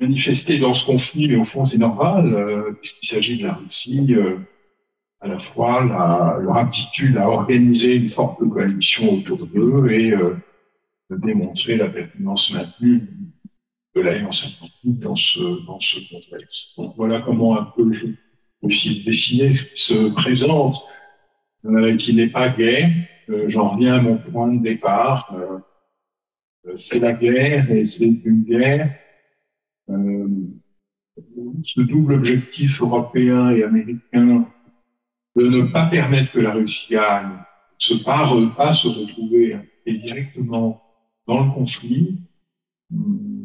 manifesté 0.00 0.58
dans 0.58 0.74
ce 0.74 0.86
conflit, 0.86 1.28
mais 1.28 1.36
au 1.36 1.44
fond 1.44 1.66
c'est 1.66 1.78
normal, 1.78 2.34
euh, 2.34 2.72
puisqu'il 2.72 3.06
s'agit 3.06 3.38
de 3.38 3.44
la 3.44 3.54
Russie, 3.54 4.06
euh, 4.10 4.38
à 5.20 5.28
la 5.28 5.38
fois 5.38 5.84
leur 5.84 6.56
aptitude 6.56 7.16
à 7.16 7.28
organiser 7.28 7.96
une 7.96 8.08
forte 8.08 8.40
coalition 8.48 9.14
autour 9.14 9.46
d'eux 9.46 9.90
et 9.90 10.12
euh, 10.12 10.34
de 11.10 11.16
démontrer 11.16 11.76
la 11.76 11.88
pertinence 11.88 12.52
maintenue 12.52 13.08
de 13.94 14.00
l'Alliance 14.00 14.44
Atlantique 14.44 14.98
dans 14.98 15.14
ce, 15.14 15.66
dans 15.66 15.78
ce 15.78 15.98
contexte. 16.10 16.76
Donc 16.76 16.94
voilà 16.96 17.20
comment 17.20 17.58
un 17.58 17.64
peu 17.64 17.92
je 17.92 18.06
aussi 18.62 19.02
dessiner 19.04 19.52
ce 19.52 19.64
qui 19.64 19.80
se 19.80 20.12
présente, 20.14 20.76
euh, 21.64 21.96
qui 21.96 22.14
n'est 22.14 22.28
pas 22.28 22.48
gay, 22.48 22.88
j'en 23.28 23.70
reviens 23.70 23.94
à 23.94 24.02
mon 24.02 24.18
point 24.18 24.52
de 24.52 24.62
départ. 24.62 25.34
Euh, 25.34 25.58
euh, 26.66 26.76
c'est 26.76 27.00
la 27.00 27.12
guerre 27.12 27.70
et 27.70 27.84
c'est 27.84 28.24
une 28.24 28.44
guerre. 28.44 28.94
ce 31.64 31.80
double 31.80 32.14
objectif 32.14 32.80
européen 32.80 33.50
et 33.50 33.62
américain 33.62 34.46
de 35.36 35.46
ne 35.48 35.62
pas 35.72 35.86
permettre 35.86 36.32
que 36.32 36.40
la 36.40 36.52
Russie 36.52 36.92
gagne, 36.92 37.38
se 37.78 37.94
pas, 37.94 38.28
pas 38.56 38.72
se 38.72 38.88
retrouver 38.88 39.56
directement 39.86 40.82
dans 41.26 41.44
le 41.44 41.52
conflit, 41.52 42.18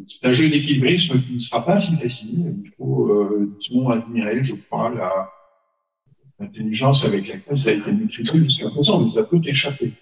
c'est 0.06 0.26
un 0.26 0.34
jeu 0.34 0.50
d'équilibrisme 0.50 1.22
qui 1.22 1.34
ne 1.34 1.40
sera 1.40 1.66
pas 1.66 1.80
si 1.80 1.96
facile. 1.96 2.56
Il 2.64 2.72
faut, 2.78 3.10
euh, 3.10 3.56
disons, 3.60 3.90
admirer, 3.90 4.44
je 4.44 4.56
crois, 4.56 4.90
la, 4.94 5.30
l'intelligence 6.40 7.06
avec 7.06 7.28
laquelle 7.28 7.58
ça 7.58 7.72
a 7.72 7.74
été 7.74 7.92
maîtrisé 7.92 8.40
jusqu'à 8.40 8.70
présent, 8.70 9.02
mais 9.02 9.08
ça 9.08 9.24
peut 9.24 9.42
échapper. 9.44 9.94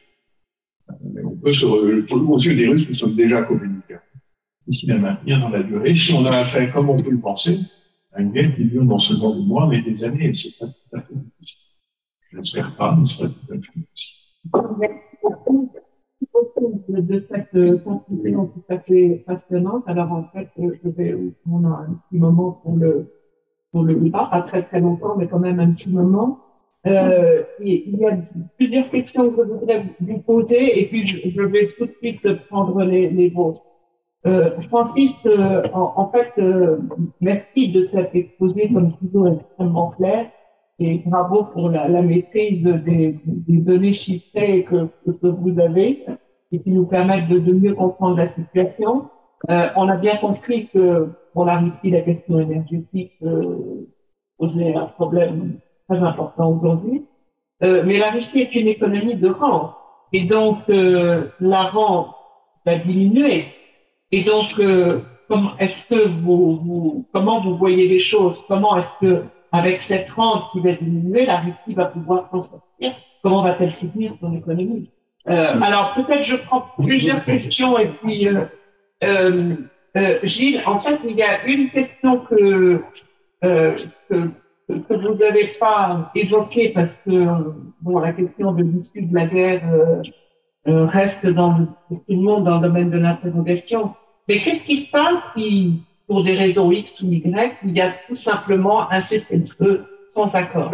On 1.23 1.35
peut 1.35 1.51
se, 1.51 1.65
aux 1.65 2.37
yeux 2.37 2.55
des 2.55 2.67
Russes, 2.67 2.87
nous 2.89 2.95
sommes 2.95 3.15
déjà 3.15 3.41
communicants. 3.43 3.95
Ici, 4.67 4.87
la 4.87 4.97
maintenir 4.97 5.39
dans 5.39 5.49
la 5.49 5.63
durée, 5.63 5.95
si 5.95 6.13
on 6.13 6.25
a 6.25 6.31
affaire, 6.31 6.73
comme 6.73 6.89
on 6.89 7.01
peut 7.01 7.11
le 7.11 7.19
penser, 7.19 7.59
à 8.11 8.21
une 8.21 8.31
guerre 8.31 8.55
qui 8.55 8.65
dure 8.65 8.83
non 8.83 8.97
seulement 8.97 9.35
des 9.35 9.43
mois, 9.43 9.67
mais 9.67 9.81
des 9.81 10.03
années, 10.03 10.29
et 10.29 10.33
c'est 10.33 10.57
pas 10.57 10.65
tout 10.67 10.95
à 10.95 11.01
fait 11.01 11.13
possible. 11.39 11.61
Je 12.31 12.37
l'espère 12.37 12.75
pas, 12.75 12.95
mais 12.95 13.05
c'est 13.05 13.23
pas 13.23 13.29
tout 13.29 13.53
à 13.53 13.55
fait 13.55 13.81
possible. 13.91 14.21
Merci 14.79 15.05
de 16.89 17.19
cette 17.19 17.83
conclusion 17.83 18.47
tout 18.47 18.63
à 18.69 18.79
fait 18.79 19.23
passionnante. 19.25 19.83
Alors, 19.87 20.11
en 20.11 20.23
fait, 20.31 20.49
je 20.57 20.89
vais 20.89 21.15
prendre 21.43 21.67
un 21.67 22.01
petit 22.09 22.19
moment 22.19 22.51
pour 22.51 22.77
le 22.77 23.11
pour 23.75 23.83
le 23.83 23.95
débat, 23.95 24.29
pas 24.31 24.41
très 24.41 24.63
très 24.63 24.79
longtemps, 24.79 25.15
mais 25.17 25.27
quand 25.27 25.39
même 25.39 25.59
un 25.59 25.69
petit 25.69 25.91
moment. 25.93 26.39
Euh, 26.87 27.35
il 27.59 27.97
y 27.99 28.05
a 28.05 28.17
plusieurs 28.57 28.89
questions 28.89 29.29
que 29.31 29.43
je 29.43 29.51
voudrais 29.51 29.83
vous 29.99 30.19
poser 30.19 30.79
et 30.79 30.85
puis 30.85 31.05
je, 31.05 31.41
vais 31.41 31.67
tout 31.77 31.85
de 31.85 31.91
suite 32.01 32.25
prendre 32.47 32.81
les, 32.83 33.09
les 33.09 33.29
vôtres. 33.29 33.63
Euh, 34.25 34.61
Francis, 34.61 35.13
euh, 35.25 35.63
en, 35.73 36.09
fait, 36.09 36.41
merci 37.19 37.67
de 37.73 37.85
cet 37.85 38.15
exposé 38.15 38.71
comme 38.71 38.93
toujours 38.95 39.27
extrêmement 39.27 39.89
clair 39.89 40.27
et 40.79 41.01
bravo 41.05 41.43
pour 41.51 41.69
la, 41.69 42.01
maîtrise 42.01 42.63
des, 42.63 43.19
données 43.25 43.91
chiffrées 43.91 44.63
que, 44.69 44.87
que, 45.05 45.27
vous 45.27 45.59
avez 45.59 46.05
et 46.53 46.61
qui 46.61 46.71
nous 46.71 46.85
permettent 46.85 47.27
de, 47.27 47.51
mieux 47.51 47.73
comprendre 47.73 48.15
la 48.15 48.27
situation. 48.27 49.09
On 49.49 49.89
a 49.89 49.97
bien 49.97 50.15
compris 50.15 50.69
que 50.69 51.09
pour 51.35 51.43
la 51.43 51.57
Russie, 51.57 51.91
la 51.91 51.99
question 51.99 52.39
énergétique 52.39 53.11
euh, 53.21 53.85
posait 54.39 54.73
un 54.73 54.85
problème 54.85 55.59
très 55.87 56.01
important 56.01 56.49
aujourd'hui. 56.49 57.05
Euh, 57.61 57.83
mais 57.85 57.97
la 57.97 58.11
Russie 58.11 58.39
est 58.39 58.55
une 58.55 58.69
économie 58.69 59.15
de 59.15 59.29
rang. 59.29 59.75
Et 60.13 60.21
donc, 60.21 60.59
euh, 60.69 61.27
la 61.41 61.63
rang 61.63 62.15
va 62.65 62.77
diminuer. 62.77 63.47
Et 64.13 64.23
donc, 64.23 64.57
euh, 64.59 65.01
comment 65.27 65.57
est-ce 65.57 65.89
que 65.89 66.07
vous, 66.07 67.05
voyez 67.57 67.89
les 67.89 67.99
choses? 67.99 68.41
Comment 68.47 68.77
est-ce 68.77 68.97
que, 68.99 69.23
avec 69.51 69.81
cette 69.81 70.09
rente 70.11 70.43
qui 70.53 70.61
va 70.61 70.71
diminuer, 70.71 71.25
la 71.25 71.41
Russie 71.41 71.73
va 71.73 71.87
pouvoir 71.87 72.29
s'en 72.31 72.43
sortir? 72.43 72.95
Comment 73.21 73.43
va-t-elle 73.43 73.73
soutenir 73.73 74.13
son 74.21 74.33
économie? 74.33 74.89
Alors, 75.25 75.95
peut-être 75.95 76.23
je 76.23 76.37
prends 76.37 76.65
plusieurs 76.77 77.25
questions 77.25 77.77
et 77.77 77.87
puis, 77.87 78.27
euh, 79.97 80.19
Gilles, 80.23 80.61
en 80.65 80.77
fait, 80.77 80.99
il 81.07 81.15
y 81.15 81.23
a 81.23 81.45
une 81.45 81.69
question 81.69 82.19
que, 82.19 82.81
euh, 83.43 83.75
que, 84.09 84.29
vous 84.67 85.15
n'avez 85.15 85.53
pas 85.59 86.11
évoquée 86.15 86.69
parce 86.69 86.99
que 86.99 87.27
bon, 87.81 87.99
la 87.99 88.11
question 88.11 88.51
de 88.51 88.63
l'issue 88.63 89.03
de 89.03 89.13
la 89.13 89.27
guerre 89.27 89.63
euh, 90.67 90.85
reste 90.87 91.23
le, 91.23 91.33
tout 91.33 92.03
le 92.09 92.15
monde 92.17 92.45
dans 92.45 92.59
le 92.59 92.67
domaine 92.67 92.89
de 92.89 92.97
l'interrogation. 92.97 93.93
Mais 94.27 94.39
qu'est-ce 94.39 94.65
qui 94.65 94.77
se 94.77 94.91
passe 94.91 95.31
si 95.35 95.83
pour 96.07 96.23
des 96.23 96.33
raisons 96.33 96.71
X 96.71 97.01
ou 97.01 97.11
Y, 97.11 97.57
il 97.63 97.77
y 97.77 97.81
a 97.81 97.91
tout 98.07 98.15
simplement 98.15 98.91
un 98.91 98.99
cessez-le-feu 98.99 99.85
sans 100.09 100.35
accord? 100.35 100.73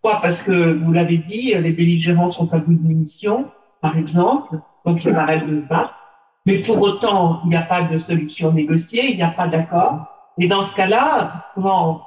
Soit 0.00 0.20
parce 0.20 0.42
que, 0.42 0.72
vous 0.72 0.92
l'avez 0.92 1.16
dit, 1.16 1.54
les 1.54 1.72
belligérants 1.72 2.30
sont 2.30 2.52
à 2.52 2.58
bout 2.58 2.74
de 2.74 2.86
munitions, 2.86 3.46
par 3.80 3.96
exemple, 3.96 4.58
donc 4.84 5.04
ils 5.04 5.14
arrêtent 5.14 5.46
de 5.46 5.60
battre. 5.60 5.98
Mais 6.48 6.58
pour 6.58 6.80
autant, 6.80 7.40
il 7.44 7.50
n'y 7.50 7.56
a 7.56 7.62
pas 7.62 7.82
de 7.82 7.98
solution 7.98 8.52
négociée, 8.52 9.10
il 9.10 9.16
n'y 9.16 9.22
a 9.22 9.34
pas 9.40 9.46
d'accord. 9.46 10.06
Et 10.38 10.46
dans 10.46 10.62
ce 10.62 10.74
cas-là, 10.74 11.52
comment 11.54 12.06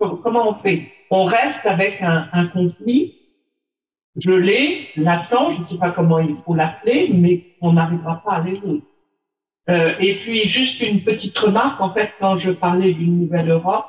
on, 0.00 0.54
fait? 0.54 0.88
On 1.10 1.24
reste 1.24 1.66
avec 1.66 2.02
un, 2.02 2.28
un 2.32 2.46
conflit 2.46 3.14
je 4.16 4.32
l'ai, 4.32 4.88
l'attends, 4.96 5.50
je 5.50 5.58
ne 5.58 5.62
sais 5.62 5.78
pas 5.78 5.90
comment 5.90 6.18
il 6.18 6.36
faut 6.36 6.54
l'appeler, 6.54 7.10
mais 7.12 7.44
on 7.60 7.74
n'arrivera 7.74 8.22
pas 8.24 8.32
à 8.32 8.40
résoudre. 8.40 8.82
Euh, 9.68 9.92
et 10.00 10.14
puis 10.14 10.48
juste 10.48 10.80
une 10.80 11.02
petite 11.02 11.36
remarque, 11.36 11.80
en 11.80 11.92
fait, 11.92 12.12
quand 12.18 12.38
je 12.38 12.50
parlais 12.50 12.94
d'une 12.94 13.20
nouvelle 13.20 13.50
Europe, 13.50 13.86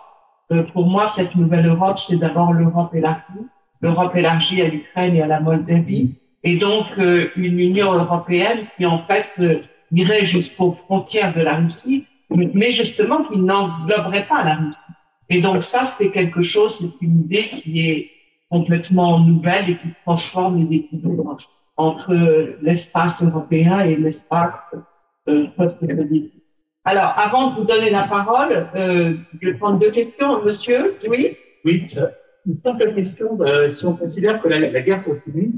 euh, 0.51 0.63
pour 0.63 0.87
moi, 0.87 1.07
cette 1.07 1.35
nouvelle 1.35 1.67
Europe, 1.67 1.99
c'est 1.99 2.17
d'abord 2.17 2.51
l'Europe 2.51 2.93
élargie, 2.93 3.45
l'Europe 3.79 4.15
élargie 4.15 4.61
à 4.61 4.67
l'Ukraine 4.67 5.15
et 5.15 5.21
à 5.21 5.27
la 5.27 5.39
Moldavie, 5.39 6.15
et 6.43 6.57
donc 6.57 6.85
euh, 6.97 7.29
une 7.35 7.59
Union 7.59 7.93
européenne 7.93 8.59
qui 8.75 8.85
en 8.85 9.03
fait 9.05 9.27
irait 9.91 10.25
jusqu'aux 10.25 10.71
frontières 10.71 11.33
de 11.33 11.41
la 11.41 11.55
Russie, 11.55 12.05
mais 12.29 12.71
justement 12.71 13.23
qui 13.23 13.39
n'engloberait 13.39 14.27
pas 14.27 14.43
la 14.43 14.55
Russie. 14.55 14.93
Et 15.29 15.41
donc 15.41 15.63
ça, 15.63 15.83
c'est 15.83 16.11
quelque 16.11 16.41
chose, 16.41 16.77
c'est 16.79 17.05
une 17.05 17.21
idée 17.21 17.49
qui 17.49 17.89
est 17.89 18.11
complètement 18.49 19.19
nouvelle 19.19 19.69
et 19.69 19.75
qui 19.75 19.89
transforme 20.05 20.67
les 20.69 20.77
équilibres 20.77 21.35
entre 21.75 22.13
l'espace 22.61 23.21
européen 23.21 23.81
et 23.81 23.95
l'espace 23.97 24.53
euh, 25.27 25.47
post-soviétique. 25.55 26.33
Alors, 26.85 27.13
avant 27.17 27.49
de 27.49 27.55
vous 27.55 27.65
donner 27.65 27.89
la 27.89 28.03
parole, 28.03 28.69
euh, 28.73 29.13
je 29.41 29.49
vais 29.49 29.53
prendre 29.55 29.77
deux 29.77 29.91
questions. 29.91 30.41
Monsieur, 30.43 30.81
oui? 31.09 31.35
Oui, 31.65 31.85
euh, 31.97 32.07
une 32.45 32.57
simple 32.61 32.95
question. 32.95 33.37
Euh, 33.41 33.67
si 33.67 33.85
on 33.85 33.97
considère 33.97 34.41
que 34.41 34.47
la, 34.47 34.57
la 34.59 34.81
guerre 34.81 35.03
continue, 35.03 35.51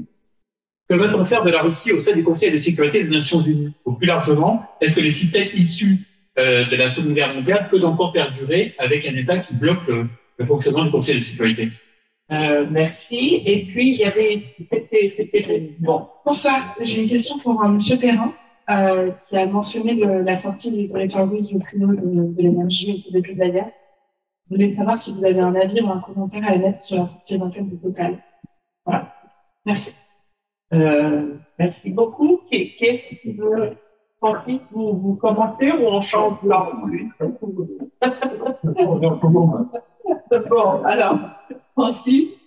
que 0.90 0.96
va-t-on 0.96 1.24
faire 1.24 1.44
de 1.44 1.50
la 1.50 1.62
Russie 1.62 1.92
au 1.92 2.00
sein 2.00 2.14
du 2.16 2.24
Conseil 2.24 2.50
de 2.50 2.56
sécurité 2.56 3.04
des 3.04 3.10
Nations 3.10 3.40
Unies? 3.40 3.72
Ou 3.84 3.92
plus 3.92 4.08
largement, 4.08 4.64
est-ce 4.80 4.96
que 4.96 5.00
les 5.00 5.12
systèmes 5.12 5.46
issus 5.54 5.98
euh, 6.36 6.64
de 6.68 6.74
la 6.74 6.88
Seconde 6.88 7.14
Guerre 7.14 7.32
mondiale 7.32 7.68
peuvent 7.70 7.84
encore 7.84 8.12
perdurer 8.12 8.74
avec 8.76 9.06
un 9.06 9.14
État 9.14 9.38
qui 9.38 9.54
bloque 9.54 9.86
le, 9.86 10.08
le 10.36 10.46
fonctionnement 10.46 10.84
du 10.84 10.90
Conseil 10.90 11.14
de 11.14 11.20
sécurité? 11.20 11.70
Euh, 12.32 12.66
merci. 12.68 13.40
Et 13.44 13.66
puis, 13.66 13.90
il 13.90 13.98
y 13.98 14.04
avait, 14.04 15.76
bon. 15.78 16.08
Bonsoir. 16.26 16.74
J'ai 16.80 17.02
une 17.02 17.08
question 17.08 17.38
pour 17.38 17.62
euh, 17.62 17.68
Monsieur 17.68 17.96
Perrin, 17.96 18.32
euh, 18.68 19.12
qui 19.28 19.36
a 19.36 19.46
mentionné 19.46 19.94
le, 19.94 20.22
la 20.22 20.34
sortie 20.34 20.76
du 20.76 20.88
territoire 20.88 21.30
russe 21.30 21.46
du 21.46 21.60
tribunal 21.60 21.96
de, 21.96 22.34
de 22.34 22.42
l'énergie 22.42 23.06
au 23.08 23.20
de 23.20 23.38
la 23.38 23.48
guerre. 23.48 23.70
Je 24.50 24.56
voulais 24.56 24.74
savoir 24.74 24.98
si 24.98 25.12
vous 25.12 25.24
avez 25.24 25.38
un 25.38 25.54
avis 25.54 25.80
ou 25.82 25.88
un 25.88 26.00
commentaire 26.00 26.42
à 26.44 26.56
émettre 26.56 26.82
sur 26.82 26.98
la 26.98 27.04
sortie 27.04 27.36
éventuelle 27.36 27.68
du 27.68 27.76
Total. 27.78 28.18
Voilà. 28.84 29.14
Merci. 29.64 30.09
Euh, 30.72 31.34
merci 31.58 31.92
beaucoup. 31.92 32.40
Qu'est-ce 32.50 33.20
qui 33.20 33.32
veut, 33.34 33.76
Francis, 34.18 34.62
vous, 34.70 34.98
vous 34.98 35.14
commentez 35.16 35.72
ou 35.72 35.86
on 35.86 36.00
change 36.00 36.38
l'ordre 36.42 36.86
Bon, 40.48 40.84
alors, 40.84 41.18
Francis. 41.72 42.44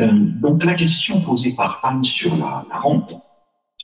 Euh, 0.00 0.08
donc, 0.40 0.62
la 0.64 0.74
question 0.74 1.20
posée 1.20 1.54
par 1.54 1.80
Anne 1.82 2.04
sur 2.04 2.36
la, 2.36 2.64
la 2.68 2.78
rente. 2.78 3.14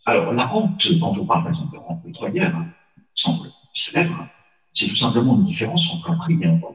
Alors, 0.04 0.32
la 0.32 0.44
rente, 0.44 0.82
quand 1.00 1.16
on 1.18 1.24
parle 1.24 1.42
par 1.44 1.48
exemple 1.48 1.74
de 1.74 1.78
rente 1.78 2.02
pétrolière, 2.02 2.54
hein, 2.54 2.66
semble 3.14 3.48
célèbre, 3.72 4.26
c'est 4.74 4.88
tout 4.88 4.96
simplement 4.96 5.34
une 5.36 5.44
différence 5.44 5.94
entre 5.94 6.10
un 6.10 6.16
prix 6.16 6.38
et 6.42 6.46
un 6.46 6.58
coût. 6.58 6.74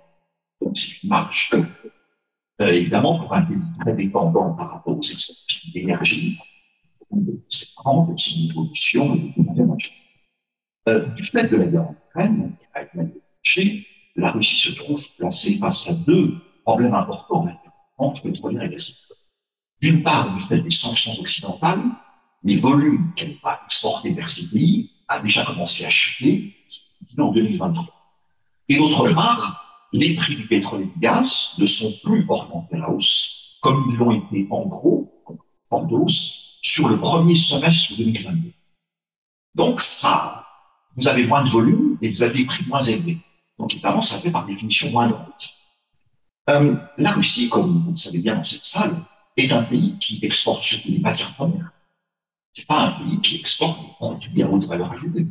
Donc, 0.61 0.77
c'est 0.77 1.03
une 1.03 1.09
marge. 1.09 1.51
Euh, 2.59 2.71
évidemment, 2.71 3.19
pour 3.19 3.33
un 3.33 3.43
pays 3.43 3.57
très 3.79 3.93
dépendant 3.93 4.53
par 4.53 4.71
rapport 4.71 4.97
aux 4.97 5.01
exportations 5.01 5.71
d'énergie, 5.73 6.39
cette 7.49 7.75
rente, 7.77 8.19
son 8.19 8.49
évolution, 8.49 9.33
euh, 10.87 11.05
du 11.15 11.25
fait 11.25 11.43
de 11.49 11.57
la 11.57 11.65
guerre 11.65 11.87
en 11.87 11.95
Ukraine, 12.09 12.55
qui 12.59 12.65
a 12.73 12.83
été 12.83 13.87
la 14.17 14.31
Russie 14.31 14.57
se 14.57 14.71
trouve 14.75 15.03
placée 15.17 15.57
face 15.57 15.89
à 15.89 15.93
deux 16.05 16.33
problèmes 16.63 16.93
importants 16.93 17.47
entre 17.97 18.23
pétrolière 18.23 18.63
et 18.63 18.69
gaz. 18.69 19.07
D'une 19.79 20.01
part, 20.01 20.33
du 20.35 20.41
fait 20.41 20.59
des 20.59 20.71
sanctions 20.71 21.13
occidentales, 21.21 21.83
les 22.43 22.55
volumes 22.55 23.13
qu'elle 23.15 23.37
va 23.43 23.61
exporter 23.65 24.11
vers 24.11 24.29
ces 24.29 24.49
pays 24.49 24.91
a 25.07 25.19
déjà 25.19 25.45
commencé 25.45 25.85
à 25.85 25.89
chuter 25.89 26.55
en 27.17 27.31
2023. 27.31 27.85
Et 28.69 28.77
d'autre 28.77 29.13
part, 29.13 29.87
les 29.93 30.15
prix 30.15 30.35
du 30.35 30.47
pétrole 30.47 30.81
et 30.81 30.85
du 30.85 30.99
gaz 30.99 31.55
ne 31.59 31.65
sont 31.65 31.91
plus 32.03 32.25
orientés 32.27 32.75
à 32.75 32.79
la 32.79 32.89
hausse, 32.89 33.57
comme 33.61 33.89
ils 33.91 33.97
l'ont 33.97 34.11
été 34.11 34.47
en 34.49 34.65
gros, 34.65 35.23
en 35.69 35.87
hausse, 35.89 36.46
sur 36.67 36.89
le 36.89 36.97
premier 36.97 37.35
semestre 37.35 37.95
2022. 37.97 38.51
Donc 39.55 39.79
ça, 39.79 40.45
vous 40.97 41.07
avez 41.07 41.25
moins 41.25 41.41
de 41.41 41.49
volume 41.49 41.97
et 42.01 42.11
vous 42.11 42.21
avez 42.21 42.33
des 42.39 42.45
prix 42.45 42.65
moins 42.67 42.81
élevés. 42.81 43.19
Donc 43.57 43.73
évidemment, 43.73 44.01
ça 44.01 44.17
fait 44.17 44.31
par 44.31 44.45
définition 44.45 44.91
moins 44.91 45.07
de 45.07 45.13
rente. 45.13 45.49
Euh, 46.49 46.75
la 46.97 47.11
Russie, 47.13 47.49
comme 47.49 47.83
vous 47.85 47.91
le 47.91 47.95
savez 47.95 48.19
bien 48.19 48.35
dans 48.35 48.43
cette 48.43 48.65
salle, 48.65 48.95
est 49.37 49.51
un 49.51 49.63
pays 49.63 49.97
qui 49.99 50.19
exporte 50.23 50.63
surtout 50.63 50.91
des 50.91 50.99
matières 50.99 51.33
premières. 51.35 51.71
C'est 52.51 52.67
pas 52.67 52.81
un 52.81 52.91
pays 52.91 53.21
qui 53.21 53.37
exporte 53.37 53.81
des 53.81 53.93
produits 53.93 54.29
bien 54.29 54.47
haute 54.49 54.65
valeur 54.65 54.91
ajoutée. 54.91 55.25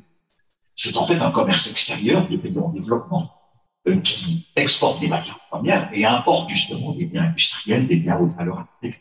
C'est 0.75 0.97
en 0.97 1.07
fait 1.07 1.17
un 1.17 1.31
commerce 1.31 1.71
extérieur 1.71 2.27
de 2.29 2.37
pays 2.39 2.59
en 2.59 2.71
développement 2.71 3.31
euh, 3.89 4.01
qui 4.01 4.47
exporte 4.57 5.01
des 5.01 5.09
matières 5.09 5.41
premières 5.51 5.91
et 5.93 6.07
importe 6.07 6.49
justement 6.49 6.93
des 6.93 7.05
biens 7.05 7.25
industriels, 7.25 7.87
des 7.87 7.97
biens 7.97 8.17
haute 8.19 8.35
valeur 8.35 8.59
ajoutée. 8.59 8.99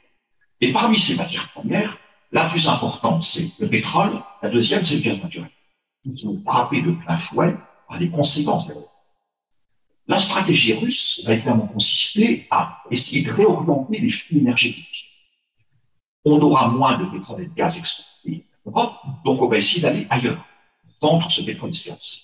Et 0.60 0.74
parmi 0.74 1.00
ces 1.00 1.16
matières 1.16 1.50
premières, 1.52 1.98
la 2.36 2.50
plus 2.50 2.68
importante, 2.68 3.24
c'est 3.24 3.50
le 3.60 3.70
pétrole, 3.70 4.22
la 4.42 4.50
deuxième, 4.50 4.84
c'est 4.84 4.98
le 4.98 5.02
gaz 5.02 5.24
naturel. 5.24 5.50
Ils 6.04 6.20
sont 6.20 6.40
frappés 6.46 6.82
de 6.82 6.92
plein 6.92 7.18
fouet 7.18 7.56
par 7.88 7.98
les 7.98 8.10
conséquences 8.10 8.68
de 8.68 8.74
la 8.74 8.80
la 10.08 10.20
stratégie 10.20 10.74
russe 10.74 11.24
va 11.26 11.34
évidemment 11.34 11.66
consister 11.66 12.48
à 12.52 12.84
essayer 12.92 13.24
de 13.24 13.32
réorienter 13.32 14.00
les 14.00 14.12
flux 14.12 14.38
énergétiques. 14.38 15.06
On 16.26 16.40
aura 16.42 16.68
moins 16.68 16.98
de 17.00 17.06
pétrole 17.06 17.42
et 17.42 17.48
de 17.48 17.54
gaz 17.56 17.80
exportés 17.80 18.46
en 18.66 18.70
Europe, 18.70 18.96
donc 19.24 19.42
on 19.42 19.48
va 19.48 19.58
essayer 19.58 19.82
d'aller 19.82 20.06
ailleurs, 20.12 20.46
vendre 21.02 21.32
ce 21.32 21.42
pétrole 21.42 21.72
et 21.72 21.74
ce 21.74 21.90
gaz. 21.90 22.22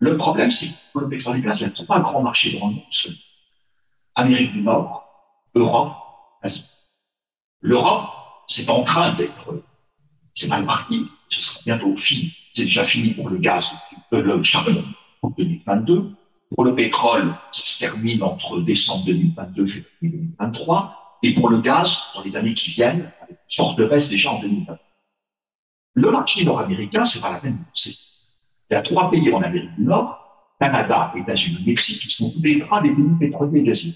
Le 0.00 0.18
problème, 0.18 0.50
c'est 0.50 0.68
que 0.92 0.98
le 0.98 1.08
pétrole 1.08 1.38
et 1.38 1.40
le 1.40 1.48
gaz, 1.48 1.60
il 1.60 1.62
y 1.62 1.66
a 1.66 1.70
trois 1.70 2.00
grands 2.00 2.22
marchés 2.22 2.58
dans 2.58 2.68
le 2.68 2.74
monde. 2.74 2.84
Amérique 4.14 4.52
du 4.52 4.60
Nord, 4.60 5.08
Europe, 5.54 5.94
Asie. 6.42 6.66
L'Europe, 7.60 8.17
c'est 8.48 8.68
en 8.70 8.82
train 8.82 9.14
d'être, 9.14 9.62
c'est 10.34 10.48
mal 10.48 10.64
parti, 10.64 11.06
ce 11.28 11.42
sera 11.42 11.60
bientôt 11.64 11.96
fini. 11.96 12.32
C'est 12.52 12.64
déjà 12.64 12.82
fini 12.82 13.10
pour 13.10 13.28
le 13.28 13.36
gaz, 13.36 13.70
euh, 14.12 14.22
le 14.22 14.42
charbon 14.42 14.82
en 15.22 15.30
2022. 15.30 16.10
Pour 16.54 16.64
le 16.64 16.74
pétrole, 16.74 17.34
ça 17.52 17.62
se 17.62 17.78
termine 17.78 18.22
entre 18.22 18.60
décembre 18.60 19.04
2022 19.04 19.62
et 19.62 19.66
février 19.66 19.86
2023. 20.02 21.18
Et 21.22 21.34
pour 21.34 21.50
le 21.50 21.60
gaz, 21.60 22.04
dans 22.14 22.22
les 22.22 22.36
années 22.36 22.54
qui 22.54 22.70
viennent, 22.70 23.12
avec 23.20 23.38
une 23.50 23.54
forte 23.54 23.80
baisse 23.88 24.08
déjà 24.08 24.32
en 24.32 24.40
2020. 24.40 24.78
Le 25.94 26.10
marché 26.10 26.44
nord-américain, 26.44 27.04
c'est 27.04 27.20
pas 27.20 27.32
la 27.32 27.38
peine 27.38 27.58
de. 27.58 27.90
Il 28.70 28.74
y 28.74 28.76
a 28.76 28.82
trois 28.82 29.10
pays 29.10 29.32
en 29.32 29.42
Amérique 29.42 29.74
du 29.76 29.82
Nord, 29.82 30.54
Canada, 30.60 31.12
États-Unis, 31.16 31.64
Mexique, 31.66 32.02
qui 32.02 32.10
sont 32.10 32.30
tous 32.30 32.42
les 32.42 32.58
trois 32.60 32.80
des 32.80 32.90
pays 32.90 33.04
pétroliers 33.18 33.60
et 33.60 33.64
gaziers. 33.64 33.94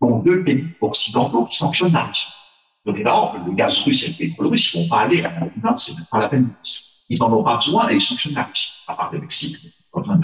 Donc 0.00 0.24
deux 0.24 0.44
pays 0.44 0.66
occidentaux 0.80 1.44
qui 1.46 1.56
sanctionnent 1.56 1.92
la 1.92 2.04
Russie. 2.04 2.32
Donc 2.84 2.96
évidemment, 2.96 3.34
le 3.46 3.52
gaz 3.52 3.82
russe 3.82 4.04
et 4.04 4.08
le 4.08 4.14
pétrole 4.14 4.46
russe, 4.48 4.74
ils 4.74 4.78
ne 4.78 4.82
vont 4.82 4.88
pas 4.88 5.00
aller 5.02 5.22
à 5.22 5.32
Nord, 5.62 5.80
c'est 5.80 5.94
pas 6.10 6.18
la 6.18 6.28
peine. 6.28 6.48
Ils 7.08 7.18
n'en 7.18 7.32
ont 7.32 7.44
pas 7.44 7.56
besoin 7.56 7.88
et 7.90 7.94
ils 7.94 8.00
sanctionnent 8.00 8.34
la 8.34 8.44
Russie, 8.44 8.72
à 8.88 8.94
part 8.94 9.12
le 9.12 9.20
Mexique, 9.20 9.56
enfin, 9.92 10.20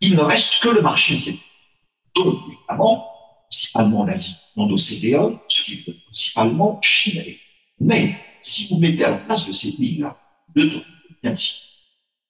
il 0.00 0.16
ne 0.16 0.20
reste 0.20 0.60
que 0.60 0.68
le 0.68 0.82
marché 0.82 1.14
asiatique. 1.14 1.42
Donc, 2.14 2.42
évidemment, 2.48 3.06
principalement 3.48 4.04
l'Asie, 4.04 4.36
non 4.56 4.64
OCDE, 4.64 5.38
ce 5.48 5.62
qui 5.64 5.72
est 5.74 6.04
principalement 6.04 6.80
Chine. 6.82 7.22
Mais, 7.78 8.16
si 8.42 8.68
vous 8.68 8.78
mettez 8.78 9.04
à 9.04 9.10
la 9.10 9.16
place 9.18 9.46
de 9.46 9.52
ces 9.52 9.76
pays-là, 9.76 10.16
de 10.54 10.82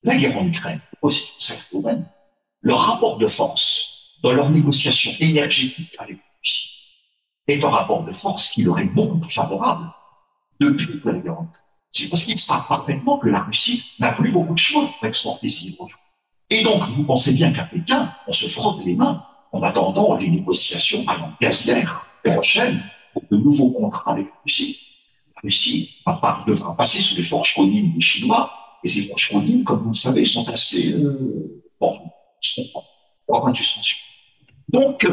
la 0.03 0.17
guerre 0.17 0.37
en 0.37 0.47
Ukraine, 0.47 0.81
aussi, 1.03 1.33
c'est 1.39 1.73
domaine, 1.73 2.07
leur 2.63 2.81
rapport 2.81 3.19
de 3.19 3.27
force 3.27 4.19
dans 4.23 4.33
leur 4.33 4.51
négociation 4.51 5.13
énergétique 5.21 5.95
avec 5.99 6.17
la 6.17 6.23
Russie 6.39 6.70
est 7.51 7.65
un 7.65 7.71
rapport 7.71 8.05
de 8.05 8.13
force 8.13 8.51
qui 8.51 8.63
leur 8.63 8.79
est 8.79 8.85
beaucoup 8.85 9.19
plus 9.19 9.33
favorable 9.33 9.91
depuis 10.61 11.01
la 11.05 11.13
guerre. 11.13 11.45
C'est 11.91 12.09
parce 12.09 12.25
qu'ils 12.25 12.39
savent 12.39 12.67
parfaitement 12.69 13.19
que 13.19 13.29
la 13.29 13.41
Russie 13.41 13.95
n'a 13.99 14.13
plus 14.13 14.31
beaucoup 14.31 14.55
de 14.55 14.59
choix 14.59 14.87
pour 14.87 15.09
exporter 15.09 15.49
ses 15.49 15.75
produits. 15.75 15.97
Et 16.49 16.63
donc, 16.63 16.83
vous 16.91 17.05
pensez 17.05 17.33
bien 17.33 17.53
qu'à 17.53 17.65
Pékin, 17.65 18.13
on 18.27 18.33
se 18.33 18.47
frotte 18.47 18.85
les 18.85 18.95
mains 18.95 19.25
en 19.53 19.63
attendant 19.63 20.17
les 20.17 20.29
négociations, 20.29 21.01
exemple, 21.01 21.35
gazières 21.41 22.07
prochaines 22.25 22.83
pour 23.13 23.23
de 23.31 23.37
nouveaux 23.37 23.71
contrats 23.71 24.13
avec 24.13 24.27
la 24.27 24.41
Russie. 24.45 24.79
La 25.37 25.41
Russie 25.43 26.03
devra 26.47 26.77
passer 26.77 27.01
sous 27.01 27.17
les 27.17 27.25
forges 27.25 27.55
codines 27.55 27.93
des 27.95 28.01
Chinois, 28.01 28.53
et 28.85 28.89
ces 28.89 29.03
forges 29.03 29.31
codines, 29.31 29.65
comme 29.65 29.81
vous 29.81 29.91
le 29.91 29.95
savez, 29.95 30.25
sont 30.25 30.49
assez, 30.49 30.93
euh. 30.93 31.63
Donc, 34.73 35.05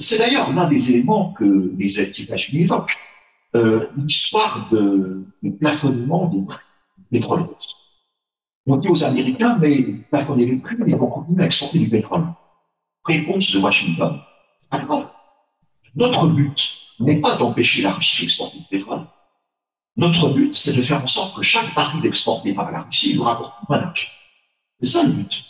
c'est 0.00 0.18
d'ailleurs 0.18 0.52
l'un 0.52 0.68
des 0.68 0.90
éléments 0.90 1.32
que 1.32 1.72
les 1.78 2.00
États-Unis 2.00 2.62
évoquent, 2.62 2.96
euh, 3.54 3.86
l'histoire 3.96 4.68
de, 4.72 5.24
plafonnement 5.60 6.26
des 6.26 6.44
prix 6.44 6.64
du 6.98 7.04
pétrole. 7.20 7.46
On 8.66 8.76
dit 8.78 8.88
aux 8.88 9.04
Américains, 9.04 9.58
mais 9.60 9.80
plafonner 10.10 10.46
les 10.46 10.56
prix, 10.56 10.74
mais 10.78 10.92
vont 10.94 11.06
continuer 11.06 11.44
à 11.44 11.46
exporter 11.46 11.78
du 11.78 11.88
pétrole. 11.88 12.24
Réponse 13.04 13.52
de 13.52 13.60
Washington. 13.60 14.18
Alors, 14.72 15.14
notre 15.94 16.26
but 16.26 16.76
n'est 16.98 17.20
pas 17.20 17.36
d'empêcher 17.36 17.82
la 17.82 17.92
Russie 17.92 18.22
d'exporter 18.22 18.58
du 18.58 18.64
pétrole. 18.64 19.06
Notre 19.96 20.30
but, 20.30 20.52
c'est 20.52 20.76
de 20.76 20.82
faire 20.82 21.02
en 21.02 21.06
sorte 21.06 21.36
que 21.36 21.42
chaque 21.42 21.72
baril 21.76 22.04
exporté 22.04 22.52
par 22.52 22.72
la 22.72 22.82
Russie 22.82 23.14
nous 23.14 23.22
rapporte 23.22 23.54
moins 23.68 23.78
d'argent. 23.78 24.08
C'est 24.80 24.88
ça 24.88 25.04
le 25.04 25.10
but. 25.10 25.44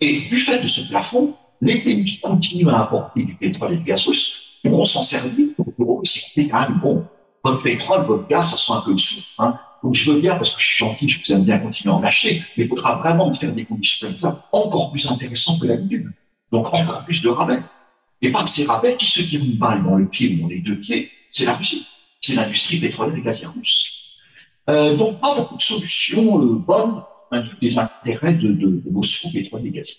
Et 0.00 0.28
du 0.28 0.36
fait 0.36 0.60
de 0.62 0.66
ce 0.66 0.86
plafond, 0.90 1.34
les 1.60 1.80
pays 1.80 2.04
qui 2.04 2.20
continuent 2.20 2.68
à 2.68 2.82
importer 2.82 3.22
du 3.22 3.34
pétrole 3.34 3.74
et 3.74 3.76
du 3.76 3.84
gaz 3.84 4.06
russe 4.06 4.58
pourront 4.62 4.84
s'en 4.84 5.02
servir 5.02 5.48
pour 5.56 5.98
aussi 5.98 6.50
ah, 6.52 6.68
bon, 6.82 7.04
votre 7.42 7.62
pétrole, 7.62 8.06
votre 8.06 8.26
gaz, 8.28 8.50
ça 8.50 8.56
sent 8.56 8.72
un 8.72 8.80
peu 8.80 8.94
de 8.94 8.98
sous. 9.00 9.22
Hein. 9.38 9.58
Donc 9.82 9.94
je 9.94 10.10
veux 10.10 10.20
bien, 10.20 10.34
parce 10.34 10.52
que 10.54 10.60
je 10.60 10.66
suis 10.66 10.78
gentil, 10.78 11.08
je 11.08 11.20
vous 11.20 11.32
aime 11.32 11.44
bien 11.44 11.58
continuer 11.58 11.94
à 11.94 11.96
en 11.96 12.02
acheter, 12.02 12.42
mais 12.56 12.64
il 12.64 12.68
faudra 12.68 12.96
vraiment 12.96 13.32
faire 13.32 13.52
des 13.52 13.64
conditions 13.64 14.08
comme 14.08 14.18
ça 14.18 14.48
encore 14.52 14.90
plus 14.90 15.10
intéressantes 15.10 15.60
que 15.60 15.66
d'habitude. 15.66 16.10
Donc 16.50 16.66
encore 16.74 17.04
plus 17.04 17.22
de 17.22 17.28
rabais. 17.28 17.60
Et 18.22 18.32
que 18.32 18.48
ces 18.48 18.64
rabais, 18.64 18.96
qui 18.96 19.06
se 19.06 19.22
tirent 19.22 19.44
une 19.44 19.56
balle 19.56 19.84
dans 19.84 19.96
le 19.96 20.06
pied 20.08 20.34
ou 20.34 20.42
dans 20.42 20.48
les 20.48 20.60
deux 20.60 20.78
pieds, 20.78 21.10
c'est 21.30 21.44
la 21.44 21.54
Russie. 21.54 21.86
C'est 22.20 22.34
l'industrie 22.34 22.78
pétrolière 22.78 23.16
et 23.16 23.22
gazière 23.22 23.52
russe. 23.54 24.14
Euh, 24.68 24.96
donc 24.96 25.20
pas 25.20 25.36
beaucoup 25.36 25.56
de 25.56 25.62
solutions 25.62 26.40
euh, 26.40 26.56
bonnes 26.56 27.02
des 27.60 27.78
intérêts 27.78 28.34
de, 28.34 28.82
Moscou 28.90 29.30
pétrole 29.30 29.66
et 29.66 29.70
gaz. 29.70 29.96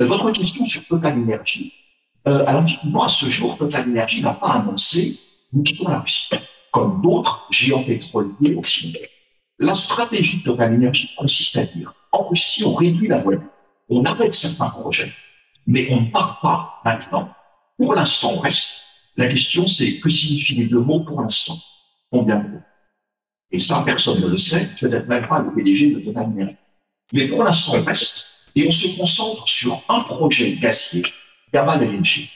Euh, 0.00 0.06
votre 0.06 0.30
question 0.32 0.64
sur 0.64 0.86
Total 0.86 1.14
Energy, 1.14 1.72
euh, 2.26 2.44
alors 2.46 2.64
effectivement, 2.64 3.04
à 3.04 3.08
ce 3.08 3.26
jour, 3.26 3.56
Total 3.56 3.88
Energy 3.88 4.22
n'a 4.22 4.34
pas 4.34 4.52
annoncé 4.52 5.18
nous 5.54 5.62
quittons 5.62 5.88
la 5.88 6.00
Russie, 6.00 6.34
comme 6.72 7.00
d'autres 7.00 7.46
géants 7.50 7.84
pétroliers 7.84 8.56
occidentaux. 8.56 9.06
La 9.58 9.74
stratégie 9.74 10.38
de 10.38 10.42
Total 10.42 10.74
Energy 10.74 11.10
consiste 11.16 11.56
à 11.56 11.64
dire, 11.64 11.94
en 12.10 12.28
Russie, 12.28 12.64
on 12.64 12.74
réduit 12.74 13.08
la 13.08 13.18
voilure, 13.18 13.48
on 13.88 14.02
arrête 14.04 14.34
certains 14.34 14.68
projets, 14.68 15.12
mais 15.66 15.86
on 15.92 16.02
ne 16.02 16.10
part 16.10 16.40
pas 16.40 16.80
maintenant. 16.84 17.30
Pour 17.78 17.94
l'instant, 17.94 18.32
on 18.34 18.40
reste. 18.40 18.84
La 19.16 19.28
question, 19.28 19.66
c'est 19.68 20.00
que 20.00 20.10
signifie 20.10 20.56
les 20.56 20.66
deux 20.66 20.80
mots 20.80 21.00
pour 21.00 21.20
l'instant 21.22 21.56
Combien 22.10 22.36
de 22.36 22.48
mots 22.48 22.62
Et 23.52 23.60
ça, 23.60 23.82
personne 23.84 24.20
ne 24.20 24.26
le 24.26 24.36
sait, 24.36 24.68
peut-être 24.80 25.06
même 25.06 25.28
pas 25.28 25.40
le 25.40 25.54
PDG 25.54 25.94
de 25.94 26.00
Total 26.00 26.24
Energy. 26.24 26.56
Mais 27.12 27.28
pour 27.28 27.44
l'instant, 27.44 27.74
on 27.76 27.82
reste 27.84 28.26
et 28.54 28.66
on 28.66 28.70
se 28.70 28.96
concentre 28.96 29.48
sur 29.48 29.80
un 29.88 30.00
projet 30.00 30.52
gazier, 30.56 31.02
Yamal 31.52 31.82
LNG, 31.82 32.28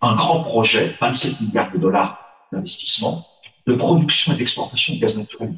un 0.00 0.14
grand 0.14 0.42
projet, 0.42 0.96
27 1.00 1.40
milliards 1.42 1.72
de 1.72 1.78
dollars 1.78 2.18
d'investissement, 2.52 3.26
de 3.66 3.74
production 3.74 4.32
et 4.32 4.36
d'exportation 4.36 4.94
de 4.94 5.00
gaz 5.00 5.16
naturel. 5.16 5.54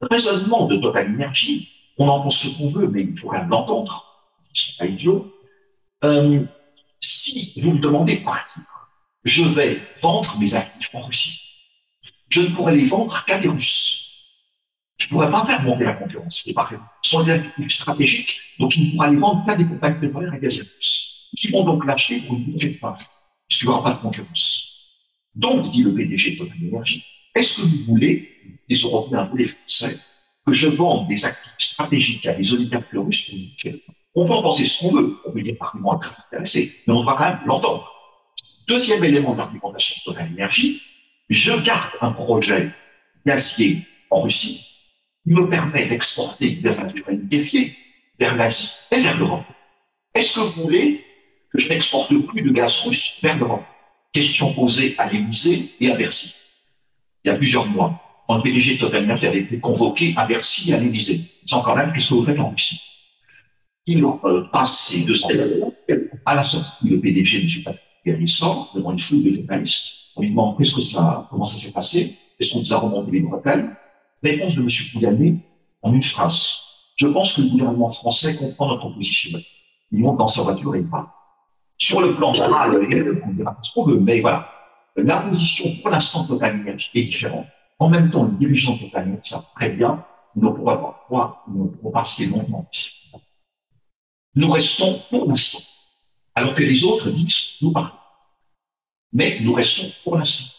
Raisonnement 0.00 0.66
de 0.66 0.76
Total 0.76 1.08
Energy, 1.08 1.68
on 1.98 2.08
en 2.08 2.20
pense 2.20 2.38
ce 2.38 2.58
qu'on 2.58 2.70
veut, 2.70 2.88
mais 2.88 3.02
il 3.02 3.18
faut 3.18 3.32
l'entendre, 3.32 4.04
ils 4.42 4.52
ne 4.52 4.58
sont 4.58 4.78
pas 4.78 4.86
idiots. 4.86 5.34
Euh, 6.04 6.44
si 7.00 7.60
vous 7.60 7.72
me 7.72 7.78
demandez 7.78 8.18
par 8.18 8.38
exemple, 8.44 8.66
je 9.24 9.44
vais 9.44 9.82
vendre 10.00 10.38
mes 10.38 10.54
actifs 10.54 10.94
en 10.94 11.02
Russie, 11.02 11.40
je 12.28 12.42
ne 12.42 12.48
pourrais 12.48 12.76
les 12.76 12.84
vendre 12.84 13.24
qu'à 13.26 13.38
des 13.38 13.48
Russes 13.48 14.09
je 15.00 15.06
ne 15.06 15.10
pourrais 15.10 15.30
pas 15.30 15.44
faire 15.46 15.62
monter 15.62 15.84
la 15.84 15.94
concurrence. 15.94 16.42
C'est 16.44 16.52
parfait. 16.52 16.76
Des 17.24 17.30
actifs 17.30 17.72
stratégiques, 17.72 18.40
donc 18.58 18.76
ils 18.76 18.86
ne 18.86 18.90
pourront 18.96 19.10
les 19.10 19.16
vendre 19.16 19.46
qu'à 19.46 19.54
des 19.54 19.64
compagnies 19.64 20.00
pétrolières 20.00 20.34
et 20.34 20.40
gazières 20.40 20.66
qui 21.36 21.48
vont 21.48 21.64
donc 21.64 21.86
l'acheter 21.86 22.20
pour 22.20 22.36
une 22.36 22.44
budget 22.44 22.70
de 22.70 22.78
pas, 22.78 22.96
puisqu'il 23.48 23.66
n'y 23.66 23.72
aura 23.72 23.84
pas 23.84 23.92
de 23.92 24.02
concurrence. 24.02 24.66
Donc, 25.34 25.70
dit 25.70 25.82
le 25.82 25.94
PDG 25.94 26.32
de 26.32 26.38
Total 26.38 26.56
Energy, 26.70 27.04
est-ce 27.34 27.60
que 27.60 27.66
vous 27.66 27.84
voulez, 27.86 28.28
les 28.68 28.76
Européens 28.76 29.30
ou 29.32 29.36
les 29.36 29.46
Français, 29.46 29.96
que 30.44 30.52
je 30.52 30.68
vende 30.68 31.08
des 31.08 31.24
actifs 31.24 31.54
stratégiques 31.58 32.26
à 32.26 32.34
des 32.34 32.52
oligarques 32.52 32.92
russes 32.92 33.32
On 34.14 34.26
peut 34.26 34.32
en 34.32 34.42
penser 34.42 34.66
ce 34.66 34.80
qu'on 34.80 34.92
veut, 34.92 35.16
on 35.24 35.30
peut 35.30 35.42
dire 35.42 35.56
argument 35.60 35.98
très 35.98 36.20
intéressé, 36.26 36.74
mais 36.86 36.94
on 36.94 37.04
va 37.04 37.14
quand 37.14 37.30
même 37.30 37.40
l'entendre. 37.46 37.90
Deuxième 38.66 39.04
élément 39.04 39.34
d'argumentation 39.34 39.94
de 39.98 40.12
Total 40.12 40.32
Energy, 40.32 40.82
je 41.28 41.52
garde 41.62 41.92
un 42.00 42.10
projet 42.10 42.70
gazier 43.24 43.82
en 44.10 44.22
Russie 44.22 44.69
me 45.26 45.48
permet 45.48 45.86
d'exporter 45.86 46.50
des 46.50 46.70
naturels 46.70 47.26
défiés 47.28 47.76
vers 48.18 48.34
l'Asie 48.34 48.70
et 48.90 49.00
vers 49.00 49.18
l'Europe. 49.18 49.44
Est-ce 50.14 50.34
que 50.34 50.40
vous 50.40 50.62
voulez 50.62 51.04
que 51.52 51.58
je 51.58 51.68
n'exporte 51.68 52.12
plus 52.26 52.42
de 52.42 52.50
gaz 52.50 52.80
russe 52.80 53.18
vers 53.22 53.38
l'Europe? 53.38 53.64
Question 54.12 54.52
posée 54.52 54.94
à 54.98 55.10
l'Élysée 55.10 55.70
et 55.80 55.90
à 55.90 55.96
Bercy. 55.96 56.34
Il 57.24 57.28
y 57.28 57.30
a 57.30 57.36
plusieurs 57.36 57.66
mois, 57.66 58.00
quand 58.26 58.36
le 58.36 58.42
PDG 58.42 58.74
de 58.74 58.80
Total 58.80 59.10
avait 59.10 59.40
été 59.40 59.60
convoqué 59.60 60.14
à 60.16 60.26
Bercy 60.26 60.70
et 60.70 60.74
à 60.74 60.78
l'Élysée. 60.78 61.20
Sans 61.46 61.62
quand 61.62 61.76
même, 61.76 61.92
qu'est-ce 61.92 62.08
que 62.08 62.14
vous 62.14 62.24
faites 62.24 62.40
en 62.40 62.50
Russie 62.50 62.80
Il 63.86 64.02
euh, 64.04 64.44
passe 64.52 64.88
semaines 65.14 65.72
à 66.26 66.34
la 66.34 66.42
sortie, 66.42 66.88
le 66.88 67.00
PDG 67.00 67.42
ne 67.42 67.64
pas 67.64 67.74
il 68.06 68.28
sort 68.28 68.72
devant 68.74 68.92
une 68.92 68.98
foule 68.98 69.22
de 69.22 69.32
journalistes. 69.32 70.10
On 70.16 70.22
lui 70.22 70.30
demande 70.30 70.56
qu'est-ce 70.56 70.74
que 70.74 70.80
ça, 70.80 71.26
comment 71.30 71.44
ça 71.44 71.56
s'est 71.56 71.72
passé? 71.72 72.16
Est-ce 72.38 72.52
qu'on 72.52 72.60
vous 72.60 72.74
a 72.74 72.78
remonté 72.78 73.12
les 73.12 73.20
bretelles? 73.20 73.76
Réponse 74.22 74.54
de 74.54 74.62
M. 74.62 74.68
Pouyanné 74.92 75.38
en 75.82 75.94
une 75.94 76.02
phrase. 76.02 76.58
Je 76.96 77.06
pense 77.06 77.34
que 77.34 77.42
le 77.42 77.48
gouvernement 77.48 77.90
français 77.90 78.36
comprend 78.36 78.68
notre 78.68 78.90
position. 78.90 79.38
Il 79.92 80.00
monte 80.00 80.18
dans 80.18 80.26
sa 80.26 80.42
voiture 80.42 80.74
et 80.76 80.80
il 80.80 80.88
parle. 80.88 81.06
Sur 81.78 82.02
le 82.02 82.14
plan 82.14 82.34
général, 82.34 82.76
on 82.76 83.32
dira 83.32 83.58
ce 83.62 83.72
qu'on 83.72 83.84
veut, 83.84 83.98
mais 83.98 84.20
voilà. 84.20 84.48
La 84.96 85.18
position, 85.20 85.64
pour 85.80 85.90
l'instant, 85.90 86.24
Total 86.24 86.60
Energy 86.60 86.90
est 86.94 87.04
différente. 87.04 87.46
En 87.78 87.88
même 87.88 88.10
temps, 88.10 88.24
les 88.24 88.36
dirigeants 88.36 88.74
de 88.74 88.80
Total 88.80 89.08
Energy 89.08 89.30
savent 89.30 89.48
très 89.54 89.70
bien 89.70 90.04
qu'ils 90.32 90.42
ne 90.42 90.50
pourront 90.50 90.76
pas, 91.08 91.44
nous 91.48 91.64
ne 91.64 91.68
pourrons 91.70 91.90
pas 91.90 92.00
rester 92.00 92.26
longtemps. 92.26 92.68
Nous 94.34 94.50
restons 94.50 95.00
pour 95.08 95.26
l'instant. 95.26 95.60
Alors 96.34 96.54
que 96.54 96.62
les 96.62 96.84
autres 96.84 97.10
disent, 97.10 97.56
nous 97.62 97.72
parlons. 97.72 97.90
Mais 99.12 99.38
nous 99.40 99.54
restons 99.54 99.90
pour 100.04 100.16
l'instant. 100.16 100.54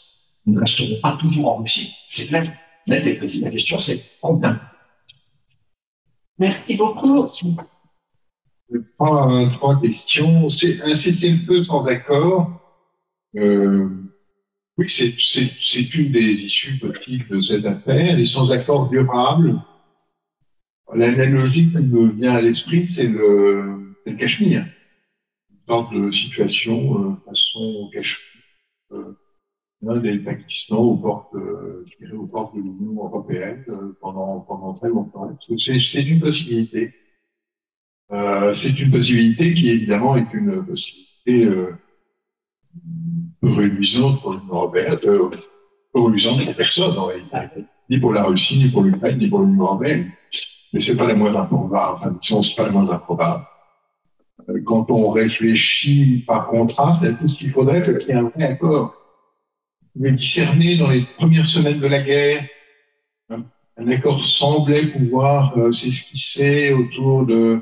Nous 0.45 0.55
ne 0.55 0.59
resterons 0.59 0.99
pas 1.01 1.13
toujours 1.13 1.51
en 1.51 1.57
Russie. 1.57 1.95
C'est 2.09 2.25
clair. 2.25 2.43
La 2.87 2.99
question, 2.99 3.79
c'est 3.79 4.19
combien? 4.19 4.59
Merci 6.37 6.75
beaucoup. 6.75 7.25
Trois, 8.93 9.49
trois 9.51 9.79
questions. 9.79 10.49
C'est 10.49 10.81
un 10.81 10.95
cessez-le-feu 10.95 11.61
sans 11.63 11.85
accord. 11.85 12.59
Euh, 13.35 13.89
oui, 14.77 14.89
c'est 14.89 15.95
une 15.95 16.11
des 16.11 16.43
issues 16.43 16.79
politiques 16.79 17.27
de 17.29 17.39
cette 17.39 17.65
affaire. 17.65 18.17
Et 18.17 18.25
sans 18.25 18.51
accord 18.51 18.89
durable, 18.89 19.61
l'analogie 20.93 21.69
qui 21.69 21.77
me 21.77 22.11
vient 22.11 22.33
à 22.33 22.41
l'esprit, 22.41 22.83
c'est 22.83 23.07
le, 23.07 23.95
le 24.05 24.15
Cachemire. 24.15 24.65
Une 25.51 25.65
sorte 25.67 25.93
de 25.93 26.09
situation 26.09 27.11
euh, 27.11 27.15
façon 27.25 27.89
Cachemire. 27.93 28.27
Euh, 28.93 29.13
Pakistan 30.23 30.77
aux 30.77 30.97
portes, 30.97 31.33
euh, 31.35 31.83
je 31.87 32.05
dirais, 32.05 32.17
aux 32.17 32.27
portes 32.27 32.55
de 32.55 32.61
l'Union 32.61 33.03
européenne 33.03 33.63
euh, 33.69 33.97
pendant, 33.99 34.39
pendant 34.41 34.73
très 34.73 34.89
longtemps. 34.89 35.35
C'est 35.57 36.03
une 36.03 36.19
possibilité. 36.19 36.93
Euh, 38.11 38.53
c'est 38.53 38.79
une 38.79 38.91
possibilité 38.91 39.53
qui 39.53 39.69
évidemment 39.69 40.15
est 40.17 40.33
une 40.33 40.65
possibilité 40.65 41.45
euh, 41.45 41.73
réduisante 43.41 44.21
pour 44.21 44.33
l'Union 44.33 44.53
européenne, 44.53 44.97
euh, 45.05 45.29
réduisante 45.95 46.45
pour 46.45 46.55
personne, 46.55 46.93
ni 47.89 47.99
pour 47.99 48.13
la 48.13 48.23
Russie, 48.23 48.59
ni 48.59 48.69
pour 48.69 48.83
l'Ukraine, 48.83 49.17
ni 49.17 49.29
pour 49.29 49.39
l'Union 49.39 49.63
européenne. 49.63 50.11
Mais 50.73 50.79
c'est 50.79 50.95
pas 50.95 51.07
la 51.07 51.15
moins 51.15 51.35
improbable. 51.35 51.93
Enfin, 51.93 52.15
disons, 52.21 52.41
c'est 52.41 52.55
pas 52.55 52.65
la 52.65 52.71
moins 52.71 52.89
improbable. 52.89 53.43
Euh, 54.49 54.61
quand 54.63 54.91
on 54.91 55.09
réfléchit 55.09 56.23
par 56.27 56.47
contraste 56.47 57.03
à 57.03 57.13
tout 57.13 57.27
ce 57.27 57.37
qu'il 57.37 57.51
faudrait 57.51 57.81
qu'il 57.81 58.09
y 58.09 58.11
ait 58.11 58.15
un 58.15 58.23
vrai 58.23 58.43
accord 58.43 59.01
mais 59.95 60.11
discerné 60.11 60.77
dans 60.77 60.89
les 60.89 61.05
premières 61.18 61.45
semaines 61.45 61.80
de 61.80 61.88
la 61.88 62.01
guerre. 62.01 62.45
Un 63.77 63.88
accord 63.88 64.23
semblait 64.23 64.85
pouvoir 64.85 65.57
euh, 65.57 65.72
s'esquisser 65.72 66.73
autour 66.73 67.26
de, 67.26 67.61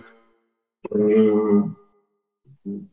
euh, 0.93 1.61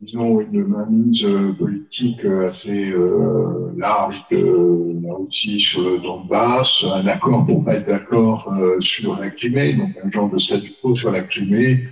disons, 0.01 0.39
une 0.41 0.65
mainmise 0.65 1.25
euh, 1.25 1.51
politique 1.53 2.23
assez 2.25 2.89
euh, 2.91 3.73
large 3.75 4.23
de 4.31 4.95
la 5.03 5.13
Russie 5.15 5.59
sur 5.59 5.81
le 5.81 5.99
Donbass, 5.99 6.85
un 6.85 7.07
accord 7.07 7.45
pour 7.45 7.65
pas 7.65 7.75
être 7.75 7.87
d'accord 7.87 8.53
euh, 8.53 8.79
sur 8.79 9.19
la 9.19 9.29
Crimée, 9.29 9.73
donc 9.73 9.91
un 10.03 10.11
genre 10.11 10.29
de 10.29 10.37
statu 10.37 10.71
quo 10.81 10.95
sur 10.95 11.11
la 11.11 11.21
Crimée, 11.21 11.83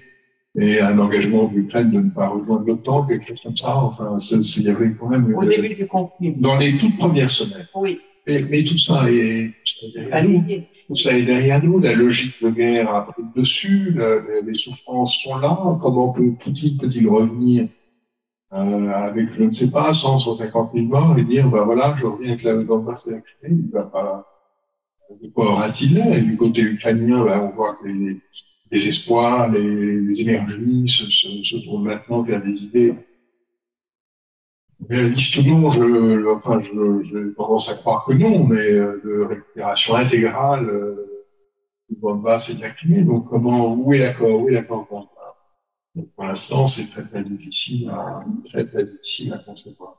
et 0.58 0.80
un 0.80 0.98
engagement 1.00 1.48
de 1.48 1.56
l'Ukraine 1.56 1.92
de 1.92 2.00
ne 2.00 2.10
pas 2.10 2.28
rejoindre 2.28 2.66
l'OTAN, 2.66 3.06
quelque 3.06 3.26
chose 3.26 3.42
comme 3.42 3.58
ça. 3.58 3.76
Enfin, 3.76 4.18
il 4.20 4.64
y 4.64 4.70
avait 4.70 4.94
quand 4.94 5.10
même. 5.10 5.36
Au 5.36 5.44
début 5.44 5.76
du 5.76 5.88
conflit. 5.88 6.34
Dans 6.38 6.58
les 6.58 6.78
toutes 6.78 6.98
premières 6.98 7.30
semaines. 7.30 7.68
Oui. 7.76 8.00
Et, 8.28 8.42
mais 8.42 8.64
tout 8.64 8.78
ça 8.78 9.04
est, 9.12 9.54
Tout 10.88 10.96
ça 10.96 11.16
est 11.16 11.24
derrière 11.24 11.64
nous. 11.64 11.80
La 11.80 11.94
logique 11.94 12.42
de 12.42 12.50
guerre 12.50 12.90
a 12.90 13.06
pris 13.06 13.22
le 13.22 13.40
dessus. 13.40 13.96
les 14.46 14.54
souffrances 14.54 15.18
sont 15.18 15.38
là. 15.38 15.78
Comment 15.82 16.12
peut 16.12 16.32
Poutine 16.40 16.78
peut-il 16.78 17.08
revenir 17.08 17.68
euh, 18.54 18.90
avec, 18.90 19.34
je 19.34 19.44
ne 19.44 19.52
sais 19.52 19.70
pas, 19.70 19.92
100, 19.92 20.20
150 20.20 20.72
000 20.74 20.86
morts 20.86 21.18
et 21.18 21.26
dire, 21.26 21.50
ben 21.50 21.64
voilà, 21.64 21.96
je 22.00 22.06
reviens 22.06 22.30
avec 22.30 22.44
la 22.44 22.56
Donbass 22.56 23.08
et 23.08 23.12
la 23.12 23.22
Crimée, 23.22 23.64
il 23.66 23.72
va 23.72 23.84
pas, 23.84 24.26
de 25.22 25.28
quoi 25.30 25.52
aura-t-il 25.52 25.98
Et 25.98 26.22
du 26.22 26.38
côté 26.38 26.62
ukrainien, 26.62 27.26
ben, 27.26 27.42
on 27.42 27.56
voit 27.56 27.76
que 27.76 27.88
les, 27.88 28.22
les 28.76 28.88
espoirs, 28.88 29.50
les, 29.50 30.22
énergies 30.22 30.88
se, 30.88 31.66
tournent 31.66 31.86
maintenant 31.86 32.22
vers 32.24 32.44
des 32.44 32.64
idées 32.64 32.94
réalistes 34.90 35.38
ou 35.38 35.44
non, 35.44 35.70
je, 35.72 36.36
enfin, 36.36 36.62
je, 36.62 37.34
tendance 37.34 37.72
à 37.72 37.76
croire 37.76 38.06
que 38.06 38.14
non, 38.14 38.46
mais 38.46 38.72
euh, 38.72 39.02
de 39.04 39.22
récupération 39.22 39.96
intégrale 39.96 40.70
euh, 40.70 41.26
du 41.90 41.96
Donbass 42.00 42.50
et 42.50 42.56
de. 42.56 43.02
Donc, 43.04 43.30
comment, 43.30 43.74
où 43.74 43.94
est 43.94 44.00
l'accord, 44.00 44.42
où 44.42 44.50
est 44.50 44.54
l'accord 44.54 44.86
pour 46.16 46.26
l'instant, 46.26 46.66
c'est 46.66 46.90
très 46.90 47.08
très 47.08 47.24
difficile 47.24 47.90
à 47.90 48.26
très 48.46 48.66
difficile 48.66 49.34
à 49.34 49.38
concevoir. 49.38 49.96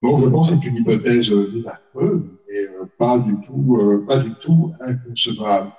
Bon, 0.00 0.16
je 0.16 0.26
pense 0.26 0.50
que 0.50 0.56
c'est 0.56 0.68
une 0.68 0.76
hypothèse 0.76 1.32
euh, 1.32 1.50
désastreuse 1.52 2.22
euh, 2.54 2.86
pas 2.98 3.18
du 3.18 3.34
tout 3.40 3.76
euh, 3.76 4.04
pas 4.06 4.18
du 4.18 4.32
tout 4.34 4.72
inconcevable. 4.80 5.72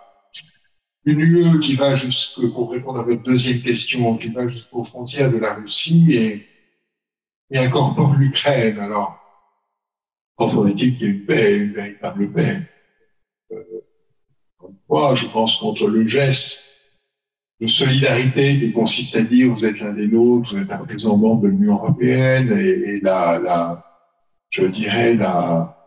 Une 1.05 1.19
UE 1.19 1.59
qui 1.59 1.73
va 1.73 1.95
jusqu'au 1.95 2.49
pour 2.49 2.71
répondre 2.71 2.99
à 2.99 3.03
votre 3.03 3.23
deuxième 3.23 3.61
question, 3.61 4.17
qui 4.17 4.29
va 4.29 4.45
jusqu'aux 4.47 4.83
frontières 4.83 5.31
de 5.31 5.37
la 5.37 5.55
Russie 5.55 6.13
et, 6.13 6.47
et 7.49 7.57
incorpore 7.57 8.13
l'Ukraine. 8.13 8.77
Alors, 8.77 9.19
en 10.37 10.47
faudrait-il 10.47 10.97
qu'il 10.97 11.07
y 11.07 11.09
ait 11.09 11.13
une 11.13 11.25
paix, 11.25 11.57
une 11.57 11.73
véritable 11.73 12.31
paix. 12.31 12.61
Euh, 13.51 13.63
fois, 14.87 15.15
je 15.15 15.25
pense 15.27 15.57
qu'entre 15.57 15.87
le 15.87 16.05
geste 16.05 16.59
de 17.59 17.67
solidarité 17.67 18.59
qui 18.59 18.71
consiste 18.71 19.15
à 19.15 19.21
dire 19.21 19.53
vous 19.53 19.65
êtes 19.65 19.79
l'un 19.79 19.93
des 19.93 20.07
nôtres, 20.07 20.53
vous 20.53 20.61
êtes 20.61 20.71
un 20.71 20.77
présent 20.79 21.17
membre 21.17 21.43
de 21.43 21.47
l'Union 21.47 21.75
européenne 21.75 22.51
et, 22.59 22.69
et 22.69 22.99
la, 22.99 23.39
la, 23.39 23.85
je 24.49 24.65
dirais 24.65 25.15
la, 25.15 25.80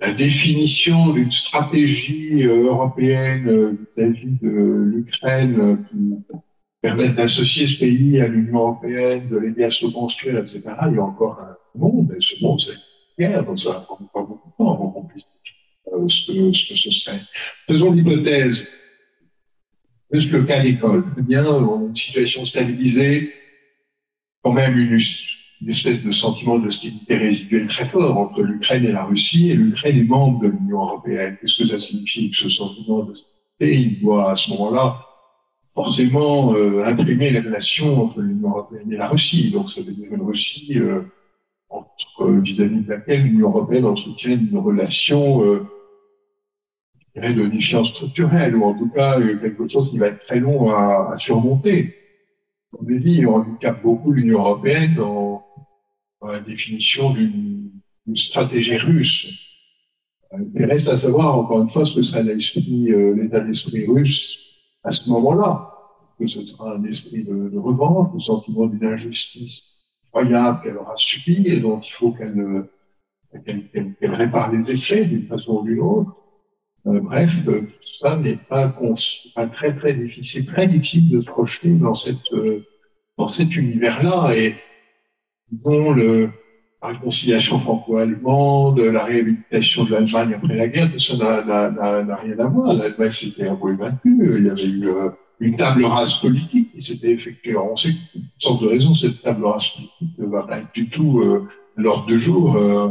la 0.00 0.12
définition 0.12 1.12
d'une 1.12 1.30
stratégie 1.30 2.46
euh, 2.46 2.64
européenne 2.64 3.48
euh, 3.48 3.72
vis-à-vis 3.96 4.38
de 4.40 4.92
l'Ukraine 4.94 5.60
euh, 5.60 5.76
qui 5.90 6.14
permette 6.80 7.14
d'associer 7.14 7.66
ce 7.66 7.78
pays 7.78 8.20
à 8.20 8.26
l'Union 8.26 8.60
européenne, 8.60 9.28
de 9.28 9.36
l'aider 9.36 9.64
à 9.64 9.70
se 9.70 9.86
construire, 9.86 10.38
etc. 10.38 10.62
Il 10.88 10.96
y 10.96 10.98
a 10.98 11.04
encore 11.04 11.38
un 11.40 11.56
monde, 11.78 12.14
et 12.16 12.20
ce 12.20 12.42
monde, 12.42 12.60
c'est 12.60 12.78
guerre, 13.18 13.44
donc 13.44 13.58
ça 13.58 13.70
va 13.70 13.86
pas 14.14 14.22
beaucoup 14.22 14.48
de 14.48 14.56
temps 14.56 14.74
avant 14.74 14.90
qu'on 14.90 15.04
puisse 15.04 15.24
ce, 16.08 16.32
que, 16.32 16.52
ce 16.52 16.68
que 16.68 16.78
ce 16.78 16.90
serait. 16.90 17.20
Faisons 17.68 17.92
l'hypothèse 17.92 18.66
plus 20.08 20.30
le 20.32 20.42
cas 20.42 20.60
d'école. 20.62 21.04
Eh 21.18 21.22
bien, 21.22 21.44
une 21.44 21.94
situation 21.94 22.44
stabilisée, 22.44 23.32
quand 24.42 24.52
même 24.52 24.76
une, 24.78 24.98
une 25.60 25.68
espèce 25.68 26.02
de 26.02 26.10
sentiment 26.10 26.58
d'hostilité 26.58 27.16
résiduelle 27.16 27.66
très 27.66 27.84
fort 27.84 28.16
entre 28.16 28.42
l'Ukraine 28.42 28.84
et 28.84 28.92
la 28.92 29.04
Russie, 29.04 29.50
et 29.50 29.54
l'Ukraine 29.54 29.98
est 29.98 30.04
membre 30.04 30.40
de 30.40 30.48
l'Union 30.48 30.82
européenne. 30.82 31.36
Qu'est-ce 31.40 31.62
que 31.62 31.68
ça 31.68 31.78
signifie 31.78 32.30
que 32.30 32.36
ce 32.36 32.48
sentiment 32.48 33.02
d'hostilité 33.02 33.80
Il 33.80 34.00
doit 34.00 34.30
à 34.30 34.34
ce 34.34 34.50
moment-là 34.50 35.06
forcément 35.74 36.54
euh, 36.54 36.84
imprimer 36.84 37.30
les 37.30 37.40
relations 37.40 38.02
entre 38.04 38.20
l'Union 38.20 38.50
européenne 38.50 38.92
et 38.92 38.96
la 38.96 39.08
Russie. 39.08 39.50
Donc 39.50 39.70
ça 39.70 39.82
veut 39.82 39.92
dire 39.92 40.12
une 40.12 40.22
Russie 40.22 40.78
euh, 42.20 42.40
vis-à-vis 42.40 42.80
de 42.80 42.90
laquelle 42.90 43.22
l'Union 43.22 43.48
européenne 43.48 43.84
entretient 43.84 44.32
une 44.32 44.58
relation 44.58 45.44
euh, 45.44 45.66
de 47.16 47.46
défiance 47.46 47.90
structurelle, 47.90 48.56
ou 48.56 48.64
en 48.64 48.74
tout 48.74 48.88
cas 48.88 49.18
euh, 49.20 49.38
quelque 49.38 49.66
chose 49.68 49.90
qui 49.90 49.98
va 49.98 50.08
être 50.08 50.24
très 50.24 50.40
long 50.40 50.70
à, 50.70 51.14
surmonter. 51.16 51.94
Je 52.88 52.94
dit, 52.94 53.26
on 53.26 53.36
handicape 53.36 53.82
beaucoup 53.82 54.12
l'Union 54.12 54.38
européenne 54.38 54.94
dans, 54.96 55.29
la 56.30 56.40
définition 56.40 57.12
d'une 57.12 57.70
stratégie 58.14 58.76
russe. 58.76 59.46
Il 60.54 60.64
reste 60.64 60.88
à 60.88 60.96
savoir, 60.96 61.36
encore 61.36 61.60
une 61.60 61.68
fois, 61.68 61.84
ce 61.84 61.96
que 61.96 62.02
sera 62.02 62.20
euh, 62.20 63.14
l'état 63.14 63.40
d'esprit 63.40 63.86
russe 63.86 64.58
à 64.84 64.90
ce 64.90 65.10
moment-là. 65.10 65.66
Que 66.18 66.26
ce 66.26 66.44
sera 66.44 66.74
un 66.74 66.84
esprit 66.84 67.24
de, 67.24 67.48
de 67.48 67.58
revanche, 67.58 68.08
le 68.14 68.20
sentiment 68.20 68.66
d'une 68.66 68.84
injustice 68.84 69.80
incroyable 70.12 70.60
qu'elle 70.62 70.76
aura 70.76 70.94
subie 70.96 71.46
et 71.46 71.60
dont 71.60 71.80
il 71.80 71.92
faut 71.92 72.12
qu'elle 72.12 72.66
qu'elle 73.44 73.68
qu 73.70 73.94
qu 74.00 74.06
répare 74.08 74.52
les 74.52 74.70
effets 74.70 75.04
d'une 75.04 75.26
façon 75.26 75.58
ou 75.58 75.64
d'une 75.64 75.80
autre? 75.80 76.12
Euh, 76.86 77.00
bref, 77.00 77.46
euh, 77.46 77.60
tout 77.60 77.94
ça 78.00 78.16
n'est 78.16 78.36
pas, 78.36 78.74
très 79.52 79.74
très 79.74 79.94
difficile, 79.94 80.46
très 80.46 80.66
difficile 80.66 81.10
de 81.10 81.20
se 81.20 81.30
projeter 81.30 81.74
dans 81.74 81.94
cette 81.94 82.32
euh, 82.32 82.66
dans 83.18 83.28
cet 83.28 83.54
univers-là 83.54 84.34
et 84.34 84.56
dont 85.50 85.92
le 85.92 86.30
la 86.82 86.88
réconciliation 86.88 87.58
franco-allemande, 87.58 88.80
la 88.80 89.04
réhabilitation 89.04 89.84
de 89.84 89.92
l'Allemagne 89.92 90.34
après 90.34 90.56
la 90.56 90.68
guerre, 90.68 90.90
tout 90.90 90.98
ça 90.98 91.16
n'a 91.16 92.16
rien 92.16 92.38
à 92.38 92.46
voir. 92.46 92.72
L'Allemagne 92.72 93.10
s'était 93.10 93.50
peu 93.54 93.74
vaincue. 93.74 94.38
Il 94.38 94.46
y 94.46 94.50
avait 94.50 94.70
eu 94.70 94.88
une 95.40 95.56
table 95.56 95.84
rase 95.84 96.16
politique 96.16 96.72
qui 96.72 96.80
s'était 96.80 97.12
effectuée. 97.12 97.50
Alors 97.50 97.72
on 97.72 97.76
sait 97.76 97.90
que 97.90 98.16
une 98.18 98.22
sorte 98.38 98.62
de 98.62 98.68
raison, 98.68 98.94
cette 98.94 99.20
table 99.22 99.44
rase 99.44 99.68
politique 99.68 100.18
ne 100.18 100.26
va 100.26 100.42
pas 100.44 100.58
être 100.58 100.72
du 100.72 100.88
tout 100.88 101.20
euh, 101.20 101.46
l'ordre 101.76 102.06
de 102.06 102.16
jour. 102.16 102.56
Euh, 102.56 102.88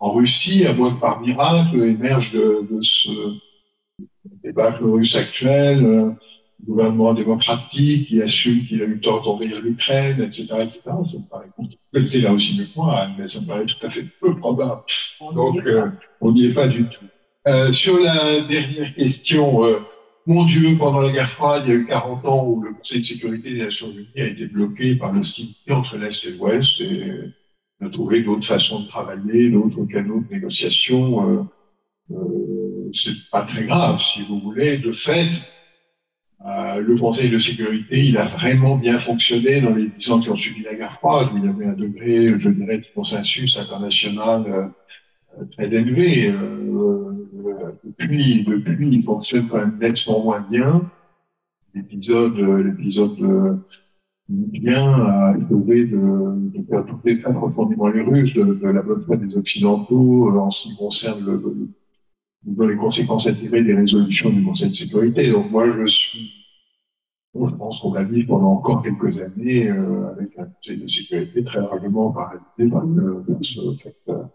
en 0.00 0.12
Russie, 0.12 0.66
à 0.66 0.72
moins 0.72 0.94
que 0.94 1.00
par 1.00 1.20
miracle 1.20 1.78
émerge 1.82 2.32
de, 2.32 2.66
de 2.70 2.80
ce 2.80 3.10
débat 4.42 4.70
russe 4.80 5.14
actuel, 5.14 5.84
euh, 5.84 6.10
gouvernement 6.66 7.14
démocratique 7.14 8.08
qui 8.08 8.22
assume 8.22 8.64
qu'il 8.66 8.82
a 8.82 8.86
eu 8.86 9.00
tort 9.00 9.22
d'envahir 9.22 9.60
l'Ukraine, 9.60 10.22
etc., 10.22 10.44
etc. 10.60 10.80
Ça 10.84 11.18
me 11.18 11.28
paraît 11.28 11.48
compliqué. 11.56 12.20
là 12.20 12.32
aussi 12.32 12.56
que 12.56 12.62
moi, 12.76 13.08
mais 13.18 13.26
ça 13.26 13.40
me 13.40 13.46
paraît 13.46 13.66
tout 13.66 13.86
à 13.86 13.90
fait 13.90 14.04
peu 14.20 14.36
probable. 14.36 14.82
Donc, 15.34 15.64
euh, 15.66 15.88
on 16.20 16.32
n'y 16.32 16.46
est 16.46 16.54
pas 16.54 16.68
du 16.68 16.84
tout. 16.88 17.04
Euh, 17.48 17.72
sur 17.72 17.98
la 17.98 18.40
dernière 18.40 18.94
question, 18.94 19.64
euh, 19.64 19.78
mon 20.26 20.44
Dieu, 20.44 20.76
pendant 20.78 21.00
la 21.00 21.10
guerre 21.10 21.28
froide, 21.28 21.64
il 21.66 21.70
y 21.70 21.72
a 21.72 21.76
eu 21.76 21.86
40 21.86 22.24
ans 22.26 22.46
où 22.46 22.62
le 22.62 22.74
Conseil 22.74 23.00
de 23.00 23.06
sécurité 23.06 23.52
des 23.52 23.58
Nations 23.58 23.90
Unies 23.90 24.22
a 24.22 24.26
été 24.26 24.46
bloqué 24.46 24.94
par 24.96 25.12
l'hostilité 25.12 25.72
entre 25.72 25.96
l'Est 25.96 26.24
et 26.26 26.32
l'Ouest 26.32 26.80
et 26.82 27.32
de 27.80 27.88
trouver 27.88 28.22
d'autres 28.22 28.44
façons 28.44 28.80
de 28.80 28.88
travailler, 28.88 29.48
d'autres 29.50 29.84
canaux 29.86 30.22
de 30.28 30.34
négociation. 30.34 31.30
Euh, 31.30 31.42
euh, 32.12 32.90
c'est 32.92 33.30
pas 33.30 33.42
très 33.42 33.64
grave, 33.64 34.00
si 34.00 34.22
vous 34.22 34.40
voulez. 34.40 34.78
De 34.78 34.92
fait, 34.92 35.28
euh, 36.46 36.80
le 36.80 36.96
Conseil 36.96 37.28
de 37.28 37.38
sécurité, 37.38 38.04
il 38.04 38.16
a 38.16 38.24
vraiment 38.24 38.76
bien 38.76 38.98
fonctionné 38.98 39.60
dans 39.60 39.74
les 39.74 39.88
dix 39.88 40.10
ans 40.10 40.20
qui 40.20 40.30
ont 40.30 40.36
suivi 40.36 40.62
la 40.62 40.74
guerre 40.74 40.92
froide, 40.92 41.28
il 41.36 41.44
y 41.44 41.48
avait 41.48 41.66
un 41.66 41.74
degré, 41.74 42.26
je 42.38 42.48
dirais, 42.48 42.78
de 42.78 42.86
consensus 42.94 43.58
international 43.58 44.44
euh, 44.48 45.44
très 45.52 45.72
élevé. 45.74 46.28
Euh, 46.30 47.12
depuis, 47.84 48.44
depuis, 48.44 48.88
il 48.90 49.02
fonctionne 49.02 49.48
quand 49.48 49.58
même 49.58 49.78
nettement 49.80 50.22
moins 50.22 50.46
bien. 50.48 50.90
L'épisode, 51.74 52.36
l'épisode 52.36 53.60
bien 54.30 55.06
à 55.06 55.34
trouver 55.48 55.84
de, 55.84 55.96
de 55.96 56.64
faire 56.68 56.84
douter 56.84 57.20
très 57.20 57.32
profondément 57.32 57.88
les 57.88 58.02
Russes 58.02 58.34
de, 58.34 58.44
de, 58.44 58.68
la 58.68 58.82
bonne 58.82 59.02
foi 59.02 59.16
des 59.16 59.36
Occidentaux 59.36 60.28
euh, 60.28 60.38
en 60.38 60.50
ce 60.50 60.68
qui 60.68 60.76
concerne 60.76 61.24
le, 61.24 61.68
dans 62.42 62.66
les 62.66 62.76
conséquences 62.76 63.26
à 63.26 63.32
tirer 63.32 63.62
des 63.62 63.74
résolutions 63.74 64.30
du 64.30 64.42
Conseil 64.44 64.70
de 64.70 64.74
sécurité. 64.74 65.30
Donc 65.30 65.50
moi, 65.50 65.66
je 65.70 65.86
suis, 65.86 66.32
bon, 67.34 67.48
je 67.48 67.54
pense 67.54 67.80
qu'on 67.80 67.90
va 67.90 68.02
vivre 68.02 68.28
pendant 68.28 68.52
encore 68.52 68.82
quelques 68.82 69.20
années 69.20 69.68
euh, 69.68 70.12
avec 70.12 70.28
un 70.38 70.46
Conseil 70.46 70.78
de 70.78 70.86
sécurité 70.86 71.44
très 71.44 71.60
largement 71.60 72.10
paralysé 72.10 72.70
par 72.70 72.84
le, 72.84 73.24
ce 73.42 73.60
facteur. 73.82 74.28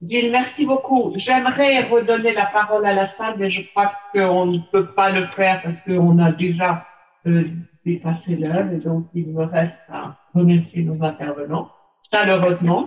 Gilles, 0.00 0.30
merci 0.30 0.64
beaucoup. 0.64 1.12
J'aimerais 1.16 1.82
redonner 1.82 2.32
la 2.32 2.46
parole 2.46 2.86
à 2.86 2.94
la 2.94 3.04
salle, 3.04 3.34
mais 3.38 3.50
je 3.50 3.68
crois 3.68 3.92
qu'on 4.14 4.46
ne 4.46 4.58
peut 4.70 4.86
pas 4.94 5.10
le 5.10 5.26
faire 5.26 5.60
parce 5.62 5.82
qu'on 5.82 6.18
a 6.18 6.30
déjà 6.30 6.86
euh, 7.26 7.44
dépassé 7.84 8.36
l'heure 8.36 8.70
et 8.72 8.78
donc 8.78 9.08
il 9.14 9.28
me 9.28 9.44
reste 9.44 9.90
à 9.90 10.16
remercier 10.34 10.84
nos 10.84 11.02
intervenants 11.02 11.68
chaleureusement. 12.10 12.86